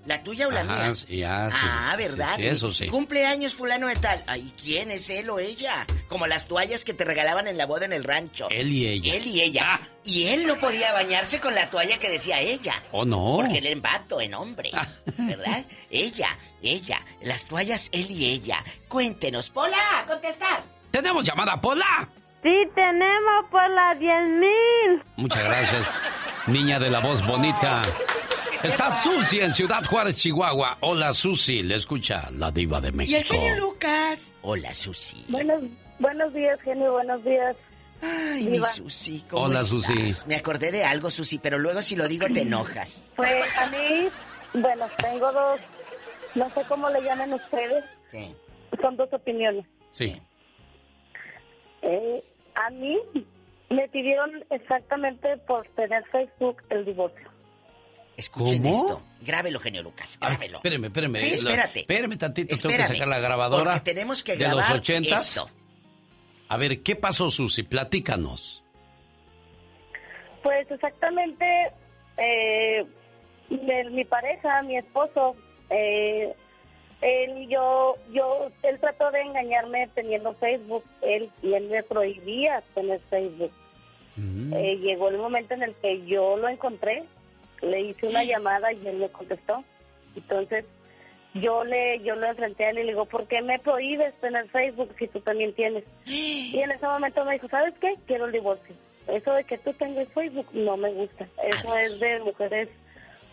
¿La 0.05 0.23
tuya 0.23 0.47
o 0.47 0.51
la 0.51 0.61
Ajá, 0.61 0.73
mía? 0.73 0.85
ah, 0.91 0.95
sí, 0.95 1.23
ah, 1.25 1.95
¿verdad? 1.97 2.35
sí, 2.37 2.45
eso 2.45 2.73
sí. 2.73 2.87
Cumpleaños 2.87 3.53
fulano 3.55 3.87
de 3.89 3.97
tal. 3.97 4.23
Ay, 4.27 4.53
¿quién 4.63 4.89
es 4.89 5.09
él 5.09 5.29
o 5.29 5.37
ella? 5.37 5.85
Como 6.07 6.27
las 6.27 6.47
toallas 6.47 6.85
que 6.85 6.93
te 6.93 7.03
regalaban 7.03 7.45
en 7.47 7.57
la 7.57 7.65
boda 7.65 7.83
en 7.83 7.91
el 7.91 8.05
rancho. 8.05 8.47
Él 8.49 8.71
y 8.71 8.87
ella. 8.87 9.15
Él 9.15 9.27
y 9.27 9.41
ella. 9.41 9.81
Y 10.05 10.27
él 10.27 10.45
no 10.47 10.55
podía 10.61 10.93
bañarse 10.93 11.41
con 11.41 11.53
la 11.53 11.69
toalla 11.69 11.99
que 11.99 12.09
decía 12.09 12.39
ella. 12.39 12.81
¿O 12.93 13.03
no? 13.03 13.33
Porque 13.41 13.57
él 13.57 13.67
en 13.67 13.81
vato, 13.81 14.21
en 14.21 14.33
hombre. 14.33 14.71
¿Verdad? 15.17 15.65
ella, 15.89 16.37
ella. 16.61 17.03
Las 17.21 17.45
toallas, 17.47 17.89
él 17.91 18.09
y 18.09 18.27
ella. 18.27 18.63
Cuéntenos. 18.87 19.49
Pola, 19.49 20.05
contestar. 20.07 20.63
¡Tenemos 20.89 21.25
llamada, 21.25 21.59
Pola! 21.59 22.07
Sí, 22.43 22.53
tenemos 22.75 23.45
por 23.49 23.69
las 23.71 23.99
10 23.99 24.13
mil. 24.29 25.03
Muchas 25.15 25.43
gracias, 25.43 25.99
niña 26.47 26.79
de 26.79 26.89
la 26.91 26.99
voz 26.99 27.25
bonita. 27.25 27.81
Está 28.63 28.89
Susi 28.91 29.39
en 29.39 29.53
Ciudad 29.53 29.83
Juárez, 29.85 30.17
Chihuahua. 30.17 30.77
Hola, 30.81 31.13
Susi. 31.13 31.61
Le 31.63 31.75
escucha 31.75 32.29
la 32.31 32.49
diva 32.51 32.79
de 32.81 32.87
Y 32.87 32.91
el 32.91 32.95
México. 32.95 33.33
genio 33.35 33.55
Lucas. 33.59 34.33
Hola, 34.41 34.73
Susi. 34.73 35.25
Buenos, 35.29 35.61
buenos 35.99 36.33
días, 36.33 36.59
genio, 36.61 36.93
buenos 36.93 37.23
días. 37.23 37.55
Ay, 38.01 38.45
mi. 38.47 38.59
Susi, 38.59 39.23
¿cómo 39.29 39.45
Hola, 39.45 39.59
estás? 39.61 39.69
Susi. 39.69 40.27
Me 40.27 40.35
acordé 40.35 40.71
de 40.71 40.83
algo, 40.83 41.09
Susi, 41.09 41.39
pero 41.39 41.57
luego 41.59 41.81
si 41.81 41.95
lo 41.95 42.07
digo 42.07 42.27
te 42.33 42.41
enojas. 42.41 43.03
Pues 43.15 43.43
a 43.57 43.65
mí, 43.67 44.09
bueno, 44.53 44.85
tengo 45.01 45.31
dos, 45.31 45.59
no 46.35 46.49
sé 46.51 46.61
cómo 46.67 46.89
le 46.89 47.01
llaman 47.01 47.33
ustedes, 47.33 47.83
¿Qué? 48.11 48.33
son 48.81 48.95
dos 48.97 49.09
opiniones. 49.13 49.65
Sí. 49.91 50.19
Eh, 51.89 52.23
a 52.55 52.69
mí 52.71 52.97
me 53.69 53.87
pidieron 53.89 54.43
exactamente 54.49 55.37
por 55.47 55.65
tener 55.69 56.03
Facebook 56.11 56.61
el 56.69 56.83
divorcio. 56.85 57.29
Escuchen 58.17 58.63
¿Cómo? 58.63 58.73
esto. 58.73 59.01
Grábelo, 59.21 59.59
genio 59.59 59.83
Lucas. 59.83 60.17
Ay, 60.21 60.31
Grábelo. 60.31 60.57
espérame, 60.57 60.85
espérame. 60.85 61.33
Sí, 61.33 61.43
Lo- 61.43 61.49
espérate. 61.51 61.79
Espérame 61.81 62.17
tantito, 62.17 62.47
tengo 62.55 62.61
que 62.61 62.67
Espérame, 62.81 62.87
sacar 62.97 63.07
la 63.07 63.19
grabadora. 63.19 63.63
porque 63.73 63.79
tenemos 63.93 64.23
que 64.23 64.35
de 64.35 64.43
los 64.45 64.55
grabar 64.55 64.75
ochentas. 64.77 65.29
esto. 65.37 65.49
A 66.49 66.57
ver, 66.57 66.81
¿qué 66.81 66.95
pasó, 66.95 67.29
Susi? 67.29 67.63
Platícanos. 67.63 68.63
Pues 70.43 70.69
exactamente, 70.71 71.45
eh, 72.17 72.85
mi, 73.49 73.91
mi 73.91 74.05
pareja, 74.05 74.61
mi 74.63 74.77
esposo, 74.77 75.35
eh, 75.69 76.33
él 77.01 77.47
yo, 77.47 77.95
yo, 78.11 78.49
él 78.63 78.79
trató 78.79 79.11
de 79.11 79.21
engañarme 79.21 79.87
teniendo 79.93 80.33
Facebook, 80.33 80.83
él 81.01 81.29
y 81.43 81.53
él 81.53 81.69
me 81.69 81.83
prohibía 81.83 82.63
tener 82.73 82.99
Facebook. 83.09 83.51
Eh, 84.19 84.77
llegó 84.77 85.09
el 85.09 85.17
momento 85.17 85.53
en 85.53 85.61
el 85.61 85.75
que 85.75 86.03
yo 86.07 86.37
lo 86.37 86.49
encontré, 86.49 87.03
le 87.61 87.81
hice 87.81 88.07
una 88.07 88.23
llamada 88.23 88.73
y 88.73 88.87
él 88.87 88.97
me 88.97 89.09
contestó. 89.09 89.63
Entonces 90.15 90.65
yo 91.35 91.63
le 91.63 91.99
yo 91.99 92.15
lo 92.15 92.25
enfrenté 92.25 92.65
a 92.65 92.69
él 92.71 92.79
y 92.79 92.83
le 92.83 92.91
digo, 92.93 93.05
¿por 93.05 93.27
qué 93.27 93.43
me 93.43 93.59
prohíbes 93.59 94.15
tener 94.15 94.49
Facebook 94.49 94.89
si 94.97 95.07
tú 95.07 95.19
también 95.19 95.53
tienes? 95.53 95.83
Y 96.05 96.59
en 96.59 96.71
ese 96.71 96.87
momento 96.87 97.25
me 97.25 97.33
dijo, 97.33 97.47
¿sabes 97.49 97.75
qué? 97.79 97.95
Quiero 98.07 98.25
el 98.25 98.31
divorcio. 98.31 98.73
Eso 99.07 99.33
de 99.33 99.43
que 99.43 99.57
tú 99.59 99.71
tengas 99.73 100.07
Facebook 100.09 100.47
no 100.53 100.77
me 100.77 100.91
gusta. 100.91 101.27
Eso 101.43 101.77
es 101.77 101.99
de 101.99 102.19
mujeres 102.21 102.69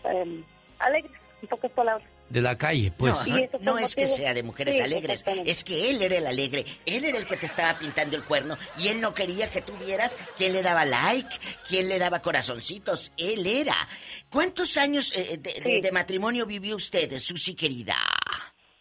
eh, 0.03 0.43
alegres, 0.79 1.11
en 1.41 1.47
pocas 1.47 1.71
palabras. 1.71 2.07
De 2.29 2.41
la 2.41 2.57
calle, 2.57 2.91
pues. 2.97 3.13
No, 3.13 3.23
Sí, 3.23 3.31
no, 3.61 3.77
es 3.77 3.95
que 3.95 4.07
sea 4.07 4.33
de 4.33 4.41
mujeres 4.41 4.75
Sí, 4.77 4.81
alegres, 4.81 5.23
es 5.45 5.63
que 5.63 5.89
él 5.91 6.01
era 6.01 6.17
el 6.17 6.25
alegre, 6.25 6.65
él 6.87 7.05
era 7.05 7.17
el 7.19 7.25
que 7.27 7.37
te 7.37 7.45
estaba 7.45 7.77
pintando 7.77 8.15
el 8.17 8.23
cuerno 8.23 8.57
y 8.79 8.87
él 8.87 8.99
no 8.99 9.13
quería 9.13 9.51
que 9.51 9.61
tú 9.61 9.73
vieras 9.77 10.17
quién 10.35 10.51
le 10.53 10.63
daba 10.63 10.85
like, 10.85 11.29
quién 11.67 11.87
le 11.87 11.99
daba 11.99 12.21
corazoncitos, 12.23 13.11
él 13.17 13.45
era. 13.45 13.75
¿Cuántos 14.29 14.75
años 14.77 15.13
eh, 15.15 15.37
de, 15.39 15.53
de- 15.61 15.81
de 15.81 15.91
matrimonio 15.91 16.45
vivió 16.47 16.75
usted, 16.77 17.15
Susi 17.19 17.53
querida? 17.53 17.95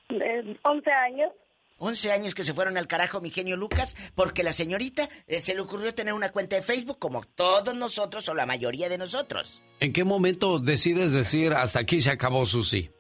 Eh, 0.09 0.57
11 0.63 0.91
años. 0.91 1.31
11 1.79 2.13
años 2.13 2.35
que 2.35 2.45
se 2.45 2.55
fueron 2.55 2.79
al 2.79 2.87
carajo, 2.87 3.21
mi 3.21 3.31
genio 3.31 3.57
Lucas, 3.57 3.97
porque 4.15 4.43
la 4.43 4.53
señorita 4.53 5.09
eh, 5.27 5.41
se 5.41 5.55
le 5.55 5.61
ocurrió 5.61 5.93
tener 5.93 6.15
una 6.15 6.31
cuenta 6.33 6.57
de 6.57 6.63
Facebook 6.63 6.99
como 6.99 7.23
todos 7.25 7.75
nosotros 7.75 8.27
o 8.29 8.35
la 8.35 8.47
mayoría 8.47 8.89
de 8.89 8.97
nosotros. 8.97 9.61
¿En 9.81 9.93
qué 9.93 10.05
momento 10.05 10.61
decides 10.61 11.11
decir 11.11 11.53
hasta 11.53 11.81
aquí 11.81 12.01
se 12.01 12.11
acabó, 12.11 12.47
Susi? 12.47 12.91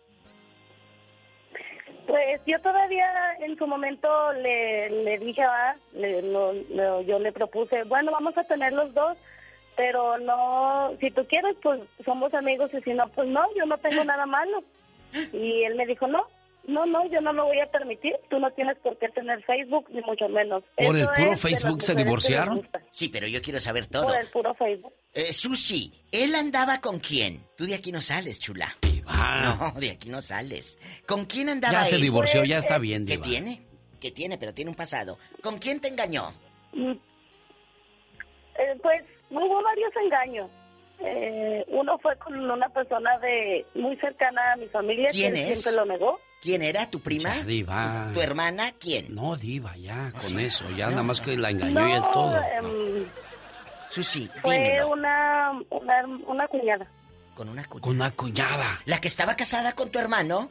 Pues 2.34 2.46
yo 2.46 2.60
todavía 2.62 3.06
en 3.40 3.56
su 3.56 3.64
momento 3.66 4.08
le, 4.32 4.90
le 5.04 5.18
dije, 5.18 5.42
ah, 5.42 5.76
le- 5.92 6.20
lo- 6.22 6.52
lo- 6.52 7.00
yo 7.02 7.18
le 7.20 7.30
propuse, 7.30 7.84
bueno, 7.84 8.10
vamos 8.10 8.36
a 8.36 8.42
tener 8.42 8.72
los 8.72 8.92
dos, 8.92 9.16
pero 9.76 10.18
no, 10.18 10.96
si 11.00 11.12
tú 11.12 11.24
quieres, 11.28 11.54
pues 11.62 11.80
somos 12.04 12.34
amigos 12.34 12.70
y 12.74 12.80
si 12.80 12.92
no, 12.92 13.06
pues 13.10 13.28
no, 13.28 13.42
yo 13.56 13.66
no 13.66 13.78
tengo 13.78 14.02
nada 14.04 14.26
malo. 14.26 14.64
Y 15.32 15.62
él 15.62 15.76
me 15.76 15.86
dijo, 15.86 16.08
no, 16.08 16.26
no, 16.66 16.86
no, 16.86 17.06
yo 17.08 17.20
no 17.20 17.32
lo 17.32 17.44
voy 17.44 17.60
a 17.60 17.66
permitir, 17.70 18.14
tú 18.28 18.40
no 18.40 18.50
tienes 18.50 18.76
por 18.78 18.98
qué 18.98 19.08
tener 19.10 19.40
Facebook, 19.44 19.86
ni 19.90 20.00
mucho 20.02 20.28
menos. 20.28 20.64
¿Por 20.76 20.96
el 20.98 21.06
puro 21.14 21.36
Facebook 21.36 21.82
se 21.82 21.94
divorciaron? 21.94 22.68
Sí, 22.90 23.08
pero 23.10 23.28
yo 23.28 23.40
quiero 23.42 23.60
saber 23.60 23.86
todo. 23.86 24.06
Por 24.08 24.16
el 24.18 24.26
puro 24.26 24.54
Facebook. 24.54 24.92
Eh, 25.12 25.32
Susi, 25.32 25.92
¿él 26.10 26.34
andaba 26.34 26.80
con 26.80 26.98
quién? 26.98 27.44
Tú 27.56 27.64
de 27.66 27.76
aquí 27.76 27.92
no 27.92 28.00
sales, 28.00 28.40
chula. 28.40 28.74
No, 29.06 29.72
de 29.80 29.90
aquí 29.92 30.08
no 30.08 30.20
sales. 30.20 30.78
¿Con 31.06 31.24
quién 31.26 31.48
andaba 31.48 31.80
Ya 31.80 31.84
se 31.84 31.96
él? 31.96 32.02
divorció, 32.02 32.44
ya 32.44 32.58
está 32.58 32.78
bien, 32.78 33.04
¿Qué 33.06 33.12
Diva. 33.12 33.24
tiene? 33.24 33.62
¿Qué 34.00 34.10
tiene? 34.10 34.36
Pero 34.38 34.52
tiene 34.54 34.70
un 34.70 34.76
pasado. 34.76 35.18
¿Con 35.42 35.58
quién 35.58 35.80
te 35.80 35.88
engañó? 35.88 36.32
Mm. 36.72 36.90
Eh, 38.56 38.78
pues 38.82 39.02
hubo 39.30 39.62
varios 39.62 39.92
engaños. 40.04 40.50
Eh, 41.00 41.64
uno 41.68 41.98
fue 41.98 42.16
con 42.18 42.38
una 42.50 42.68
persona 42.68 43.18
de 43.18 43.66
muy 43.74 43.96
cercana 43.96 44.52
a 44.52 44.56
mi 44.56 44.66
familia 44.68 45.08
¿Quién 45.10 45.34
que 45.34 45.50
es? 45.52 45.62
siempre 45.62 45.80
lo 45.84 45.92
negó. 45.92 46.20
¿Quién 46.40 46.62
era? 46.62 46.88
¿Tu 46.90 47.00
prima? 47.00 47.34
Ya, 47.36 47.42
Diva. 47.44 48.10
¿Tu 48.14 48.20
hermana? 48.20 48.72
¿Quién? 48.78 49.14
No, 49.14 49.36
Diva, 49.36 49.76
ya, 49.76 50.12
con 50.20 50.38
eso. 50.38 50.68
Ya 50.76 50.86
no, 50.86 50.90
nada 50.92 51.02
más 51.02 51.20
que 51.20 51.36
la 51.36 51.50
engañó 51.50 51.80
no, 51.80 51.88
y 51.88 51.92
es 51.94 52.10
todo. 52.12 52.36
em, 52.36 53.06
Susi, 53.90 54.28
fue 54.42 54.54
dímelo. 54.58 54.88
una, 54.90 55.52
una 55.70 56.06
una 56.26 56.48
cuñada. 56.48 56.86
Con 57.34 57.48
una 57.48 57.64
cuñada. 57.64 57.82
Con 57.82 57.96
una 57.96 58.10
cuñada. 58.12 58.80
¿La 58.86 59.00
que 59.00 59.08
estaba 59.08 59.36
casada 59.36 59.72
con 59.72 59.90
tu 59.90 59.98
hermano? 59.98 60.50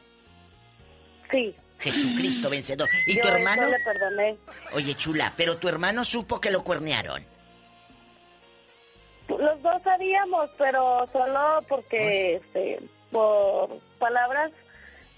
Sí. 1.31 1.55
Jesucristo 1.79 2.49
vencedor. 2.49 2.89
¿Y 3.07 3.15
Yo 3.15 3.21
tu 3.21 3.27
eso 3.27 3.37
hermano? 3.37 3.67
le 3.67 3.79
perdoné. 3.79 4.37
Oye, 4.73 4.95
chula, 4.95 5.33
pero 5.35 5.57
tu 5.57 5.67
hermano 5.67 6.03
supo 6.03 6.39
que 6.39 6.51
lo 6.51 6.63
cuernearon. 6.63 7.25
Los 9.27 9.61
dos 9.61 9.81
sabíamos, 9.83 10.49
pero 10.57 11.07
solo 11.11 11.59
porque 11.67 12.35
este, 12.35 12.79
por 13.11 13.69
palabras 13.99 14.51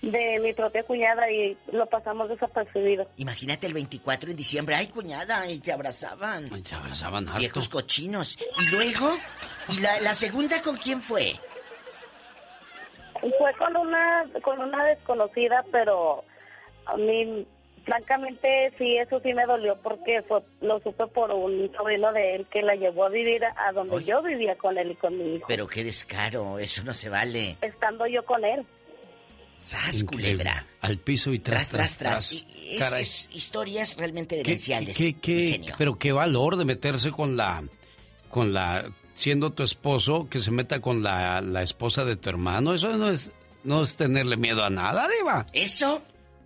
de 0.02 0.40
mi 0.40 0.54
propia 0.54 0.84
cuñada 0.84 1.30
y 1.32 1.58
lo 1.72 1.88
pasamos 1.88 2.30
desapercibido. 2.30 3.10
Imagínate 3.18 3.66
el 3.68 3.74
24 3.74 4.30
en 4.30 4.38
diciembre. 4.38 4.76
¡Ay, 4.76 4.88
cuñada! 4.88 5.50
Y 5.50 5.60
te 5.60 5.72
abrazaban. 5.72 6.50
Ay, 6.54 6.62
te 6.62 6.76
abrazaban 6.76 7.28
harto. 7.28 7.40
Viejos 7.40 7.68
cochinos. 7.70 8.38
¿Y 8.60 8.68
luego? 8.72 9.18
¿Y 9.70 9.80
la, 9.80 10.00
la 10.00 10.14
segunda 10.14 10.62
con 10.62 10.78
quién 10.78 11.02
fue? 11.02 11.40
Fue 13.38 13.54
con 13.58 13.76
una 13.78 14.26
con 14.42 14.60
una 14.60 14.84
desconocida, 14.86 15.64
pero 15.72 16.24
a 16.86 16.96
mí 16.98 17.46
francamente 17.84 18.72
sí, 18.78 18.98
eso 18.98 19.20
sí 19.22 19.34
me 19.34 19.46
dolió 19.46 19.78
porque 19.82 20.22
fue- 20.24 20.42
lo 20.62 20.80
supe 20.80 21.06
por 21.08 21.32
un 21.32 21.72
sobrino 21.76 22.12
de 22.14 22.36
él 22.36 22.48
que 22.52 22.62
la 22.64 22.76
llevó 22.76 23.06
a 23.06 23.10
vivir 23.10 23.44
a 23.46 23.72
donde 23.74 24.04
yo 24.04 24.22
vivía 24.24 24.56
con 24.56 24.78
él 24.78 24.92
y 24.92 24.96
con 24.96 25.18
mi 25.18 25.36
hijo, 25.36 25.46
Pero 25.48 25.68
qué 25.68 25.84
descaro, 25.84 26.58
eso 26.60 26.84
no 26.84 26.94
se 26.94 27.10
vale. 27.10 27.58
estando 27.62 28.06
yo 28.08 28.24
con 28.26 28.44
él. 28.44 28.66
¡Sas, 29.58 30.02
Increíble. 30.02 30.32
culebra! 30.34 30.66
Al 30.82 30.98
piso 30.98 31.32
y 31.32 31.40
tras, 31.40 31.70
Tras, 31.70 31.98
tras, 31.98 32.28
tras, 32.28 32.30
tras. 32.30 32.46
tras. 32.48 32.98
Y- 32.98 33.02
Es, 33.02 33.30
historias 33.34 33.96
realmente 33.98 34.36
¿Qué- 34.36 34.44
demenciales. 34.44 34.98
qué- 34.98 35.14
qué- 35.20 35.52
genio. 35.54 35.76
pero 35.78 35.96
qué 35.98 36.12
valor 36.12 36.58
de 36.58 36.66
meterse 36.66 37.12
con 37.12 37.38
la, 37.38 37.64
con 38.30 38.52
la, 38.54 38.84
siendo 39.16 39.54
tu 39.54 39.64
esposo, 39.64 40.28
que 40.30 40.40
se 40.40 40.52
meta 40.52 40.80
con 40.82 41.02
la, 41.02 41.42
la 41.42 41.64
esposa 41.64 42.06
de 42.06 42.16
tu 42.16 42.30
hermano. 42.30 42.76
Eso 42.76 42.96
no 42.96 43.10
es, 43.10 43.32
no 43.64 43.82
es 43.82 43.98
tenerle 43.98 44.38
miedo 44.38 44.64
a 44.64 44.70
nada, 44.70 45.08
diva. 45.18 45.46
Eso 45.54 46.04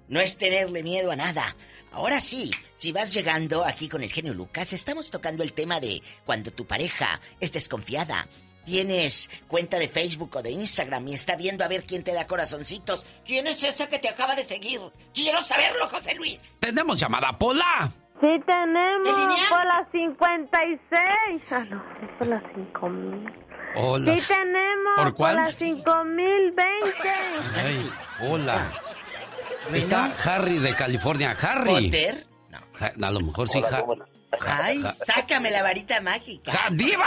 no 0.07 0.21
es 0.21 0.37
tenerle 0.37 0.81
miedo 0.83 1.11
a 1.11 1.17
nada. 1.17 1.55
Ahora 1.91 2.21
sí, 2.21 2.51
si 2.75 2.91
vas 2.91 3.13
llegando 3.13 3.65
aquí 3.65 3.89
con 3.89 4.03
el 4.03 4.11
genio 4.11 4.33
Lucas, 4.33 4.73
estamos 4.73 5.09
tocando 5.09 5.43
el 5.43 5.53
tema 5.53 5.79
de 5.79 6.01
cuando 6.25 6.51
tu 6.51 6.65
pareja 6.65 7.19
es 7.39 7.51
desconfiada. 7.51 8.27
Tienes 8.65 9.31
cuenta 9.47 9.79
de 9.79 9.87
Facebook 9.87 10.35
o 10.35 10.43
de 10.43 10.51
Instagram 10.51 11.07
y 11.07 11.15
está 11.15 11.35
viendo 11.35 11.63
a 11.63 11.67
ver 11.67 11.85
quién 11.85 12.03
te 12.03 12.13
da 12.13 12.27
corazoncitos. 12.27 13.03
¿Quién 13.25 13.47
es 13.47 13.63
esa 13.63 13.89
que 13.89 13.97
te 13.97 14.09
acaba 14.09 14.35
de 14.35 14.43
seguir? 14.43 14.79
Quiero 15.11 15.41
saberlo, 15.41 15.89
José 15.89 16.13
Luis. 16.13 16.39
Tenemos 16.59 16.99
llamada 16.99 17.35
Pola. 17.39 17.91
Sí 18.21 18.27
tenemos 18.45 19.39
por 19.49 19.65
las 19.65 19.87
56. 19.91 21.41
Ah, 21.51 21.63
no, 21.69 21.83
es 22.03 22.09
por 22.17 22.27
las 22.27 22.43
5000. 22.53 23.33
Hola. 23.75 24.17
Sí 24.17 24.23
tenemos 24.27 24.93
¿Por 24.97 25.13
cuál? 25.13 25.35
las 25.37 25.55
5020. 25.55 26.63
Ay, 27.65 27.91
hola. 28.29 28.57
Está 29.73 30.13
Harry 30.25 30.57
de 30.57 30.73
California. 30.75 31.33
Harry. 31.41 31.85
¿Potter? 31.89 32.25
Ja- 32.79 32.93
A 33.07 33.11
lo 33.11 33.19
mejor 33.21 33.47
sí, 33.49 33.57
Hola, 33.59 33.69
Ja- 33.69 33.81
¿cómo 33.81 33.95
Ja- 34.39 34.59
Ay, 34.63 34.81
Ja- 34.81 34.91
sácame 34.93 35.51
la 35.51 35.63
varita 35.63 36.01
mágica. 36.01 36.51
Ja- 36.51 36.69
¡Diva! 36.71 37.05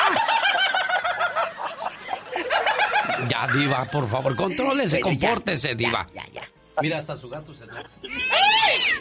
Ya, 3.28 3.46
Diva, 3.52 3.84
por 3.86 4.08
favor, 4.08 4.34
contrólese, 4.34 5.00
Bueno, 5.00 5.18
ya, 5.18 5.28
compórtese, 5.28 5.74
Diva. 5.74 6.06
Ya, 6.14 6.24
ya. 6.32 6.42
Mira, 6.80 6.98
hasta 6.98 7.16
su 7.16 7.28
gato 7.28 7.52
se 7.54 7.64
enoja. 7.64 7.84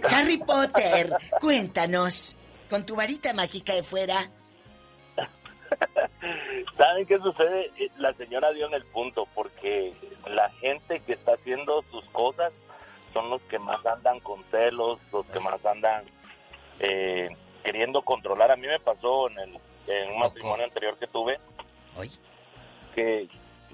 Harry 0.09 0.37
Potter, 0.37 1.15
cuéntanos. 1.39 2.37
Con 2.69 2.85
tu 2.85 2.95
varita 2.95 3.33
mágica 3.33 3.73
de 3.73 3.83
fuera. 3.83 4.29
¿Saben 6.77 7.05
qué 7.05 7.17
sucede? 7.19 7.71
Eh, 7.77 7.89
La 7.97 8.13
señora 8.13 8.51
dio 8.51 8.67
en 8.67 8.73
el 8.73 8.85
punto, 8.85 9.27
porque 9.33 9.93
la 10.27 10.49
gente 10.61 11.01
que 11.01 11.13
está 11.13 11.33
haciendo 11.33 11.83
sus 11.91 12.03
cosas 12.11 12.51
son 13.13 13.29
los 13.29 13.41
que 13.43 13.59
más 13.59 13.85
andan 13.85 14.19
con 14.21 14.43
celos, 14.51 14.99
los 15.11 15.25
que 15.27 15.39
más 15.39 15.63
andan 15.65 16.05
eh, 16.79 17.29
queriendo 17.63 18.01
controlar. 18.01 18.51
A 18.51 18.55
mí 18.55 18.67
me 18.67 18.79
pasó 18.79 19.29
en, 19.29 19.39
el, 19.39 19.59
en 19.87 20.11
un 20.11 20.19
matrimonio 20.19 20.65
anterior 20.65 20.97
que 20.97 21.07
tuve, 21.07 21.39
que 22.95 23.27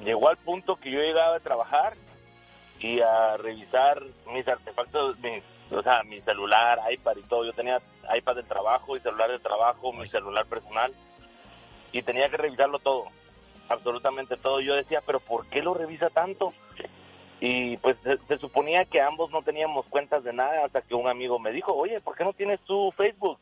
llegó 0.03 0.30
al 0.30 0.38
punto 0.38 0.76
que 0.78 0.91
yo 0.91 0.99
llegaba 0.99 1.36
a 1.36 1.40
trabajar 1.40 1.95
y 2.80 3.02
a 3.02 3.38
revisar 3.38 4.02
mis 4.34 4.48
artefactos, 4.48 5.18
mis, 5.20 5.44
o 5.72 5.82
sea, 5.82 6.04
mi 6.04 6.22
celular, 6.22 6.80
iPad 6.91 7.18
y 7.18 7.24
todo. 7.24 7.45
Yo 7.45 7.54
tenía 7.54 7.82
iPad 8.16 8.36
de 8.36 8.44
trabajo 8.44 8.95
y 8.95 8.99
celular 8.99 9.32
de 9.32 9.40
trabajo, 9.40 9.91
mi 9.94 10.08
celular 10.08 10.45
personal 10.45 10.94
y 11.91 12.02
tenía 12.02 12.30
que 12.30 12.38
revisarlo 12.38 12.80
todo, 12.80 13.06
absolutamente 13.70 14.38
todo. 14.38 14.62
Yo 14.62 14.76
decía, 14.76 15.02
pero 15.06 15.20
¿por 15.20 15.48
qué 15.48 15.62
lo 15.62 15.74
revisa 15.74 16.10
tanto? 16.10 16.54
Y 17.40 17.78
pues 17.78 17.98
se, 17.99 18.18
se 18.18 18.38
suponía 18.38 18.86
que 18.86 19.02
ambos 19.02 19.32
no 19.32 19.41
teníamos 19.44 19.86
cuentas 19.88 20.24
de 20.24 20.34
nada 20.34 20.66
hasta 20.66 20.82
que 20.82 20.95
un 20.95 21.08
amigo 21.08 21.40
me 21.40 21.52
dijo, 21.52 21.74
oye, 21.74 22.02
¿por 22.02 22.16
qué 22.16 22.24
no 22.24 22.34
tienes 22.34 22.60
tu 22.62 22.91
Facebook? 22.91 23.38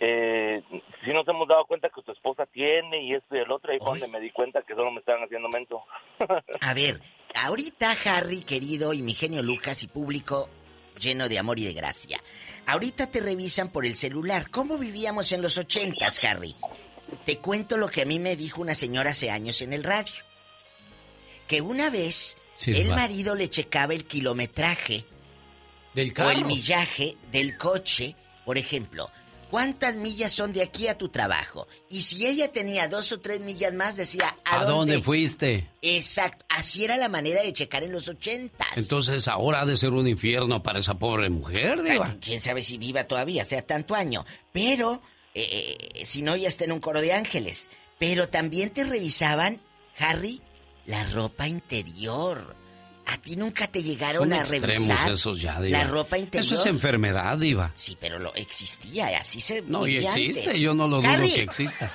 Eh, 0.00 0.62
si 1.04 1.12
nos 1.12 1.26
hemos 1.26 1.48
dado 1.48 1.64
cuenta 1.66 1.88
que 1.88 2.02
tu 2.02 2.12
esposa 2.12 2.46
tiene 2.46 3.02
y 3.02 3.14
esto 3.14 3.34
y 3.36 3.40
el 3.40 3.50
otro, 3.50 3.72
ahí 3.72 3.78
fue 3.78 3.98
donde 3.98 4.08
me 4.08 4.20
di 4.20 4.30
cuenta 4.30 4.62
que 4.62 4.74
solo 4.74 4.90
me 4.92 5.00
estaban 5.00 5.24
haciendo 5.24 5.48
mento. 5.48 5.82
A 6.60 6.74
ver, 6.74 7.00
ahorita 7.34 7.96
Harry, 8.04 8.42
querido, 8.42 8.92
y 8.94 9.02
mi 9.02 9.14
genio 9.14 9.42
Lucas 9.42 9.82
y 9.82 9.88
público 9.88 10.48
lleno 11.00 11.28
de 11.28 11.38
amor 11.38 11.58
y 11.58 11.64
de 11.64 11.72
gracia. 11.72 12.20
Ahorita 12.66 13.10
te 13.10 13.20
revisan 13.20 13.70
por 13.70 13.86
el 13.86 13.96
celular. 13.96 14.50
¿Cómo 14.50 14.78
vivíamos 14.78 15.32
en 15.32 15.42
los 15.42 15.56
ochentas, 15.58 16.22
Harry? 16.24 16.54
Te 17.24 17.38
cuento 17.38 17.76
lo 17.76 17.88
que 17.88 18.02
a 18.02 18.04
mí 18.04 18.18
me 18.18 18.36
dijo 18.36 18.60
una 18.60 18.74
señora 18.74 19.10
hace 19.10 19.30
años 19.30 19.62
en 19.62 19.72
el 19.72 19.82
radio. 19.84 20.12
Que 21.46 21.60
una 21.60 21.90
vez 21.90 22.36
Sí, 22.56 22.72
el 22.72 22.90
va. 22.90 22.96
marido 22.96 23.34
le 23.36 23.48
checaba 23.48 23.94
el 23.94 24.04
kilometraje 24.04 25.04
Del 25.94 26.12
o 26.18 26.30
el 26.30 26.44
millaje 26.44 27.16
del 27.30 27.56
coche. 27.56 28.16
Por 28.44 28.58
ejemplo, 28.58 29.08
¿cuántas 29.50 29.96
millas 29.96 30.32
son 30.32 30.52
de 30.52 30.62
aquí 30.62 30.88
a 30.88 30.96
tu 30.96 31.08
trabajo? 31.08 31.66
Y 31.88 32.02
si 32.02 32.26
ella 32.26 32.52
tenía 32.52 32.88
dos 32.88 33.12
o 33.12 33.20
tres 33.20 33.40
millas 33.40 33.72
más, 33.74 33.96
decía, 33.96 34.36
¿a, 34.44 34.60
¿A 34.60 34.64
dónde 34.64 35.00
fuiste? 35.00 35.68
Exacto, 35.82 36.44
así 36.48 36.84
era 36.84 36.96
la 36.96 37.08
manera 37.08 37.42
de 37.42 37.52
checar 37.52 37.82
en 37.82 37.92
los 37.92 38.08
ochentas. 38.08 38.68
Entonces 38.76 39.28
ahora 39.28 39.62
ha 39.62 39.66
de 39.66 39.76
ser 39.76 39.92
un 39.92 40.06
infierno 40.06 40.62
para 40.62 40.78
esa 40.78 40.94
pobre 40.94 41.30
mujer, 41.30 41.82
Diva. 41.82 42.16
Quién 42.20 42.40
sabe 42.40 42.62
si 42.62 42.78
viva 42.78 43.04
todavía, 43.04 43.44
sea 43.44 43.62
tanto 43.62 43.94
año. 43.94 44.24
Pero, 44.52 45.02
eh, 45.34 45.76
eh, 45.94 46.06
si 46.06 46.22
no, 46.22 46.36
ya 46.36 46.48
está 46.48 46.64
en 46.64 46.72
un 46.72 46.80
coro 46.80 47.00
de 47.00 47.12
ángeles. 47.12 47.70
Pero 47.98 48.28
también 48.28 48.70
te 48.70 48.84
revisaban, 48.84 49.60
Harry, 49.98 50.40
la 50.86 51.04
ropa 51.04 51.48
interior. 51.48 52.57
A 53.10 53.16
ti 53.16 53.36
nunca 53.36 53.66
te 53.66 53.82
llegaron 53.82 54.24
Son 54.24 54.32
a 54.34 54.44
revisar 54.44 55.10
esos 55.12 55.40
ya, 55.40 55.58
Diva. 55.60 55.78
la 55.78 55.84
ropa 55.84 56.18
interior. 56.18 56.44
Eso 56.52 56.60
es 56.60 56.66
enfermedad, 56.66 57.38
Diva. 57.38 57.72
Sí, 57.74 57.96
pero 57.98 58.18
lo 58.18 58.34
existía, 58.34 59.06
así 59.18 59.40
se 59.40 59.62
No, 59.62 59.86
y 59.86 59.96
existe, 59.96 60.40
antes. 60.50 60.60
yo 60.60 60.74
no 60.74 60.86
lo 60.86 60.98
dudo 60.98 61.08
Harry, 61.10 61.32
que 61.32 61.40
exista. 61.42 61.90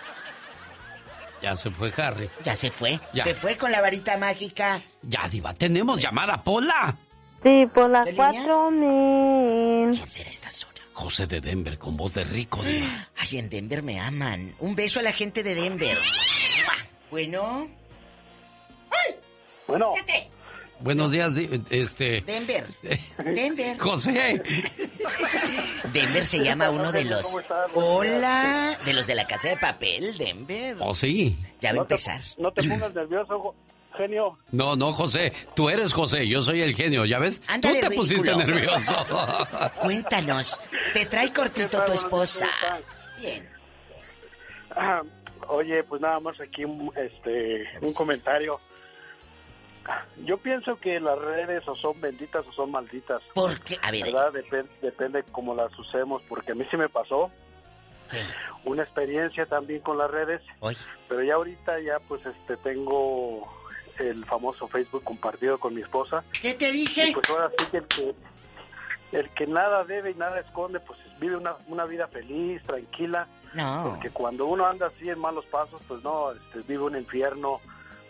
Ya 1.41 1.55
se 1.55 1.69
fue 1.71 1.91
Harry. 1.97 2.29
Ya 2.43 2.55
se 2.55 2.71
fue. 2.71 2.99
Ya. 3.13 3.23
Se 3.25 3.35
fue 3.35 3.57
con 3.57 3.71
la 3.71 3.81
varita 3.81 4.17
mágica. 4.17 4.81
Ya, 5.03 5.27
Diva, 5.29 5.53
tenemos 5.53 6.01
llamada, 6.01 6.41
Pola. 6.43 6.95
Sí, 7.43 7.65
por 7.75 7.89
las 7.89 8.05
¿Qué 8.05 8.11
línea? 8.13 8.29
4000. 8.31 9.91
¿Quién 9.91 10.09
será 10.09 10.29
esta 10.29 10.49
zona? 10.49 10.73
José 10.93 11.27
de 11.27 11.41
Denver 11.41 11.77
con 11.77 11.95
voz 11.97 12.13
de 12.15 12.23
rico, 12.23 12.63
Diva. 12.63 13.09
Ay, 13.17 13.37
en 13.37 13.49
Denver 13.49 13.83
me 13.83 13.99
aman. 13.99 14.55
Un 14.59 14.73
beso 14.73 14.99
a 14.99 15.03
la 15.03 15.11
gente 15.11 15.43
de 15.43 15.53
Denver. 15.53 15.97
Bueno. 17.11 17.67
Bueno. 19.67 19.93
Buenos 20.83 21.11
días, 21.11 21.31
este. 21.69 22.21
Denver. 22.21 22.65
Denver. 23.17 23.79
José. 23.79 24.41
Denver 25.93 26.25
se 26.25 26.43
llama 26.43 26.69
uno 26.69 26.91
de 26.91 27.05
los. 27.05 27.25
Hola. 27.73 28.77
De 28.85 28.93
los 28.93 29.07
de 29.07 29.15
la 29.15 29.25
casa 29.25 29.49
de 29.49 29.57
papel, 29.57 30.17
Denver. 30.17 30.75
¿Oh, 30.81 30.93
sí? 30.93 31.37
Ya 31.61 31.69
va 31.69 31.71
a 31.71 31.75
No 31.77 31.85
te- 31.85 31.93
empezar. 31.93 32.21
No 32.37 32.51
te 32.51 32.67
pongas 32.67 32.93
nervioso, 32.93 33.55
genio. 33.97 34.37
No, 34.51 34.75
no, 34.75 34.91
José. 34.93 35.31
Tú 35.55 35.69
eres 35.69 35.93
José, 35.93 36.27
yo 36.27 36.41
soy 36.41 36.61
el 36.61 36.75
genio, 36.75 37.05
¿ya 37.05 37.17
ves? 37.17 37.41
Ándale, 37.47 37.79
Tú 37.81 37.89
te 37.89 37.95
pusiste 37.95 38.35
nervioso. 38.35 39.05
Cuéntanos. 39.81 40.61
¿Te 40.93 41.05
trae 41.05 41.31
cortito 41.31 41.81
tu 41.85 41.93
esposa? 41.93 42.47
Bien. 43.21 43.47
Ah, 44.75 45.01
oye, 45.47 45.81
pues 45.85 46.01
nada 46.01 46.19
más 46.19 46.37
aquí 46.41 46.65
un, 46.65 46.91
este, 46.97 47.63
un 47.81 47.93
comentario. 47.93 48.59
Yo 50.23 50.37
pienso 50.37 50.77
que 50.77 50.99
las 50.99 51.17
redes 51.19 51.67
o 51.67 51.75
son 51.75 51.99
benditas 51.99 52.45
o 52.47 52.53
son 52.53 52.71
malditas. 52.71 53.21
Porque, 53.33 53.77
a 53.81 53.91
ver, 53.91 54.03
¿verdad? 54.03 54.31
Depen- 54.31 54.69
depende 54.81 55.23
cómo 55.31 55.53
las 55.55 55.77
usemos, 55.77 56.21
porque 56.29 56.53
a 56.53 56.55
mí 56.55 56.65
sí 56.71 56.77
me 56.77 56.89
pasó 56.89 57.29
una 58.63 58.83
experiencia 58.83 59.45
también 59.45 59.81
con 59.81 59.97
las 59.97 60.09
redes, 60.11 60.41
pero 61.07 61.23
ya 61.23 61.33
ahorita 61.35 61.79
ya 61.79 61.99
pues 62.07 62.23
este 62.25 62.57
tengo 62.57 63.51
el 63.99 64.23
famoso 64.25 64.67
Facebook 64.67 65.03
compartido 65.03 65.57
con 65.57 65.73
mi 65.73 65.81
esposa. 65.81 66.23
¿Qué 66.41 66.53
te 66.53 66.71
dije? 66.71 67.09
Y 67.09 67.13
pues 67.13 67.29
ahora 67.29 67.49
sí 67.57 67.65
que 67.71 67.77
el 67.77 67.87
que, 67.87 68.15
el 69.13 69.29
que 69.31 69.47
nada 69.47 69.83
debe 69.83 70.11
y 70.11 70.15
nada 70.15 70.39
esconde, 70.39 70.79
pues 70.79 70.99
vive 71.19 71.35
una, 71.35 71.55
una 71.67 71.85
vida 71.85 72.07
feliz, 72.07 72.61
tranquila. 72.63 73.27
No. 73.53 73.83
Porque 73.91 74.09
cuando 74.11 74.45
uno 74.45 74.65
anda 74.65 74.87
así 74.87 75.09
en 75.09 75.19
malos 75.19 75.45
pasos, 75.45 75.81
pues 75.87 76.03
no, 76.03 76.31
este, 76.31 76.59
vive 76.67 76.83
un 76.83 76.97
infierno 76.97 77.61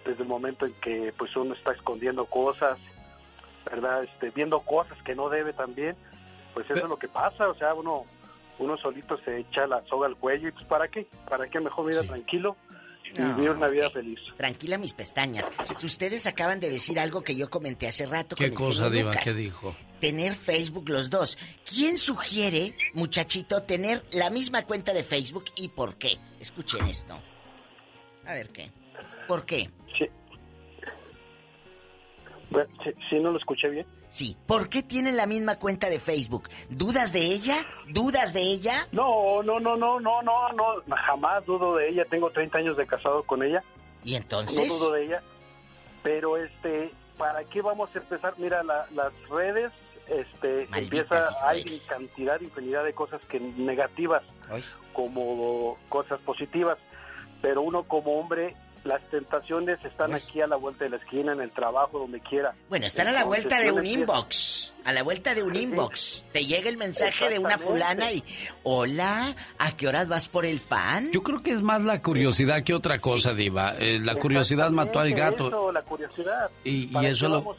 desde 0.05 0.23
el 0.23 0.29
momento 0.29 0.65
en 0.65 0.73
que 0.73 1.13
pues 1.17 1.35
uno 1.35 1.53
está 1.53 1.71
escondiendo 1.73 2.25
cosas, 2.25 2.77
¿verdad? 3.69 4.03
Este, 4.03 4.29
viendo 4.31 4.59
cosas 4.61 5.01
que 5.03 5.15
no 5.15 5.29
debe 5.29 5.53
también, 5.53 5.95
pues 6.53 6.65
eso 6.69 6.83
es 6.83 6.89
lo 6.89 6.97
que 6.97 7.07
pasa, 7.07 7.49
o 7.49 7.55
sea, 7.55 7.73
uno 7.73 8.05
uno 8.59 8.77
solito 8.77 9.17
se 9.25 9.39
echa 9.39 9.65
la 9.67 9.83
soga 9.87 10.07
al 10.07 10.15
cuello 10.15 10.49
y 10.49 10.51
pues 10.51 10.65
¿para 10.65 10.87
qué? 10.87 11.07
¿Para 11.27 11.49
qué 11.49 11.59
mejor 11.59 11.87
vida 11.87 12.03
tranquilo 12.03 12.55
y 13.13 13.19
No, 13.19 13.35
vivir 13.35 13.51
una 13.51 13.67
vida 13.67 13.89
feliz? 13.89 14.19
Tranquila 14.37 14.77
mis 14.77 14.93
pestañas. 14.93 15.51
Si 15.77 15.85
ustedes 15.85 16.27
acaban 16.27 16.59
de 16.59 16.69
decir 16.69 16.99
algo 16.99 17.23
que 17.23 17.35
yo 17.35 17.49
comenté 17.49 17.87
hace 17.87 18.05
rato 18.05 18.35
con 18.35 18.43
¿Qué 18.43 18.51
el 18.51 18.53
cosa, 18.53 18.89
Diva? 18.89 19.11
Lucas. 19.11 19.23
¿Qué 19.23 19.33
dijo? 19.33 19.75
Tener 19.99 20.35
Facebook 20.35 20.89
los 20.89 21.09
dos. 21.09 21.37
¿Quién 21.65 21.97
sugiere, 21.97 22.75
muchachito, 22.93 23.63
tener 23.63 24.03
la 24.11 24.29
misma 24.29 24.63
cuenta 24.63 24.93
de 24.93 25.03
Facebook 25.03 25.45
y 25.55 25.69
por 25.69 25.95
qué? 25.95 26.17
Escuchen 26.39 26.85
esto. 26.85 27.19
A 28.25 28.33
ver 28.33 28.49
qué. 28.49 28.71
¿Por 29.27 29.45
qué? 29.45 29.69
Bueno, 32.49 32.69
¿sí, 32.83 32.91
sí 33.09 33.19
no 33.19 33.31
lo 33.31 33.37
escuché 33.39 33.69
bien? 33.69 33.85
Sí. 34.09 34.37
¿Por 34.45 34.69
qué 34.69 34.83
tienen 34.83 35.17
la 35.17 35.25
misma 35.25 35.57
cuenta 35.57 35.89
de 35.89 35.99
Facebook? 35.99 36.49
¿Dudas 36.69 37.11
de 37.13 37.21
ella? 37.21 37.55
¿Dudas 37.89 38.33
de 38.33 38.41
ella? 38.41 38.87
No, 38.91 39.41
no, 39.41 39.59
no, 39.59 39.75
no, 39.75 39.99
no, 39.99 40.21
no, 40.21 40.51
no, 40.53 40.95
jamás 41.07 41.43
dudo 41.45 41.77
de 41.77 41.89
ella. 41.89 42.05
Tengo 42.05 42.29
30 42.29 42.59
años 42.59 42.77
de 42.77 42.85
casado 42.85 43.23
con 43.23 43.41
ella. 43.41 43.63
¿Y 44.03 44.15
entonces? 44.15 44.67
No 44.67 44.73
dudo 44.75 44.91
de 44.91 45.05
ella. 45.05 45.23
Pero, 46.03 46.37
este, 46.37 46.91
¿para 47.17 47.43
qué 47.45 47.61
vamos 47.63 47.89
a 47.95 47.99
empezar? 47.99 48.35
Mira, 48.37 48.61
la- 48.61 48.85
las 48.93 49.11
redes, 49.29 49.71
este, 50.07 50.67
empieza, 50.75 51.29
hay 51.47 51.81
cantidad, 51.87 52.39
infinidad 52.39 52.83
de 52.83 52.93
cosas 52.93 53.21
que 53.29 53.39
negativas, 53.39 54.21
como 54.91 55.77
cosas 55.89 56.19
positivas. 56.19 56.77
Pero 57.41 57.61
uno 57.63 57.83
como 57.83 58.19
hombre, 58.19 58.55
las 58.83 59.01
tentaciones 59.09 59.83
están 59.85 60.13
aquí 60.13 60.41
a 60.41 60.47
la 60.47 60.55
vuelta 60.55 60.83
de 60.83 60.91
la 60.91 60.97
esquina, 60.97 61.33
en 61.33 61.41
el 61.41 61.51
trabajo, 61.51 61.99
donde 61.99 62.19
quiera. 62.19 62.53
Bueno, 62.69 62.85
están 62.85 63.07
a 63.07 63.11
la 63.11 63.23
vuelta 63.23 63.59
de 63.59 63.71
un 63.71 63.85
inbox. 63.85 64.73
A 64.85 64.91
la 64.91 65.03
vuelta 65.03 65.33
de 65.33 65.43
un 65.43 65.55
inbox. 65.55 66.25
Te 66.33 66.45
llega 66.45 66.69
el 66.69 66.77
mensaje 66.77 67.29
de 67.29 67.39
una 67.39 67.57
fulana 67.57 68.11
y... 68.11 68.23
Hola, 68.63 69.35
¿a 69.57 69.77
qué 69.77 69.87
horas 69.87 70.07
vas 70.07 70.27
por 70.27 70.45
el 70.45 70.59
pan? 70.59 71.09
Yo 71.13 71.23
creo 71.23 71.41
que 71.41 71.51
es 71.51 71.61
más 71.61 71.81
la 71.81 72.01
curiosidad 72.01 72.63
que 72.63 72.73
otra 72.73 72.99
cosa, 72.99 73.33
Diva. 73.33 73.75
Eh, 73.79 73.99
la 73.99 74.15
curiosidad 74.15 74.71
mató 74.71 74.99
al 74.99 75.13
gato. 75.13 75.47
Eso, 75.47 75.71
la 75.71 75.81
curiosidad. 75.83 76.49
Y, 76.63 76.83
y 76.83 76.87
¿Para 76.87 77.07
eso 77.07 77.29
lo. 77.29 77.55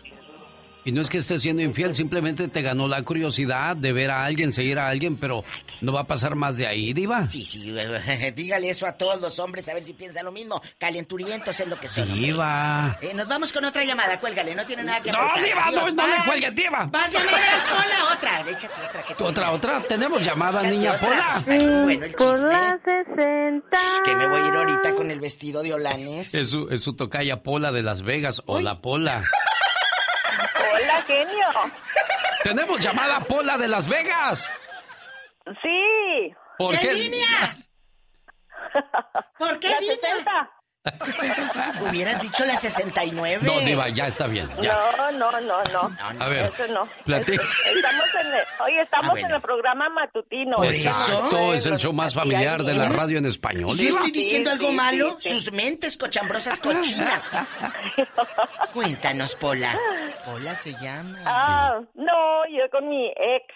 Y 0.86 0.92
no 0.92 1.00
es 1.00 1.08
que 1.08 1.18
estés 1.18 1.40
siendo 1.40 1.62
infiel, 1.62 1.94
simplemente 1.94 2.46
te 2.48 2.60
ganó 2.60 2.86
la 2.88 3.02
curiosidad 3.02 3.74
de 3.76 3.92
ver 3.94 4.10
a 4.10 4.24
alguien, 4.24 4.52
seguir 4.52 4.78
a 4.78 4.88
alguien, 4.88 5.16
pero 5.16 5.42
no 5.80 5.92
va 5.92 6.00
a 6.00 6.06
pasar 6.06 6.34
más 6.34 6.58
de 6.58 6.66
ahí, 6.66 6.92
Diva. 6.92 7.26
Sí, 7.26 7.44
sí, 7.46 7.74
dígale 8.36 8.68
eso 8.68 8.86
a 8.86 8.92
todos 8.92 9.18
los 9.20 9.38
hombres 9.38 9.66
a 9.70 9.74
ver 9.74 9.82
si 9.82 9.94
piensan 9.94 10.24
lo 10.26 10.32
mismo. 10.32 10.60
Calenturientos 10.78 11.58
es 11.58 11.68
lo 11.68 11.76
que 11.80 11.88
son. 11.88 12.12
Diva. 12.12 12.98
Eh, 13.00 13.12
nos 13.14 13.26
vamos 13.28 13.50
con 13.52 13.64
otra 13.64 13.82
llamada, 13.84 14.20
cuélgale, 14.20 14.54
no 14.54 14.64
tiene 14.66 14.82
nada 14.84 15.00
que 15.00 15.10
No, 15.10 15.18
aportar. 15.20 15.44
Diva, 15.44 15.60
no, 15.70 15.80
Adiós, 15.80 15.94
no 15.94 16.06
le 16.06 16.16
bye. 16.16 16.24
cuelgues, 16.26 16.54
Diva. 16.54 16.84
Vas, 16.92 17.12
llamadas, 17.12 17.66
Pola, 17.70 18.14
otra. 18.14 18.40
Échate 18.50 18.66
otra 18.88 19.02
que 19.08 19.14
tú- 19.14 19.24
Otra, 19.24 19.50
otra. 19.52 19.80
Tenemos 19.82 20.22
llamada, 20.22 20.60
Échate 20.60 20.74
niña 20.76 20.92
otra. 20.92 21.08
Pola. 21.08 21.42
Muy 21.58 21.82
bueno 21.84 22.04
el 22.04 22.12
Por 22.12 22.34
chisme. 22.34 22.48
la 22.52 22.78
60. 22.84 23.78
Que 24.04 24.16
me 24.16 24.26
voy 24.26 24.42
a 24.42 24.48
ir 24.48 24.54
ahorita 24.54 24.94
con 24.94 25.10
el 25.10 25.18
vestido 25.20 25.62
de 25.62 25.72
Olanes. 25.72 26.34
Es 26.34 26.50
su, 26.50 26.68
es 26.68 26.82
su 26.82 26.94
tocaya 26.94 27.42
Pola 27.42 27.72
de 27.72 27.82
Las 27.82 28.02
Vegas. 28.02 28.42
Hola, 28.44 28.82
Pola. 28.82 29.24
Genio. 31.06 31.46
Tenemos 32.42 32.80
llamada 32.80 33.20
Pola 33.20 33.56
de 33.58 33.68
Las 33.68 33.88
Vegas. 33.88 34.50
Sí. 35.62 36.34
¿Por 36.58 36.78
qué? 36.78 36.94
línea? 36.94 37.56
¿Por 39.38 39.58
qué 39.58 39.70
La 39.70 39.80
línea? 39.80 39.96
60. 39.96 40.50
Hubieras 41.80 42.20
dicho 42.20 42.44
la 42.44 42.56
69. 42.56 43.40
No, 43.42 43.58
Diva, 43.60 43.88
ya 43.88 44.06
está 44.08 44.26
bien. 44.26 44.46
Ya. 44.60 44.76
No, 44.98 45.12
no, 45.12 45.40
no, 45.40 45.62
no. 45.72 45.90
A 46.20 46.28
ver, 46.28 46.52
Eso 46.58 46.72
no. 46.72 46.86
platica. 47.04 47.42
Estamos 47.74 48.04
en 48.20 48.26
el, 48.34 48.40
oye, 48.60 48.80
estamos 48.82 49.06
Ah, 49.08 49.10
bueno. 49.12 49.28
en 49.28 49.34
el 49.34 49.40
programa 49.40 49.88
matutino. 49.88 50.62
Exacto, 50.64 51.54
es 51.54 51.64
el 51.66 51.76
show 51.78 51.92
más 51.92 52.12
familiar 52.14 52.62
de 52.62 52.74
la 52.74 52.88
radio 52.90 53.18
en 53.18 53.26
español. 53.26 53.70
¿Y 53.78 53.84
yo 53.84 53.88
estoy 53.94 54.10
diciendo 54.10 54.50
Sí, 54.50 54.56
algo 54.56 54.68
sí, 54.70 54.74
malo? 54.74 55.16
sí, 55.18 55.28
sí. 55.30 55.34
Sus 55.40 55.52
mentes 55.52 55.96
cochambrosas 55.96 56.60
cochinas. 56.60 57.46
Cuéntanos, 58.72 59.36
Pola. 59.36 59.78
Pola 60.26 60.54
se 60.54 60.72
llama. 60.80 61.18
Ah, 61.24 61.80
no, 61.94 62.46
yo 62.50 62.68
con 62.70 62.88
mi 62.88 63.06
ex, 63.08 63.46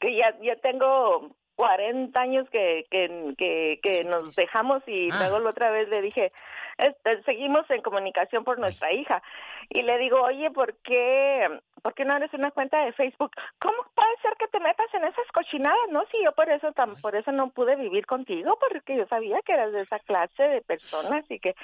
que 0.00 0.16
ya, 0.16 0.34
ya 0.42 0.56
tengo 0.62 1.34
40 1.56 2.18
años 2.20 2.46
que, 2.50 2.86
que, 2.90 3.34
que, 3.36 3.80
que 3.82 4.04
nos 4.04 4.34
dejamos 4.34 4.82
y 4.86 5.08
Ah. 5.12 5.16
luego 5.20 5.40
la 5.40 5.50
otra 5.50 5.70
vez 5.70 5.88
le 5.88 6.00
dije, 6.02 6.32
este, 6.80 7.22
seguimos 7.22 7.68
en 7.70 7.82
comunicación 7.82 8.44
por 8.44 8.58
nuestra 8.58 8.92
hija. 8.92 9.22
Y 9.68 9.82
le 9.82 9.98
digo, 9.98 10.20
oye, 10.22 10.50
¿por 10.50 10.74
qué, 10.78 11.60
¿por 11.82 11.94
qué 11.94 12.04
no 12.04 12.16
eres 12.16 12.32
una 12.34 12.50
cuenta 12.50 12.84
de 12.84 12.92
Facebook? 12.92 13.30
¿Cómo 13.60 13.76
puede 13.94 14.16
ser 14.22 14.34
que 14.38 14.48
te 14.48 14.60
metas 14.60 14.92
en 14.94 15.04
esas 15.04 15.26
cochinadas? 15.32 15.78
No, 15.90 16.04
si 16.10 16.22
yo 16.24 16.32
por 16.32 16.50
eso, 16.50 16.72
tam- 16.72 17.00
por 17.00 17.14
eso 17.14 17.30
no 17.32 17.50
pude 17.50 17.76
vivir 17.76 18.06
contigo, 18.06 18.58
porque 18.68 18.96
yo 18.96 19.06
sabía 19.06 19.40
que 19.44 19.52
eras 19.52 19.72
de 19.72 19.82
esa 19.82 19.98
clase 19.98 20.42
de 20.42 20.62
personas 20.62 21.24
y 21.30 21.38
que... 21.38 21.54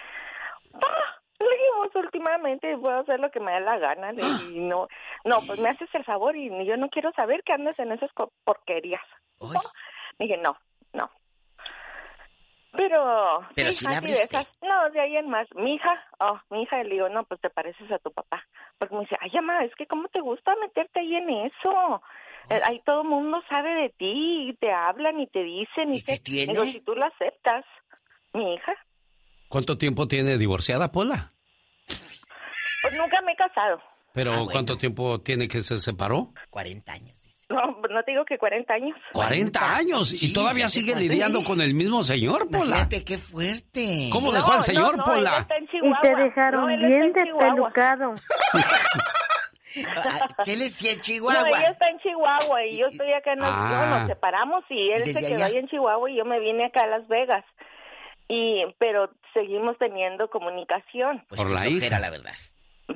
¡Ah! 0.75 1.21
Le 1.39 1.47
dijimos 1.51 1.95
últimamente 1.97 2.79
puedo 2.79 2.99
hacer 3.01 3.21
lo 3.21 3.31
que 3.31 3.41
me 3.41 3.53
da 3.53 3.61
la 3.61 3.77
gana 3.79 4.11
y 4.15 4.59
no 4.59 4.89
no 5.25 5.37
pues 5.47 5.59
me 5.61 5.69
haces 5.69 5.95
el 5.95 6.03
favor 6.03 6.35
y 6.35 6.49
yo 6.65 6.79
no 6.79 6.89
quiero 6.89 7.13
saber 7.13 7.43
que 7.43 7.53
andes 7.53 7.79
en 7.79 7.93
esas 7.93 8.11
porquerías 8.45 9.03
¿No? 9.39 9.61
dije 10.19 10.39
no 10.39 10.57
no 10.95 11.11
pero 12.77 13.47
Pero 13.55 13.73
sí 13.73 13.85
la 13.87 13.99
abriste. 13.99 14.39
no 14.63 14.91
de 14.91 15.01
ahí 15.01 15.17
en 15.17 15.29
más 15.29 15.47
mi 15.55 15.75
hija 15.75 16.05
oh 16.21 16.39
mi 16.51 16.63
hija 16.63 16.83
le 16.85 16.95
digo 16.95 17.09
no 17.09 17.25
pues 17.25 17.41
te 17.41 17.51
pareces 17.51 17.91
a 17.91 17.99
tu 17.99 18.13
papá 18.13 18.47
porque 18.79 18.95
me 18.95 19.01
dice 19.03 19.17
ay 19.21 19.31
mamá 19.35 19.65
es 19.65 19.75
que 19.75 19.87
cómo 19.87 20.09
te 20.09 20.21
gusta 20.21 20.55
meterte 20.61 21.01
ahí 21.01 21.15
en 21.17 21.31
eso 21.31 22.03
Eh, 22.49 22.61
ahí 22.65 22.81
todo 22.87 23.03
el 23.03 23.09
mundo 23.09 23.43
sabe 23.49 23.71
de 23.75 23.89
ti 23.89 24.51
y 24.51 24.55
te 24.55 24.71
hablan 24.73 25.19
y 25.19 25.27
te 25.27 25.43
dicen 25.43 25.93
y, 25.93 26.01
te 26.03 26.19
tiene? 26.21 26.53
digo 26.53 26.65
si 26.67 26.81
tú 26.81 26.95
lo 26.95 27.05
aceptas 27.07 27.65
mi 28.35 28.55
hija 28.55 28.73
¿Cuánto 29.49 29.77
tiempo 29.77 30.07
tiene 30.07 30.39
divorciada 30.39 30.93
Pola? 30.93 31.33
pues 32.83 32.95
nunca 32.97 33.21
me 33.23 33.33
he 33.33 33.37
casado 33.37 33.81
¿Pero 34.13 34.47
cuánto 34.51 34.77
tiempo 34.79 35.21
tiene 35.21 35.47
que 35.49 35.61
se 35.63 35.79
separó? 35.81 36.33
40 36.51 36.91
años. 36.93 37.26
No, 37.49 37.81
no 37.91 38.03
te 38.03 38.11
digo 38.11 38.25
que 38.25 38.39
40 38.39 38.75
años. 38.75 38.97
40 39.13 39.77
años 39.77 40.23
y 40.23 40.33
todavía 40.33 40.69
sigue 40.69 40.97
lidiando 40.97 41.45
con 41.45 41.61
el 41.61 41.75
mismo 41.75 42.03
señor, 42.03 42.49
Pola. 42.51 42.75
Fíjate 42.77 43.05
qué 43.05 43.19
fuerte. 43.19 44.09
¿Cómo 44.13 44.29
No, 44.33 44.37
dejó 44.37 44.53
al 44.53 44.63
señor, 44.65 44.97
no, 44.97 45.05
Pola? 45.05 45.37
él 45.37 45.43
está 45.43 45.57
en 45.57 45.65
Y 45.65 45.69
Chihuahua. 45.69 46.01
te 46.03 46.17
dejaron 46.17 46.61
No, 46.63 46.69
él 46.71 46.85
está 46.85 46.99
bien 46.99 47.03
en 47.03 47.15
Chihuahua. 47.25 47.45
despelucado. 47.45 48.15
¿Qué 50.45 50.57
le 50.57 50.65
decía 50.65 50.91
el 50.93 50.97
No, 50.97 51.03
Chihuahua? 51.03 51.49
ella 51.59 51.71
está 51.71 51.89
en 51.91 51.99
Chihuahua 51.99 52.65
y 52.65 52.79
yo 52.79 52.87
estoy 52.87 53.13
acá 53.13 53.33
en 53.35 53.39
el... 53.41 53.45
Ah. 53.47 53.97
Nos 54.01 54.09
separamos 54.09 54.65
y 54.71 54.91
él 54.91 55.03
¿Y 55.07 55.13
se 55.13 55.21
quedó 55.21 55.37
allá? 55.37 55.47
ahí 55.47 55.57
en 55.59 55.69
Chihuahua 55.69 56.11
y 56.11 56.17
yo 56.17 56.25
me 56.25 56.41
vine 56.41 56.65
acá 56.67 56.81
a 56.85 56.87
Las 56.87 57.07
Vegas. 57.09 57.45
Y, 58.29 58.63
pero 58.79 59.11
seguimos 59.35 59.77
teniendo 59.79 60.29
comunicación. 60.31 61.23
Pues 61.29 61.43
Por 61.43 61.51
la 61.53 61.69
hija. 61.69 61.99
la 62.01 62.11
verdad. 62.11 62.33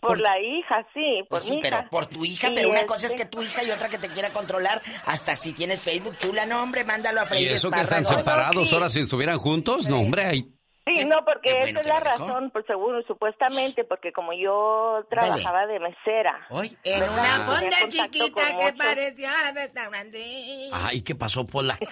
Por 0.01 0.21
la 0.21 0.39
hija, 0.41 0.87
sí, 0.95 1.19
por 1.23 1.29
Pues 1.29 1.45
sí, 1.45 1.57
mi 1.57 1.63
pero 1.63 1.79
hija. 1.79 1.89
por 1.89 2.07
tu 2.07 2.25
hija, 2.25 2.49
Y 2.49 2.55
pero 2.55 2.71
una 2.71 2.87
cosa 2.87 3.07
es 3.09 3.15
que 3.15 3.25
tu 3.25 3.43
hija 3.43 3.65
y 3.65 3.71
otra 3.71 3.89
que 3.89 3.99
te 3.99 4.09
quiera 4.09 4.33
controlar. 4.33 4.81
Hasta 5.05 5.35
si 5.37 5.53
tienes 5.53 5.81
Facebook, 5.81 6.17
chula, 6.19 6.47
no, 6.47 6.63
hombre, 6.63 6.85
mándalo 6.85 7.21
a 7.21 7.25
Y 7.25 7.27
freír 7.27 7.53
eso 7.53 7.71
que 7.71 7.81
están 7.81 8.05
separados, 8.05 8.73
ahora 8.73 8.89
si 8.89 9.01
estuvieran 9.01 9.39
juntos, 9.39 9.87
no, 9.89 10.01
hombre, 10.01 10.27
ahí... 10.27 10.55
Sí, 10.95 11.05
no, 11.05 11.25
porque 11.25 11.51
esa 11.51 11.81
es 11.81 11.87
la 11.87 12.01
razón, 12.01 12.51
pues 12.51 12.67
seguro, 12.67 13.03
supuestamente, 13.03 13.85
porque 13.85 14.13
como 14.13 14.33
yo 14.33 15.05
trabajaba 15.09 15.67
de 15.67 15.79
mesera. 15.81 16.47
Hoy, 16.51 16.77
en 16.85 17.01
¿verdad? 17.01 17.19
una 17.19 17.45
fonda 17.45 17.77
chiquita 17.89 18.47
que 18.47 18.55
muchos- 18.55 18.73
parecía 18.79 19.31
restaurante. 19.55 20.69
Ay, 20.73 21.03
¿qué 21.03 21.15
pasó, 21.15 21.47
Pola? 21.47 21.79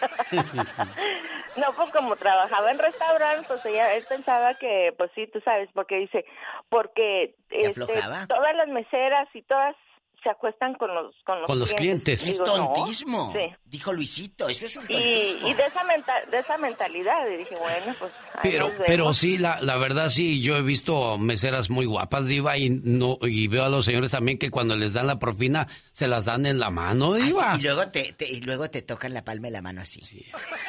No, 1.56 1.72
pues 1.72 1.90
como 1.92 2.14
trabajaba 2.14 2.70
en 2.70 2.78
restaurante, 2.78 3.44
pues 3.48 3.66
ella, 3.66 3.94
él 3.94 4.04
pensaba 4.08 4.54
que, 4.54 4.94
pues 4.96 5.10
sí, 5.16 5.26
tú 5.32 5.40
sabes, 5.40 5.68
porque 5.74 5.96
dice, 5.96 6.24
porque 6.68 7.34
este, 7.50 7.84
todas 8.28 8.54
las 8.54 8.68
meseras 8.68 9.28
y 9.34 9.42
todas 9.42 9.74
se 10.22 10.30
acuestan 10.30 10.74
con 10.74 10.94
los 10.94 11.14
con 11.24 11.38
los, 11.40 11.46
Con 11.46 11.58
los 11.58 11.72
clientes. 11.74 12.22
¡Qué 12.22 12.32
Digo, 12.32 12.44
tontismo! 12.44 13.32
Sí. 13.32 13.54
Dijo 13.64 13.92
Luisito, 13.92 14.48
eso 14.48 14.66
es 14.66 14.76
un 14.76 14.84
Y, 14.84 14.86
tontismo. 14.88 15.48
y 15.48 15.54
de 15.54 15.62
esa 15.66 15.84
menta- 15.84 16.24
de 16.30 16.38
esa 16.38 16.58
mentalidad, 16.58 17.26
y 17.32 17.36
dije, 17.38 17.56
bueno, 17.56 17.94
pues 17.98 18.12
Pero, 18.42 18.70
pero 18.86 19.12
sí, 19.14 19.38
la, 19.38 19.60
la 19.60 19.76
verdad 19.76 20.08
sí, 20.08 20.40
yo 20.42 20.56
he 20.56 20.62
visto 20.62 21.18
meseras 21.18 21.70
muy 21.70 21.86
guapas, 21.86 22.26
Diva, 22.26 22.56
y 22.56 22.70
no 22.70 23.18
y 23.22 23.46
veo 23.48 23.64
a 23.64 23.68
los 23.68 23.84
señores 23.84 24.10
también 24.10 24.38
que 24.38 24.50
cuando 24.50 24.74
les 24.76 24.92
dan 24.92 25.06
la 25.06 25.18
propina 25.18 25.66
se 25.92 26.08
las 26.08 26.24
dan 26.24 26.46
en 26.46 26.58
la 26.58 26.70
mano, 26.70 27.14
Así, 27.14 27.22
Diva. 27.24 27.56
y 27.58 27.62
luego 27.62 27.88
te, 27.88 28.12
te- 28.14 28.28
y 28.28 28.40
luego 28.40 28.68
te 28.70 28.82
tocan 28.82 29.14
la 29.14 29.24
palma 29.24 29.46
de 29.48 29.52
la 29.52 29.62
mano 29.62 29.80
así. 29.82 30.00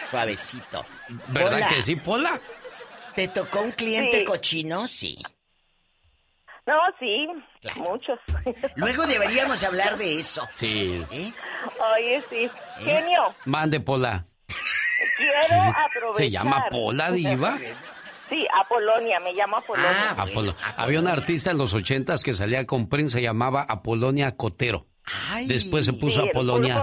Suavecito. 0.10 0.86
¿Verdad 1.28 1.52
Pola, 1.54 1.70
que 1.70 1.82
sí, 1.82 1.96
Pola? 1.96 2.40
¿Te 3.16 3.28
tocó 3.28 3.62
un 3.62 3.72
cliente 3.72 4.20
Sí. 4.20 4.24
cochino? 4.24 4.88
Sí. 4.88 5.18
No, 6.70 6.76
sí, 7.00 7.28
muchos. 7.78 8.20
Luego 8.76 9.08
deberíamos 9.08 9.64
hablar 9.64 9.98
de 9.98 10.20
eso. 10.20 10.48
Sí. 10.54 11.04
¿Eh? 11.12 11.32
Oye, 11.98 12.22
sí. 12.30 12.50
Genio, 12.84 13.34
Mande, 13.46 13.80
Pola. 13.80 14.26
quiero 15.18 15.62
aprovechar. 15.64 16.16
¿Se 16.18 16.30
llama 16.30 16.66
Pola, 16.70 17.12
Diva? 17.12 17.58
Sí, 18.30 18.46
Apolonia, 18.64 19.20
me 19.20 19.34
llamo 19.34 19.58
Apolonia. 19.58 19.90
Ah, 20.16 20.26
Apolo- 20.26 20.56
Había 20.78 21.00
una 21.00 21.14
artista 21.14 21.50
en 21.50 21.58
los 21.58 21.74
ochentas 21.74 22.22
que 22.24 22.36
salía 22.36 22.68
con 22.68 22.88
Prince, 22.88 23.14
se 23.14 23.22
llamaba 23.24 23.66
Apolonia 23.68 24.36
Cotero. 24.38 24.86
Después 25.48 25.86
se 25.88 25.94
puso 25.94 26.22
Sí, 26.22 26.30
Apolonia. 26.30 26.76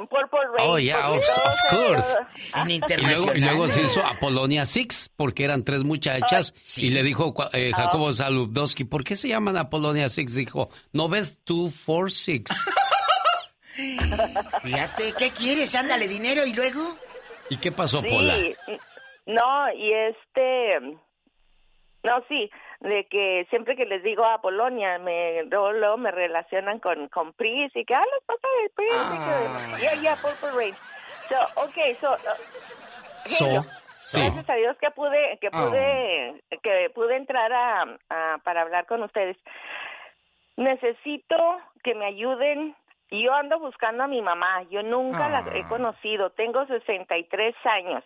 En 0.00 0.06
Purple 0.06 0.40
Rain. 0.58 0.70
Oh, 0.70 0.78
yeah, 0.78 1.10
of, 1.10 1.24
course. 1.70 2.16
En 2.54 2.70
Y 2.70 2.80
luego, 2.80 3.34
y 3.34 3.40
luego 3.40 3.68
se 3.68 3.82
hizo. 3.82 4.00
Apolonia 4.06 4.64
Six, 4.64 5.10
porque 5.16 5.44
eran 5.44 5.64
tres 5.64 5.84
muchachas. 5.84 6.54
Y 6.78 6.90
le 6.90 7.02
dijo 7.02 7.34
eh, 7.52 7.72
Jacobo 7.74 8.12
Saludowski, 8.12 8.84
¿por 8.84 9.04
qué 9.04 9.16
se 9.16 9.28
llaman 9.28 9.56
Apolonia 9.56 10.08
Six? 10.08 10.34
Dijo, 10.34 10.70
¿no 10.92 11.08
ves 11.08 11.38
two, 11.44 11.70
four, 11.70 12.10
six? 12.10 12.50
Fíjate, 14.62 15.12
¿qué 15.18 15.30
quieres? 15.30 15.74
Ándale, 15.74 16.08
dinero 16.08 16.44
y 16.44 16.52
luego. 16.52 16.96
¿Y 17.48 17.56
qué 17.56 17.72
pasó, 17.72 18.02
Sí, 18.02 18.08
Pola? 18.08 18.36
no, 19.26 19.72
y 19.74 19.92
este... 19.92 20.80
No, 22.02 22.24
sí, 22.28 22.50
de 22.80 23.04
que 23.06 23.46
siempre 23.50 23.76
que 23.76 23.84
les 23.84 24.02
digo 24.02 24.24
a 24.24 24.40
Polonia, 24.40 24.98
me, 24.98 25.42
luego, 25.44 25.72
luego 25.72 25.96
me 25.98 26.10
relacionan 26.10 26.78
con, 26.80 27.08
con 27.08 27.32
Pris 27.34 27.70
y 27.76 27.84
que, 27.84 27.94
ah, 27.94 28.02
los 28.14 28.24
pasa 28.24 28.48
del 28.60 28.70
Pris, 28.70 28.92
y 29.14 29.76
que, 29.76 29.82
yeah, 29.82 29.94
yeah, 30.00 30.16
Purple 30.16 30.50
Rain. 30.52 30.74
So, 31.28 31.62
okay, 31.62 31.94
so, 32.00 32.12
uh, 32.12 33.28
So, 33.28 33.44
Halo. 33.44 33.62
sí. 33.98 34.20
Gracias 34.20 34.48
a 34.50 34.54
Dios 34.54 34.76
que 34.78 34.90
pude, 34.92 35.38
que 35.40 35.48
Ah. 35.52 35.66
pude, 35.68 36.42
que 36.62 36.90
pude 36.94 37.16
entrar 37.16 37.52
a, 37.52 37.82
a- 38.08 38.38
para 38.42 38.62
hablar 38.62 38.86
con 38.86 39.02
ustedes. 39.02 39.36
Necesito 40.56 41.36
que 41.84 41.94
me 41.94 42.06
ayuden. 42.06 42.74
Yo 43.10 43.32
ando 43.34 43.58
buscando 43.58 44.04
a 44.04 44.06
mi 44.06 44.22
mamá. 44.22 44.62
Yo 44.70 44.82
nunca 44.82 45.28
la 45.28 45.44
he 45.56 45.64
conocido. 45.66 46.30
Tengo 46.30 46.64
63 46.66 47.54
años. 47.72 48.04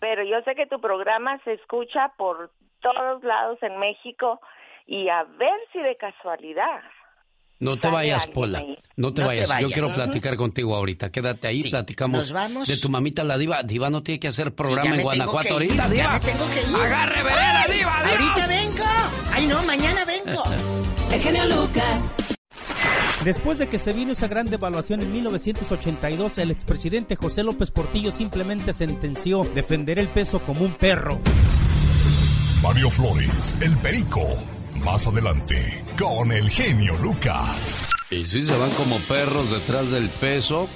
Pero 0.00 0.22
yo 0.22 0.40
sé 0.44 0.54
que 0.54 0.66
tu 0.66 0.80
programa 0.80 1.38
se 1.44 1.54
escucha 1.54 2.12
por 2.16 2.52
todos 2.80 3.24
lados 3.24 3.58
en 3.62 3.78
México 3.78 4.40
y 4.86 5.08
a 5.08 5.24
ver 5.24 5.58
si 5.72 5.80
de 5.80 5.96
casualidad. 5.96 6.80
No 7.58 7.78
te 7.78 7.88
vayas, 7.88 8.26
Pola. 8.26 8.60
No 8.60 8.66
te 8.66 8.82
No 8.96 9.12
te 9.14 9.22
vayas. 9.24 9.60
Yo 9.60 9.68
quiero 9.68 9.88
platicar 9.94 10.36
contigo 10.36 10.76
ahorita. 10.76 11.10
Quédate 11.10 11.48
ahí, 11.48 11.68
platicamos 11.70 12.20
¿nos 12.20 12.32
vamos? 12.32 12.68
de 12.68 12.76
tu 12.76 12.88
mamita 12.90 13.24
la 13.24 13.38
diva. 13.38 13.62
Diva 13.62 13.88
no 13.90 14.02
tiene 14.02 14.20
que 14.20 14.28
hacer 14.28 14.54
programa 14.54 14.90
Ya 14.90 14.94
en 14.96 15.02
Guanajuato 15.02 15.54
ahorita, 15.54 15.74
ya 15.74 15.88
diva. 15.88 16.12
me 16.12 16.20
tengo 16.20 16.44
que 16.50 16.60
ir. 16.60 16.76
Agarre, 16.76 17.22
vereda, 17.22 17.64
diva, 17.66 18.02
diva. 18.04 18.10
Ahorita 18.10 18.46
vengo. 18.46 18.84
Ay, 19.32 19.46
no, 19.46 19.62
mañana 19.64 20.04
vengo. 20.04 20.42
El 21.12 21.18
genio 21.20 21.44
Lucas. 21.46 22.25
Después 23.26 23.58
de 23.58 23.68
que 23.68 23.80
se 23.80 23.92
vino 23.92 24.12
esa 24.12 24.28
gran 24.28 24.46
devaluación 24.46 25.02
en 25.02 25.10
1982, 25.10 26.38
el 26.38 26.52
expresidente 26.52 27.16
José 27.16 27.42
López 27.42 27.72
Portillo 27.72 28.12
simplemente 28.12 28.72
sentenció 28.72 29.42
defender 29.42 29.98
el 29.98 30.06
peso 30.06 30.38
como 30.38 30.64
un 30.64 30.74
perro. 30.74 31.18
Mario 32.62 32.88
Flores, 32.88 33.56
el 33.60 33.76
perico. 33.78 34.22
Más 34.84 35.08
adelante, 35.08 35.82
con 35.98 36.30
el 36.30 36.48
genio 36.50 36.96
Lucas. 36.98 37.90
Y 38.12 38.24
sí, 38.24 38.44
se 38.44 38.56
van 38.56 38.70
como 38.70 38.96
perros 39.00 39.50
detrás 39.50 39.90
del 39.90 40.08
peso. 40.08 40.68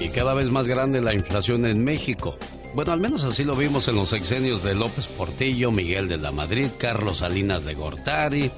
Y 0.00 0.08
cada 0.08 0.34
vez 0.34 0.50
más 0.50 0.66
grande 0.66 1.00
la 1.00 1.14
inflación 1.14 1.66
en 1.66 1.84
México. 1.84 2.36
Bueno, 2.74 2.90
al 2.90 2.98
menos 2.98 3.22
así 3.22 3.44
lo 3.44 3.54
vimos 3.54 3.86
en 3.86 3.94
los 3.94 4.08
sexenios 4.08 4.64
de 4.64 4.74
López 4.74 5.06
Portillo, 5.06 5.70
Miguel 5.70 6.08
de 6.08 6.16
la 6.16 6.32
Madrid, 6.32 6.66
Carlos 6.76 7.18
Salinas 7.18 7.64
de 7.64 7.74
Gortari. 7.74 8.50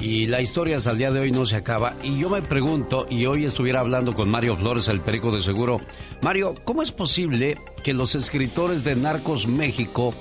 Y 0.00 0.26
la 0.26 0.40
historia 0.42 0.76
hasta 0.76 0.90
el 0.90 0.98
día 0.98 1.10
de 1.10 1.20
hoy 1.20 1.30
no 1.30 1.46
se 1.46 1.56
acaba. 1.56 1.94
Y 2.02 2.18
yo 2.18 2.28
me 2.28 2.42
pregunto, 2.42 3.06
y 3.08 3.24
hoy 3.26 3.44
estuviera 3.46 3.80
hablando 3.80 4.12
con 4.12 4.28
Mario 4.28 4.56
Flores, 4.56 4.88
el 4.88 5.00
perico 5.00 5.30
de 5.34 5.42
seguro. 5.42 5.80
Mario, 6.20 6.54
¿cómo 6.64 6.82
es 6.82 6.92
posible 6.92 7.56
que 7.82 7.94
los 7.94 8.14
escritores 8.14 8.84
de 8.84 8.96
Narcos 8.96 9.46
México 9.46 10.12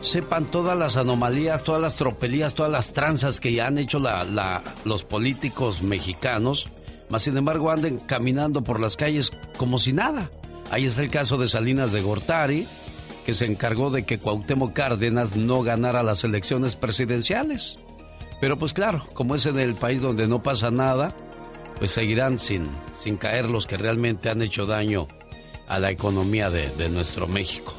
sepan 0.00 0.46
todas 0.46 0.76
las 0.76 0.96
anomalías, 0.96 1.62
todas 1.64 1.80
las 1.80 1.96
tropelías, 1.96 2.54
todas 2.54 2.72
las 2.72 2.92
tranzas 2.92 3.40
que 3.40 3.52
ya 3.52 3.66
han 3.68 3.78
hecho 3.78 3.98
la- 3.98 4.24
la- 4.24 4.62
los 4.84 5.04
políticos 5.04 5.82
mexicanos, 5.82 6.66
más 7.08 7.22
sin 7.22 7.36
embargo 7.36 7.70
anden 7.70 7.98
caminando 7.98 8.62
por 8.64 8.80
las 8.80 8.96
calles 8.96 9.30
como 9.56 9.78
si 9.78 9.92
nada. 9.92 10.30
Ahí 10.70 10.86
está 10.86 11.02
el 11.02 11.10
caso 11.10 11.36
de 11.38 11.48
Salinas 11.48 11.92
de 11.92 12.02
Gortari, 12.02 12.66
que 13.24 13.34
se 13.34 13.46
encargó 13.46 13.90
de 13.90 14.04
que 14.04 14.18
Cuauhtémoc 14.18 14.72
Cárdenas 14.72 15.36
no 15.36 15.62
ganara 15.62 16.02
las 16.02 16.24
elecciones 16.24 16.74
presidenciales. 16.76 17.76
Pero 18.40 18.58
pues 18.58 18.72
claro, 18.72 19.06
como 19.14 19.34
es 19.34 19.46
en 19.46 19.58
el 19.58 19.74
país 19.74 20.00
donde 20.00 20.26
no 20.26 20.42
pasa 20.42 20.70
nada, 20.70 21.14
pues 21.78 21.90
seguirán 21.90 22.38
sin, 22.38 22.66
sin 22.98 23.16
caer 23.16 23.48
los 23.48 23.66
que 23.66 23.76
realmente 23.76 24.30
han 24.30 24.42
hecho 24.42 24.66
daño 24.66 25.08
a 25.66 25.78
la 25.78 25.90
economía 25.90 26.50
de, 26.50 26.70
de 26.70 26.88
nuestro 26.88 27.26
México. 27.26 27.74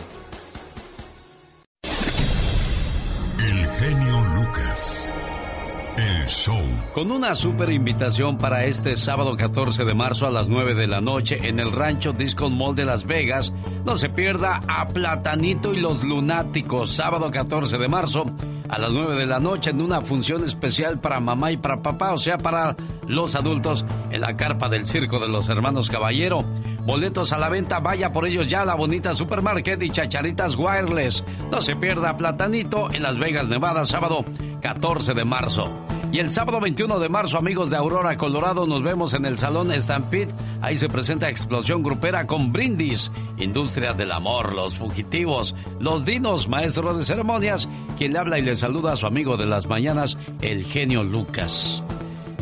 El 5.98 6.28
show. 6.28 6.62
Con 6.94 7.12
una 7.12 7.34
super 7.34 7.72
invitación 7.72 8.38
para 8.38 8.66
este 8.66 8.96
sábado 8.96 9.36
14 9.36 9.84
de 9.84 9.96
marzo 9.96 10.28
a 10.28 10.32
las 10.32 10.48
9 10.48 10.76
de 10.76 10.86
la 10.86 11.02
noche 11.02 11.48
en 11.48 11.60
el 11.60 11.72
Rancho 11.72 12.14
Disco 12.14 12.52
Mall 12.52 12.76
de 12.76 12.86
Las 12.86 13.06
Vegas. 13.06 13.52
No 13.84 13.96
se 13.96 14.10
pierda 14.10 14.62
a 14.68 14.88
Platanito 14.90 15.74
y 15.74 15.80
los 15.80 16.04
Lunáticos, 16.04 16.92
sábado 16.92 17.32
14 17.32 17.80
de 17.80 17.88
marzo 17.88 18.26
a 18.70 18.78
las 18.78 18.92
9 18.94 19.16
de 19.16 19.26
la 19.26 19.40
noche 19.40 19.72
en 19.72 19.82
una 19.82 20.02
función 20.02 20.44
especial 20.44 21.00
para 21.00 21.20
mamá 21.20 21.52
y 21.52 21.58
para 21.58 21.82
papá, 21.82 22.14
o 22.14 22.18
sea, 22.18 22.38
para 22.38 22.76
los 23.08 23.34
adultos 23.36 23.84
en 24.12 24.22
la 24.22 24.38
carpa 24.38 24.70
del 24.70 24.86
Circo 24.86 25.18
de 25.18 25.30
los 25.30 25.50
Hermanos 25.50 25.90
Caballero. 25.90 26.46
Boletos 26.88 27.34
a 27.34 27.38
la 27.38 27.50
venta, 27.50 27.82
vaya 27.82 28.14
por 28.14 28.26
ellos 28.26 28.48
ya 28.48 28.62
a 28.62 28.66
la 28.66 28.74
bonita 28.74 29.14
supermarket 29.14 29.84
y 29.84 29.90
Chacharitas 29.90 30.56
Wireless. 30.56 31.22
No 31.52 31.62
se 31.62 31.76
pierda 31.76 32.16
Platanito 32.16 32.90
en 32.94 33.04
Las 33.04 33.20
Vegas, 33.20 33.50
Nevada, 33.50 33.84
sábado 33.84 34.24
14 34.62 35.14
de 35.14 35.26
marzo. 35.26 35.70
Y 36.14 36.20
el 36.20 36.32
sábado 36.32 36.62
21 36.62 36.98
de 37.00 37.10
marzo, 37.10 37.38
amigos 37.38 37.70
de 37.70 37.76
Aurora, 37.76 38.16
Colorado, 38.16 38.66
nos 38.66 38.82
vemos 38.84 39.14
en 39.14 39.26
el 39.26 39.38
Salón 39.38 39.78
Stampede. 39.78 40.34
Ahí 40.62 40.78
se 40.78 40.88
presenta 40.88 41.28
Explosión 41.28 41.84
Grupera 41.84 42.26
con 42.26 42.54
Brindis, 42.54 43.12
Industria 43.38 43.92
del 43.92 44.14
Amor, 44.14 44.54
Los 44.54 44.78
Fugitivos, 44.78 45.56
Los 45.82 46.06
Dinos, 46.06 46.48
Maestro 46.48 46.94
de 46.94 47.04
Ceremonias, 47.04 47.68
quien 47.98 48.14
le 48.14 48.20
habla 48.20 48.40
y 48.40 48.44
le 48.44 48.56
saluda 48.56 48.94
a 48.94 48.96
su 48.96 49.06
amigo 49.06 49.36
de 49.36 49.46
las 49.46 49.68
mañanas, 49.68 50.18
el 50.40 50.64
genio 50.64 51.04
Lucas. 51.04 51.84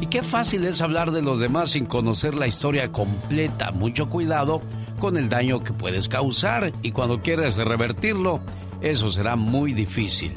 Y 0.01 0.07
qué 0.07 0.23
fácil 0.23 0.65
es 0.65 0.81
hablar 0.81 1.11
de 1.11 1.22
los 1.22 1.39
demás 1.39 1.72
sin 1.72 1.85
conocer 1.85 2.35
la 2.35 2.47
historia 2.47 2.91
completa. 2.91 3.72
Mucho 3.72 4.09
cuidado 4.09 4.61
con 4.99 5.17
el 5.17 5.30
daño 5.30 5.63
que 5.63 5.73
puedes 5.73 6.09
causar 6.09 6.73
y 6.81 6.91
cuando 6.91 7.22
quieres 7.22 7.55
revertirlo, 7.57 8.41
eso 8.81 9.11
será 9.11 9.35
muy 9.35 9.73
difícil. 9.73 10.34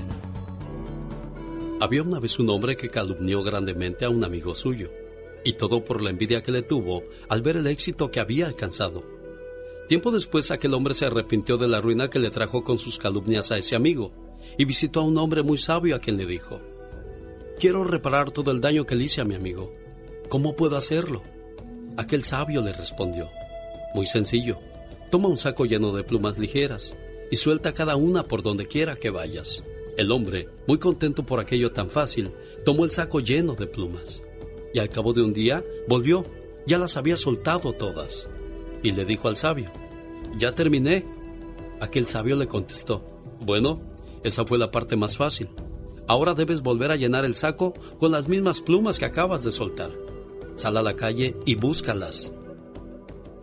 Había 1.81 2.03
una 2.03 2.19
vez 2.19 2.39
un 2.39 2.51
hombre 2.51 2.77
que 2.77 2.89
calumnió 2.89 3.43
grandemente 3.43 4.05
a 4.05 4.11
un 4.11 4.25
amigo 4.25 4.55
suyo, 4.55 4.91
y 5.45 5.53
todo 5.53 5.85
por 5.85 6.03
la 6.03 6.11
envidia 6.11 6.43
que 6.43 6.51
le 6.51 6.63
tuvo 6.63 7.05
al 7.29 7.43
ver 7.43 7.57
el 7.57 7.69
éxito 7.69 8.11
que 8.11 8.21
había 8.21 8.47
alcanzado. 8.47 9.05
Tiempo 9.89 10.11
después 10.11 10.51
aquel 10.51 10.75
hombre 10.75 10.95
se 10.95 11.07
arrepintió 11.07 11.57
de 11.57 11.69
la 11.69 11.81
ruina 11.81 12.11
que 12.11 12.19
le 12.19 12.31
trajo 12.31 12.65
con 12.65 12.79
sus 12.79 12.99
calumnias 12.99 13.53
a 13.53 13.59
ese 13.59 13.77
amigo, 13.77 14.13
y 14.57 14.65
visitó 14.65 15.01
a 15.01 15.05
un 15.05 15.19
hombre 15.19 15.43
muy 15.43 15.57
sabio 15.57 15.95
a 15.95 16.01
quien 16.01 16.17
le 16.17 16.27
dijo, 16.27 16.61
Quiero 17.59 17.83
reparar 17.83 18.31
todo 18.31 18.53
el 18.53 18.61
daño 18.61 18.87
que 18.87 18.95
le 18.95 19.05
hice 19.05 19.21
a 19.21 19.25
mi 19.25 19.35
amigo. 19.35 19.75
¿Cómo 20.29 20.55
puedo 20.55 20.77
hacerlo? 20.77 21.25
Aquel 21.97 22.23
sabio 22.23 22.63
le 22.63 22.73
respondió, 22.73 23.29
Muy 23.97 24.07
sencillo, 24.07 24.59
toma 25.11 25.29
un 25.29 25.37
saco 25.37 25.65
lleno 25.65 25.91
de 25.91 26.05
plumas 26.05 26.39
ligeras 26.39 26.97
y 27.33 27.37
suelta 27.37 27.75
cada 27.75 27.97
una 27.97 28.23
por 28.23 28.45
donde 28.45 28.67
quiera 28.67 28.95
que 28.95 29.11
vayas. 29.11 29.65
El 29.97 30.13
hombre, 30.13 30.49
muy 30.69 30.79
contento 30.79 31.27
por 31.27 31.41
aquello 31.41 31.73
tan 31.73 31.91
fácil, 31.91 32.31
tomó 32.65 32.85
el 32.85 32.93
saco 32.93 33.19
lleno 33.19 33.57
de 33.57 33.67
plumas. 33.67 34.23
Y 34.73 34.79
al 34.79 34.89
cabo 34.89 35.13
de 35.13 35.23
un 35.23 35.33
día 35.33 35.65
volvió, 35.89 36.25
ya 36.65 36.79
las 36.79 36.97
había 36.97 37.17
soltado 37.17 37.73
todas. 37.73 38.29
Y 38.85 38.93
le 38.93 39.05
dijo 39.05 39.27
al 39.27 39.37
sabio, 39.37 39.73
Ya 40.39 40.53
terminé. 40.53 41.05
Aquel 41.81 42.07
sabio 42.07 42.37
le 42.37 42.47
contestó, 42.47 43.03
Bueno, 43.41 43.81
esa 44.23 44.45
fue 44.47 44.59
la 44.59 44.71
parte 44.71 44.95
más 44.95 45.17
fácil. 45.17 45.49
Ahora 46.09 46.33
debes 46.33 46.63
volver 46.63 46.91
a 46.91 46.97
llenar 46.97 47.27
el 47.27 47.35
saco 47.35 47.75
con 48.01 48.11
las 48.11 48.29
mismas 48.29 48.63
plumas 48.63 48.99
que 48.99 49.05
acabas 49.05 49.45
de 49.45 49.53
soltar. 49.53 49.93
Sal 50.57 50.79
a 50.79 50.83
la 50.83 50.97
calle 50.97 51.37
y 51.45 51.55
búscalas. 51.55 52.33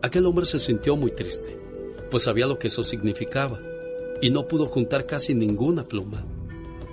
Aquel 0.01 0.25
hombre 0.25 0.47
se 0.47 0.59
sintió 0.59 0.95
muy 0.95 1.11
triste. 1.11 1.59
pues 2.11 2.23
sabía 2.23 2.45
lo 2.45 2.59
que 2.59 2.67
eso 2.67 2.83
significaba, 2.83 3.59
y 4.21 4.29
no 4.29 4.47
pudo 4.47 4.67
juntar 4.67 5.05
casi 5.05 5.33
ninguna 5.33 5.83
pluma. 5.83 6.23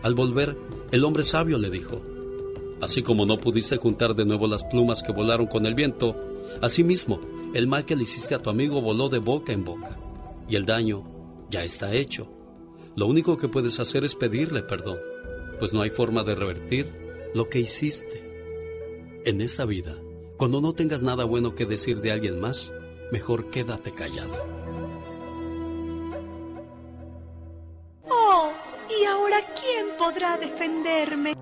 Al 0.03 0.15
volver, 0.15 0.57
el 0.91 1.05
hombre 1.05 1.23
sabio 1.23 1.59
le 1.59 1.71
dijo, 1.71 2.01
así 2.81 3.03
como 3.03 3.27
no 3.27 3.39
pudiste 3.39 3.77
juntar 3.77 4.15
de 4.15 4.25
nuevo 4.25 4.49
las 4.49 4.65
plumas 4.65 5.03
que 5.03 5.13
volaron 5.13 5.47
con 5.47 5.67
el 5.67 5.75
viento, 5.75 6.17
asimismo, 6.61 7.21
el 7.55 7.67
mal 7.67 7.85
que 7.85 7.95
le 7.95 8.03
hiciste 8.03 8.35
a 8.35 8.41
tu 8.41 8.51
amigo 8.51 8.81
voló 8.81 9.09
de 9.11 9.19
boca 9.19 9.53
en 9.53 9.65
boca, 9.65 9.97
y 10.49 10.57
el 10.57 10.65
daño 10.65 11.05
ya 11.51 11.63
está 11.63 11.93
hecho. 11.93 12.27
Lo 12.97 13.07
único 13.07 13.37
que 13.37 13.49
puedes 13.49 13.79
hacer 13.79 14.05
es 14.05 14.17
pedirle 14.17 14.63
perdón, 14.63 14.99
pues 15.59 15.73
no 15.73 15.83
hay 15.83 15.91
forma 15.91 16.23
de 16.23 16.35
revertir 16.35 16.93
lo 17.35 17.49
que 17.49 17.61
hiciste. 17.61 18.23
En 19.25 19.41
esta 19.41 19.65
vida, 19.65 19.95
cuando 20.37 20.61
no 20.61 20.73
tengas 20.73 21.03
nada 21.03 21.25
bueno 21.25 21.55
que 21.55 21.67
decir 21.67 22.01
de 22.01 22.13
alguien 22.13 22.41
más, 22.41 22.73
mejor 23.13 23.51
quédate 23.51 23.93
callado. 23.93 24.35
Oh, 28.09 28.53
¿y 28.91 29.05
ahora 29.05 29.37
quién 29.55 29.87
podrá 29.97 30.37
defenderme? 30.39 31.35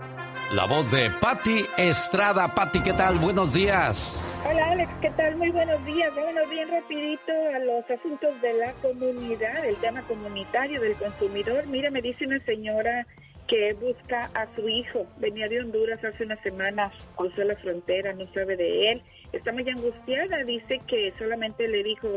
La 0.52 0.66
voz 0.66 0.90
de 0.90 1.10
Patti 1.10 1.64
Estrada. 1.78 2.54
Patti, 2.54 2.82
¿qué 2.82 2.92
tal? 2.92 3.18
Buenos 3.18 3.52
días. 3.52 4.20
Hola 4.44 4.70
Alex, 4.70 4.90
¿qué 5.00 5.10
tal? 5.10 5.36
Muy 5.36 5.50
buenos 5.50 5.84
días. 5.84 6.12
Vámonos 6.16 6.50
bien 6.50 6.68
rapidito 6.68 7.32
a 7.54 7.58
los 7.60 7.88
asuntos 7.90 8.40
de 8.42 8.54
la 8.54 8.72
comunidad, 8.82 9.64
el 9.64 9.76
tema 9.76 10.02
comunitario 10.02 10.80
del 10.80 10.96
consumidor. 10.96 11.66
Mira, 11.68 11.90
me 11.90 12.02
dice 12.02 12.26
una 12.26 12.42
señora 12.44 13.06
que 13.50 13.74
busca 13.74 14.30
a 14.34 14.46
su 14.54 14.68
hijo. 14.68 15.06
Venía 15.18 15.48
de 15.48 15.60
Honduras 15.60 16.02
hace 16.04 16.22
unas 16.22 16.40
semanas, 16.40 16.92
cruzó 17.16 17.42
la 17.42 17.56
frontera, 17.56 18.12
no 18.12 18.32
sabe 18.32 18.56
de 18.56 18.92
él. 18.92 19.02
Está 19.32 19.50
muy 19.52 19.68
angustiada, 19.68 20.44
dice 20.44 20.78
que 20.86 21.12
solamente 21.18 21.66
le 21.66 21.82
dijo, 21.82 22.08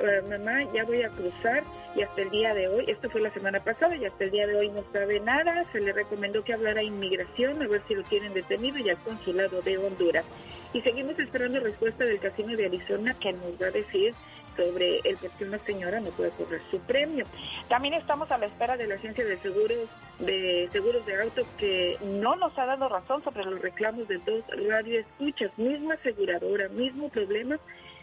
eh, 0.00 0.22
mamá, 0.28 0.62
ya 0.72 0.84
voy 0.84 1.02
a 1.02 1.08
cruzar 1.08 1.64
y 1.96 2.02
hasta 2.02 2.22
el 2.22 2.30
día 2.30 2.54
de 2.54 2.68
hoy, 2.68 2.84
esto 2.86 3.10
fue 3.10 3.20
la 3.20 3.34
semana 3.34 3.58
pasada 3.58 3.96
y 3.96 4.04
hasta 4.04 4.22
el 4.22 4.30
día 4.30 4.46
de 4.46 4.54
hoy 4.54 4.68
no 4.68 4.84
sabe 4.92 5.18
nada. 5.18 5.64
Se 5.72 5.80
le 5.80 5.92
recomendó 5.92 6.44
que 6.44 6.54
hablara 6.54 6.80
a 6.80 6.84
inmigración 6.84 7.60
a 7.60 7.66
ver 7.66 7.82
si 7.88 7.96
lo 7.96 8.04
tienen 8.04 8.32
detenido 8.32 8.78
y 8.78 8.90
al 8.90 8.98
consulado 8.98 9.60
de 9.62 9.76
Honduras. 9.76 10.24
Y 10.72 10.82
seguimos 10.82 11.18
esperando 11.18 11.58
respuesta 11.58 12.04
del 12.04 12.20
casino 12.20 12.56
de 12.56 12.66
Arizona 12.66 13.16
que 13.18 13.32
nos 13.32 13.60
va 13.60 13.66
a 13.66 13.72
decir 13.72 14.14
sobre 14.60 14.98
el 15.04 15.16
por 15.16 15.30
qué 15.30 15.44
una 15.44 15.58
señora 15.60 16.00
no 16.00 16.10
puede 16.10 16.30
cobrar 16.32 16.60
su 16.70 16.78
premio. 16.80 17.24
También 17.68 17.94
estamos 17.94 18.30
a 18.30 18.36
la 18.36 18.46
espera 18.46 18.76
de 18.76 18.86
la 18.86 18.96
agencia 18.96 19.24
de 19.24 19.38
seguros 19.38 19.88
de 20.18 20.68
seguros 20.70 21.06
de 21.06 21.22
auto 21.22 21.46
que 21.56 21.96
no 22.02 22.36
nos 22.36 22.56
ha 22.58 22.66
dado 22.66 22.90
razón 22.90 23.24
sobre 23.24 23.44
los 23.44 23.58
reclamos 23.62 24.06
de 24.06 24.18
dos 24.18 24.44
radioescuchas, 24.68 25.50
misma 25.56 25.94
aseguradora, 25.94 26.68
mismo 26.68 27.08
problema, 27.08 27.58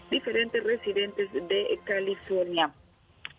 diferentes 0.09 0.63
residentes 0.63 1.31
de 1.31 1.79
California. 1.83 2.71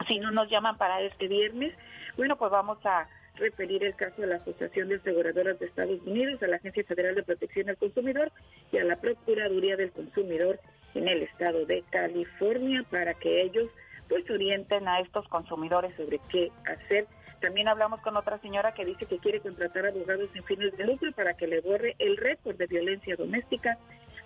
Si 0.07 0.21
no 0.21 0.31
nos 0.31 0.49
llaman 0.49 0.79
para 0.79 1.01
este 1.03 1.27
viernes, 1.27 1.75
bueno, 2.17 2.37
pues 2.37 2.53
vamos 2.53 2.79
a 2.85 3.09
referir 3.35 3.83
el 3.83 3.97
caso 3.97 4.23
a 4.23 4.27
la 4.27 4.37
Asociación 4.37 4.89
de 4.89 4.97
Aseguradoras 4.97 5.59
de 5.59 5.67
Estados 5.67 6.01
Unidos, 6.07 6.41
a 6.43 6.47
la 6.47 6.57
Agencia 6.57 6.85
Federal 6.85 7.17
de 7.17 7.25
Protección 7.25 7.69
al 7.69 7.77
Consumidor 7.77 8.31
y 8.71 8.79
a 8.79 8.85
la 8.85 8.97
Procuraduría 8.97 9.77
del 9.77 9.91
Consumidor 9.91 10.61
en 10.95 11.09
el 11.09 11.23
estado 11.23 11.67
de 11.67 11.83
California 11.91 12.85
para 12.91 13.15
que 13.15 13.43
ellos 13.43 13.69
pues 14.09 14.29
orienten 14.31 14.89
a 14.89 15.01
estos 15.01 15.29
consumidores 15.29 15.95
sobre 15.97 16.19
qué 16.31 16.51
hacer. 16.65 17.07
También 17.41 17.69
hablamos 17.69 18.01
con 18.01 18.17
otra 18.17 18.39
señora 18.39 18.73
que 18.73 18.85
dice 18.85 19.07
que 19.07 19.19
quiere 19.19 19.41
contratar 19.41 19.87
abogados 19.87 20.29
sin 20.33 20.43
fines 20.45 20.77
de 20.77 20.85
lucro 20.85 21.13
para 21.13 21.35
que 21.35 21.47
le 21.47 21.61
borre 21.61 21.95
el 21.99 22.17
récord 22.17 22.57
de 22.57 22.67
violencia 22.67 23.17
doméstica 23.17 23.79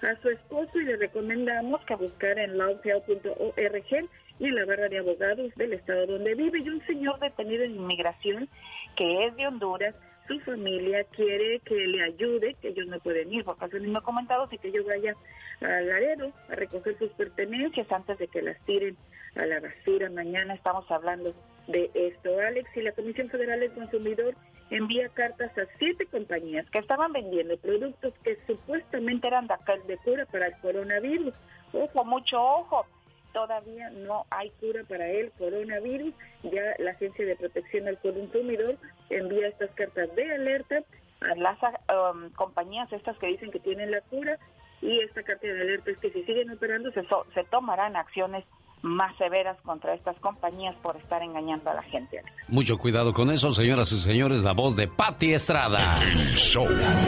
a 0.02 0.20
su 0.20 0.30
esposo 0.30 0.80
y 0.80 0.84
le 0.84 0.96
recomendamos 0.96 1.84
que 1.84 1.94
buscara 1.94 2.42
en 2.42 2.58
lawfare.org 2.58 4.08
y 4.38 4.46
en 4.46 4.54
la 4.54 4.64
barra 4.64 4.88
de 4.88 4.98
abogados 4.98 5.54
del 5.56 5.74
estado 5.74 6.06
donde 6.06 6.34
vive. 6.34 6.60
Y 6.60 6.68
un 6.68 6.84
señor 6.86 7.18
detenido 7.20 7.64
en 7.64 7.76
inmigración 7.76 8.48
que 8.96 9.26
es 9.26 9.36
de 9.36 9.46
Honduras, 9.46 9.94
su 10.32 10.40
familia 10.40 11.04
quiere 11.04 11.60
que 11.60 11.74
le 11.74 12.02
ayude, 12.02 12.54
que 12.60 12.68
ellos 12.68 12.86
no 12.86 12.98
pueden 13.00 13.32
ir 13.32 13.44
porque 13.44 13.68
son 13.68 13.84
indocumentados 13.84 14.52
y 14.52 14.58
que 14.58 14.72
yo 14.72 14.84
vaya 14.84 15.14
a 15.60 15.80
Laredo 15.80 16.32
a 16.48 16.54
recoger 16.54 16.98
sus 16.98 17.10
pertenencias 17.12 17.90
antes 17.90 18.18
de 18.18 18.28
que 18.28 18.42
las 18.42 18.58
tiren 18.64 18.96
a 19.36 19.46
la 19.46 19.60
basura. 19.60 20.10
Mañana 20.10 20.54
estamos 20.54 20.90
hablando 20.90 21.34
de 21.68 21.90
esto, 21.94 22.38
Alex, 22.40 22.68
y 22.76 22.82
la 22.82 22.92
Comisión 22.92 23.28
Federal 23.28 23.60
del 23.60 23.72
Consumidor 23.72 24.34
envía 24.70 25.08
cartas 25.10 25.56
a 25.58 25.66
siete 25.78 26.06
compañías 26.06 26.68
que 26.70 26.78
estaban 26.78 27.12
vendiendo 27.12 27.56
productos 27.58 28.14
que 28.24 28.38
supuestamente 28.46 29.26
eran 29.26 29.46
de 29.86 29.96
cura 29.98 30.26
para 30.26 30.46
el 30.46 30.58
coronavirus. 30.60 31.34
Ojo, 31.72 32.04
mucho 32.04 32.40
ojo 32.40 32.86
todavía 33.32 33.90
no 33.90 34.26
hay 34.30 34.50
cura 34.60 34.82
para 34.88 35.06
el 35.08 35.30
coronavirus. 35.32 36.14
Ya 36.42 36.74
la 36.78 36.92
Agencia 36.92 37.24
de 37.26 37.36
Protección 37.36 37.88
al 37.88 37.98
Consumidor 37.98 38.76
envía 39.10 39.48
estas 39.48 39.70
cartas 39.70 40.14
de 40.14 40.32
alerta 40.32 40.82
a 41.20 41.34
las 41.36 41.58
um, 41.62 42.30
compañías 42.30 42.92
estas 42.92 43.16
que 43.18 43.28
dicen 43.28 43.50
que 43.50 43.60
tienen 43.60 43.90
la 43.90 44.00
cura 44.02 44.38
y 44.80 45.00
esta 45.00 45.22
carta 45.22 45.46
de 45.46 45.60
alerta 45.60 45.90
es 45.92 45.98
que 45.98 46.10
si 46.10 46.24
siguen 46.24 46.50
operando 46.50 46.90
se, 46.92 47.02
se 47.34 47.44
tomarán 47.44 47.94
acciones 47.96 48.44
más 48.82 49.16
severas 49.16 49.56
contra 49.62 49.94
estas 49.94 50.16
compañías 50.18 50.74
por 50.82 50.96
estar 50.96 51.22
engañando 51.22 51.70
a 51.70 51.74
la 51.74 51.82
gente. 51.84 52.22
Mucho 52.48 52.76
cuidado 52.78 53.12
con 53.12 53.30
eso, 53.30 53.52
señoras 53.52 53.92
y 53.92 54.00
señores. 54.00 54.42
La 54.42 54.52
voz 54.52 54.76
de 54.76 54.88
Patti 54.88 55.32
Estrada. 55.32 56.00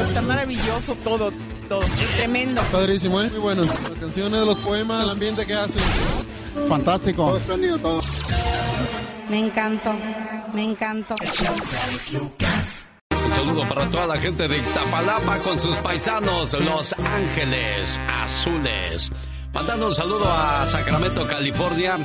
Está 0.00 0.22
maravilloso 0.22 0.94
todo, 1.02 1.32
todo. 1.68 1.82
Tremendo. 2.16 2.62
Padrísimo, 2.70 3.20
¿eh? 3.20 3.28
Muy 3.30 3.40
bueno. 3.40 3.62
Las 3.62 3.90
canciones, 4.00 4.40
los 4.40 4.60
poemas, 4.60 5.04
el 5.04 5.10
ambiente 5.10 5.44
que 5.44 5.54
hace. 5.54 5.78
Fantástico. 6.68 7.38
Todo 7.38 8.00
Me 9.28 9.38
encantó. 9.40 9.92
Me 10.52 10.62
encantó. 10.62 11.14
Un 13.24 13.30
saludo 13.30 13.68
para 13.68 13.90
toda 13.90 14.06
la 14.06 14.16
gente 14.16 14.46
de 14.46 14.58
Iztapalapa 14.58 15.38
con 15.38 15.58
sus 15.58 15.76
paisanos, 15.78 16.52
Los 16.52 16.92
Ángeles 16.92 17.98
Azules. 18.08 19.10
Mandando 19.54 19.86
un 19.86 19.94
saludo 19.94 20.24
a 20.28 20.66
Sacramento, 20.66 21.28
California, 21.28 21.96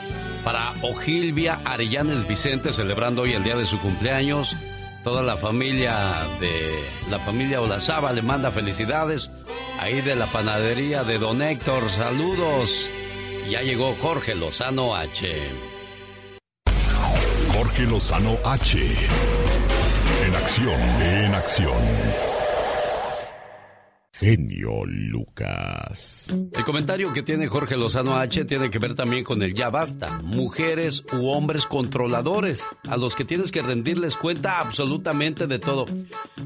para 0.43 0.71
Ojilvia 0.84 1.59
Arellanes 1.65 2.27
Vicente, 2.27 2.71
celebrando 2.71 3.23
hoy 3.23 3.34
el 3.34 3.43
día 3.43 3.55
de 3.55 3.65
su 3.65 3.80
cumpleaños. 3.80 4.55
Toda 5.03 5.23
la 5.23 5.35
familia 5.35 6.27
de 6.39 6.85
la 7.09 7.17
familia 7.17 7.59
Olazaba 7.59 8.13
le 8.13 8.21
manda 8.21 8.51
felicidades. 8.51 9.31
Ahí 9.80 10.01
de 10.01 10.15
la 10.15 10.27
panadería 10.27 11.03
de 11.03 11.17
Don 11.17 11.41
Héctor, 11.41 11.89
saludos. 11.89 12.88
Ya 13.49 13.63
llegó 13.63 13.95
Jorge 13.99 14.35
Lozano 14.35 14.95
H. 14.95 15.35
Jorge 17.51 17.84
Lozano 17.88 18.35
H. 18.45 18.77
En 20.23 20.35
acción, 20.35 20.80
en 21.01 21.34
acción 21.34 22.28
genio 24.19 24.83
Lucas. 24.85 26.27
El 26.53 26.65
comentario 26.65 27.13
que 27.13 27.23
tiene 27.23 27.47
Jorge 27.47 27.77
Lozano 27.77 28.17
H 28.17 28.43
tiene 28.43 28.69
que 28.69 28.77
ver 28.77 28.93
también 28.93 29.23
con 29.23 29.41
el 29.41 29.53
ya 29.53 29.69
basta. 29.69 30.19
Mujeres 30.21 31.05
u 31.13 31.29
hombres 31.29 31.65
controladores, 31.65 32.65
a 32.87 32.97
los 32.97 33.15
que 33.15 33.23
tienes 33.23 33.49
que 33.49 33.61
rendirles 33.61 34.17
cuenta 34.17 34.59
absolutamente 34.59 35.47
de 35.47 35.59
todo. 35.59 35.85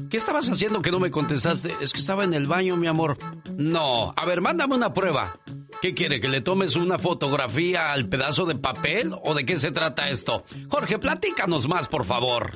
¿Qué 0.08 0.16
estabas 0.16 0.48
haciendo 0.48 0.82
que 0.82 0.92
no 0.92 1.00
me 1.00 1.10
contestaste? 1.10 1.74
Es 1.80 1.92
que 1.92 1.98
estaba 1.98 2.22
en 2.22 2.34
el 2.34 2.46
baño, 2.46 2.76
mi 2.76 2.86
amor. 2.86 3.18
No, 3.56 4.14
a 4.16 4.24
ver, 4.24 4.40
mándame 4.40 4.76
una 4.76 4.94
prueba. 4.94 5.40
¿Qué 5.82 5.94
quiere? 5.94 6.20
¿Que 6.20 6.28
le 6.28 6.40
tomes 6.40 6.76
una 6.76 6.98
fotografía 6.98 7.92
al 7.92 8.08
pedazo 8.08 8.46
de 8.46 8.54
papel? 8.54 9.12
¿O 9.22 9.34
de 9.34 9.44
qué 9.44 9.56
se 9.56 9.72
trata 9.72 10.08
esto? 10.08 10.44
Jorge, 10.68 10.98
platícanos 10.98 11.68
más, 11.68 11.88
por 11.88 12.04
favor. 12.04 12.52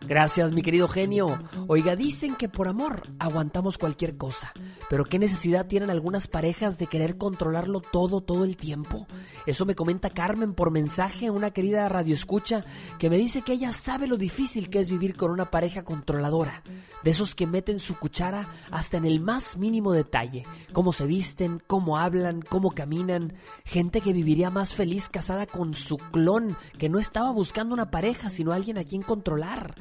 Gracias, 0.00 0.52
mi 0.52 0.62
querido 0.62 0.88
genio. 0.88 1.38
Oiga, 1.68 1.94
dicen 1.94 2.34
que 2.34 2.48
por 2.48 2.68
amor 2.68 3.02
aguantamos 3.18 3.78
cualquier 3.78 4.16
cosa. 4.16 4.52
Pero 4.88 5.04
¿qué 5.04 5.18
necesidad 5.18 5.66
tienen 5.66 5.90
algunas 5.90 6.28
parejas 6.28 6.78
de 6.78 6.86
querer 6.86 7.16
controlarlo 7.16 7.80
todo 7.80 8.20
todo 8.20 8.44
el 8.44 8.56
tiempo? 8.56 9.06
Eso 9.46 9.64
me 9.64 9.74
comenta 9.74 10.10
Carmen 10.10 10.54
por 10.54 10.70
mensaje, 10.70 11.30
una 11.30 11.50
querida 11.50 11.88
radioescucha, 11.88 12.64
que 12.98 13.10
me 13.10 13.16
dice 13.16 13.42
que 13.42 13.52
ella 13.52 13.72
sabe 13.72 14.06
lo 14.06 14.16
difícil 14.16 14.70
que 14.70 14.80
es 14.80 14.90
vivir 14.90 15.16
con 15.16 15.30
una 15.30 15.50
pareja 15.50 15.82
controladora, 15.82 16.62
de 17.02 17.10
esos 17.10 17.34
que 17.34 17.46
meten 17.46 17.78
su 17.78 17.96
cuchara 17.96 18.48
hasta 18.70 18.96
en 18.96 19.04
el 19.04 19.20
más 19.20 19.56
mínimo 19.56 19.92
detalle, 19.92 20.44
cómo 20.72 20.92
se 20.92 21.06
visten, 21.06 21.62
cómo 21.66 21.98
hablan, 21.98 22.42
cómo 22.42 22.72
caminan, 22.72 23.34
gente 23.64 24.00
que 24.00 24.12
viviría 24.12 24.50
más 24.50 24.74
feliz 24.74 25.08
casada 25.08 25.46
con 25.46 25.74
su 25.74 25.96
clon, 25.96 26.56
que 26.78 26.88
no 26.88 26.98
estaba 26.98 27.32
buscando 27.32 27.74
una 27.74 27.90
pareja, 27.90 28.30
sino 28.30 28.52
alguien 28.52 28.78
a 28.78 28.84
quien 28.84 29.02
controlar. 29.02 29.74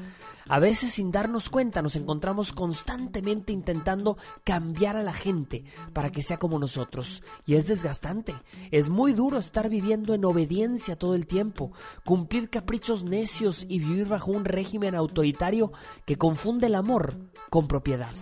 A 0.51 0.59
veces 0.59 0.91
sin 0.91 1.13
darnos 1.13 1.49
cuenta 1.49 1.81
nos 1.81 1.95
encontramos 1.95 2.51
constantemente 2.51 3.53
intentando 3.53 4.17
cambiar 4.43 4.97
a 4.97 5.01
la 5.01 5.13
gente 5.13 5.63
para 5.93 6.11
que 6.11 6.21
sea 6.21 6.39
como 6.39 6.59
nosotros. 6.59 7.23
Y 7.45 7.55
es 7.55 7.67
desgastante. 7.67 8.35
Es 8.69 8.89
muy 8.89 9.13
duro 9.13 9.37
estar 9.37 9.69
viviendo 9.69 10.13
en 10.13 10.25
obediencia 10.25 10.97
todo 10.97 11.15
el 11.15 11.25
tiempo, 11.25 11.71
cumplir 12.03 12.49
caprichos 12.49 13.05
necios 13.05 13.65
y 13.69 13.79
vivir 13.79 14.09
bajo 14.09 14.31
un 14.31 14.43
régimen 14.43 14.93
autoritario 14.93 15.71
que 16.05 16.17
confunde 16.17 16.67
el 16.67 16.75
amor 16.75 17.15
con 17.49 17.69
propiedad. 17.69 18.13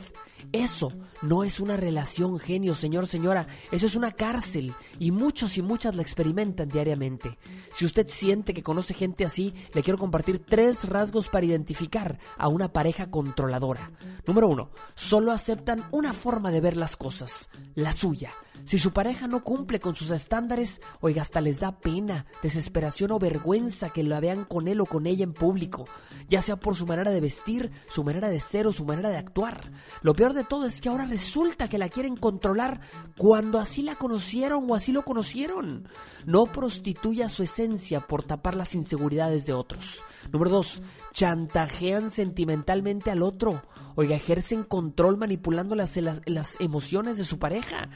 Eso 0.52 0.92
no 1.22 1.44
es 1.44 1.60
una 1.60 1.78
relación, 1.78 2.40
genio, 2.40 2.74
señor, 2.74 3.08
señora. 3.08 3.48
Eso 3.72 3.86
es 3.86 3.96
una 3.96 4.12
cárcel. 4.12 4.74
Y 4.98 5.12
muchos 5.12 5.58
y 5.58 5.62
muchas 5.62 5.96
la 5.96 6.02
experimentan 6.02 6.70
diariamente. 6.70 7.38
Si 7.72 7.86
usted 7.86 8.08
siente 8.08 8.54
que 8.54 8.64
conoce 8.64 8.94
gente 8.94 9.26
así, 9.26 9.54
le 9.74 9.84
quiero 9.84 10.00
compartir 10.00 10.40
tres 10.40 10.90
rasgos 10.90 11.28
para 11.28 11.46
identificar 11.46 12.20
a 12.38 12.48
una 12.48 12.74
pareja 12.74 13.12
controladora. 13.12 13.92
Número 14.26 14.48
uno, 14.48 14.70
solo 14.96 15.32
aceptan 15.32 15.86
una 15.92 16.14
forma 16.14 16.52
de 16.52 16.62
ver 16.62 16.78
las 16.78 16.98
cosas, 16.98 17.50
la 17.76 17.92
suya. 17.92 18.34
Si 18.66 18.78
su 18.78 18.92
pareja 18.92 19.28
no 19.28 19.44
cumple 19.44 19.80
con 19.80 19.96
sus 19.96 20.12
estándares, 20.12 20.82
oiga, 21.02 21.22
hasta 21.22 21.42
les 21.42 21.60
da 21.60 21.80
pena, 21.80 22.26
desesperación 22.42 23.12
o 23.12 23.20
vergüenza 23.20 23.90
que 23.90 24.04
la 24.04 24.20
vean 24.20 24.46
con 24.46 24.68
él 24.68 24.82
o 24.82 24.86
con 24.86 25.08
ella 25.08 25.24
en 25.24 25.34
público, 25.34 25.86
ya 26.28 26.42
sea 26.42 26.58
por 26.58 26.76
su 26.76 26.86
manera 26.86 27.12
de 27.12 27.22
vestir, 27.22 27.72
su 27.88 28.04
manera 28.04 28.30
de 28.30 28.40
ser 28.40 28.68
o 28.68 28.72
su 28.72 28.86
manera 28.86 29.10
de 29.10 29.18
actuar. 29.18 29.72
Lo 30.02 30.14
peor 30.14 30.34
de 30.34 30.44
todo 30.44 30.66
es 30.66 30.82
que 30.82 30.90
ahora 30.90 31.06
resulta 31.06 31.68
que 31.68 31.78
la 31.78 31.90
quieren 31.90 32.16
controlar 32.16 32.82
cuando 33.18 33.60
así 33.60 33.82
la 33.82 33.96
conocieron 33.96 34.70
o 34.70 34.76
así 34.76 34.92
lo 34.92 35.04
conocieron. 35.04 35.88
No 36.26 36.46
prostituya 36.46 37.30
su 37.30 37.44
esencia 37.44 38.02
por 38.02 38.24
tapar 38.24 38.56
las 38.56 38.76
inseguridades 38.76 39.46
de 39.46 39.54
otros. 39.54 40.04
Número 40.32 40.52
dos, 40.52 40.82
chantajean 41.14 42.12
sentimentalmente 42.12 43.12
al 43.12 43.24
otro. 43.24 43.64
Oiga, 43.96 44.16
ejercen 44.16 44.64
control 44.64 45.18
manipulando 45.18 45.76
las, 45.76 45.98
las, 45.98 46.56
emociones 46.60 47.18
de 47.18 47.24
su 47.24 47.38
pareja. 47.40 47.90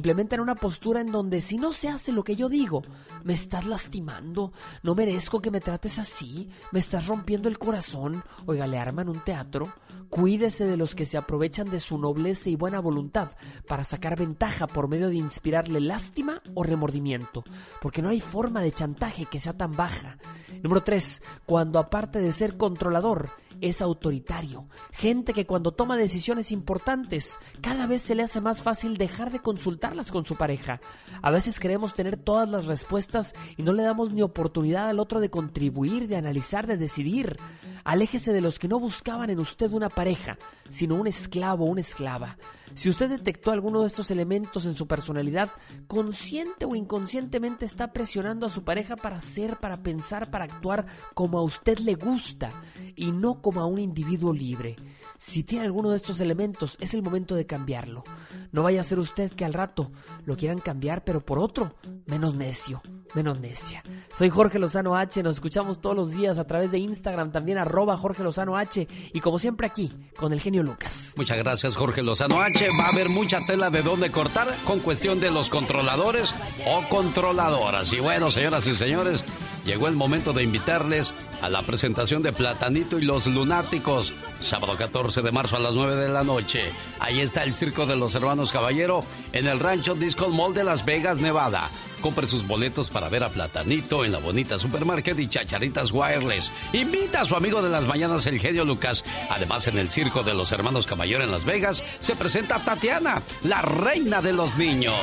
Implementan 0.00 0.40
una 0.40 0.54
postura 0.54 1.02
en 1.02 1.12
donde 1.12 1.42
si 1.42 1.58
no 1.58 1.74
se 1.74 1.90
hace 1.90 2.10
lo 2.10 2.24
que 2.24 2.34
yo 2.34 2.48
digo, 2.48 2.80
me 3.22 3.34
estás 3.34 3.66
lastimando, 3.66 4.50
no 4.82 4.94
merezco 4.94 5.42
que 5.42 5.50
me 5.50 5.60
trates 5.60 5.98
así, 5.98 6.48
me 6.72 6.78
estás 6.78 7.06
rompiendo 7.06 7.50
el 7.50 7.58
corazón. 7.58 8.24
Oiga, 8.46 8.66
le 8.66 8.78
arman 8.78 9.10
un 9.10 9.20
teatro. 9.20 9.74
Cuídese 10.08 10.64
de 10.64 10.78
los 10.78 10.94
que 10.94 11.04
se 11.04 11.18
aprovechan 11.18 11.68
de 11.68 11.80
su 11.80 11.98
nobleza 11.98 12.48
y 12.48 12.56
buena 12.56 12.80
voluntad 12.80 13.32
para 13.68 13.84
sacar 13.84 14.18
ventaja 14.18 14.66
por 14.66 14.88
medio 14.88 15.10
de 15.10 15.16
inspirarle 15.16 15.80
lástima 15.80 16.40
o 16.54 16.62
remordimiento, 16.62 17.44
porque 17.82 18.00
no 18.00 18.08
hay 18.08 18.22
forma 18.22 18.62
de 18.62 18.72
chantaje 18.72 19.26
que 19.26 19.38
sea 19.38 19.52
tan 19.52 19.72
baja. 19.72 20.16
Número 20.62 20.82
3. 20.82 21.20
Cuando 21.44 21.78
aparte 21.78 22.20
de 22.20 22.32
ser 22.32 22.56
controlador, 22.56 23.28
es 23.60 23.82
autoritario. 23.82 24.66
Gente 24.92 25.32
que 25.32 25.46
cuando 25.46 25.72
toma 25.72 25.96
decisiones 25.96 26.52
importantes, 26.52 27.38
cada 27.60 27.86
vez 27.86 28.02
se 28.02 28.14
le 28.14 28.22
hace 28.22 28.40
más 28.40 28.62
fácil 28.62 28.96
dejar 28.96 29.30
de 29.30 29.40
consultarlas 29.40 30.10
con 30.10 30.24
su 30.24 30.36
pareja. 30.36 30.80
A 31.22 31.30
veces 31.30 31.60
creemos 31.60 31.94
tener 31.94 32.16
todas 32.16 32.48
las 32.48 32.66
respuestas 32.66 33.34
y 33.56 33.62
no 33.62 33.72
le 33.72 33.82
damos 33.82 34.12
ni 34.12 34.22
oportunidad 34.22 34.88
al 34.88 35.00
otro 35.00 35.20
de 35.20 35.30
contribuir, 35.30 36.08
de 36.08 36.16
analizar, 36.16 36.66
de 36.66 36.76
decidir. 36.76 37.36
Aléjese 37.84 38.32
de 38.32 38.40
los 38.40 38.58
que 38.58 38.68
no 38.68 38.78
buscaban 38.78 39.30
en 39.30 39.38
usted 39.38 39.72
una 39.72 39.88
pareja, 39.88 40.38
sino 40.68 40.94
un 40.94 41.06
esclavo 41.06 41.64
o 41.64 41.68
una 41.68 41.80
esclava. 41.80 42.36
Si 42.74 42.88
usted 42.88 43.10
detectó 43.10 43.50
alguno 43.50 43.80
de 43.80 43.88
estos 43.88 44.10
elementos 44.10 44.64
en 44.64 44.74
su 44.74 44.86
personalidad, 44.86 45.50
consciente 45.88 46.64
o 46.64 46.76
inconscientemente 46.76 47.64
está 47.64 47.92
presionando 47.92 48.46
a 48.46 48.50
su 48.50 48.62
pareja 48.62 48.96
para 48.96 49.18
ser, 49.18 49.56
para 49.58 49.82
pensar, 49.82 50.30
para 50.30 50.44
actuar 50.44 50.86
como 51.14 51.38
a 51.38 51.42
usted 51.42 51.78
le 51.78 51.94
gusta 51.94 52.52
y 52.94 53.10
no 53.10 53.42
como 53.42 53.60
a 53.60 53.66
un 53.66 53.80
individuo 53.80 54.32
libre. 54.32 54.76
Si 55.18 55.42
tiene 55.42 55.64
alguno 55.64 55.90
de 55.90 55.96
estos 55.96 56.20
elementos, 56.20 56.76
es 56.80 56.94
el 56.94 57.02
momento 57.02 57.34
de 57.34 57.46
cambiarlo. 57.46 58.04
No 58.52 58.62
vaya 58.62 58.80
a 58.80 58.84
ser 58.84 58.98
usted 58.98 59.32
que 59.32 59.44
al 59.44 59.52
rato 59.52 59.90
lo 60.24 60.36
quieran 60.36 60.58
cambiar, 60.58 61.04
pero 61.04 61.24
por 61.24 61.38
otro, 61.38 61.74
menos 62.06 62.34
necio, 62.34 62.82
menos 63.14 63.38
necia. 63.38 63.82
Soy 64.14 64.30
Jorge 64.30 64.58
Lozano 64.58 64.96
H, 64.96 65.22
nos 65.22 65.36
escuchamos 65.36 65.80
todos 65.80 65.96
los 65.96 66.10
días 66.12 66.38
a 66.38 66.46
través 66.46 66.70
de 66.70 66.78
Instagram, 66.78 67.32
también 67.32 67.58
arroba 67.70 67.96
Jorge 67.96 68.22
Lozano 68.22 68.56
H, 68.56 68.86
y 69.12 69.20
como 69.20 69.38
siempre 69.38 69.66
aquí, 69.66 69.92
con 70.16 70.32
el 70.32 70.40
genio 70.40 70.62
Lucas. 70.62 71.12
Muchas 71.16 71.38
gracias 71.38 71.76
Jorge 71.76 72.02
Lozano 72.02 72.40
H. 72.40 72.68
Va 72.78 72.86
a 72.86 72.88
haber 72.88 73.08
mucha 73.08 73.38
tela 73.46 73.70
de 73.70 73.82
dónde 73.82 74.10
cortar 74.10 74.48
con 74.66 74.80
cuestión 74.80 75.20
de 75.20 75.30
los 75.30 75.48
controladores 75.48 76.34
o 76.66 76.82
controladoras. 76.88 77.92
Y 77.92 78.00
bueno, 78.00 78.30
señoras 78.30 78.66
y 78.66 78.74
señores, 78.74 79.22
llegó 79.64 79.86
el 79.86 79.94
momento 79.94 80.32
de 80.32 80.42
invitarles 80.42 81.14
a 81.42 81.48
la 81.48 81.62
presentación 81.62 82.22
de 82.22 82.32
Platanito 82.32 82.98
y 82.98 83.02
los 83.04 83.26
Lunáticos, 83.26 84.12
sábado 84.40 84.76
14 84.76 85.22
de 85.22 85.32
marzo 85.32 85.56
a 85.56 85.60
las 85.60 85.74
9 85.74 85.94
de 85.94 86.08
la 86.08 86.24
noche. 86.24 86.72
Ahí 86.98 87.20
está 87.20 87.44
el 87.44 87.54
Circo 87.54 87.86
de 87.86 87.96
los 87.96 88.14
Hermanos 88.14 88.52
Caballero 88.52 89.00
en 89.32 89.46
el 89.46 89.60
Rancho 89.60 89.94
Disco 89.94 90.28
Mall 90.28 90.54
de 90.54 90.64
Las 90.64 90.84
Vegas, 90.84 91.18
Nevada. 91.18 91.70
Compre 92.00 92.26
sus 92.26 92.46
boletos 92.46 92.88
para 92.88 93.08
ver 93.08 93.22
a 93.22 93.28
Platanito 93.28 94.04
en 94.04 94.12
la 94.12 94.18
bonita 94.18 94.58
supermarket 94.58 95.18
y 95.18 95.28
Chacharitas 95.28 95.92
Wireless. 95.92 96.50
Invita 96.72 97.22
a 97.22 97.24
su 97.24 97.36
amigo 97.36 97.62
de 97.62 97.70
las 97.70 97.84
mañanas, 97.84 98.26
el 98.26 98.38
genio 98.38 98.64
Lucas. 98.64 99.04
Además, 99.28 99.66
en 99.66 99.78
el 99.78 99.90
Circo 99.90 100.22
de 100.22 100.34
los 100.34 100.52
Hermanos 100.52 100.86
Caballero 100.86 101.24
en 101.24 101.30
Las 101.30 101.44
Vegas 101.44 101.84
se 102.00 102.16
presenta 102.16 102.64
Tatiana, 102.64 103.22
la 103.44 103.62
reina 103.62 104.20
de 104.22 104.32
los 104.32 104.56
niños. 104.56 104.94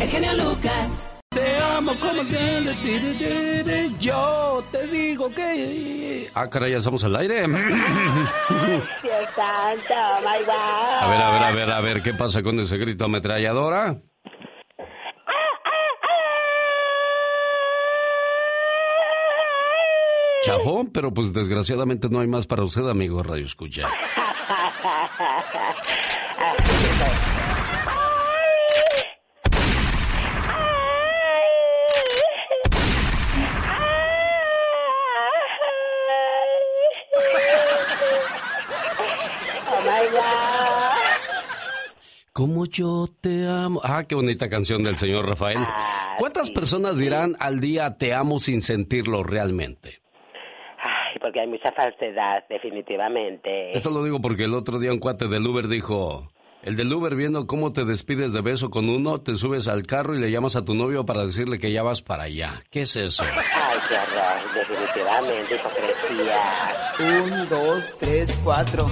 El 0.00 0.08
genio 0.08 0.32
Lucas. 0.34 1.17
Te 1.38 1.56
amo 1.58 1.94
como 2.00 2.26
que 2.26 3.94
yo 4.00 4.64
te 4.72 4.86
digo 4.88 5.30
que... 5.30 6.28
Ah, 6.34 6.50
caray, 6.50 6.72
ya 6.72 6.78
estamos 6.78 7.04
al 7.04 7.14
aire. 7.14 7.46
Dios 7.46 7.56
santo, 9.36 9.94
my 10.24 10.44
God. 10.44 11.00
A 11.00 11.08
ver, 11.08 11.22
a 11.22 11.30
ver, 11.30 11.42
a 11.42 11.52
ver, 11.52 11.70
a 11.70 11.80
ver, 11.80 12.02
¿qué 12.02 12.12
pasa 12.12 12.42
con 12.42 12.58
ese 12.58 12.76
grito 12.76 13.04
ametralladora? 13.04 14.00
Chafón, 20.42 20.90
pero 20.92 21.14
pues 21.14 21.32
desgraciadamente 21.32 22.08
no 22.08 22.18
hay 22.18 22.26
más 22.26 22.48
para 22.48 22.64
usted, 22.64 22.88
amigo 22.88 23.22
Radio 23.22 23.46
Escucha. 23.46 23.86
Oh 39.70 39.82
my 39.84 40.08
God. 40.10 40.58
Como 42.38 42.66
yo 42.66 43.08
te 43.20 43.48
amo. 43.48 43.80
Ah, 43.82 44.04
qué 44.08 44.14
bonita 44.14 44.48
canción 44.48 44.84
del 44.84 44.94
señor 44.94 45.26
Rafael. 45.26 45.58
¿Cuántas 46.18 46.52
personas 46.52 46.96
dirán 46.96 47.34
al 47.40 47.58
día 47.58 47.96
te 47.98 48.14
amo 48.14 48.38
sin 48.38 48.62
sentirlo 48.62 49.24
realmente? 49.24 49.98
Ay, 50.80 51.18
porque 51.20 51.40
hay 51.40 51.48
mucha 51.48 51.72
falsedad, 51.72 52.44
definitivamente. 52.48 53.72
Esto 53.72 53.90
lo 53.90 54.04
digo 54.04 54.20
porque 54.20 54.44
el 54.44 54.54
otro 54.54 54.78
día 54.78 54.92
un 54.92 55.00
cuate 55.00 55.26
del 55.26 55.44
Uber 55.48 55.66
dijo, 55.66 56.30
el 56.62 56.76
del 56.76 56.92
Uber 56.92 57.16
viendo 57.16 57.48
cómo 57.48 57.72
te 57.72 57.84
despides 57.84 58.32
de 58.32 58.40
beso 58.40 58.70
con 58.70 58.88
uno, 58.88 59.20
te 59.20 59.34
subes 59.34 59.66
al 59.66 59.84
carro 59.84 60.14
y 60.14 60.20
le 60.20 60.30
llamas 60.30 60.54
a 60.54 60.64
tu 60.64 60.74
novio 60.74 61.04
para 61.04 61.26
decirle 61.26 61.58
que 61.58 61.72
ya 61.72 61.82
vas 61.82 62.02
para 62.02 62.22
allá. 62.22 62.62
¿Qué 62.70 62.82
es 62.82 62.94
eso? 62.94 63.24
Ay, 63.24 63.78
qué 63.88 63.96
horror, 63.96 64.54
definitivamente, 64.54 65.56
hipocresía. 65.56 66.40
Un, 67.00 67.48
dos, 67.48 67.94
tres, 67.98 68.40
cuatro. 68.44 68.88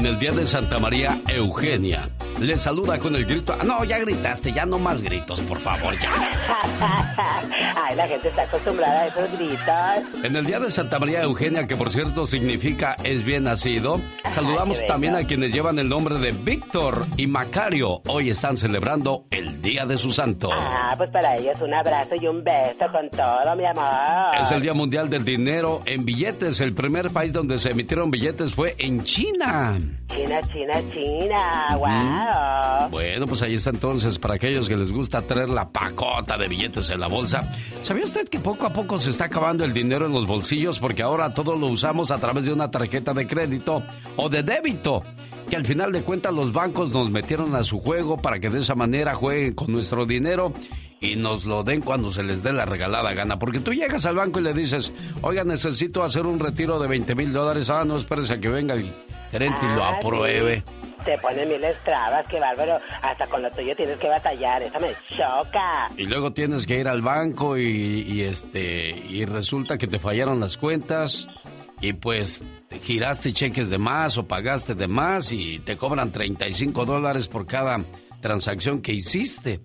En 0.00 0.06
el 0.06 0.18
día 0.18 0.32
de 0.32 0.46
Santa 0.46 0.78
María 0.78 1.20
Eugenia, 1.28 2.08
le 2.40 2.56
saluda 2.56 2.98
con 2.98 3.14
el 3.16 3.26
grito. 3.26 3.54
Ah, 3.60 3.64
no, 3.64 3.84
ya 3.84 3.98
gritaste, 3.98 4.50
ya 4.50 4.64
no 4.64 4.78
más 4.78 5.02
gritos, 5.02 5.42
por 5.42 5.58
favor, 5.58 5.94
ya. 6.00 6.10
Ay, 7.76 7.94
la 7.94 8.08
gente 8.08 8.28
está 8.28 8.44
acostumbrada 8.44 9.00
a 9.00 9.06
esos 9.08 9.30
gritos. 9.38 10.24
En 10.24 10.34
el 10.36 10.46
día 10.46 10.58
de 10.58 10.70
Santa 10.70 10.98
María 10.98 11.20
Eugenia, 11.20 11.66
que 11.66 11.76
por 11.76 11.90
cierto 11.90 12.24
significa 12.24 12.96
es 13.04 13.22
bien 13.22 13.44
nacido, 13.44 14.00
saludamos 14.32 14.82
también 14.86 15.16
a 15.16 15.24
quienes 15.24 15.52
llevan 15.52 15.78
el 15.78 15.90
nombre 15.90 16.18
de 16.18 16.32
Víctor 16.32 17.04
y 17.18 17.26
Macario. 17.26 18.00
Hoy 18.08 18.30
están 18.30 18.56
celebrando 18.56 19.26
el 19.30 19.60
Día 19.60 19.84
de 19.84 19.98
su 19.98 20.12
Santo. 20.12 20.48
Ah, 20.50 20.94
pues 20.96 21.10
para 21.10 21.36
ellos 21.36 21.60
un 21.60 21.74
abrazo 21.74 22.14
y 22.18 22.26
un 22.26 22.42
beso 22.42 22.90
con 22.90 23.10
todo, 23.10 23.54
mi 23.54 23.66
amor. 23.66 24.40
Es 24.40 24.50
el 24.50 24.62
Día 24.62 24.72
Mundial 24.72 25.10
del 25.10 25.26
Dinero 25.26 25.82
en 25.84 26.06
billetes. 26.06 26.62
El 26.62 26.72
primer 26.72 27.10
país 27.10 27.34
donde 27.34 27.58
se 27.58 27.72
emitieron 27.72 28.10
billetes 28.10 28.54
fue 28.54 28.74
en 28.78 29.04
China. 29.04 29.76
China, 30.08 30.40
China, 30.42 30.72
China, 30.90 31.76
wow. 31.76 32.90
Bueno, 32.90 33.26
pues 33.26 33.42
ahí 33.42 33.54
está 33.54 33.70
entonces 33.70 34.18
para 34.18 34.34
aquellos 34.34 34.68
que 34.68 34.76
les 34.76 34.92
gusta 34.92 35.22
traer 35.22 35.48
la 35.48 35.68
pacota 35.68 36.36
de 36.36 36.48
billetes 36.48 36.90
en 36.90 37.00
la 37.00 37.06
bolsa. 37.06 37.48
¿Sabía 37.84 38.04
usted 38.04 38.28
que 38.28 38.40
poco 38.40 38.66
a 38.66 38.70
poco 38.70 38.98
se 38.98 39.10
está 39.10 39.26
acabando 39.26 39.64
el 39.64 39.72
dinero 39.72 40.06
en 40.06 40.12
los 40.12 40.26
bolsillos 40.26 40.78
porque 40.78 41.02
ahora 41.02 41.32
todo 41.32 41.56
lo 41.56 41.66
usamos 41.66 42.10
a 42.10 42.18
través 42.18 42.44
de 42.44 42.52
una 42.52 42.70
tarjeta 42.70 43.14
de 43.14 43.26
crédito 43.26 43.82
o 44.16 44.28
de 44.28 44.42
débito? 44.42 45.00
Que 45.48 45.56
al 45.56 45.64
final 45.64 45.92
de 45.92 46.02
cuentas 46.02 46.34
los 46.34 46.52
bancos 46.52 46.90
nos 46.90 47.10
metieron 47.10 47.54
a 47.54 47.62
su 47.62 47.80
juego 47.80 48.16
para 48.16 48.40
que 48.40 48.50
de 48.50 48.60
esa 48.60 48.74
manera 48.74 49.14
jueguen 49.14 49.54
con 49.54 49.72
nuestro 49.72 50.06
dinero 50.06 50.52
y 51.00 51.16
nos 51.16 51.44
lo 51.44 51.62
den 51.62 51.80
cuando 51.80 52.10
se 52.10 52.22
les 52.22 52.42
dé 52.42 52.52
la 52.52 52.66
regalada 52.66 53.14
gana. 53.14 53.38
Porque 53.38 53.60
tú 53.60 53.72
llegas 53.72 54.04
al 54.06 54.16
banco 54.16 54.38
y 54.38 54.42
le 54.42 54.52
dices, 54.52 54.92
oiga, 55.22 55.44
necesito 55.44 56.02
hacer 56.02 56.26
un 56.26 56.38
retiro 56.38 56.78
de 56.78 56.88
20 56.88 57.14
mil 57.14 57.32
dólares. 57.32 57.70
Ah, 57.70 57.84
no, 57.84 57.96
espérese 57.96 58.34
a 58.34 58.40
que 58.40 58.48
venga 58.48 58.74
el 58.74 58.92
gerente 59.30 59.58
y 59.62 59.74
lo 59.74 59.84
Ah, 59.84 59.96
apruebe. 59.96 60.62
sí. 60.66 60.74
te 61.04 61.16
ponen 61.18 61.48
mil 61.48 61.62
trabas, 61.84 62.26
qué 62.28 62.38
bárbaro. 62.38 62.78
Hasta 63.02 63.26
con 63.26 63.42
lo 63.42 63.50
tuyo 63.50 63.74
tienes 63.74 63.98
que 63.98 64.08
batallar, 64.08 64.62
eso 64.62 64.78
me 64.80 64.92
choca. 65.16 65.88
Y 65.96 66.04
luego 66.04 66.32
tienes 66.32 66.66
que 66.66 66.78
ir 66.78 66.88
al 66.88 67.00
banco 67.02 67.56
y, 67.56 68.22
este 68.22 68.90
y 68.90 69.24
resulta 69.24 69.78
que 69.78 69.86
te 69.86 69.98
fallaron 69.98 70.40
las 70.40 70.56
cuentas 70.58 71.26
y 71.80 71.94
pues 71.94 72.42
giraste 72.82 73.32
cheques 73.32 73.70
de 73.70 73.78
más 73.78 74.18
o 74.18 74.26
pagaste 74.28 74.74
de 74.74 74.86
más 74.88 75.32
y 75.32 75.58
te 75.60 75.76
cobran 75.78 76.12
35 76.12 76.84
dólares 76.84 77.26
por 77.28 77.46
cada 77.46 77.78
transacción 78.20 78.82
que 78.82 78.92
hiciste. 78.92 79.60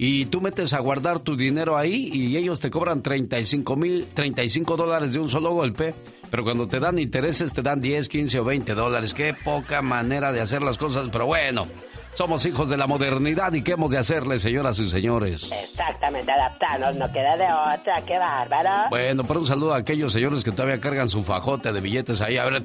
Y 0.00 0.26
tú 0.26 0.40
metes 0.40 0.72
a 0.72 0.78
guardar 0.78 1.20
tu 1.20 1.36
dinero 1.36 1.76
ahí 1.76 2.08
y 2.12 2.36
ellos 2.36 2.60
te 2.60 2.70
cobran 2.70 3.02
35 3.02 3.76
mil, 3.76 4.06
35 4.14 4.76
dólares 4.76 5.12
de 5.12 5.18
un 5.18 5.28
solo 5.28 5.50
golpe. 5.50 5.92
Pero 6.30 6.44
cuando 6.44 6.68
te 6.68 6.78
dan 6.78 7.00
intereses 7.00 7.52
te 7.52 7.62
dan 7.62 7.80
10, 7.80 8.08
15 8.08 8.38
o 8.38 8.44
20 8.44 8.74
dólares. 8.74 9.12
Qué 9.12 9.34
poca 9.34 9.82
manera 9.82 10.30
de 10.30 10.40
hacer 10.40 10.62
las 10.62 10.78
cosas, 10.78 11.08
pero 11.10 11.26
bueno. 11.26 11.66
Somos 12.18 12.44
hijos 12.46 12.68
de 12.68 12.76
la 12.76 12.88
modernidad 12.88 13.52
y 13.52 13.62
qué 13.62 13.74
hemos 13.74 13.92
de 13.92 13.98
hacerle, 13.98 14.40
señoras 14.40 14.76
y 14.80 14.90
señores. 14.90 15.52
Exactamente, 15.52 16.32
adaptarnos, 16.32 16.96
no 16.96 17.12
queda 17.12 17.36
de 17.36 17.44
otra, 17.44 18.02
qué 18.04 18.18
bárbaro. 18.18 18.90
Bueno, 18.90 19.22
pero 19.22 19.38
un 19.38 19.46
saludo 19.46 19.72
a 19.72 19.76
aquellos 19.76 20.14
señores 20.14 20.42
que 20.42 20.50
todavía 20.50 20.80
cargan 20.80 21.08
su 21.08 21.22
fajote 21.22 21.70
de 21.70 21.80
billetes 21.80 22.20
ahí. 22.20 22.36
A 22.36 22.46
ver, 22.46 22.64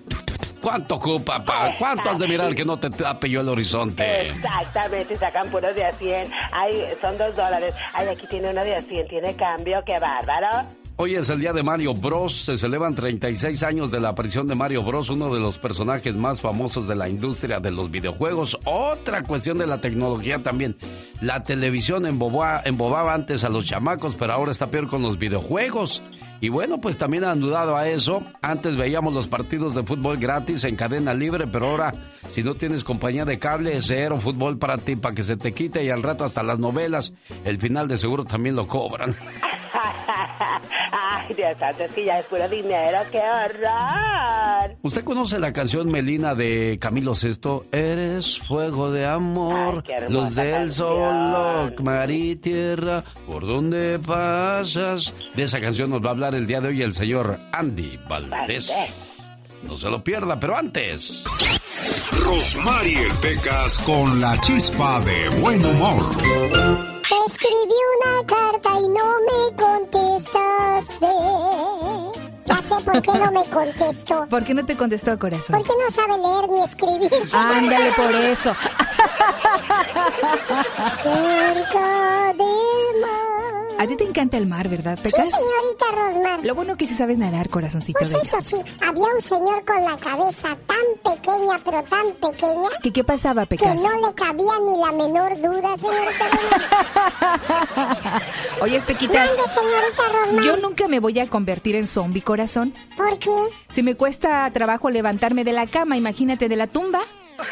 ¿cuánto 0.60 0.96
ocupa, 0.96 1.46
papá? 1.46 1.76
¿Cuánto 1.78 2.10
has 2.10 2.18
de 2.18 2.28
mirar 2.28 2.56
que 2.56 2.66
no 2.66 2.78
te 2.78 2.90
tape 2.90 3.30
yo 3.30 3.42
el 3.42 3.50
horizonte? 3.50 4.30
Exactamente, 4.30 5.16
sacan 5.18 5.48
puros 5.50 5.76
de 5.76 5.86
a 5.86 5.92
100. 5.92 6.32
Ay, 6.52 6.86
son 7.00 7.16
dos 7.20 7.36
dólares. 7.36 7.76
Ay, 7.94 8.08
aquí 8.08 8.26
tiene 8.26 8.50
uno 8.50 8.64
de 8.64 8.76
a 8.76 8.82
100, 8.82 9.08
tiene 9.08 9.36
cambio, 9.36 9.84
qué 9.86 10.00
bárbaro. 10.00 10.68
Hoy 10.96 11.16
es 11.16 11.28
el 11.32 11.40
día 11.40 11.54
de 11.54 11.64
Mario 11.64 11.96
Bros. 11.96 12.44
Se 12.46 12.56
celebran 12.56 12.94
36 12.94 13.64
años 13.64 13.90
de 13.90 14.00
la 14.00 14.10
aparición 14.10 14.48
de 14.48 14.54
Mario 14.54 14.84
Bros, 14.84 15.10
uno 15.10 15.34
de 15.34 15.40
los 15.40 15.58
personajes 15.58 16.14
más 16.16 16.40
famosos 16.40 16.88
de 16.88 16.96
la 16.96 17.10
industria 17.10 17.60
de 17.60 17.72
los 17.72 17.90
videojuegos. 17.90 18.60
Otra 18.66 19.24
cuestión 19.24 19.58
de 19.58 19.66
la 19.66 19.82
tecnología 19.82 20.44
también. 20.44 20.76
La 21.20 21.44
televisión 21.44 22.06
embobaba, 22.06 22.62
embobaba 22.64 23.16
antes 23.16 23.44
a 23.44 23.50
los 23.50 23.66
chamacos, 23.66 24.16
pero 24.16 24.34
ahora 24.34 24.52
está 24.52 24.68
peor 24.68 24.88
con 24.88 25.02
los 25.02 25.18
videojuegos. 25.18 26.04
Y 26.44 26.50
bueno, 26.50 26.82
pues 26.82 26.98
también 26.98 27.24
han 27.24 27.40
dudado 27.40 27.78
a 27.78 27.88
eso. 27.88 28.22
Antes 28.42 28.76
veíamos 28.76 29.14
los 29.14 29.28
partidos 29.28 29.74
de 29.76 29.84
fútbol 29.84 30.18
gratis 30.18 30.66
en 30.66 30.76
cadena 30.76 31.14
libre, 31.14 31.48
pero 31.48 31.68
ahora 31.68 31.94
si 32.28 32.44
no 32.44 32.54
tienes 32.54 32.84
compañía 32.84 33.24
de 33.24 33.40
cable, 33.40 33.78
es 33.78 33.86
cero 33.88 34.20
fútbol 34.22 34.58
para 34.58 34.78
ti, 34.78 34.98
para 34.98 35.16
que 35.16 35.24
se 35.24 35.38
te 35.38 35.54
quite 35.54 35.86
y 35.86 35.90
al 35.90 36.04
rato 36.04 36.26
hasta 36.26 36.44
las 36.44 36.60
novelas, 36.60 37.14
el 37.46 37.62
final 37.62 37.88
de 37.88 37.98
seguro 37.98 38.26
también 38.26 38.58
lo 38.58 38.68
cobran. 38.68 39.16
Ay, 40.92 41.34
Dios 41.36 41.58
santo, 41.58 41.84
es 41.84 41.94
que 41.94 42.06
ya 42.06 42.20
es 42.20 42.26
puro 42.26 42.48
dinero, 42.48 43.00
qué 43.12 43.20
horror. 43.20 44.78
¿Usted 44.82 45.04
conoce 45.04 45.40
la 45.40 45.52
canción 45.54 45.92
Melina 45.92 46.36
de 46.36 46.78
Camilo 46.80 47.16
Sesto? 47.16 47.64
Eres 47.72 48.40
fuego 48.40 48.92
de 48.92 49.06
amor, 49.06 49.84
luz 50.10 50.36
del 50.36 50.72
sol, 50.72 51.74
mar 51.84 52.12
y 52.12 52.36
tierra, 52.36 53.04
por 53.26 53.46
donde 53.46 54.00
pasas. 54.00 55.14
De 55.36 55.44
esa 55.44 55.60
canción 55.60 55.90
nos 55.90 56.04
va 56.04 56.10
a 56.10 56.12
hablar 56.12 56.33
el 56.36 56.48
día 56.48 56.62
de 56.62 56.70
hoy 56.70 56.82
el 56.82 56.94
señor 56.94 57.40
Andy 57.52 58.00
Valdés. 58.08 58.72
No 59.64 59.78
se 59.78 59.90
lo 59.90 60.04
pierda, 60.04 60.40
pero 60.40 60.58
antes. 60.58 61.24
Rosmarie 62.26 63.08
Pecas 63.22 63.78
con 63.80 64.20
la 64.20 64.40
chispa 64.42 65.00
de 65.02 65.30
buen 65.30 65.66
humor 65.66 66.94
escribí 67.28 67.80
una 67.98 68.26
carta 68.26 68.70
y 68.80 68.88
no 68.90 69.06
me 69.28 69.56
contestaste. 69.56 71.08
Ya 72.46 72.62
sé 72.62 72.76
por 72.84 73.02
qué 73.02 73.14
no 73.14 73.32
me 73.32 73.46
contestó. 73.46 74.28
¿Por 74.30 74.44
qué 74.44 74.54
no 74.54 74.66
te 74.66 74.76
contestó, 74.76 75.18
corazón? 75.18 75.56
Porque 75.58 75.72
no 75.80 75.90
sabe 75.92 76.18
leer 76.18 76.50
ni 76.50 76.62
escribir. 76.62 77.12
Ándale 77.34 77.92
por 77.94 78.16
eso. 78.16 78.54
Cerca 81.04 82.34
del 82.34 83.02
mar. 83.02 83.33
A 83.84 83.86
ti 83.88 83.98
te 83.98 84.06
encanta 84.06 84.38
el 84.38 84.46
mar, 84.48 84.70
¿verdad, 84.70 84.98
Pecas? 84.98 85.28
Sí, 85.28 85.36
señorita 85.36 85.86
Rosmar. 85.92 86.46
Lo 86.46 86.56
bueno 86.56 86.78
que 86.78 86.88
sí 86.88 86.96
sabes 86.96 87.18
nadar, 87.18 87.50
corazoncito. 87.50 88.00
Pues 88.00 88.14
eso 88.14 88.40
sí, 88.40 88.56
había 88.82 89.04
un 89.14 89.22
señor 89.22 89.66
con 89.66 89.84
la 89.84 89.98
cabeza 89.98 90.58
tan 90.66 91.14
pequeña, 91.14 91.60
pero 91.66 91.84
tan 91.84 92.14
pequeña. 92.14 92.70
¿Qué, 92.82 92.94
qué 92.94 93.04
pasaba, 93.04 93.46
Pecas? 93.46 93.74
Que 93.74 93.82
no 93.82 94.08
le 94.08 94.14
cabía 94.16 94.54
ni 94.66 94.78
la 94.78 94.92
menor 94.94 95.36
duda, 95.42 95.78
señorita 95.78 96.30
Rosmar. 96.32 98.22
Oye, 98.62 98.80
Pequitas. 98.84 99.30
señorita 99.54 100.04
Rosmar? 100.14 100.46
Yo 100.46 100.56
nunca 100.56 100.88
me 100.88 101.02
voy 101.02 101.20
a 101.20 101.28
convertir 101.30 101.76
en 101.76 101.88
zombie, 101.88 102.22
corazón. 102.22 102.74
¿Por 102.96 103.20
qué? 103.20 103.32
Si 103.70 103.84
me 103.84 103.96
cuesta 103.96 104.50
trabajo 104.54 104.90
levantarme 104.92 105.44
de 105.44 105.52
la 105.52 105.68
cama, 105.68 105.98
imagínate 105.98 106.48
de 106.48 106.56
la 106.56 106.68
tumba. 106.68 107.02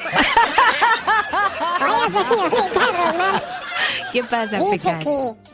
Oye, 1.81 2.09
señorita 2.09 2.79
Rosmar. 2.85 3.43
¿Qué 4.13 4.23
pasa, 4.23 4.59
Dice 4.59 4.71
Pecas? 4.89 5.03
que 5.03 5.50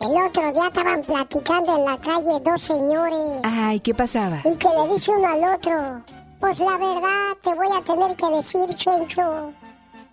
el 0.00 0.16
otro 0.26 0.52
día 0.52 0.66
estaban 0.66 1.02
platicando 1.02 1.76
en 1.76 1.84
la 1.84 1.98
calle 1.98 2.40
dos 2.44 2.62
señores. 2.62 3.40
Ay, 3.42 3.80
¿qué 3.80 3.94
pasaba? 3.94 4.40
Y 4.44 4.56
que 4.56 4.68
le 4.68 4.88
dice 4.94 5.10
uno 5.10 5.26
al 5.26 5.56
otro, 5.56 6.02
pues 6.40 6.58
la 6.60 6.76
verdad 6.78 7.36
te 7.42 7.54
voy 7.54 7.68
a 7.76 7.82
tener 7.82 8.16
que 8.16 8.28
decir, 8.36 8.76
Chencho, 8.76 9.52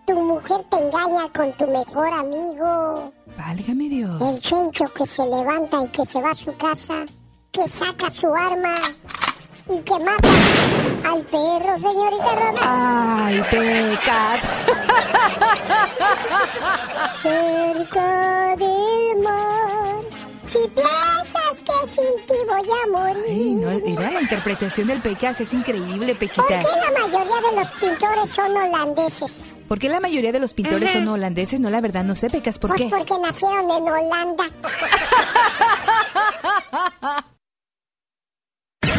tu 0.08 0.16
mujer 0.16 0.66
te 0.70 0.78
engaña 0.78 1.30
con 1.36 1.52
tu 1.54 1.68
mejor 1.68 2.14
amigo. 2.14 3.14
Válgame 3.38 3.90
Dios. 3.90 4.22
El 4.22 4.40
Chencho 4.42 4.86
que 4.94 5.06
se 5.06 5.26
levanta 5.26 5.84
y 5.84 5.88
que 5.90 6.06
se 6.06 6.22
va 6.22 6.32
a 6.32 6.36
su 6.36 6.56
casa, 6.58 7.06
que 7.52 7.68
saca 7.68 8.10
su 8.10 8.34
arma 8.34 8.76
y 9.70 9.80
que 9.82 10.00
mata 10.00 10.30
al 11.10 11.24
perro, 11.26 11.80
señorita 11.80 12.36
Roma. 12.36 13.26
Ay, 13.28 13.42
pecas. 13.52 14.42
Cerca 17.22 18.56
del 18.58 19.24
mar. 19.24 19.75
Si 20.56 20.70
piensas 20.70 21.64
que 21.64 21.88
sin 21.88 22.16
ti 22.28 22.34
voy 22.48 22.70
a 22.84 22.88
morir. 22.92 23.26
Ay, 23.28 23.56
no, 23.56 23.70
era 23.70 24.12
la 24.12 24.22
interpretación 24.22 24.88
del 24.88 25.02
Pecas, 25.02 25.42
es 25.42 25.54
increíble, 25.54 26.16
Pequitas. 26.16 26.46
¿Por 26.46 26.48
qué 26.48 26.80
la 26.80 26.92
mayoría 27.02 27.50
de 27.50 27.56
los 27.58 27.72
pintores 27.72 28.30
son 28.30 28.56
holandeses? 28.56 29.50
¿Por 29.68 29.80
qué 29.80 29.90
la 29.90 30.00
mayoría 30.00 30.32
de 30.32 30.40
los 30.40 30.54
pintores 30.54 30.92
son 30.92 31.08
holandeses? 31.10 31.60
No, 31.60 31.70
la 31.70 31.82
verdad, 31.82 32.06
no 32.06 32.16
sé, 32.16 32.30
Pecas, 32.30 32.58
¿por 32.58 32.70
pues 32.70 32.84
qué? 32.84 32.90
porque 32.90 33.18
nacieron 33.20 33.70
en 33.70 33.84
Holanda. 33.84 34.46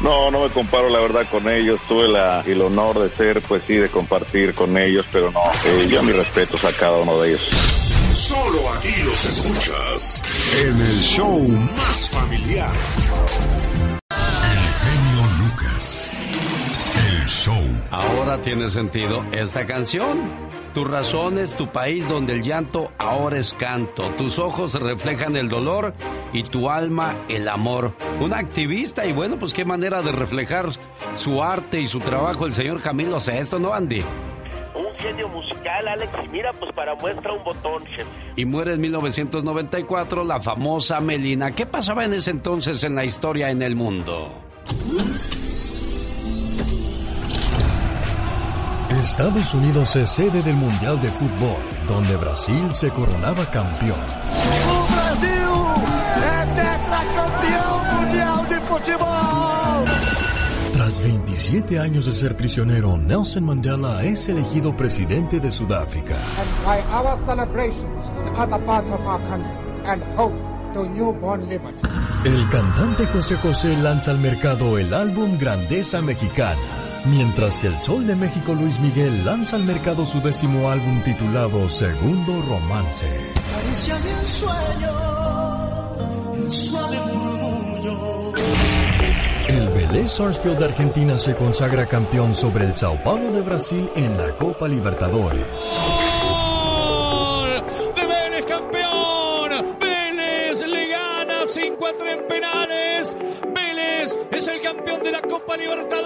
No, 0.00 0.30
no 0.30 0.44
me 0.44 0.50
comparo 0.50 0.88
la 0.88 1.00
verdad 1.00 1.26
con 1.30 1.48
ellos. 1.48 1.80
Tuve 1.88 2.08
la, 2.08 2.42
el 2.46 2.60
honor 2.60 2.98
de 2.98 3.08
ser, 3.10 3.40
pues 3.42 3.62
sí, 3.66 3.74
de 3.76 3.88
compartir 3.88 4.54
con 4.54 4.76
ellos, 4.76 5.06
pero 5.10 5.30
no, 5.30 5.40
eh, 5.64 5.86
yo 5.88 6.02
mis 6.02 6.16
respetos 6.16 6.62
a 6.64 6.72
cada 6.76 6.98
uno 6.98 7.20
de 7.20 7.30
ellos. 7.30 7.50
Solo 8.14 8.70
aquí 8.72 9.02
los 9.02 9.24
escuchas 9.24 10.22
en 10.64 10.80
el 10.80 11.00
show 11.00 11.38
más 11.48 12.10
familiar. 12.10 12.72
El 14.10 14.68
genio 14.82 15.48
Lucas. 15.48 16.10
El 17.08 17.26
show. 17.28 17.62
Ahora 17.90 18.40
tiene 18.42 18.70
sentido 18.70 19.24
esta 19.32 19.64
canción. 19.66 20.55
Tu 20.76 20.84
razón 20.84 21.38
es 21.38 21.56
tu 21.56 21.68
país 21.68 22.06
donde 22.06 22.34
el 22.34 22.42
llanto 22.42 22.92
ahora 22.98 23.38
es 23.38 23.54
canto. 23.54 24.10
Tus 24.18 24.38
ojos 24.38 24.78
reflejan 24.78 25.34
el 25.34 25.48
dolor 25.48 25.94
y 26.34 26.42
tu 26.42 26.68
alma 26.68 27.16
el 27.30 27.48
amor. 27.48 27.94
Un 28.20 28.34
activista 28.34 29.06
y 29.06 29.14
bueno, 29.14 29.38
pues 29.38 29.54
qué 29.54 29.64
manera 29.64 30.02
de 30.02 30.12
reflejar 30.12 30.66
su 31.14 31.42
arte 31.42 31.80
y 31.80 31.86
su 31.86 31.98
trabajo 32.00 32.44
el 32.44 32.52
señor 32.52 32.82
Camilo 32.82 33.18
Sesto, 33.20 33.58
¿no, 33.58 33.72
Andy? 33.72 34.00
Un 34.74 34.94
genio 34.98 35.30
musical, 35.30 35.88
Alex, 35.88 36.12
y 36.22 36.28
mira, 36.28 36.52
pues 36.52 36.70
para 36.74 36.94
muestra 36.96 37.32
un 37.32 37.42
botón, 37.42 37.82
Y 38.36 38.44
muere 38.44 38.74
en 38.74 38.80
1994 38.82 40.24
la 40.24 40.42
famosa 40.42 41.00
Melina. 41.00 41.52
¿Qué 41.52 41.64
pasaba 41.64 42.04
en 42.04 42.12
ese 42.12 42.32
entonces 42.32 42.84
en 42.84 42.96
la 42.96 43.06
historia 43.06 43.48
en 43.48 43.62
el 43.62 43.76
mundo? 43.76 44.28
Estados 49.10 49.54
Unidos 49.54 49.94
es 49.94 50.10
sede 50.10 50.42
del 50.42 50.56
Mundial 50.56 51.00
de 51.00 51.08
Fútbol, 51.08 51.56
donde 51.86 52.16
Brasil 52.16 52.74
se 52.74 52.90
coronaba 52.90 53.48
campeón. 53.52 53.96
Brasil 54.90 55.46
tetracampeão 56.56 57.84
mundial 57.94 58.46
de 58.48 58.60
futebol. 58.62 59.84
Tras 60.72 60.98
27 61.00 61.78
años 61.78 62.06
de 62.06 62.12
ser 62.12 62.36
prisionero, 62.36 62.98
Nelson 62.98 63.44
Mandela 63.44 64.02
es 64.02 64.28
elegido 64.28 64.76
presidente 64.76 65.38
de 65.38 65.52
Sudáfrica. 65.52 66.16
and 66.40 66.64
by 66.64 66.80
our 66.92 67.16
celebrations 67.26 68.12
in 68.18 68.34
other 68.36 68.58
parts 68.66 68.90
of 68.90 69.00
our 69.06 69.20
country 69.28 69.54
and 69.86 70.02
hope 70.16 70.34
to 70.74 70.84
newborn 70.88 71.48
liberty. 71.48 71.86
El 72.24 72.48
cantante 72.50 73.06
José 73.06 73.36
José 73.36 73.76
lanza 73.76 74.10
al 74.10 74.18
mercado 74.18 74.78
el 74.78 74.92
álbum 74.92 75.38
Grandeza 75.38 76.02
Mexicana, 76.02 76.58
mientras 77.06 77.58
que 77.58 77.68
el 77.68 77.80
Sol 77.80 78.06
de 78.06 78.14
México 78.16 78.54
Luis 78.54 78.80
Miguel 78.80 79.24
lanza 79.24 79.56
al 79.56 79.64
mercado 79.64 80.06
su 80.06 80.20
décimo 80.20 80.70
álbum 80.70 81.02
titulado 81.02 81.68
Segundo 81.68 82.42
Romance. 82.42 83.06
Caricia 83.50 83.94
de 83.96 84.14
un 84.14 84.26
sueño, 84.26 84.92
un 86.32 86.52
suave 86.52 86.98
murmullo. 87.12 88.32
El 89.48 89.68
Vélez 89.68 90.10
Sarsfield 90.10 90.58
de 90.58 90.64
Argentina 90.66 91.18
se 91.18 91.34
consagra 91.36 91.86
campeón 91.86 92.34
sobre 92.34 92.66
el 92.66 92.74
Sao 92.74 93.02
Paulo 93.02 93.30
de 93.30 93.40
Brasil 93.42 93.90
en 93.94 94.16
la 94.16 94.36
Copa 94.36 94.66
Libertadores. 94.68 95.46
¡Gol 96.22 97.62
de 97.94 98.06
Vélez 98.06 98.44
campeón! 98.46 99.78
Vélez 99.80 100.66
le 100.66 100.88
gana 100.88 101.46
5 101.46 101.86
a 101.86 101.92
3 101.96 102.12
en 102.12 102.28
penales. 102.28 103.16
Vélez 103.54 104.16
es 104.32 104.48
el 104.48 104.60
campeón 104.60 105.02
de 105.02 105.12
la 105.12 105.20
Copa 105.22 105.56
Libertadores 105.56 106.05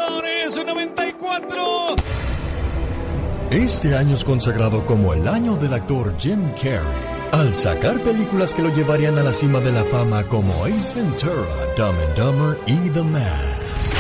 94. 0.75 1.97
Este 3.51 3.97
año 3.97 4.15
es 4.15 4.25
consagrado 4.25 4.87
como 4.87 5.13
el 5.13 5.27
año 5.27 5.57
del 5.57 5.75
actor 5.75 6.15
Jim 6.17 6.53
Carrey, 6.55 6.81
al 7.33 7.55
sacar 7.55 8.01
películas 8.01 8.55
que 8.55 8.63
lo 8.63 8.73
llevarían 8.73 9.19
a 9.19 9.25
la 9.25 9.33
cima 9.33 9.59
de 9.61 9.73
la 9.73 9.85
fama 9.85 10.25
como 10.25 10.65
Ace 10.65 10.95
Ventura, 10.95 11.35
Dumb 11.77 11.97
and 12.07 12.17
Dumber 12.17 12.59
y 12.67 12.89
The 12.91 13.03
Mask. 13.03 13.97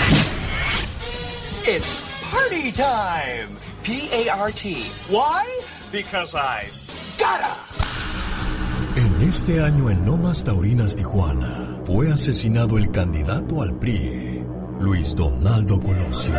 It's 1.66 2.30
party 2.30 2.70
time! 2.72 3.58
P 3.82 4.08
A 4.12 4.44
R 4.44 4.52
T. 4.52 4.84
Why? 5.08 5.44
Because 5.90 6.36
I 6.36 6.68
gotta! 7.18 7.56
En 8.96 9.22
este 9.22 9.62
año 9.62 9.88
en 9.90 10.04
Lomas 10.04 10.44
Taurinas, 10.44 10.94
Tijuana, 10.94 11.80
fue 11.84 12.12
asesinado 12.12 12.76
el 12.76 12.90
candidato 12.90 13.62
al 13.62 13.74
PRI, 13.74 14.29
Luis 14.80 15.14
Donaldo 15.14 15.78
Colosio. 15.78 16.34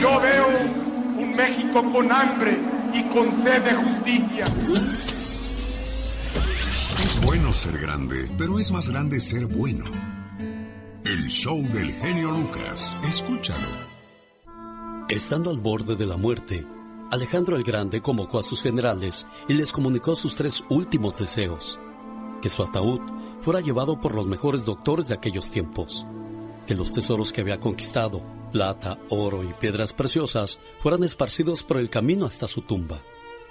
Yo 0.00 0.20
veo 0.20 0.48
un 1.18 1.34
México 1.36 1.82
con 1.92 2.12
hambre 2.12 2.58
y 2.94 3.02
con 3.08 3.42
sed 3.42 3.62
de 3.62 3.74
justicia. 3.74 4.44
Es 7.02 7.20
bueno 7.26 7.52
ser 7.52 7.76
grande, 7.76 8.30
pero 8.38 8.60
es 8.60 8.70
más 8.70 8.88
grande 8.88 9.20
ser 9.20 9.46
bueno. 9.46 9.84
El 11.04 11.26
show 11.28 11.60
del 11.60 11.92
genio 11.94 12.30
Lucas. 12.30 12.96
Escúchalo. 13.08 13.68
Estando 15.08 15.50
al 15.50 15.58
borde 15.58 15.96
de 15.96 16.06
la 16.06 16.16
muerte, 16.16 16.64
Alejandro 17.12 17.56
el 17.56 17.62
Grande 17.62 18.00
convocó 18.00 18.38
a 18.38 18.42
sus 18.42 18.62
generales 18.62 19.26
y 19.46 19.52
les 19.52 19.70
comunicó 19.70 20.16
sus 20.16 20.34
tres 20.34 20.64
últimos 20.70 21.18
deseos. 21.18 21.78
Que 22.40 22.48
su 22.48 22.62
ataúd 22.62 23.02
fuera 23.42 23.60
llevado 23.60 24.00
por 24.00 24.14
los 24.14 24.26
mejores 24.26 24.64
doctores 24.64 25.08
de 25.08 25.14
aquellos 25.16 25.50
tiempos. 25.50 26.06
Que 26.66 26.74
los 26.74 26.94
tesoros 26.94 27.30
que 27.30 27.42
había 27.42 27.60
conquistado, 27.60 28.22
plata, 28.50 28.98
oro 29.10 29.44
y 29.44 29.52
piedras 29.52 29.92
preciosas, 29.92 30.58
fueran 30.80 31.04
esparcidos 31.04 31.62
por 31.62 31.76
el 31.76 31.90
camino 31.90 32.24
hasta 32.24 32.48
su 32.48 32.62
tumba. 32.62 33.02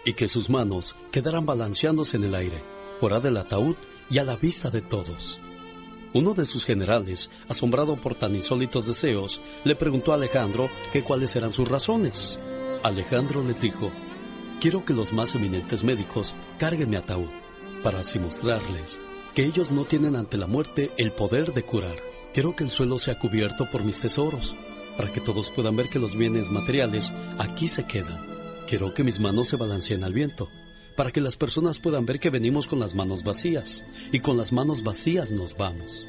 Y 0.06 0.14
que 0.14 0.28
sus 0.28 0.50
manos 0.50 0.96
quedaran 1.12 1.46
balanceándose 1.46 2.18
en 2.18 2.24
el 2.24 2.34
aire, 2.34 2.64
fuera 3.00 3.20
del 3.20 3.38
ataúd 3.38 3.76
y 4.10 4.18
a 4.18 4.24
la 4.24 4.38
vista 4.38 4.72
de 4.72 4.82
todos. 4.82 5.40
Uno 6.16 6.34
de 6.34 6.48
sus 6.48 6.66
generales, 6.66 7.30
asombrado 7.48 7.96
por 7.96 8.16
tan 8.16 8.34
insólitos 8.34 8.88
deseos, 8.88 9.40
le 9.66 9.76
preguntó 9.76 10.14
a 10.14 10.16
Alejandro 10.16 10.68
que 10.92 11.04
cuáles 11.04 11.36
eran 11.36 11.54
sus 11.54 11.68
razones. 11.68 12.40
Alejandro 12.84 13.44
les 13.44 13.62
dijo, 13.62 13.92
quiero 14.60 14.84
que 14.86 14.94
los 14.94 15.14
más 15.14 15.36
eminentes 15.36 15.84
médicos 15.84 16.36
carguen 16.58 16.90
mi 16.90 16.96
ataúd, 16.96 17.30
para 17.84 18.00
así 18.00 18.18
mostrarles 18.20 19.00
que 19.34 19.46
ellos 19.46 19.72
no 19.72 19.86
tienen 19.86 20.16
ante 20.16 20.38
la 20.38 20.48
muerte 20.48 20.92
el 20.98 21.14
poder 21.14 21.54
de 21.54 21.64
curar. 21.64 21.96
Quiero 22.34 22.56
que 22.56 22.64
el 22.64 22.72
suelo 22.72 22.98
sea 22.98 23.20
cubierto 23.20 23.70
por 23.70 23.84
mis 23.84 24.00
tesoros, 24.02 24.56
para 24.98 25.12
que 25.12 25.22
todos 25.22 25.52
puedan 25.52 25.76
ver 25.76 25.90
que 25.90 26.00
los 26.00 26.16
bienes 26.16 26.50
materiales 26.50 27.14
aquí 27.38 27.68
se 27.68 27.86
quedan. 27.86 28.26
Quiero 28.68 28.94
que 28.94 29.04
mis 29.04 29.20
manos 29.20 29.48
se 29.48 29.58
balanceen 29.58 30.04
al 30.04 30.14
viento, 30.14 30.50
para 30.98 31.12
que 31.12 31.22
las 31.22 31.38
personas 31.38 31.80
puedan 31.80 32.06
ver 32.06 32.20
que 32.20 32.30
venimos 32.30 32.68
con 32.68 32.80
las 32.80 32.94
manos 32.94 33.24
vacías, 33.24 33.86
y 34.12 34.20
con 34.20 34.38
las 34.38 34.52
manos 34.52 34.84
vacías 34.84 35.32
nos 35.32 35.56
vamos. 35.56 36.06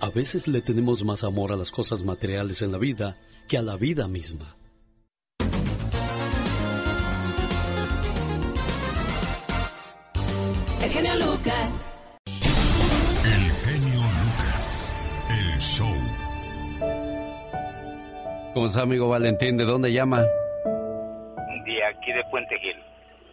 A 0.00 0.10
veces 0.10 0.48
le 0.48 0.60
tenemos 0.60 1.04
más 1.04 1.24
amor 1.24 1.52
a 1.52 1.56
las 1.56 1.70
cosas 1.70 2.04
materiales 2.04 2.62
en 2.62 2.72
la 2.72 2.78
vida 2.78 3.16
que 3.48 3.58
a 3.58 3.62
la 3.62 3.76
vida 3.76 4.06
misma. 4.06 4.56
El 10.88 10.94
genio 10.94 11.14
Lucas. 11.16 12.00
El 13.22 13.50
genio 13.66 14.00
Lucas. 14.00 14.94
El 15.28 15.60
show. 15.60 15.86
¿Cómo 18.54 18.64
está, 18.64 18.82
amigo 18.84 19.06
Valentín? 19.06 19.58
¿De 19.58 19.64
dónde 19.66 19.92
llama? 19.92 20.22
De 20.22 21.84
aquí 21.84 22.10
de 22.10 22.24
Puente 22.30 22.58
Gil. 22.60 22.76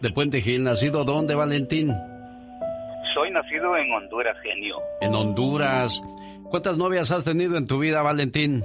De 0.02 0.10
Puente 0.10 0.42
Gil. 0.42 0.64
¿Nacido 0.64 1.04
dónde, 1.04 1.34
Valentín? 1.34 1.94
Soy 3.14 3.30
nacido 3.30 3.74
en 3.78 3.90
Honduras, 3.90 4.36
genio. 4.42 4.76
En 5.00 5.14
Honduras. 5.14 5.98
¿Cuántas 6.50 6.76
novias 6.76 7.10
has 7.10 7.24
tenido 7.24 7.56
en 7.56 7.66
tu 7.66 7.78
vida, 7.78 8.02
Valentín? 8.02 8.64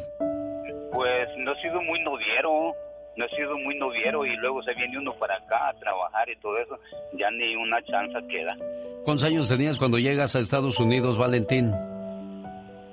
Pues 0.92 1.30
no 1.38 1.54
he 1.54 1.62
sido 1.62 1.82
muy 1.82 2.04
noviero, 2.04 2.74
no 3.18 3.26
he 3.26 3.30
sido 3.30 3.58
muy 3.58 3.76
noviero 3.76 4.26
y 4.26 4.36
luego 4.38 4.64
se 4.64 4.74
viene 4.74 4.98
uno 4.98 5.14
para 5.14 5.36
acá 5.36 5.70
a 5.70 5.74
trabajar 5.74 6.30
y 6.30 6.36
todo 6.38 6.58
eso, 6.58 6.80
ya 7.14 7.30
ni 7.32 7.56
una 7.56 7.82
chance 7.84 8.18
queda. 8.28 8.56
¿Cuántos 9.04 9.26
años 9.26 9.50
tenías 9.50 9.78
cuando 9.78 9.98
llegas 9.98 10.36
a 10.36 10.40
Estados 10.40 10.80
Unidos, 10.80 11.18
Valentín? 11.18 11.72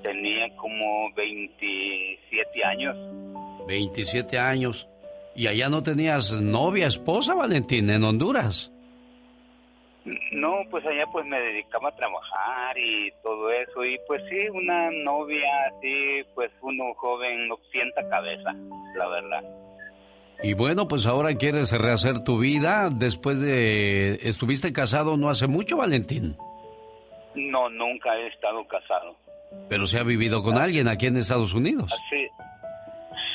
Tenía 0.02 0.54
como 0.56 1.12
27 1.14 2.64
años. 2.64 2.96
27 3.66 4.38
años. 4.38 4.88
¿Y 5.34 5.46
allá 5.46 5.68
no 5.68 5.82
tenías 5.82 6.32
novia, 6.32 6.86
esposa, 6.86 7.34
Valentín, 7.34 7.90
en 7.90 8.02
Honduras? 8.02 8.72
No, 10.32 10.62
pues 10.70 10.84
allá 10.86 11.04
pues 11.12 11.26
me 11.26 11.38
dedicaba 11.38 11.90
a 11.90 11.96
trabajar 11.96 12.78
y 12.78 13.12
todo 13.22 13.50
eso 13.50 13.84
y 13.84 13.98
pues 14.06 14.22
sí, 14.30 14.48
una 14.48 14.90
novia 14.90 15.46
así, 15.66 16.22
pues 16.34 16.50
uno 16.62 16.94
joven 16.94 17.46
no 17.48 17.56
sienta 17.70 18.08
cabeza, 18.08 18.54
la 18.96 19.08
verdad. 19.08 19.67
Y 20.42 20.54
bueno, 20.54 20.86
pues 20.86 21.04
ahora 21.06 21.34
quieres 21.34 21.72
rehacer 21.72 22.22
tu 22.22 22.38
vida 22.38 22.90
después 22.92 23.40
de... 23.40 24.14
¿Estuviste 24.22 24.72
casado 24.72 25.16
no 25.16 25.28
hace 25.28 25.48
mucho, 25.48 25.76
Valentín? 25.76 26.36
No, 27.34 27.68
nunca 27.70 28.16
he 28.16 28.28
estado 28.28 28.66
casado. 28.68 29.16
Pero 29.68 29.86
se 29.86 29.98
ha 29.98 30.04
vivido 30.04 30.42
con 30.42 30.56
alguien 30.56 30.88
aquí 30.88 31.06
en 31.06 31.16
Estados 31.16 31.54
Unidos. 31.54 31.92
Así, 31.92 32.28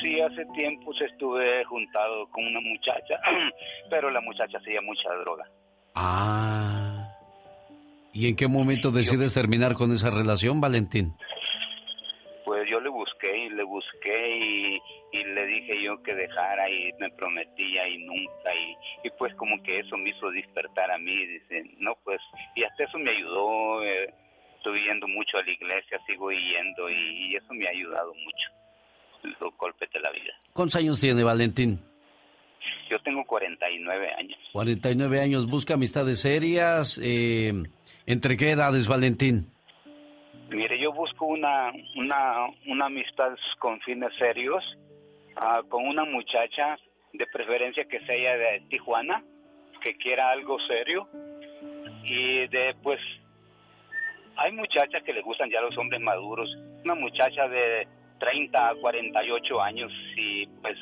sí, 0.00 0.20
hace 0.20 0.46
tiempo 0.54 0.94
se 0.94 1.04
estuve 1.06 1.64
juntado 1.64 2.26
con 2.30 2.46
una 2.46 2.60
muchacha, 2.60 3.20
pero 3.90 4.10
la 4.10 4.20
muchacha 4.20 4.58
hacía 4.58 4.80
mucha 4.80 5.12
droga. 5.20 5.44
Ah. 5.94 7.10
¿Y 8.12 8.28
en 8.28 8.36
qué 8.36 8.46
momento 8.46 8.90
decides 8.90 9.34
terminar 9.34 9.74
con 9.74 9.92
esa 9.92 10.08
relación, 10.10 10.60
Valentín? 10.60 11.14
Pues 12.44 12.68
yo 12.70 12.78
le 12.80 12.88
busqué 12.88 13.46
y 13.46 13.50
le 13.50 13.64
busqué 13.64 14.38
y 14.38 14.73
le 15.34 15.46
dije 15.46 15.82
yo 15.82 16.02
que 16.02 16.14
dejara 16.14 16.70
y 16.70 16.92
me 16.98 17.10
prometía 17.10 17.88
y 17.88 17.98
nunca 17.98 18.54
y, 18.54 19.08
y 19.08 19.10
pues 19.18 19.34
como 19.34 19.62
que 19.62 19.80
eso 19.80 19.96
me 19.96 20.10
hizo 20.10 20.30
despertar 20.30 20.90
a 20.90 20.98
mí, 20.98 21.26
dice, 21.26 21.64
no 21.78 21.96
pues, 22.04 22.20
y 22.54 22.64
hasta 22.64 22.84
eso 22.84 22.98
me 22.98 23.10
ayudó, 23.10 23.82
eh, 23.84 24.14
estoy 24.56 24.84
yendo 24.84 25.08
mucho 25.08 25.38
a 25.38 25.42
la 25.42 25.50
iglesia, 25.50 26.00
sigo 26.06 26.30
yendo 26.30 26.88
y, 26.88 27.32
y 27.32 27.36
eso 27.36 27.52
me 27.52 27.66
ha 27.66 27.70
ayudado 27.70 28.14
mucho, 28.14 29.34
los 29.40 29.56
golpes 29.56 29.90
de 29.92 30.00
la 30.00 30.10
vida. 30.10 30.32
¿Cuántos 30.52 30.76
años 30.76 31.00
tiene 31.00 31.24
Valentín? 31.24 31.80
Yo 32.90 32.98
tengo 33.00 33.24
49 33.24 34.10
años. 34.18 34.38
49 34.52 35.20
años, 35.20 35.46
busca 35.46 35.74
amistades 35.74 36.20
serias. 36.20 37.00
Eh, 37.02 37.52
¿Entre 38.06 38.36
qué 38.36 38.50
edades, 38.50 38.86
Valentín? 38.86 39.50
Mire, 40.50 40.78
yo 40.78 40.92
busco 40.92 41.26
una, 41.26 41.72
una, 41.96 42.46
una 42.66 42.86
amistad 42.86 43.34
con 43.58 43.80
fines 43.80 44.12
serios, 44.18 44.62
ah, 45.36 45.62
con 45.68 45.86
una 45.86 46.04
muchacha, 46.04 46.78
de 47.12 47.26
preferencia 47.26 47.84
que 47.84 48.00
sea 48.06 48.36
de 48.36 48.62
Tijuana, 48.68 49.22
que 49.80 49.96
quiera 49.96 50.30
algo 50.30 50.58
serio. 50.66 51.08
Y 52.04 52.46
de, 52.48 52.74
pues, 52.82 53.00
hay 54.36 54.52
muchachas 54.52 55.02
que 55.04 55.12
le 55.12 55.22
gustan 55.22 55.50
ya 55.50 55.60
los 55.60 55.76
hombres 55.78 56.00
maduros. 56.00 56.48
Una 56.84 56.94
muchacha 56.94 57.48
de 57.48 57.86
30 58.18 58.68
a 58.68 58.74
48 58.74 59.60
años 59.60 59.92
y 60.16 60.46
pues 60.62 60.76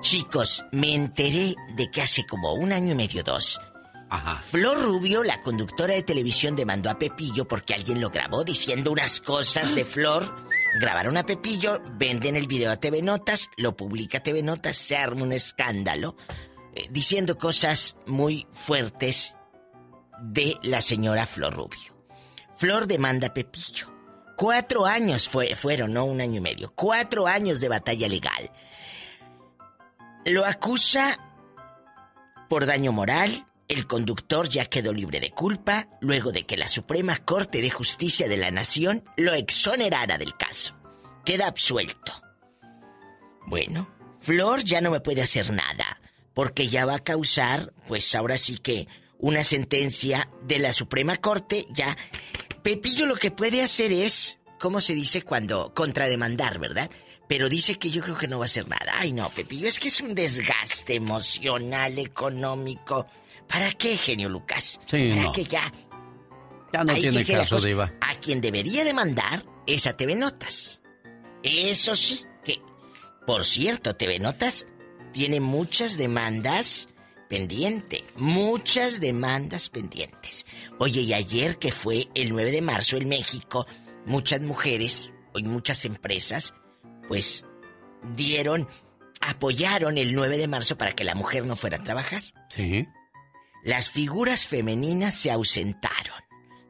Chicos, 0.00 0.64
me 0.72 0.94
enteré 0.94 1.54
de 1.74 1.90
que 1.90 2.02
hace 2.02 2.24
como 2.24 2.52
un 2.54 2.72
año 2.72 2.92
y 2.92 2.94
medio, 2.94 3.22
dos. 3.22 3.58
Flor 4.46 4.80
Rubio, 4.82 5.22
la 5.22 5.40
conductora 5.40 5.94
de 5.94 6.02
televisión, 6.02 6.56
demandó 6.56 6.90
a 6.90 6.98
Pepillo 6.98 7.46
porque 7.46 7.74
alguien 7.74 8.00
lo 8.00 8.10
grabó 8.10 8.44
diciendo 8.44 8.92
unas 8.92 9.20
cosas 9.20 9.74
de 9.74 9.84
Flor. 9.84 10.34
Grabaron 10.80 11.16
a 11.16 11.24
Pepillo, 11.24 11.80
venden 11.92 12.36
el 12.36 12.46
video 12.46 12.70
a 12.70 12.76
TV 12.76 13.02
Notas, 13.02 13.50
lo 13.56 13.76
publica 13.76 14.22
TV 14.22 14.42
Notas, 14.42 14.76
se 14.76 14.96
arma 14.96 15.22
un 15.22 15.32
escándalo 15.32 16.16
eh, 16.74 16.88
diciendo 16.90 17.38
cosas 17.38 17.96
muy 18.06 18.46
fuertes 18.50 19.36
de 20.20 20.56
la 20.62 20.80
señora 20.80 21.26
Flor 21.26 21.54
Rubio. 21.54 21.94
Flor 22.56 22.86
demanda 22.86 23.28
a 23.28 23.34
Pepillo. 23.34 23.92
Cuatro 24.36 24.84
años 24.84 25.28
fue, 25.28 25.54
fueron, 25.54 25.92
no 25.92 26.04
un 26.04 26.20
año 26.20 26.38
y 26.38 26.40
medio. 26.40 26.72
Cuatro 26.74 27.26
años 27.26 27.60
de 27.60 27.68
batalla 27.68 28.08
legal. 28.08 28.50
Lo 30.24 30.44
acusa 30.44 31.18
por 32.48 32.66
daño 32.66 32.90
moral. 32.92 33.46
El 33.68 33.86
conductor 33.86 34.48
ya 34.48 34.66
quedó 34.66 34.92
libre 34.92 35.20
de 35.20 35.30
culpa 35.30 35.88
luego 36.00 36.32
de 36.32 36.44
que 36.44 36.56
la 36.56 36.68
Suprema 36.68 37.24
Corte 37.24 37.62
de 37.62 37.70
Justicia 37.70 38.28
de 38.28 38.36
la 38.36 38.50
Nación 38.50 39.04
lo 39.16 39.32
exonerara 39.32 40.18
del 40.18 40.36
caso. 40.36 40.76
Queda 41.24 41.46
absuelto. 41.46 42.12
Bueno, 43.46 43.88
Flor 44.20 44.64
ya 44.64 44.80
no 44.80 44.90
me 44.90 45.00
puede 45.00 45.22
hacer 45.22 45.50
nada, 45.50 46.00
porque 46.34 46.68
ya 46.68 46.84
va 46.84 46.96
a 46.96 47.04
causar, 47.04 47.72
pues 47.86 48.14
ahora 48.14 48.36
sí 48.36 48.58
que, 48.58 48.86
una 49.18 49.44
sentencia 49.44 50.28
de 50.42 50.58
la 50.58 50.72
Suprema 50.74 51.16
Corte, 51.16 51.66
ya. 51.70 51.96
Pepillo 52.62 53.06
lo 53.06 53.16
que 53.16 53.30
puede 53.30 53.62
hacer 53.62 53.92
es, 53.92 54.38
¿cómo 54.58 54.82
se 54.82 54.94
dice 54.94 55.22
cuando 55.22 55.72
contrademandar, 55.72 56.58
verdad? 56.58 56.90
Pero 57.26 57.48
dice 57.48 57.76
que 57.76 57.90
yo 57.90 58.02
creo 58.02 58.18
que 58.18 58.28
no 58.28 58.38
va 58.38 58.44
a 58.44 58.46
hacer 58.46 58.68
nada. 58.68 58.92
Ay, 58.96 59.12
no, 59.12 59.30
Pepillo, 59.30 59.66
es 59.66 59.80
que 59.80 59.88
es 59.88 60.00
un 60.02 60.14
desgaste 60.14 60.94
emocional, 60.94 61.98
económico. 61.98 63.06
¿Para 63.48 63.72
qué, 63.72 63.96
genio 63.96 64.28
Lucas? 64.28 64.80
Sí, 64.86 65.10
¿Para 65.10 65.22
no. 65.22 65.32
qué 65.32 65.44
ya? 65.44 65.72
Ya 66.72 66.84
no 66.84 66.94
tiene 66.94 67.24
que 67.24 67.34
caso. 67.34 67.60
Diva. 67.60 67.92
A 68.00 68.18
quien 68.18 68.40
debería 68.40 68.84
demandar 68.84 69.44
es 69.66 69.86
a 69.86 69.96
TV 69.96 70.16
Notas. 70.16 70.82
Eso 71.42 71.94
sí, 71.94 72.24
que, 72.44 72.60
por 73.26 73.44
cierto, 73.44 73.94
TV 73.96 74.18
Notas 74.18 74.66
tiene 75.12 75.40
muchas 75.40 75.96
demandas 75.96 76.88
pendientes. 77.28 78.02
Muchas 78.16 79.00
demandas 79.00 79.68
pendientes. 79.68 80.46
Oye, 80.78 81.02
y 81.02 81.12
ayer 81.12 81.58
que 81.58 81.70
fue 81.70 82.08
el 82.14 82.30
9 82.30 82.50
de 82.50 82.62
marzo 82.62 82.96
en 82.96 83.08
México, 83.08 83.66
muchas 84.06 84.40
mujeres 84.40 85.10
y 85.34 85.42
muchas 85.44 85.84
empresas, 85.84 86.54
pues, 87.08 87.44
dieron, 88.16 88.68
apoyaron 89.20 89.98
el 89.98 90.14
9 90.14 90.38
de 90.38 90.48
marzo 90.48 90.76
para 90.76 90.92
que 90.92 91.04
la 91.04 91.14
mujer 91.14 91.46
no 91.46 91.56
fuera 91.56 91.78
a 91.78 91.82
trabajar. 91.84 92.22
Sí. 92.48 92.86
Las 93.64 93.88
figuras 93.88 94.46
femeninas 94.46 95.14
se 95.14 95.30
ausentaron. 95.30 96.22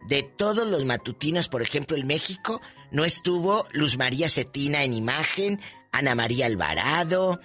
De 0.09 0.23
todos 0.23 0.69
los 0.69 0.85
matutinos, 0.85 1.49
por 1.49 1.61
ejemplo, 1.61 1.97
en 1.97 2.07
México, 2.07 2.61
no 2.93 3.05
estuvo 3.05 3.67
Luz 3.73 3.99
María 3.99 4.29
Cetina 4.29 4.85
en 4.85 4.95
imagen, 4.95 5.61
Ana 5.91 6.15
María 6.15 6.47
Alvarado, 6.47 7.41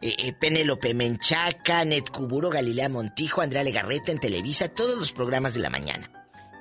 eh, 0.00 0.14
eh, 0.18 0.32
Penélope 0.32 0.94
Menchaca, 0.94 1.84
Net 1.84 2.08
Cuburo, 2.10 2.48
Galilea 2.48 2.88
Montijo, 2.88 3.42
Andrea 3.42 3.62
Legarreta 3.62 4.10
en 4.10 4.20
Televisa, 4.20 4.68
todos 4.68 4.98
los 4.98 5.12
programas 5.12 5.52
de 5.52 5.60
la 5.60 5.70
mañana. 5.70 6.10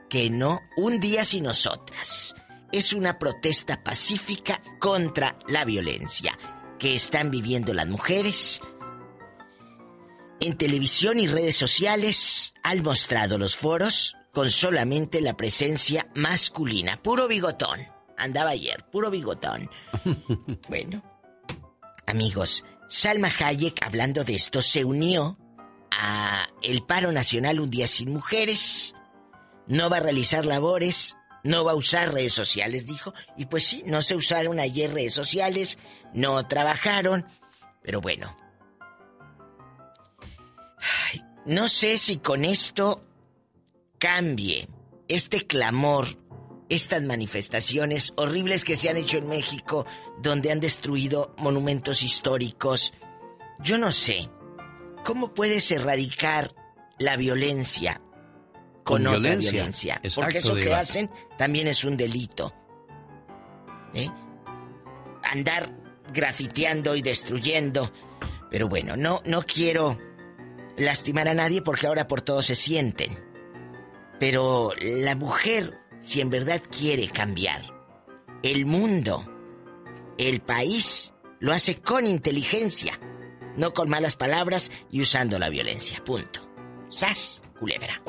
Que 0.10 0.30
no, 0.30 0.60
un 0.76 1.00
día 1.00 1.24
sin 1.24 1.46
nosotras. 1.46 2.36
Es 2.74 2.92
una 2.92 3.20
protesta 3.20 3.82
pacífica 3.84 4.62
contra 4.80 5.38
la 5.48 5.64
violencia 5.64 6.38
que 6.78 6.94
están 6.94 7.32
viviendo 7.32 7.74
las 7.74 7.88
mujeres 7.88 8.60
en 10.44 10.58
televisión 10.58 11.20
y 11.20 11.28
redes 11.28 11.56
sociales 11.56 12.54
han 12.64 12.84
mostrado 12.84 13.38
los 13.38 13.56
foros 13.56 14.18
con 14.34 14.50
solamente 14.50 15.22
la 15.22 15.38
presencia 15.38 16.08
masculina. 16.16 17.02
Puro 17.02 17.30
bigotón. 17.30 17.80
Andaba 18.18 18.52
ayer, 18.52 18.86
puro 18.92 19.10
bigotón. 19.10 19.70
bueno, 20.70 21.02
amigos, 22.08 22.66
Salma 22.90 23.32
Hayek, 23.40 23.86
hablando 23.86 24.26
de 24.26 24.36
esto, 24.36 24.62
se 24.62 24.84
unió 24.84 25.38
a 25.92 26.48
el 26.62 26.84
paro 26.84 27.12
nacional 27.14 27.62
Un 27.62 27.70
Día 27.70 27.88
Sin 27.88 28.12
Mujeres. 28.12 28.94
No 29.68 29.90
va 29.90 29.98
a 29.98 30.02
realizar 30.02 30.46
labores, 30.46 31.16
no 31.44 31.64
va 31.64 31.72
a 31.72 31.76
usar 31.76 32.14
redes 32.14 32.34
sociales, 32.34 32.86
dijo. 32.86 33.14
Y 33.38 33.46
pues 33.46 33.64
sí, 33.66 33.84
no 33.86 34.02
se 34.02 34.16
usaron 34.16 34.60
ayer 34.60 34.94
redes 34.94 35.14
sociales, 35.14 35.80
no 36.14 36.46
trabajaron. 36.48 37.26
Pero 37.82 38.02
bueno, 38.02 38.36
no 41.46 41.68
sé 41.70 41.98
si 41.98 42.18
con 42.18 42.46
esto 42.46 43.04
cambie 43.98 44.70
este 45.08 45.46
clamor, 45.46 46.08
estas 46.70 47.02
manifestaciones 47.04 48.14
horribles 48.16 48.64
que 48.64 48.76
se 48.76 48.90
han 48.90 48.98
hecho 48.98 49.18
en 49.18 49.28
México, 49.28 49.86
donde 50.22 50.52
han 50.52 50.60
destruido 50.60 51.36
monumentos 51.38 52.04
históricos. 52.04 52.94
Yo 53.60 53.78
no 53.78 53.92
sé. 53.92 54.30
¿Cómo 55.06 55.34
puedes 55.34 55.70
erradicar 55.72 56.56
la 56.98 57.18
violencia 57.18 58.02
con, 58.84 59.04
Con 59.04 59.08
otra 59.08 59.20
violencia. 59.20 59.52
violencia? 59.52 59.94
Exacto, 59.96 60.22
Porque 60.22 60.38
eso 60.38 60.56
que 60.56 60.74
hacen 60.74 61.10
también 61.38 61.68
es 61.68 61.84
un 61.84 61.98
delito. 61.98 62.54
¿Eh? 63.94 64.10
Andar 65.24 65.70
grafiteando 66.14 66.96
y 66.96 67.02
destruyendo. 67.02 67.92
Pero 68.50 68.70
bueno, 68.70 68.96
no, 68.96 69.22
no 69.26 69.44
quiero 69.44 69.98
lastimar 70.78 71.28
a 71.28 71.34
nadie 71.34 71.62
porque 71.62 71.88
ahora 71.88 72.08
por 72.08 72.22
todo 72.22 72.42
se 72.42 72.56
sienten. 72.56 73.18
Pero 74.20 74.72
la 74.80 75.16
mujer, 75.16 75.80
si 76.00 76.22
en 76.22 76.30
verdad 76.30 76.62
quiere 76.70 77.10
cambiar 77.10 77.62
el 78.44 78.66
mundo, 78.66 79.26
el 80.18 80.42
país, 80.42 81.14
lo 81.40 81.54
hace 81.54 81.82
con 81.82 82.06
inteligencia, 82.06 83.00
no 83.56 83.74
con 83.74 83.90
malas 83.90 84.16
palabras 84.16 84.72
y 84.92 85.02
usando 85.02 85.40
la 85.40 85.50
violencia. 85.50 86.04
Punto. 86.04 86.50
¡Sas! 86.90 87.42
Culebra. 87.60 88.02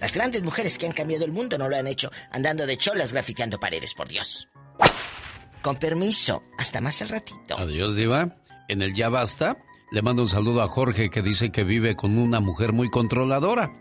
Las 0.00 0.14
grandes 0.14 0.42
mujeres 0.42 0.78
que 0.78 0.86
han 0.86 0.92
cambiado 0.92 1.24
el 1.24 1.32
mundo 1.32 1.58
no 1.58 1.68
lo 1.68 1.76
han 1.76 1.86
hecho 1.86 2.10
andando 2.30 2.66
de 2.66 2.76
cholas 2.76 3.12
grafiteando 3.12 3.60
paredes, 3.60 3.94
por 3.94 4.08
Dios. 4.08 4.48
Con 5.62 5.76
permiso, 5.76 6.42
hasta 6.58 6.80
más 6.80 7.02
al 7.02 7.10
ratito. 7.10 7.56
Adiós, 7.56 7.94
Diva. 7.94 8.36
En 8.68 8.82
el 8.82 8.94
Ya 8.94 9.08
Basta 9.08 9.58
Le 9.90 10.02
mando 10.02 10.22
un 10.22 10.28
saludo 10.28 10.62
a 10.62 10.68
Jorge 10.68 11.10
que 11.10 11.20
dice 11.20 11.50
que 11.50 11.64
vive 11.64 11.96
con 11.96 12.16
una 12.16 12.38
mujer 12.38 12.72
muy 12.72 12.90
controladora. 12.90 13.72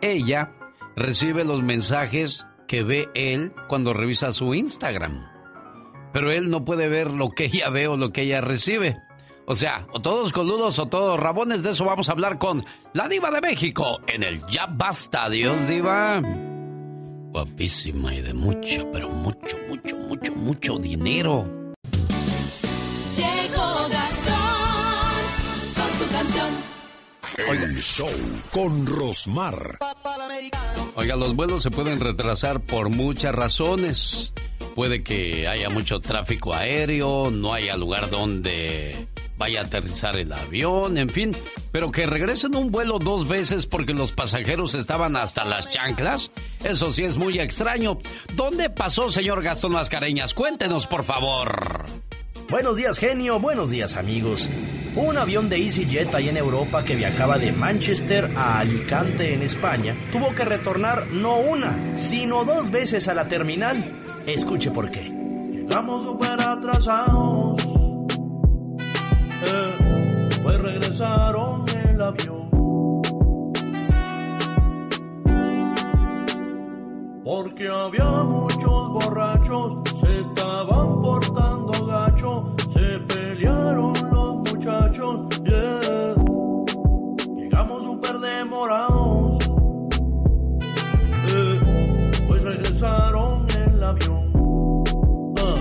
Ella 0.00 0.52
recibe 0.94 1.44
los 1.44 1.60
mensajes 1.62 2.46
que 2.68 2.84
ve 2.84 3.08
él 3.14 3.52
cuando 3.68 3.92
revisa 3.92 4.32
su 4.32 4.54
Instagram. 4.54 5.26
Pero 6.12 6.30
él 6.30 6.50
no 6.50 6.64
puede 6.64 6.88
ver 6.88 7.12
lo 7.12 7.30
que 7.30 7.46
ella 7.46 7.68
ve 7.68 7.88
o 7.88 7.96
lo 7.96 8.10
que 8.10 8.22
ella 8.22 8.40
recibe. 8.40 8.96
O 9.44 9.56
sea, 9.56 9.88
o 9.92 10.00
todos 10.00 10.32
coludos 10.32 10.78
o 10.78 10.86
todos 10.86 11.18
rabones, 11.18 11.64
de 11.64 11.70
eso 11.70 11.84
vamos 11.84 12.08
a 12.08 12.12
hablar 12.12 12.38
con 12.38 12.64
la 12.92 13.08
diva 13.08 13.32
de 13.32 13.40
México 13.40 13.98
en 14.06 14.22
el 14.22 14.46
Ya 14.46 14.66
Basta. 14.66 15.28
Dios, 15.28 15.66
diva. 15.66 16.22
Guapísima 17.32 18.14
y 18.14 18.22
de 18.22 18.34
mucho, 18.34 18.88
pero 18.92 19.08
mucho, 19.08 19.56
mucho, 19.68 19.96
mucho, 19.96 20.32
mucho 20.36 20.78
dinero. 20.78 21.59
El 27.48 27.74
show 27.80 28.10
con 28.52 28.86
Rosmar. 28.86 29.78
Oiga, 30.94 31.16
los 31.16 31.34
vuelos 31.34 31.62
se 31.62 31.70
pueden 31.70 31.98
retrasar 31.98 32.60
por 32.60 32.90
muchas 32.90 33.34
razones. 33.34 34.32
Puede 34.74 35.02
que 35.02 35.48
haya 35.48 35.70
mucho 35.70 36.00
tráfico 36.00 36.54
aéreo, 36.54 37.30
no 37.30 37.54
haya 37.54 37.76
lugar 37.76 38.10
donde 38.10 39.08
vaya 39.38 39.60
a 39.60 39.64
aterrizar 39.64 40.16
el 40.16 40.32
avión, 40.32 40.98
en 40.98 41.08
fin. 41.08 41.34
Pero 41.72 41.90
que 41.90 42.06
regresen 42.06 42.54
un 42.54 42.70
vuelo 42.70 42.98
dos 42.98 43.26
veces 43.26 43.66
porque 43.66 43.94
los 43.94 44.12
pasajeros 44.12 44.74
estaban 44.74 45.16
hasta 45.16 45.44
las 45.44 45.68
chanclas, 45.70 46.30
eso 46.62 46.92
sí 46.92 47.04
es 47.04 47.16
muy 47.16 47.38
extraño. 47.38 47.98
¿Dónde 48.34 48.68
pasó, 48.70 49.10
señor 49.10 49.42
Gastón 49.42 49.72
Mascareñas? 49.72 50.34
Cuéntenos, 50.34 50.86
por 50.86 51.04
favor. 51.04 51.84
Buenos 52.50 52.76
días, 52.76 52.98
genio. 52.98 53.38
Buenos 53.38 53.70
días, 53.70 53.96
amigos. 53.96 54.50
Un 54.96 55.16
avión 55.16 55.48
de 55.48 55.56
EasyJet 55.56 56.12
ahí 56.16 56.30
en 56.30 56.36
Europa 56.36 56.84
que 56.84 56.96
viajaba 56.96 57.38
de 57.38 57.52
Manchester 57.52 58.32
a 58.34 58.58
Alicante 58.58 59.32
en 59.34 59.42
España 59.42 59.96
tuvo 60.10 60.34
que 60.34 60.44
retornar 60.44 61.06
no 61.12 61.36
una, 61.36 61.94
sino 61.94 62.44
dos 62.44 62.72
veces 62.72 63.06
a 63.06 63.14
la 63.14 63.28
terminal. 63.28 63.76
Escuche 64.26 64.72
por 64.72 64.90
qué. 64.90 65.02
Llegamos 65.52 66.04
súper 66.04 66.40
atrasados. 66.40 67.62
Eh, 69.46 70.28
pues 70.42 70.58
regresaron 70.58 71.64
el 71.68 72.02
avión. 72.02 72.50
Porque 77.22 77.68
había 77.68 78.24
muchos 78.24 78.88
borrachos, 78.88 79.88
se 80.00 80.20
estaban 80.20 81.00
portando 81.00 81.79
pelearon 83.40 83.94
los 84.12 84.34
muchachos. 84.36 85.20
Llegamos 87.34 87.84
súper 87.84 88.18
demorados, 88.18 89.38
pues 92.28 92.42
regresaron 92.42 93.46
el 93.50 93.82
avión. 93.82 94.84
Ah. 95.38 95.56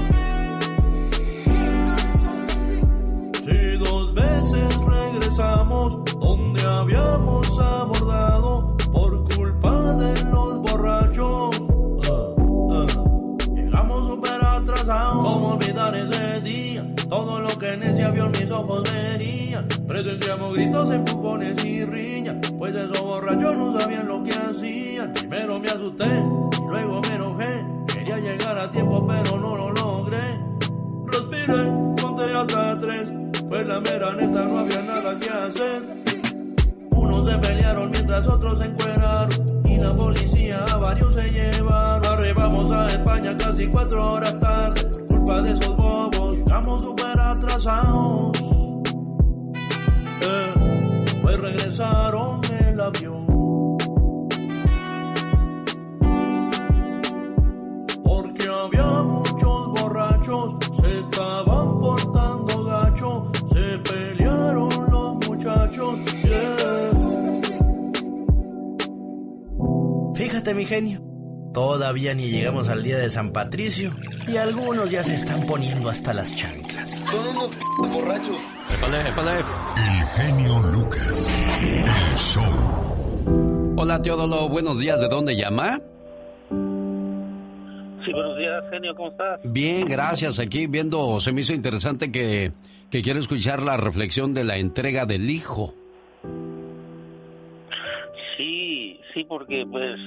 Si 3.46 3.78
dos 3.78 4.14
veces 4.14 4.78
regresamos 4.78 6.04
donde 6.20 6.62
habíamos 6.62 7.48
abordado 7.60 8.76
por 8.92 9.24
culpa 9.36 9.94
de 9.96 10.24
los 10.26 10.62
borrachos. 10.62 11.62
Ah, 12.10 12.36
ah. 12.72 12.88
Llegamos 13.54 14.08
súper 14.08 14.44
atrasados. 14.44 15.26
¿Cómo 15.26 15.54
olvidar 15.54 15.96
ese 15.96 16.42
día? 16.42 16.86
Todo 17.10 17.40
lo 17.40 17.49
que 17.60 17.74
en 17.74 17.84
ese 17.84 18.04
avión 18.04 18.32
mis 18.32 18.50
ojos 18.50 18.84
verían. 18.90 19.68
Presenciamos 19.86 20.54
gritos, 20.56 20.94
empujones 20.94 21.66
y 21.66 21.84
riñas. 21.84 22.38
Pues 22.58 22.74
esos 22.74 23.02
borrachos 23.02 23.56
no 23.58 23.78
sabían 23.78 24.08
lo 24.08 24.24
que 24.24 24.32
hacían. 24.32 25.14
Primero 25.14 25.60
me 25.60 25.68
asusté 25.68 26.06
y 26.06 26.68
luego 26.70 27.02
me 27.02 27.16
enojé. 27.16 27.66
Quería 27.94 28.18
llegar 28.20 28.58
a 28.58 28.72
tiempo, 28.72 29.06
pero 29.06 29.38
no 29.38 29.56
lo 29.56 29.72
logré. 29.72 30.40
Respiré, 31.08 31.64
conté 32.02 32.34
hasta 32.34 32.80
tres. 32.80 33.12
Pues 33.50 33.68
la 33.68 33.80
mera 33.82 34.14
neta 34.16 34.46
no 34.46 34.60
había 34.60 34.82
nada 34.82 35.20
que 35.20 35.30
hacer. 35.30 35.82
Unos 36.92 37.30
se 37.30 37.38
pelearon 37.38 37.92
mientras 37.92 38.28
otros 38.28 38.60
se 38.60 38.66
encueraron. 38.70 39.30
Y 39.66 39.78
la 39.78 39.96
policía 39.96 40.64
a 40.64 40.78
varios 40.78 41.14
se 41.14 41.30
llevaron. 41.30 42.06
Arribamos 42.06 42.74
a 42.74 42.88
España 42.88 43.38
casi 43.38 43.68
cuatro 43.68 44.14
horas 44.14 44.40
tarde. 44.40 44.82
Culpa 45.08 45.42
de 45.42 45.52
esos 45.52 45.76
bobos, 45.76 46.29
llegamos 46.60 46.84
súper 46.84 47.20
atrasados. 47.20 48.38
Eh, 50.22 51.06
pues 51.22 51.40
regresaron 51.40 52.42
el 52.60 52.80
avión. 52.80 53.28
Porque 58.04 58.48
había 58.48 59.04
muchos 59.04 59.68
borrachos, 59.82 60.56
se 60.82 61.00
estaban 61.00 61.80
portando 61.80 62.64
gacho, 62.66 63.32
se 63.54 63.80
pelearon 63.80 64.92
los 64.92 65.28
muchachos. 65.28 66.00
Fíjate, 70.16 70.54
mi 70.54 70.66
genio. 70.66 71.02
Todavía 71.54 72.14
ni 72.14 72.30
llegamos 72.30 72.70
al 72.70 72.84
día 72.84 72.98
de 72.98 73.10
San 73.10 73.32
Patricio 73.32 73.92
y 74.32 74.38
algunos 74.38 74.92
ya 74.92 75.04
se 75.04 75.16
están 75.16 75.46
poniendo 75.46 75.90
hasta 75.90 76.14
las 76.14 76.36
chanclas. 76.36 76.92
Son 77.12 77.28
unos 77.30 77.58
borrachos. 77.92 78.38
Épale, 78.78 79.10
épale. 79.10 79.32
El 79.78 80.06
genio 80.08 80.60
Lucas. 80.72 81.46
El 81.62 82.18
show. 82.18 83.76
Hola, 83.78 84.02
Teodolo. 84.02 84.50
Buenos 84.50 84.80
días. 84.80 85.00
¿De 85.02 85.08
dónde 85.08 85.36
llama? 85.36 85.80
Sí, 88.06 88.14
buenos 88.14 88.38
días, 88.38 88.64
genio, 88.72 88.96
¿cómo 88.96 89.10
estás? 89.10 89.40
Bien, 89.44 89.88
gracias. 89.88 90.40
Aquí 90.40 90.68
viendo, 90.68 91.20
se 91.20 91.32
me 91.32 91.42
hizo 91.42 91.54
interesante 91.54 92.12
que, 92.12 92.52
que 92.90 93.02
quiero 93.02 93.20
escuchar 93.20 93.62
la 93.62 93.78
reflexión 93.78 94.34
de 94.34 94.44
la 94.44 94.58
entrega 94.58 95.06
del 95.06 95.30
hijo. 95.30 95.74
Sí, 98.38 99.00
sí, 99.14 99.24
porque 99.26 99.66
pues 99.70 100.00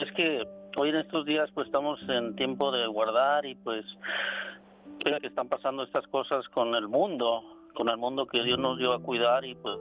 es 0.00 0.12
que 0.16 0.42
hoy 0.78 0.90
en 0.90 0.96
estos 0.96 1.26
días 1.26 1.50
pues 1.54 1.66
estamos 1.66 2.00
en 2.08 2.36
tiempo 2.36 2.70
de 2.70 2.86
guardar 2.86 3.44
y 3.44 3.56
pues 3.56 3.84
que 5.00 5.26
están 5.26 5.48
pasando 5.48 5.82
estas 5.82 6.06
cosas 6.08 6.46
con 6.50 6.74
el 6.74 6.88
mundo, 6.88 7.42
con 7.74 7.88
el 7.88 7.96
mundo 7.96 8.26
que 8.26 8.42
Dios 8.42 8.58
nos 8.58 8.78
dio 8.78 8.92
a 8.92 9.02
cuidar 9.02 9.44
y 9.44 9.54
pues 9.56 9.76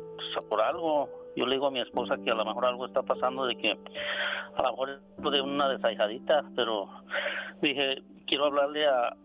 por 0.50 0.62
algo 0.62 1.10
yo 1.36 1.46
le 1.46 1.56
digo 1.56 1.68
a 1.68 1.72
mi 1.72 1.82
esposa 1.82 2.18
que 2.24 2.32
a 2.32 2.36
lo 2.36 2.46
mejor 2.46 2.66
algo 2.66 2.86
está 2.86 3.04
pasando 3.04 3.46
de 3.46 3.56
que 3.56 3.72
a 3.72 4.64
lo 4.64 4.72
mejor 4.72 4.90
es 4.90 5.32
de 5.32 5.42
una 5.42 5.70
desahijadita, 5.70 6.44
pero 6.56 6.90
dije, 7.62 8.02
quiero 8.26 8.46
hablarle 8.46 8.88
a, 8.88 9.16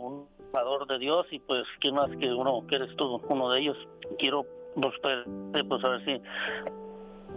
un 0.00 0.26
jugador 0.50 0.86
de 0.86 0.98
Dios 0.98 1.26
y 1.30 1.38
pues 1.38 1.64
quién 1.80 1.94
más 1.94 2.10
que 2.10 2.30
uno, 2.30 2.66
que 2.68 2.76
eres 2.76 2.94
tú, 2.96 3.22
uno 3.28 3.48
de 3.50 3.60
ellos. 3.60 3.76
Quiero 4.18 4.44
pues, 4.74 4.94
pues, 5.00 5.84
a 5.84 5.88
ver 5.88 6.04
si 6.04 6.20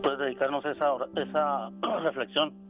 puedes 0.02 0.20
dedicarnos 0.20 0.66
esa, 0.66 0.96
esa 1.16 1.70
reflexión. 2.04 2.65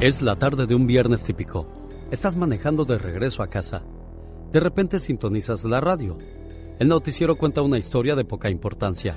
Es 0.00 0.22
la 0.22 0.36
tarde 0.36 0.64
de 0.66 0.74
un 0.74 0.86
viernes 0.86 1.24
típico. 1.24 1.70
Estás 2.10 2.36
manejando 2.36 2.86
de 2.86 2.96
regreso 2.96 3.42
a 3.42 3.48
casa. 3.48 3.82
De 4.50 4.60
repente 4.60 4.98
sintonizas 4.98 5.62
la 5.64 5.82
radio. 5.82 6.16
El 6.78 6.88
noticiero 6.88 7.36
cuenta 7.36 7.60
una 7.60 7.76
historia 7.76 8.16
de 8.16 8.24
poca 8.24 8.48
importancia. 8.48 9.14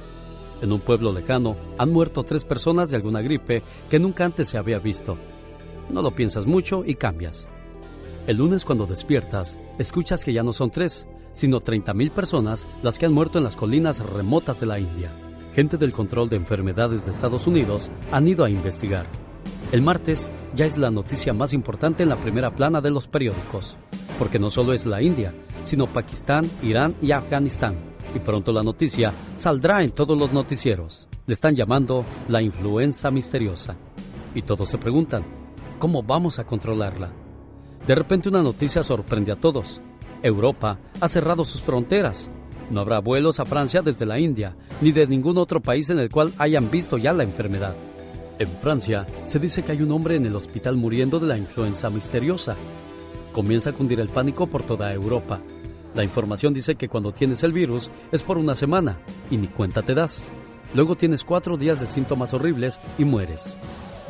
En 0.62 0.72
un 0.72 0.80
pueblo 0.80 1.12
lejano 1.12 1.56
han 1.78 1.92
muerto 1.92 2.24
tres 2.24 2.44
personas 2.44 2.90
de 2.90 2.98
alguna 2.98 3.22
gripe 3.22 3.62
que 3.90 4.00
nunca 4.00 4.26
antes 4.26 4.50
se 4.50 4.58
había 4.58 4.80
visto. 4.80 5.18
No 5.90 6.02
lo 6.02 6.12
piensas 6.12 6.46
mucho 6.46 6.84
y 6.86 6.96
cambias. 6.96 7.48
El 8.28 8.38
lunes 8.38 8.66
cuando 8.66 8.88
despiertas, 8.88 9.60
escuchas 9.78 10.24
que 10.24 10.34
ya 10.34 10.44
no 10.44 10.54
son 10.54 10.72
tres, 10.72 11.08
sino 11.32 11.60
30.000 11.60 12.10
personas 12.12 12.68
las 12.82 12.98
que 12.98 13.06
han 13.06 13.14
muerto 13.14 13.38
en 13.38 13.44
las 13.44 13.56
colinas 13.56 14.00
remotas 14.00 14.60
de 14.60 14.66
la 14.66 14.80
India. 14.80 15.12
Gente 15.54 15.78
del 15.78 15.94
control 15.94 16.30
de 16.30 16.38
enfermedades 16.38 17.06
de 17.06 17.12
Estados 17.12 17.46
Unidos 17.46 17.92
han 18.12 18.28
ido 18.28 18.44
a 18.44 18.50
investigar. 18.50 19.06
El 19.72 19.82
martes 19.82 20.32
ya 20.56 20.66
es 20.66 20.78
la 20.78 20.92
noticia 20.92 21.34
más 21.34 21.54
importante 21.54 22.04
en 22.04 22.10
la 22.10 22.18
primera 22.18 22.56
plana 22.56 22.82
de 22.82 22.92
los 22.92 23.08
periódicos, 23.08 23.78
porque 24.18 24.40
no 24.40 24.50
solo 24.50 24.74
es 24.74 24.86
la 24.86 25.02
India, 25.02 25.34
sino 25.64 25.88
Pakistán, 25.88 26.50
Irán 26.64 26.96
y 27.02 27.12
Afganistán. 27.12 27.95
Y 28.16 28.20
pronto 28.20 28.54
la 28.54 28.64
noticia 28.64 29.14
saldrá 29.36 29.84
en 29.84 29.92
todos 29.92 30.18
los 30.18 30.32
noticieros. 30.32 31.08
Le 31.28 31.34
están 31.34 31.54
llamando 31.54 32.06
la 32.30 32.42
influenza 32.42 33.12
misteriosa. 33.12 33.76
Y 34.34 34.42
todos 34.42 34.70
se 34.70 34.78
preguntan, 34.78 35.26
¿cómo 35.80 36.02
vamos 36.02 36.40
a 36.40 36.46
controlarla? 36.46 37.12
De 37.86 37.94
repente 37.94 38.30
una 38.30 38.42
noticia 38.42 38.84
sorprende 38.84 39.34
a 39.34 39.36
todos. 39.36 39.82
Europa 40.24 40.80
ha 41.02 41.08
cerrado 41.10 41.44
sus 41.44 41.62
fronteras. 41.62 42.32
No 42.72 42.80
habrá 42.80 43.00
vuelos 43.00 43.40
a 43.42 43.46
Francia 43.46 43.82
desde 43.82 44.06
la 44.06 44.18
India, 44.18 44.56
ni 44.82 44.94
de 44.94 45.06
ningún 45.08 45.38
otro 45.38 45.62
país 45.62 45.90
en 45.90 46.00
el 46.00 46.10
cual 46.10 46.34
hayan 46.38 46.72
visto 46.72 46.98
ya 46.98 47.12
la 47.12 47.24
enfermedad. 47.24 47.76
En 48.40 48.48
Francia 48.48 49.06
se 49.28 49.40
dice 49.40 49.62
que 49.64 49.74
hay 49.74 49.82
un 49.82 49.92
hombre 49.92 50.16
en 50.16 50.26
el 50.26 50.36
hospital 50.36 50.78
muriendo 50.78 51.20
de 51.20 51.28
la 51.28 51.38
influenza 51.38 51.90
misteriosa. 51.90 52.56
Comienza 53.34 53.72
a 53.72 53.74
cundir 53.74 54.00
el 54.00 54.08
pánico 54.08 54.48
por 54.48 54.64
toda 54.64 54.94
Europa. 54.94 55.42
La 55.96 56.04
información 56.04 56.54
dice 56.54 56.76
que 56.76 56.90
cuando 56.90 57.14
tienes 57.14 57.42
el 57.44 57.54
virus 57.54 57.90
es 58.12 58.22
por 58.22 58.38
una 58.38 58.54
semana 58.54 58.98
y 59.32 59.38
ni 59.38 59.48
cuenta 59.48 59.82
te 59.82 59.96
das. 59.96 60.28
Luego 60.74 60.98
tienes 60.98 61.24
cuatro 61.24 61.56
días 61.56 61.80
de 61.80 61.88
síntomas 61.88 62.34
horribles 62.34 62.82
y 62.98 63.06
mueres. 63.06 63.56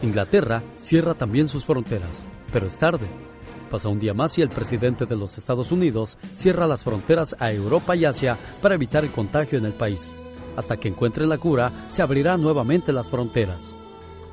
Inglaterra 0.02 0.64
cierra 0.78 1.14
también 1.14 1.48
sus 1.48 1.64
fronteras, 1.64 2.10
pero 2.52 2.66
es 2.66 2.80
tarde. 2.80 3.06
Pasa 3.70 3.90
un 3.90 4.00
día 4.00 4.16
más 4.16 4.36
y 4.40 4.42
el 4.42 4.50
presidente 4.50 5.06
de 5.06 5.16
los 5.16 5.38
Estados 5.38 5.72
Unidos 5.72 6.18
cierra 6.34 6.66
las 6.66 6.84
fronteras 6.84 7.36
a 7.40 7.52
Europa 7.52 7.96
y 7.96 8.06
Asia 8.06 8.38
para 8.64 8.76
evitar 8.76 9.04
el 9.04 9.12
contagio 9.12 9.60
en 9.60 9.66
el 9.66 9.74
país. 9.74 10.18
Hasta 10.58 10.78
que 10.78 10.88
encuentre 10.88 11.28
la 11.28 11.38
cura, 11.38 11.88
se 11.90 12.02
abrirán 12.02 12.42
nuevamente 12.42 12.94
las 12.94 13.10
fronteras. 13.10 13.76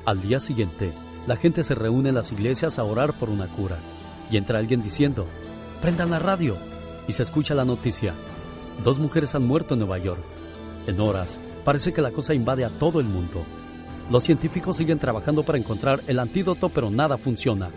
Al 0.05 0.21
día 0.21 0.39
siguiente, 0.39 0.91
la 1.27 1.35
gente 1.35 1.61
se 1.61 1.75
reúne 1.75 2.09
en 2.09 2.15
las 2.15 2.31
iglesias 2.31 2.79
a 2.79 2.83
orar 2.83 3.13
por 3.13 3.29
una 3.29 3.47
cura. 3.47 3.77
Y 4.31 4.37
entra 4.37 4.57
alguien 4.57 4.81
diciendo, 4.81 5.27
prendan 5.81 6.09
la 6.09 6.19
radio. 6.19 6.72
Y 7.07 7.11
se 7.11 7.23
escucha 7.23 7.53
la 7.53 7.65
noticia. 7.65 8.13
Dos 8.83 8.99
mujeres 8.99 9.35
han 9.35 9.45
muerto 9.45 9.73
en 9.73 9.81
Nueva 9.81 9.97
York. 9.97 10.21
En 10.87 10.99
horas, 10.99 11.39
parece 11.63 11.93
que 11.93 12.01
la 12.01 12.11
cosa 12.11 12.33
invade 12.33 12.65
a 12.65 12.69
todo 12.69 12.99
el 12.99 13.05
mundo. 13.05 13.43
Los 14.11 14.23
científicos 14.23 14.77
siguen 14.77 14.99
trabajando 14.99 15.43
para 15.43 15.57
encontrar 15.57 16.01
el 16.07 16.19
antídoto, 16.19 16.69
pero 16.69 16.89
nada 16.89 17.17
funciona. 17.17 17.69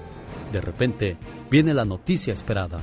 De 0.53 0.61
repente, 0.61 1.16
viene 1.51 1.74
la 1.74 1.85
noticia 1.85 2.32
esperada. 2.32 2.78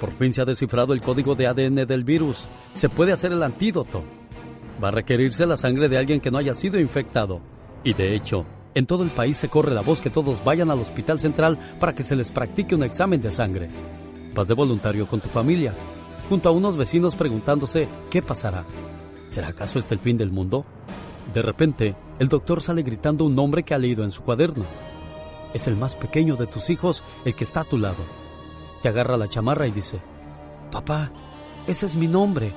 Por 0.00 0.12
fin 0.12 0.32
se 0.32 0.40
ha 0.40 0.44
descifrado 0.44 0.92
el 0.92 1.00
código 1.00 1.34
de 1.34 1.46
ADN 1.46 1.86
del 1.86 2.04
virus. 2.04 2.48
Se 2.72 2.88
puede 2.88 3.12
hacer 3.12 3.32
el 3.32 3.42
antídoto. 3.42 4.02
Va 4.82 4.88
a 4.88 4.92
requerirse 4.92 5.44
la 5.44 5.56
sangre 5.56 5.88
de 5.88 5.98
alguien 5.98 6.20
que 6.20 6.30
no 6.30 6.38
haya 6.38 6.54
sido 6.54 6.78
infectado. 6.78 7.40
Y 7.82 7.94
de 7.94 8.14
hecho, 8.14 8.46
en 8.74 8.86
todo 8.86 9.02
el 9.02 9.10
país 9.10 9.36
se 9.36 9.48
corre 9.48 9.74
la 9.74 9.80
voz 9.80 10.00
que 10.00 10.10
todos 10.10 10.42
vayan 10.44 10.70
al 10.70 10.78
hospital 10.78 11.20
central 11.20 11.58
para 11.80 11.94
que 11.94 12.02
se 12.02 12.16
les 12.16 12.30
practique 12.30 12.74
un 12.74 12.84
examen 12.84 13.20
de 13.20 13.30
sangre. 13.30 13.68
Vas 14.38 14.46
de 14.46 14.54
voluntario 14.54 15.08
con 15.08 15.18
tu 15.18 15.28
familia, 15.28 15.74
junto 16.28 16.48
a 16.48 16.52
unos 16.52 16.76
vecinos 16.76 17.16
preguntándose 17.16 17.88
qué 18.08 18.22
pasará. 18.22 18.62
¿Será 19.26 19.48
acaso 19.48 19.80
este 19.80 19.94
el 19.94 20.00
fin 20.00 20.16
del 20.16 20.30
mundo? 20.30 20.64
De 21.34 21.42
repente, 21.42 21.96
el 22.20 22.28
doctor 22.28 22.62
sale 22.62 22.84
gritando 22.84 23.24
un 23.24 23.34
nombre 23.34 23.64
que 23.64 23.74
ha 23.74 23.78
leído 23.78 24.04
en 24.04 24.12
su 24.12 24.22
cuaderno. 24.22 24.64
Es 25.54 25.66
el 25.66 25.74
más 25.74 25.96
pequeño 25.96 26.36
de 26.36 26.46
tus 26.46 26.70
hijos 26.70 27.02
el 27.24 27.34
que 27.34 27.42
está 27.42 27.62
a 27.62 27.64
tu 27.64 27.78
lado. 27.78 27.96
Te 28.80 28.88
agarra 28.88 29.16
la 29.16 29.26
chamarra 29.26 29.66
y 29.66 29.72
dice, 29.72 29.98
Papá, 30.70 31.10
ese 31.66 31.86
es 31.86 31.96
mi 31.96 32.06
nombre. 32.06 32.52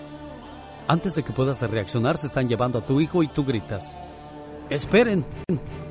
Antes 0.88 1.16
de 1.16 1.24
que 1.24 1.34
puedas 1.34 1.64
reaccionar, 1.64 2.20
se 2.20 2.28
están 2.28 2.48
llevando 2.48 2.78
a 2.78 2.86
tu 2.86 3.02
hijo 3.02 3.24
y 3.24 3.28
tú 3.28 3.44
gritas, 3.44 3.98
Esperen, 4.70 5.26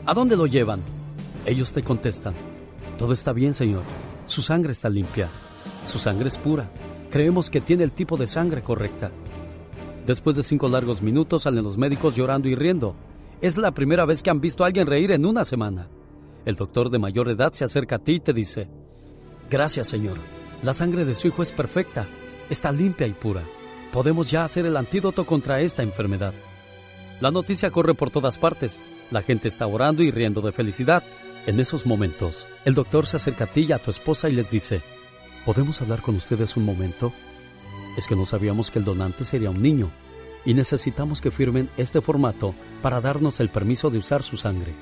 ¿a 0.06 0.14
dónde 0.14 0.36
lo 0.36 0.46
llevan? 0.46 0.80
Ellos 1.44 1.72
te 1.72 1.82
contestan, 1.82 2.34
Todo 2.96 3.12
está 3.12 3.32
bien, 3.32 3.54
señor. 3.54 3.82
Su 4.26 4.40
sangre 4.40 4.70
está 4.70 4.88
limpia. 4.88 5.28
Su 5.86 5.98
sangre 5.98 6.28
es 6.28 6.38
pura. 6.38 6.70
Creemos 7.10 7.50
que 7.50 7.60
tiene 7.60 7.84
el 7.84 7.92
tipo 7.92 8.16
de 8.16 8.26
sangre 8.26 8.62
correcta. 8.62 9.10
Después 10.06 10.36
de 10.36 10.42
cinco 10.42 10.68
largos 10.68 11.02
minutos 11.02 11.42
salen 11.42 11.64
los 11.64 11.76
médicos 11.76 12.16
llorando 12.16 12.48
y 12.48 12.54
riendo. 12.54 12.94
Es 13.40 13.56
la 13.56 13.72
primera 13.72 14.04
vez 14.04 14.22
que 14.22 14.30
han 14.30 14.40
visto 14.40 14.64
a 14.64 14.66
alguien 14.66 14.86
reír 14.86 15.10
en 15.12 15.26
una 15.26 15.44
semana. 15.44 15.88
El 16.44 16.56
doctor 16.56 16.90
de 16.90 16.98
mayor 16.98 17.28
edad 17.28 17.52
se 17.52 17.64
acerca 17.64 17.96
a 17.96 17.98
ti 17.98 18.12
y 18.14 18.20
te 18.20 18.32
dice, 18.32 18.68
Gracias, 19.50 19.88
señor. 19.88 20.16
La 20.62 20.74
sangre 20.74 21.04
de 21.04 21.14
su 21.14 21.28
hijo 21.28 21.42
es 21.42 21.52
perfecta. 21.52 22.06
Está 22.48 22.70
limpia 22.70 23.06
y 23.06 23.12
pura. 23.12 23.44
Podemos 23.92 24.30
ya 24.30 24.44
hacer 24.44 24.66
el 24.66 24.76
antídoto 24.76 25.26
contra 25.26 25.60
esta 25.60 25.82
enfermedad. 25.82 26.34
La 27.20 27.30
noticia 27.30 27.70
corre 27.70 27.94
por 27.94 28.10
todas 28.10 28.38
partes. 28.38 28.82
La 29.10 29.22
gente 29.22 29.48
está 29.48 29.66
orando 29.66 30.02
y 30.02 30.10
riendo 30.10 30.40
de 30.40 30.52
felicidad. 30.52 31.02
En 31.46 31.58
esos 31.58 31.86
momentos, 31.86 32.46
el 32.64 32.74
doctor 32.74 33.06
se 33.06 33.16
acerca 33.16 33.44
a 33.44 33.46
ti 33.46 33.66
y 33.68 33.72
a 33.72 33.78
tu 33.78 33.90
esposa 33.90 34.28
y 34.28 34.32
les 34.32 34.50
dice, 34.50 34.82
¿podemos 35.50 35.82
hablar 35.82 36.00
con 36.00 36.14
ustedes 36.14 36.56
un 36.56 36.64
momento? 36.64 37.12
Es 37.96 38.06
que 38.06 38.14
no 38.14 38.24
sabíamos 38.24 38.70
que 38.70 38.78
el 38.78 38.84
donante 38.84 39.24
sería 39.24 39.50
un 39.50 39.60
niño 39.60 39.90
y 40.44 40.54
necesitamos 40.54 41.20
que 41.20 41.32
firmen 41.32 41.68
este 41.76 42.00
formato 42.00 42.54
para 42.82 43.00
darnos 43.00 43.40
el 43.40 43.48
permiso 43.48 43.90
de 43.90 43.98
usar 43.98 44.22
su 44.22 44.36
sangre. 44.36 44.72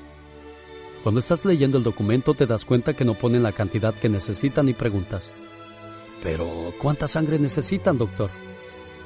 Cuando 1.01 1.21
estás 1.21 1.43
leyendo 1.43 1.79
el 1.79 1.83
documento 1.83 2.35
te 2.35 2.45
das 2.45 2.65
cuenta 2.65 2.93
que 2.93 3.03
no 3.03 3.15
ponen 3.15 3.41
la 3.41 3.51
cantidad 3.51 3.95
que 3.95 4.09
necesitan 4.09 4.69
y 4.69 4.73
preguntas, 4.73 5.23
¿pero 6.21 6.47
cuánta 6.79 7.07
sangre 7.07 7.39
necesitan, 7.39 7.97
doctor? 7.97 8.29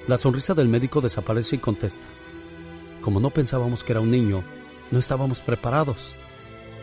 La 0.09 0.17
sonrisa 0.17 0.53
del 0.53 0.67
médico 0.67 0.99
desaparece 0.99 1.55
y 1.55 1.59
contesta, 1.59 2.03
como 3.01 3.21
no 3.21 3.29
pensábamos 3.29 3.85
que 3.85 3.93
era 3.93 4.01
un 4.01 4.11
niño, 4.11 4.43
no 4.91 4.99
estábamos 4.99 5.39
preparados. 5.39 6.13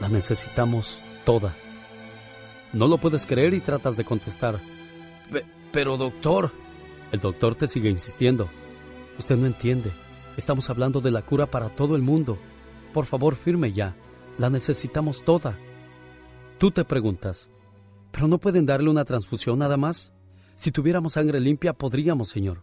La 0.01 0.09
necesitamos 0.09 1.01
toda. 1.27 1.55
No 2.73 2.87
lo 2.87 2.99
puedes 2.99 3.27
creer 3.27 3.55
y 3.55 3.61
tratas 3.61 3.97
de 3.97 4.05
contestar, 4.05 4.61
pero 5.73 5.97
doctor, 5.97 6.51
el 7.13 7.21
doctor 7.21 7.55
te 7.55 7.69
sigue 7.69 7.91
insistiendo. 7.91 8.49
Usted 9.19 9.37
no 9.37 9.47
entiende. 9.47 9.93
Estamos 10.37 10.69
hablando 10.69 11.01
de 11.01 11.11
la 11.11 11.23
cura 11.23 11.47
para 11.47 11.69
todo 11.69 11.95
el 11.95 12.03
mundo. 12.03 12.39
Por 12.93 13.07
favor, 13.07 13.37
firme 13.37 13.73
ya. 13.73 13.95
La 14.39 14.51
necesitamos 14.51 15.25
toda. 15.25 15.57
Tú 16.59 16.71
te 16.71 16.85
preguntas, 16.85 17.49
¿pero 18.11 18.27
no 18.27 18.39
pueden 18.39 18.67
darle 18.67 18.91
una 18.91 19.05
transfusión 19.05 19.59
nada 19.59 19.77
más? 19.77 20.13
Si 20.57 20.73
tuviéramos 20.73 21.15
sangre 21.15 21.41
limpia, 21.41 21.73
podríamos, 21.73 22.29
señor. 22.29 22.63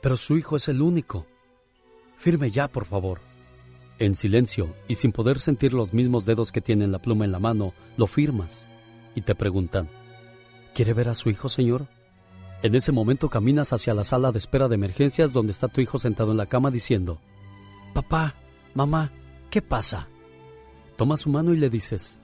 Pero 0.00 0.16
su 0.16 0.36
hijo 0.36 0.56
es 0.56 0.68
el 0.68 0.82
único. 0.82 1.26
Firme 2.16 2.50
ya, 2.50 2.68
por 2.68 2.86
favor. 2.86 3.20
En 3.98 4.16
silencio 4.16 4.74
y 4.88 4.94
sin 4.94 5.12
poder 5.12 5.38
sentir 5.38 5.74
los 5.74 5.92
mismos 5.92 6.26
dedos 6.26 6.50
que 6.50 6.60
tienen 6.60 6.90
la 6.92 6.98
pluma 6.98 7.24
en 7.24 7.32
la 7.32 7.38
mano, 7.38 7.72
lo 7.96 8.06
firmas. 8.06 8.66
Y 9.14 9.22
te 9.22 9.34
preguntan, 9.34 9.88
¿quiere 10.74 10.94
ver 10.94 11.08
a 11.08 11.14
su 11.14 11.30
hijo, 11.30 11.48
señor? 11.48 11.86
En 12.62 12.74
ese 12.74 12.92
momento 12.92 13.28
caminas 13.28 13.72
hacia 13.72 13.94
la 13.94 14.04
sala 14.04 14.30
de 14.32 14.38
espera 14.38 14.68
de 14.68 14.76
emergencias 14.76 15.32
donde 15.32 15.52
está 15.52 15.68
tu 15.68 15.80
hijo 15.80 15.98
sentado 15.98 16.30
en 16.30 16.36
la 16.36 16.46
cama 16.46 16.70
diciendo, 16.70 17.18
Papá, 17.92 18.36
mamá, 18.74 19.10
¿qué 19.50 19.60
pasa? 19.60 20.08
Tomas 20.96 21.20
su 21.20 21.30
mano 21.30 21.52
y 21.52 21.58
le 21.58 21.68
dices, 21.68 22.18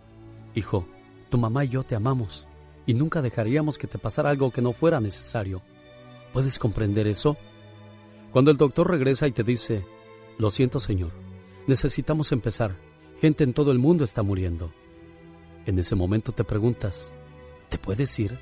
Hijo, 0.55 0.87
tu 1.29 1.39
mamá 1.39 1.65
y 1.65 1.69
yo 1.69 1.83
te 1.83 1.95
amamos 1.95 2.47
y 2.89 2.95
nunca 2.95 3.21
dejaríamos 3.21 3.77
que 3.77 3.87
te 3.87 3.99
pasara 3.99 4.31
algo 4.31 4.51
que 4.51 4.63
no 4.63 4.73
fuera 4.73 4.99
necesario. 4.99 5.61
¿Puedes 6.33 6.59
comprender 6.59 7.07
eso? 7.07 7.37
Cuando 8.33 8.51
el 8.51 8.57
doctor 8.57 8.91
regresa 8.91 9.27
y 9.27 9.33
te 9.33 9.43
dice, 9.43 9.85
Lo 10.39 10.51
siento, 10.51 10.81
señor, 10.81 11.11
necesitamos 11.67 12.33
empezar. 12.33 12.77
Gente 13.21 13.45
en 13.45 13.53
todo 13.53 13.73
el 13.73 13.79
mundo 13.79 14.05
está 14.05 14.23
muriendo. 14.23 14.73
En 15.69 15.79
ese 15.79 15.95
momento 15.95 16.33
te 16.33 16.45
preguntas, 16.45 17.13
¿te 17.69 17.77
puedes 17.77 18.19
ir? 18.19 18.39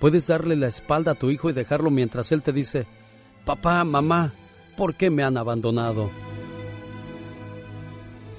¿Puedes 0.00 0.26
darle 0.26 0.56
la 0.56 0.66
espalda 0.66 1.12
a 1.12 1.14
tu 1.14 1.30
hijo 1.30 1.48
y 1.48 1.52
dejarlo 1.52 1.88
mientras 1.88 2.32
él 2.32 2.42
te 2.42 2.52
dice, 2.52 2.84
Papá, 3.44 3.84
mamá, 3.84 4.34
¿por 4.76 4.96
qué 4.96 5.08
me 5.08 5.22
han 5.22 5.36
abandonado? 5.36 6.10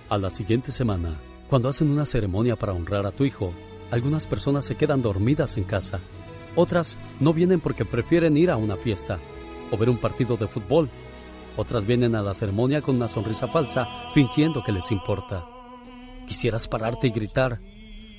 A 0.10 0.18
la 0.18 0.30
siguiente 0.32 0.74
semana, 0.74 1.18
cuando 1.50 1.70
hacen 1.70 1.90
una 1.90 2.06
ceremonia 2.06 2.58
para 2.58 2.74
honrar 2.74 3.06
a 3.06 3.14
tu 3.14 3.24
hijo, 3.24 3.54
algunas 3.90 4.28
personas 4.28 4.66
se 4.66 4.76
quedan 4.76 5.02
dormidas 5.02 5.56
en 5.56 5.64
casa. 5.64 6.02
Otras 6.58 6.98
no 7.22 7.32
vienen 7.32 7.62
porque 7.62 7.86
prefieren 7.86 8.36
ir 8.36 8.52
a 8.52 8.58
una 8.58 8.76
fiesta 8.76 9.18
o 9.72 9.78
ver 9.78 9.90
un 9.90 9.98
partido 9.98 10.36
de 10.36 10.50
fútbol. 10.50 10.90
Otras 11.56 11.88
vienen 11.88 12.16
a 12.16 12.22
la 12.22 12.34
ceremonia 12.34 12.82
con 12.82 12.98
una 12.98 13.08
sonrisa 13.08 13.48
falsa, 13.48 13.88
fingiendo 14.14 14.62
que 14.62 14.74
les 14.74 14.91
importa. 14.91 15.46
Quisieras 16.28 16.68
pararte 16.68 17.08
y 17.08 17.12
gritar, 17.12 17.62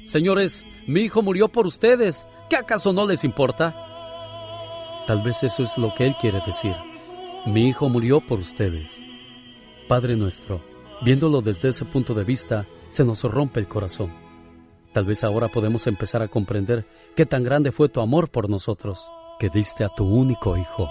Señores, 0.05 0.67
mi 0.87 1.01
hijo 1.01 1.23
murió 1.23 1.49
por 1.49 1.67
ustedes. 1.67 2.27
¿Qué 2.49 2.57
acaso 2.57 2.93
no 2.93 3.07
les 3.07 3.25
importa? 3.25 3.75
Tal 5.07 5.23
vez 5.23 5.43
eso 5.43 5.63
es 5.63 5.77
lo 5.79 5.95
que 5.95 6.07
él 6.07 6.17
quiere 6.21 6.41
decir. 6.45 6.75
Mi 7.47 7.69
hijo 7.69 7.89
murió 7.89 8.21
por 8.21 8.39
ustedes. 8.39 8.97
Padre 9.89 10.17
nuestro, 10.17 10.61
Viéndolo 11.03 11.41
desde 11.41 11.71
ese 11.71 11.87
punto 11.87 12.13
de 12.13 12.25
vista, 12.25 12.67
se 12.89 13.05
nos 13.05 13.23
rompe 13.23 13.59
el 13.59 13.69
corazón. 13.69 14.13
Tal 14.93 15.07
vez 15.07 15.25
ahora 15.25 15.49
podemos 15.49 15.87
empezar 15.87 16.21
a 16.21 16.29
comprender 16.29 16.87
qué 17.17 17.25
tan 17.25 17.43
grande 17.43 17.73
fue 17.73 17.89
tu 17.89 18.01
amor 18.01 18.31
por 18.31 18.51
nosotros, 18.51 19.11
que 19.39 19.49
diste 19.49 19.83
a 19.83 19.89
tu 19.89 20.05
único 20.05 20.59
hijo. 20.59 20.91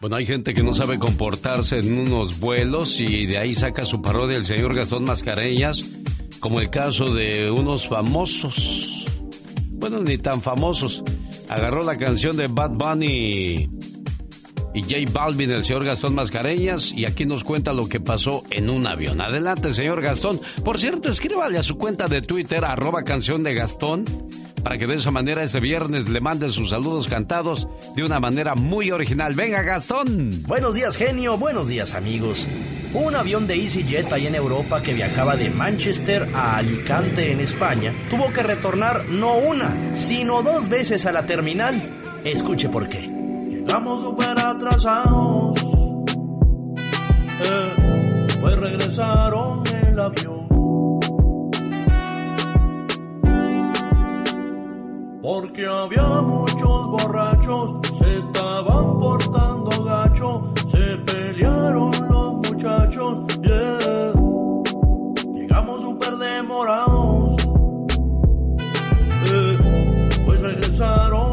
Bueno, 0.00 0.16
hay 0.16 0.26
gente 0.26 0.54
que 0.54 0.62
no 0.62 0.74
sabe 0.74 0.98
comportarse 0.98 1.78
en 1.78 1.98
unos 1.98 2.38
vuelos 2.38 3.00
y 3.00 3.26
de 3.26 3.38
ahí 3.38 3.54
saca 3.54 3.84
su 3.84 4.02
parodia 4.02 4.36
el 4.36 4.46
señor 4.46 4.74
Gastón 4.74 5.04
Mascareñas, 5.04 5.80
como 6.40 6.60
el 6.60 6.70
caso 6.70 7.12
de 7.14 7.50
unos 7.50 7.88
famosos 7.88 8.96
bueno, 9.78 10.02
ni 10.02 10.18
tan 10.18 10.42
famosos. 10.42 11.02
Agarró 11.48 11.82
la 11.84 11.96
canción 11.96 12.36
de 12.36 12.48
Bad 12.48 12.70
Bunny 12.72 13.68
y 14.76 14.82
J 14.82 15.10
Balvin, 15.10 15.50
el 15.50 15.64
señor 15.64 15.84
Gastón 15.84 16.14
Mascareñas, 16.14 16.92
y 16.92 17.06
aquí 17.06 17.24
nos 17.24 17.44
cuenta 17.44 17.72
lo 17.72 17.88
que 17.88 17.98
pasó 17.98 18.42
en 18.50 18.68
un 18.68 18.86
avión. 18.86 19.22
Adelante, 19.22 19.72
señor 19.72 20.02
Gastón. 20.02 20.38
Por 20.62 20.78
cierto, 20.78 21.10
escríbale 21.10 21.56
a 21.56 21.62
su 21.62 21.78
cuenta 21.78 22.08
de 22.08 22.20
Twitter, 22.20 22.62
arroba 22.62 23.02
canción 23.02 23.42
de 23.42 23.54
Gastón, 23.54 24.04
para 24.62 24.76
que 24.76 24.86
de 24.86 24.96
esa 24.96 25.10
manera 25.10 25.42
ese 25.42 25.60
viernes 25.60 26.10
le 26.10 26.20
mande 26.20 26.50
sus 26.50 26.70
saludos 26.70 27.08
cantados 27.08 27.66
de 27.94 28.04
una 28.04 28.20
manera 28.20 28.54
muy 28.54 28.90
original. 28.90 29.32
Venga, 29.32 29.62
Gastón. 29.62 30.42
Buenos 30.46 30.74
días, 30.74 30.96
genio. 30.98 31.38
Buenos 31.38 31.68
días, 31.68 31.94
amigos. 31.94 32.46
Un 32.92 33.16
avión 33.16 33.46
de 33.46 33.54
EasyJet 33.54 34.12
ahí 34.12 34.26
en 34.26 34.34
Europa 34.34 34.82
que 34.82 34.92
viajaba 34.92 35.36
de 35.36 35.48
Manchester 35.48 36.28
a 36.34 36.58
Alicante 36.58 37.32
en 37.32 37.40
España 37.40 37.94
tuvo 38.10 38.30
que 38.30 38.42
retornar 38.42 39.06
no 39.06 39.38
una, 39.38 39.94
sino 39.94 40.42
dos 40.42 40.68
veces 40.68 41.06
a 41.06 41.12
la 41.12 41.24
terminal. 41.24 41.80
Escuche 42.24 42.68
por 42.68 42.88
qué. 42.90 43.15
Llegamos 43.66 44.00
súper 44.00 44.38
atrasados. 44.38 45.60
Eh, 47.42 48.26
pues 48.40 48.56
regresaron 48.58 49.64
el 49.66 49.98
avión. 49.98 50.46
Porque 55.20 55.66
había 55.66 56.20
muchos 56.22 56.86
borrachos, 56.92 57.80
se 57.98 58.18
estaban 58.18 59.00
portando 59.00 59.82
gacho, 59.82 60.54
se 60.70 60.96
pelearon 60.98 61.90
los 62.08 62.34
muchachos, 62.34 63.26
yeah. 63.42 64.12
Llegamos 65.34 65.80
súper 65.80 66.16
demorados, 66.16 67.42
eh, 69.26 70.22
pues 70.24 70.40
regresaron 70.40 71.25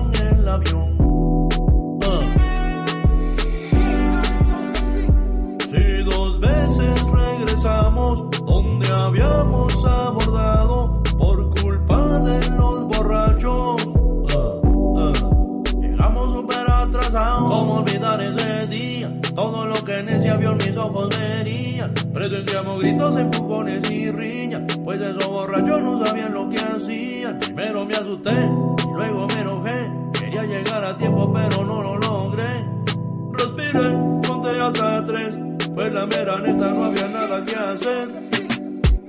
¿Cómo 18.14 18.26
olvidar 18.26 18.40
ese 18.40 18.68
día? 18.68 19.12
Todo 19.34 19.66
lo 19.66 19.74
que 19.84 19.98
en 19.98 20.10
ese 20.10 20.30
avión 20.30 20.58
mis 20.58 20.78
ojos 20.78 21.10
verían. 21.18 21.94
Presenciamos 22.14 22.80
gritos, 22.80 23.20
empujones 23.20 23.90
y 23.90 24.12
riñas. 24.12 24.62
Pues 24.84 25.02
esos 25.02 25.28
borrachos 25.28 25.82
no 25.82 26.06
sabían 26.06 26.32
lo 26.32 26.48
que 26.48 26.60
hacían. 26.60 27.40
Primero 27.40 27.86
me 27.86 27.96
asusté 27.96 28.32
y 28.32 28.94
luego 28.94 29.28
me 29.28 29.42
enojé. 29.42 29.92
Quería 30.20 30.44
llegar 30.44 30.86
a 30.86 30.96
tiempo, 30.96 31.34
pero 31.34 31.66
no 31.66 31.82
lo 31.82 31.98
logré. 31.98 32.66
Respiré, 33.32 33.98
conté 34.28 34.62
hasta 34.62 35.06
tres. 35.06 35.40
Pues 35.74 35.92
la 35.92 36.06
mera 36.06 36.40
neta 36.40 36.72
no 36.72 36.84
había 36.84 37.08
nada 37.08 37.44
que 37.44 37.56
hacer. 37.56 38.10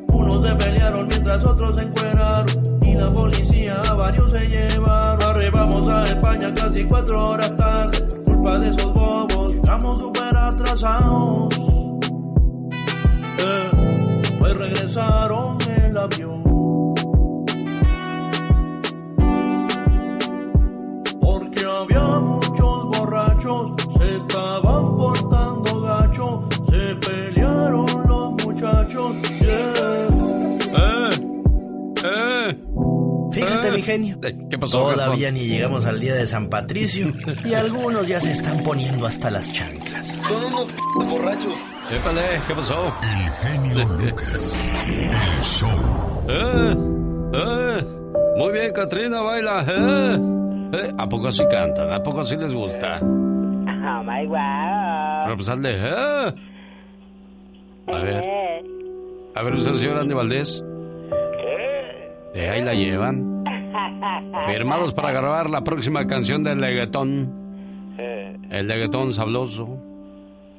Unos 0.08 0.46
se 0.46 0.54
pelearon 0.54 1.08
mientras 1.08 1.44
otros 1.44 1.76
se 1.76 1.82
encueraron. 1.82 2.46
Y 2.80 2.94
la 2.94 3.12
policía 3.12 3.82
a 3.82 3.92
varios 3.92 4.30
se 4.30 4.48
llevaron. 4.48 5.22
Arribamos 5.22 5.92
a 5.92 6.04
España 6.04 6.54
casi 6.54 6.84
cuatro 6.84 7.28
horas 7.28 7.54
tarde. 7.54 8.23
De 8.44 8.68
esos 8.68 8.92
bobos, 8.92 9.52
llegamos 9.52 10.00
súper 10.00 10.36
atrasados. 10.36 11.48
Eh, 13.38 14.22
pues 14.38 14.56
regresaron 14.56 15.58
el 15.62 15.96
avión. 15.96 16.44
Porque 21.20 21.64
había 21.64 22.20
muchos 22.20 22.84
borrachos, 22.90 23.72
Fíjate, 33.34 33.70
mi 33.72 33.82
genio. 33.82 34.18
¿Qué 34.50 34.58
pasó, 34.58 34.78
Todavía 34.92 35.26
Gastón? 35.28 35.34
ni 35.34 35.48
llegamos 35.48 35.84
al 35.86 35.98
día 36.00 36.14
de 36.14 36.26
San 36.26 36.48
Patricio 36.48 37.12
y 37.44 37.54
algunos 37.54 38.06
ya 38.06 38.20
se 38.20 38.32
están 38.32 38.62
poniendo 38.62 39.06
hasta 39.06 39.30
las 39.30 39.52
chanclas. 39.52 40.18
Son 40.28 40.44
unos 40.44 40.74
borrachos. 40.94 41.54
Épale, 41.90 42.22
¿qué 42.46 42.54
pasó? 42.54 42.94
El 43.02 43.30
genio 43.48 43.88
Lucas. 44.04 44.70
El 44.86 45.44
show. 45.44 46.24
Eh, 46.28 46.76
eh. 47.34 47.84
Muy 48.38 48.52
bien, 48.52 48.72
Katrina, 48.72 49.20
baila. 49.20 49.64
Eh. 49.68 50.18
Eh, 50.72 50.92
¿A 50.98 51.08
poco 51.08 51.28
así 51.28 51.42
cantan? 51.50 51.92
¿A 51.92 52.02
poco 52.02 52.20
así 52.22 52.36
les 52.36 52.52
gusta? 52.54 52.98
Oh 53.02 54.02
my 54.02 54.26
wow. 54.26 55.24
Pero 55.24 55.36
pues 55.36 55.48
hazle, 55.48 55.70
eh. 55.76 56.34
A 57.86 57.98
ver. 57.98 58.24
A 59.36 59.42
ver, 59.42 59.54
usted, 59.54 59.74
señor 59.74 59.98
Andy 59.98 60.14
Valdés. 60.14 60.62
Eh, 62.34 62.48
ahí 62.48 62.62
la 62.62 62.74
llevan. 62.74 63.44
Firmados 64.46 64.92
para 64.92 65.12
grabar 65.12 65.48
la 65.48 65.62
próxima 65.62 66.06
canción 66.06 66.42
del 66.42 66.58
leguetón. 66.58 67.44
El 68.50 68.66
leguetón 68.68 69.12
sabloso. 69.12 69.78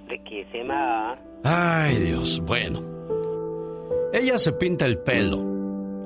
Riquísima. 0.08 1.16
Ay, 1.44 1.96
Dios, 1.98 2.42
bueno. 2.46 2.82
Ella 4.14 4.38
se 4.38 4.54
pinta 4.54 4.86
el 4.86 4.98
pelo, 5.00 5.44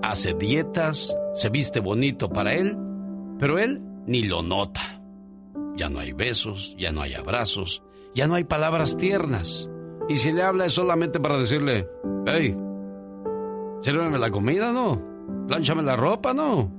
hace 0.02 0.34
dietas, 0.34 1.16
se 1.36 1.50
viste 1.50 1.80
bonito 1.80 2.30
para 2.30 2.54
él, 2.54 2.78
pero 3.40 3.60
él 3.60 3.82
ni 4.06 4.24
lo 4.24 4.41
nota. 4.41 4.82
Ya 5.76 5.90
no 5.90 6.00
hay 6.00 6.12
besos, 6.12 6.76
ya 6.78 6.91
no 6.91 7.02
hay 7.02 7.14
abrazos, 7.14 7.84
ya 8.16 8.28
no 8.28 8.36
hay 8.36 8.44
palabras 8.44 8.98
tiernas. 8.98 9.70
Y 10.10 10.16
si 10.16 10.32
le 10.32 10.41
habla 10.41 10.66
es 10.66 10.74
solamente 10.74 11.20
para 11.20 11.38
decirle, 11.38 11.88
hey, 12.26 12.56
sírveme 13.82 14.18
la 14.18 14.32
comida, 14.32 14.72
¿no? 14.72 15.09
Plánchame 15.47 15.84
la 15.84 15.95
ropa, 15.95 16.34
¿no? 16.34 16.72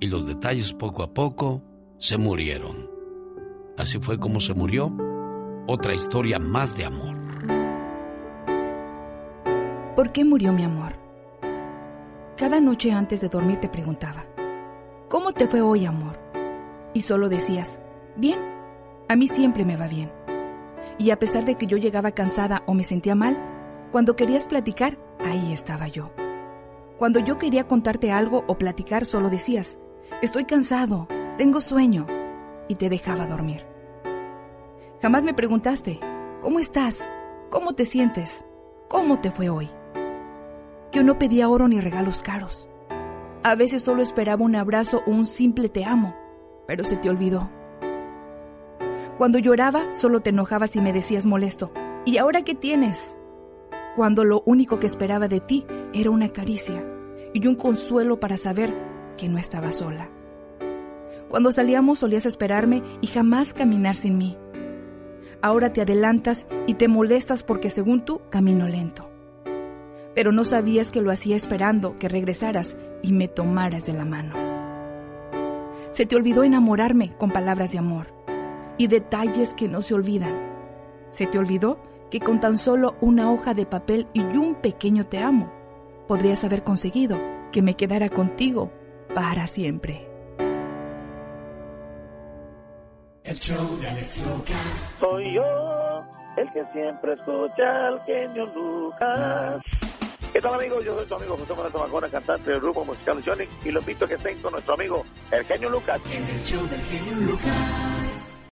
Y 0.00 0.06
los 0.06 0.26
detalles 0.26 0.72
poco 0.72 1.02
a 1.02 1.12
poco 1.12 1.62
se 1.98 2.16
murieron. 2.16 2.88
Así 3.76 3.98
fue 3.98 4.18
como 4.18 4.40
se 4.40 4.54
murió 4.54 4.92
otra 5.66 5.94
historia 5.94 6.38
más 6.38 6.76
de 6.76 6.84
amor. 6.84 7.16
¿Por 9.96 10.12
qué 10.12 10.24
murió 10.24 10.52
mi 10.52 10.64
amor? 10.64 10.94
Cada 12.36 12.60
noche 12.60 12.92
antes 12.92 13.20
de 13.20 13.28
dormir 13.28 13.58
te 13.58 13.68
preguntaba, 13.68 14.24
¿cómo 15.08 15.32
te 15.32 15.46
fue 15.46 15.60
hoy, 15.60 15.84
amor? 15.84 16.18
Y 16.94 17.02
solo 17.02 17.28
decías, 17.28 17.78
bien, 18.16 18.38
a 19.08 19.16
mí 19.16 19.28
siempre 19.28 19.64
me 19.64 19.76
va 19.76 19.88
bien. 19.88 20.10
Y 20.98 21.10
a 21.10 21.18
pesar 21.18 21.44
de 21.44 21.54
que 21.54 21.66
yo 21.66 21.76
llegaba 21.76 22.12
cansada 22.12 22.62
o 22.66 22.74
me 22.74 22.84
sentía 22.84 23.14
mal, 23.14 23.36
cuando 23.92 24.16
querías 24.16 24.46
platicar, 24.46 24.98
ahí 25.24 25.52
estaba 25.52 25.88
yo. 25.88 26.10
Cuando 27.00 27.18
yo 27.18 27.38
quería 27.38 27.66
contarte 27.66 28.12
algo 28.12 28.44
o 28.46 28.58
platicar, 28.58 29.06
solo 29.06 29.30
decías, 29.30 29.78
estoy 30.20 30.44
cansado, 30.44 31.08
tengo 31.38 31.62
sueño, 31.62 32.06
y 32.68 32.74
te 32.74 32.90
dejaba 32.90 33.24
dormir. 33.24 33.64
Jamás 35.00 35.24
me 35.24 35.32
preguntaste, 35.32 35.98
¿cómo 36.42 36.58
estás? 36.58 37.10
¿Cómo 37.48 37.72
te 37.72 37.86
sientes? 37.86 38.44
¿Cómo 38.90 39.18
te 39.18 39.30
fue 39.30 39.48
hoy? 39.48 39.70
Yo 40.92 41.02
no 41.02 41.18
pedía 41.18 41.48
oro 41.48 41.68
ni 41.68 41.80
regalos 41.80 42.20
caros. 42.22 42.68
A 43.44 43.54
veces 43.54 43.80
solo 43.80 44.02
esperaba 44.02 44.44
un 44.44 44.54
abrazo 44.54 45.02
o 45.06 45.10
un 45.10 45.26
simple 45.26 45.70
te 45.70 45.86
amo, 45.86 46.14
pero 46.66 46.84
se 46.84 46.96
te 46.96 47.08
olvidó. 47.08 47.48
Cuando 49.16 49.38
lloraba, 49.38 49.94
solo 49.94 50.20
te 50.20 50.28
enojabas 50.28 50.76
y 50.76 50.82
me 50.82 50.92
decías 50.92 51.24
molesto, 51.24 51.72
¿y 52.04 52.18
ahora 52.18 52.42
qué 52.42 52.54
tienes? 52.54 53.16
Cuando 54.00 54.24
lo 54.24 54.42
único 54.46 54.78
que 54.78 54.86
esperaba 54.86 55.28
de 55.28 55.40
ti 55.40 55.66
era 55.92 56.08
una 56.08 56.30
caricia 56.30 56.82
y 57.34 57.46
un 57.46 57.54
consuelo 57.54 58.18
para 58.18 58.38
saber 58.38 58.74
que 59.18 59.28
no 59.28 59.36
estaba 59.36 59.72
sola. 59.72 60.08
Cuando 61.28 61.52
salíamos 61.52 61.98
solías 61.98 62.24
esperarme 62.24 62.82
y 63.02 63.08
jamás 63.08 63.52
caminar 63.52 63.96
sin 63.96 64.16
mí. 64.16 64.38
Ahora 65.42 65.74
te 65.74 65.82
adelantas 65.82 66.46
y 66.66 66.76
te 66.76 66.88
molestas 66.88 67.42
porque 67.42 67.68
según 67.68 68.02
tú 68.02 68.22
camino 68.30 68.68
lento. 68.68 69.10
Pero 70.14 70.32
no 70.32 70.46
sabías 70.46 70.90
que 70.90 71.02
lo 71.02 71.10
hacía 71.10 71.36
esperando 71.36 71.96
que 71.96 72.08
regresaras 72.08 72.78
y 73.02 73.12
me 73.12 73.28
tomaras 73.28 73.84
de 73.84 73.92
la 73.92 74.06
mano. 74.06 74.32
Se 75.90 76.06
te 76.06 76.16
olvidó 76.16 76.42
enamorarme 76.42 77.14
con 77.18 77.32
palabras 77.32 77.72
de 77.72 77.80
amor 77.80 78.06
y 78.78 78.86
detalles 78.86 79.52
que 79.52 79.68
no 79.68 79.82
se 79.82 79.92
olvidan. 79.92 80.40
Se 81.10 81.26
te 81.26 81.38
olvidó 81.38 81.89
que 82.10 82.20
con 82.20 82.40
tan 82.40 82.58
solo 82.58 82.96
una 83.00 83.32
hoja 83.32 83.54
de 83.54 83.66
papel 83.66 84.08
y 84.12 84.20
un 84.20 84.56
pequeño 84.56 85.06
te 85.06 85.18
amo, 85.18 85.52
podrías 86.08 86.44
haber 86.44 86.64
conseguido 86.64 87.18
que 87.52 87.62
me 87.62 87.74
quedara 87.74 88.08
contigo 88.08 88.72
para 89.14 89.46
siempre. 89.46 90.08
El 93.22 93.38
show 93.38 93.78
de 93.80 93.88
Alex 93.88 94.26
Lucas. 94.26 94.96
Soy 94.98 95.34
yo, 95.34 96.02
el 96.36 96.52
que 96.52 96.64
siempre 96.72 97.12
escucha 97.12 97.88
al 97.88 98.00
genio 98.00 98.46
Lucas. 98.54 99.62
¿Qué 100.32 100.40
tal 100.40 100.54
amigos? 100.54 100.84
Yo 100.84 100.96
soy 100.96 101.06
tu 101.06 101.14
amigo 101.16 101.36
José 101.36 101.52
Manuel 101.52 101.72
Zamacona, 101.72 102.08
cantante 102.08 102.50
del 102.50 102.60
grupo 102.60 102.84
musical 102.84 103.22
Sonic 103.22 103.48
y 103.64 103.70
lo 103.70 103.80
invito 103.80 104.04
a 104.04 104.08
que 104.08 104.14
estén 104.14 104.38
con 104.38 104.52
nuestro 104.52 104.74
amigo 104.74 105.04
el 105.30 105.44
genio 105.44 105.70
Lucas. 105.70 106.00
En 106.12 106.24
el 106.24 106.42
show 106.42 106.66
del 106.68 106.80
genio 106.82 107.14
Lucas. 107.30 108.19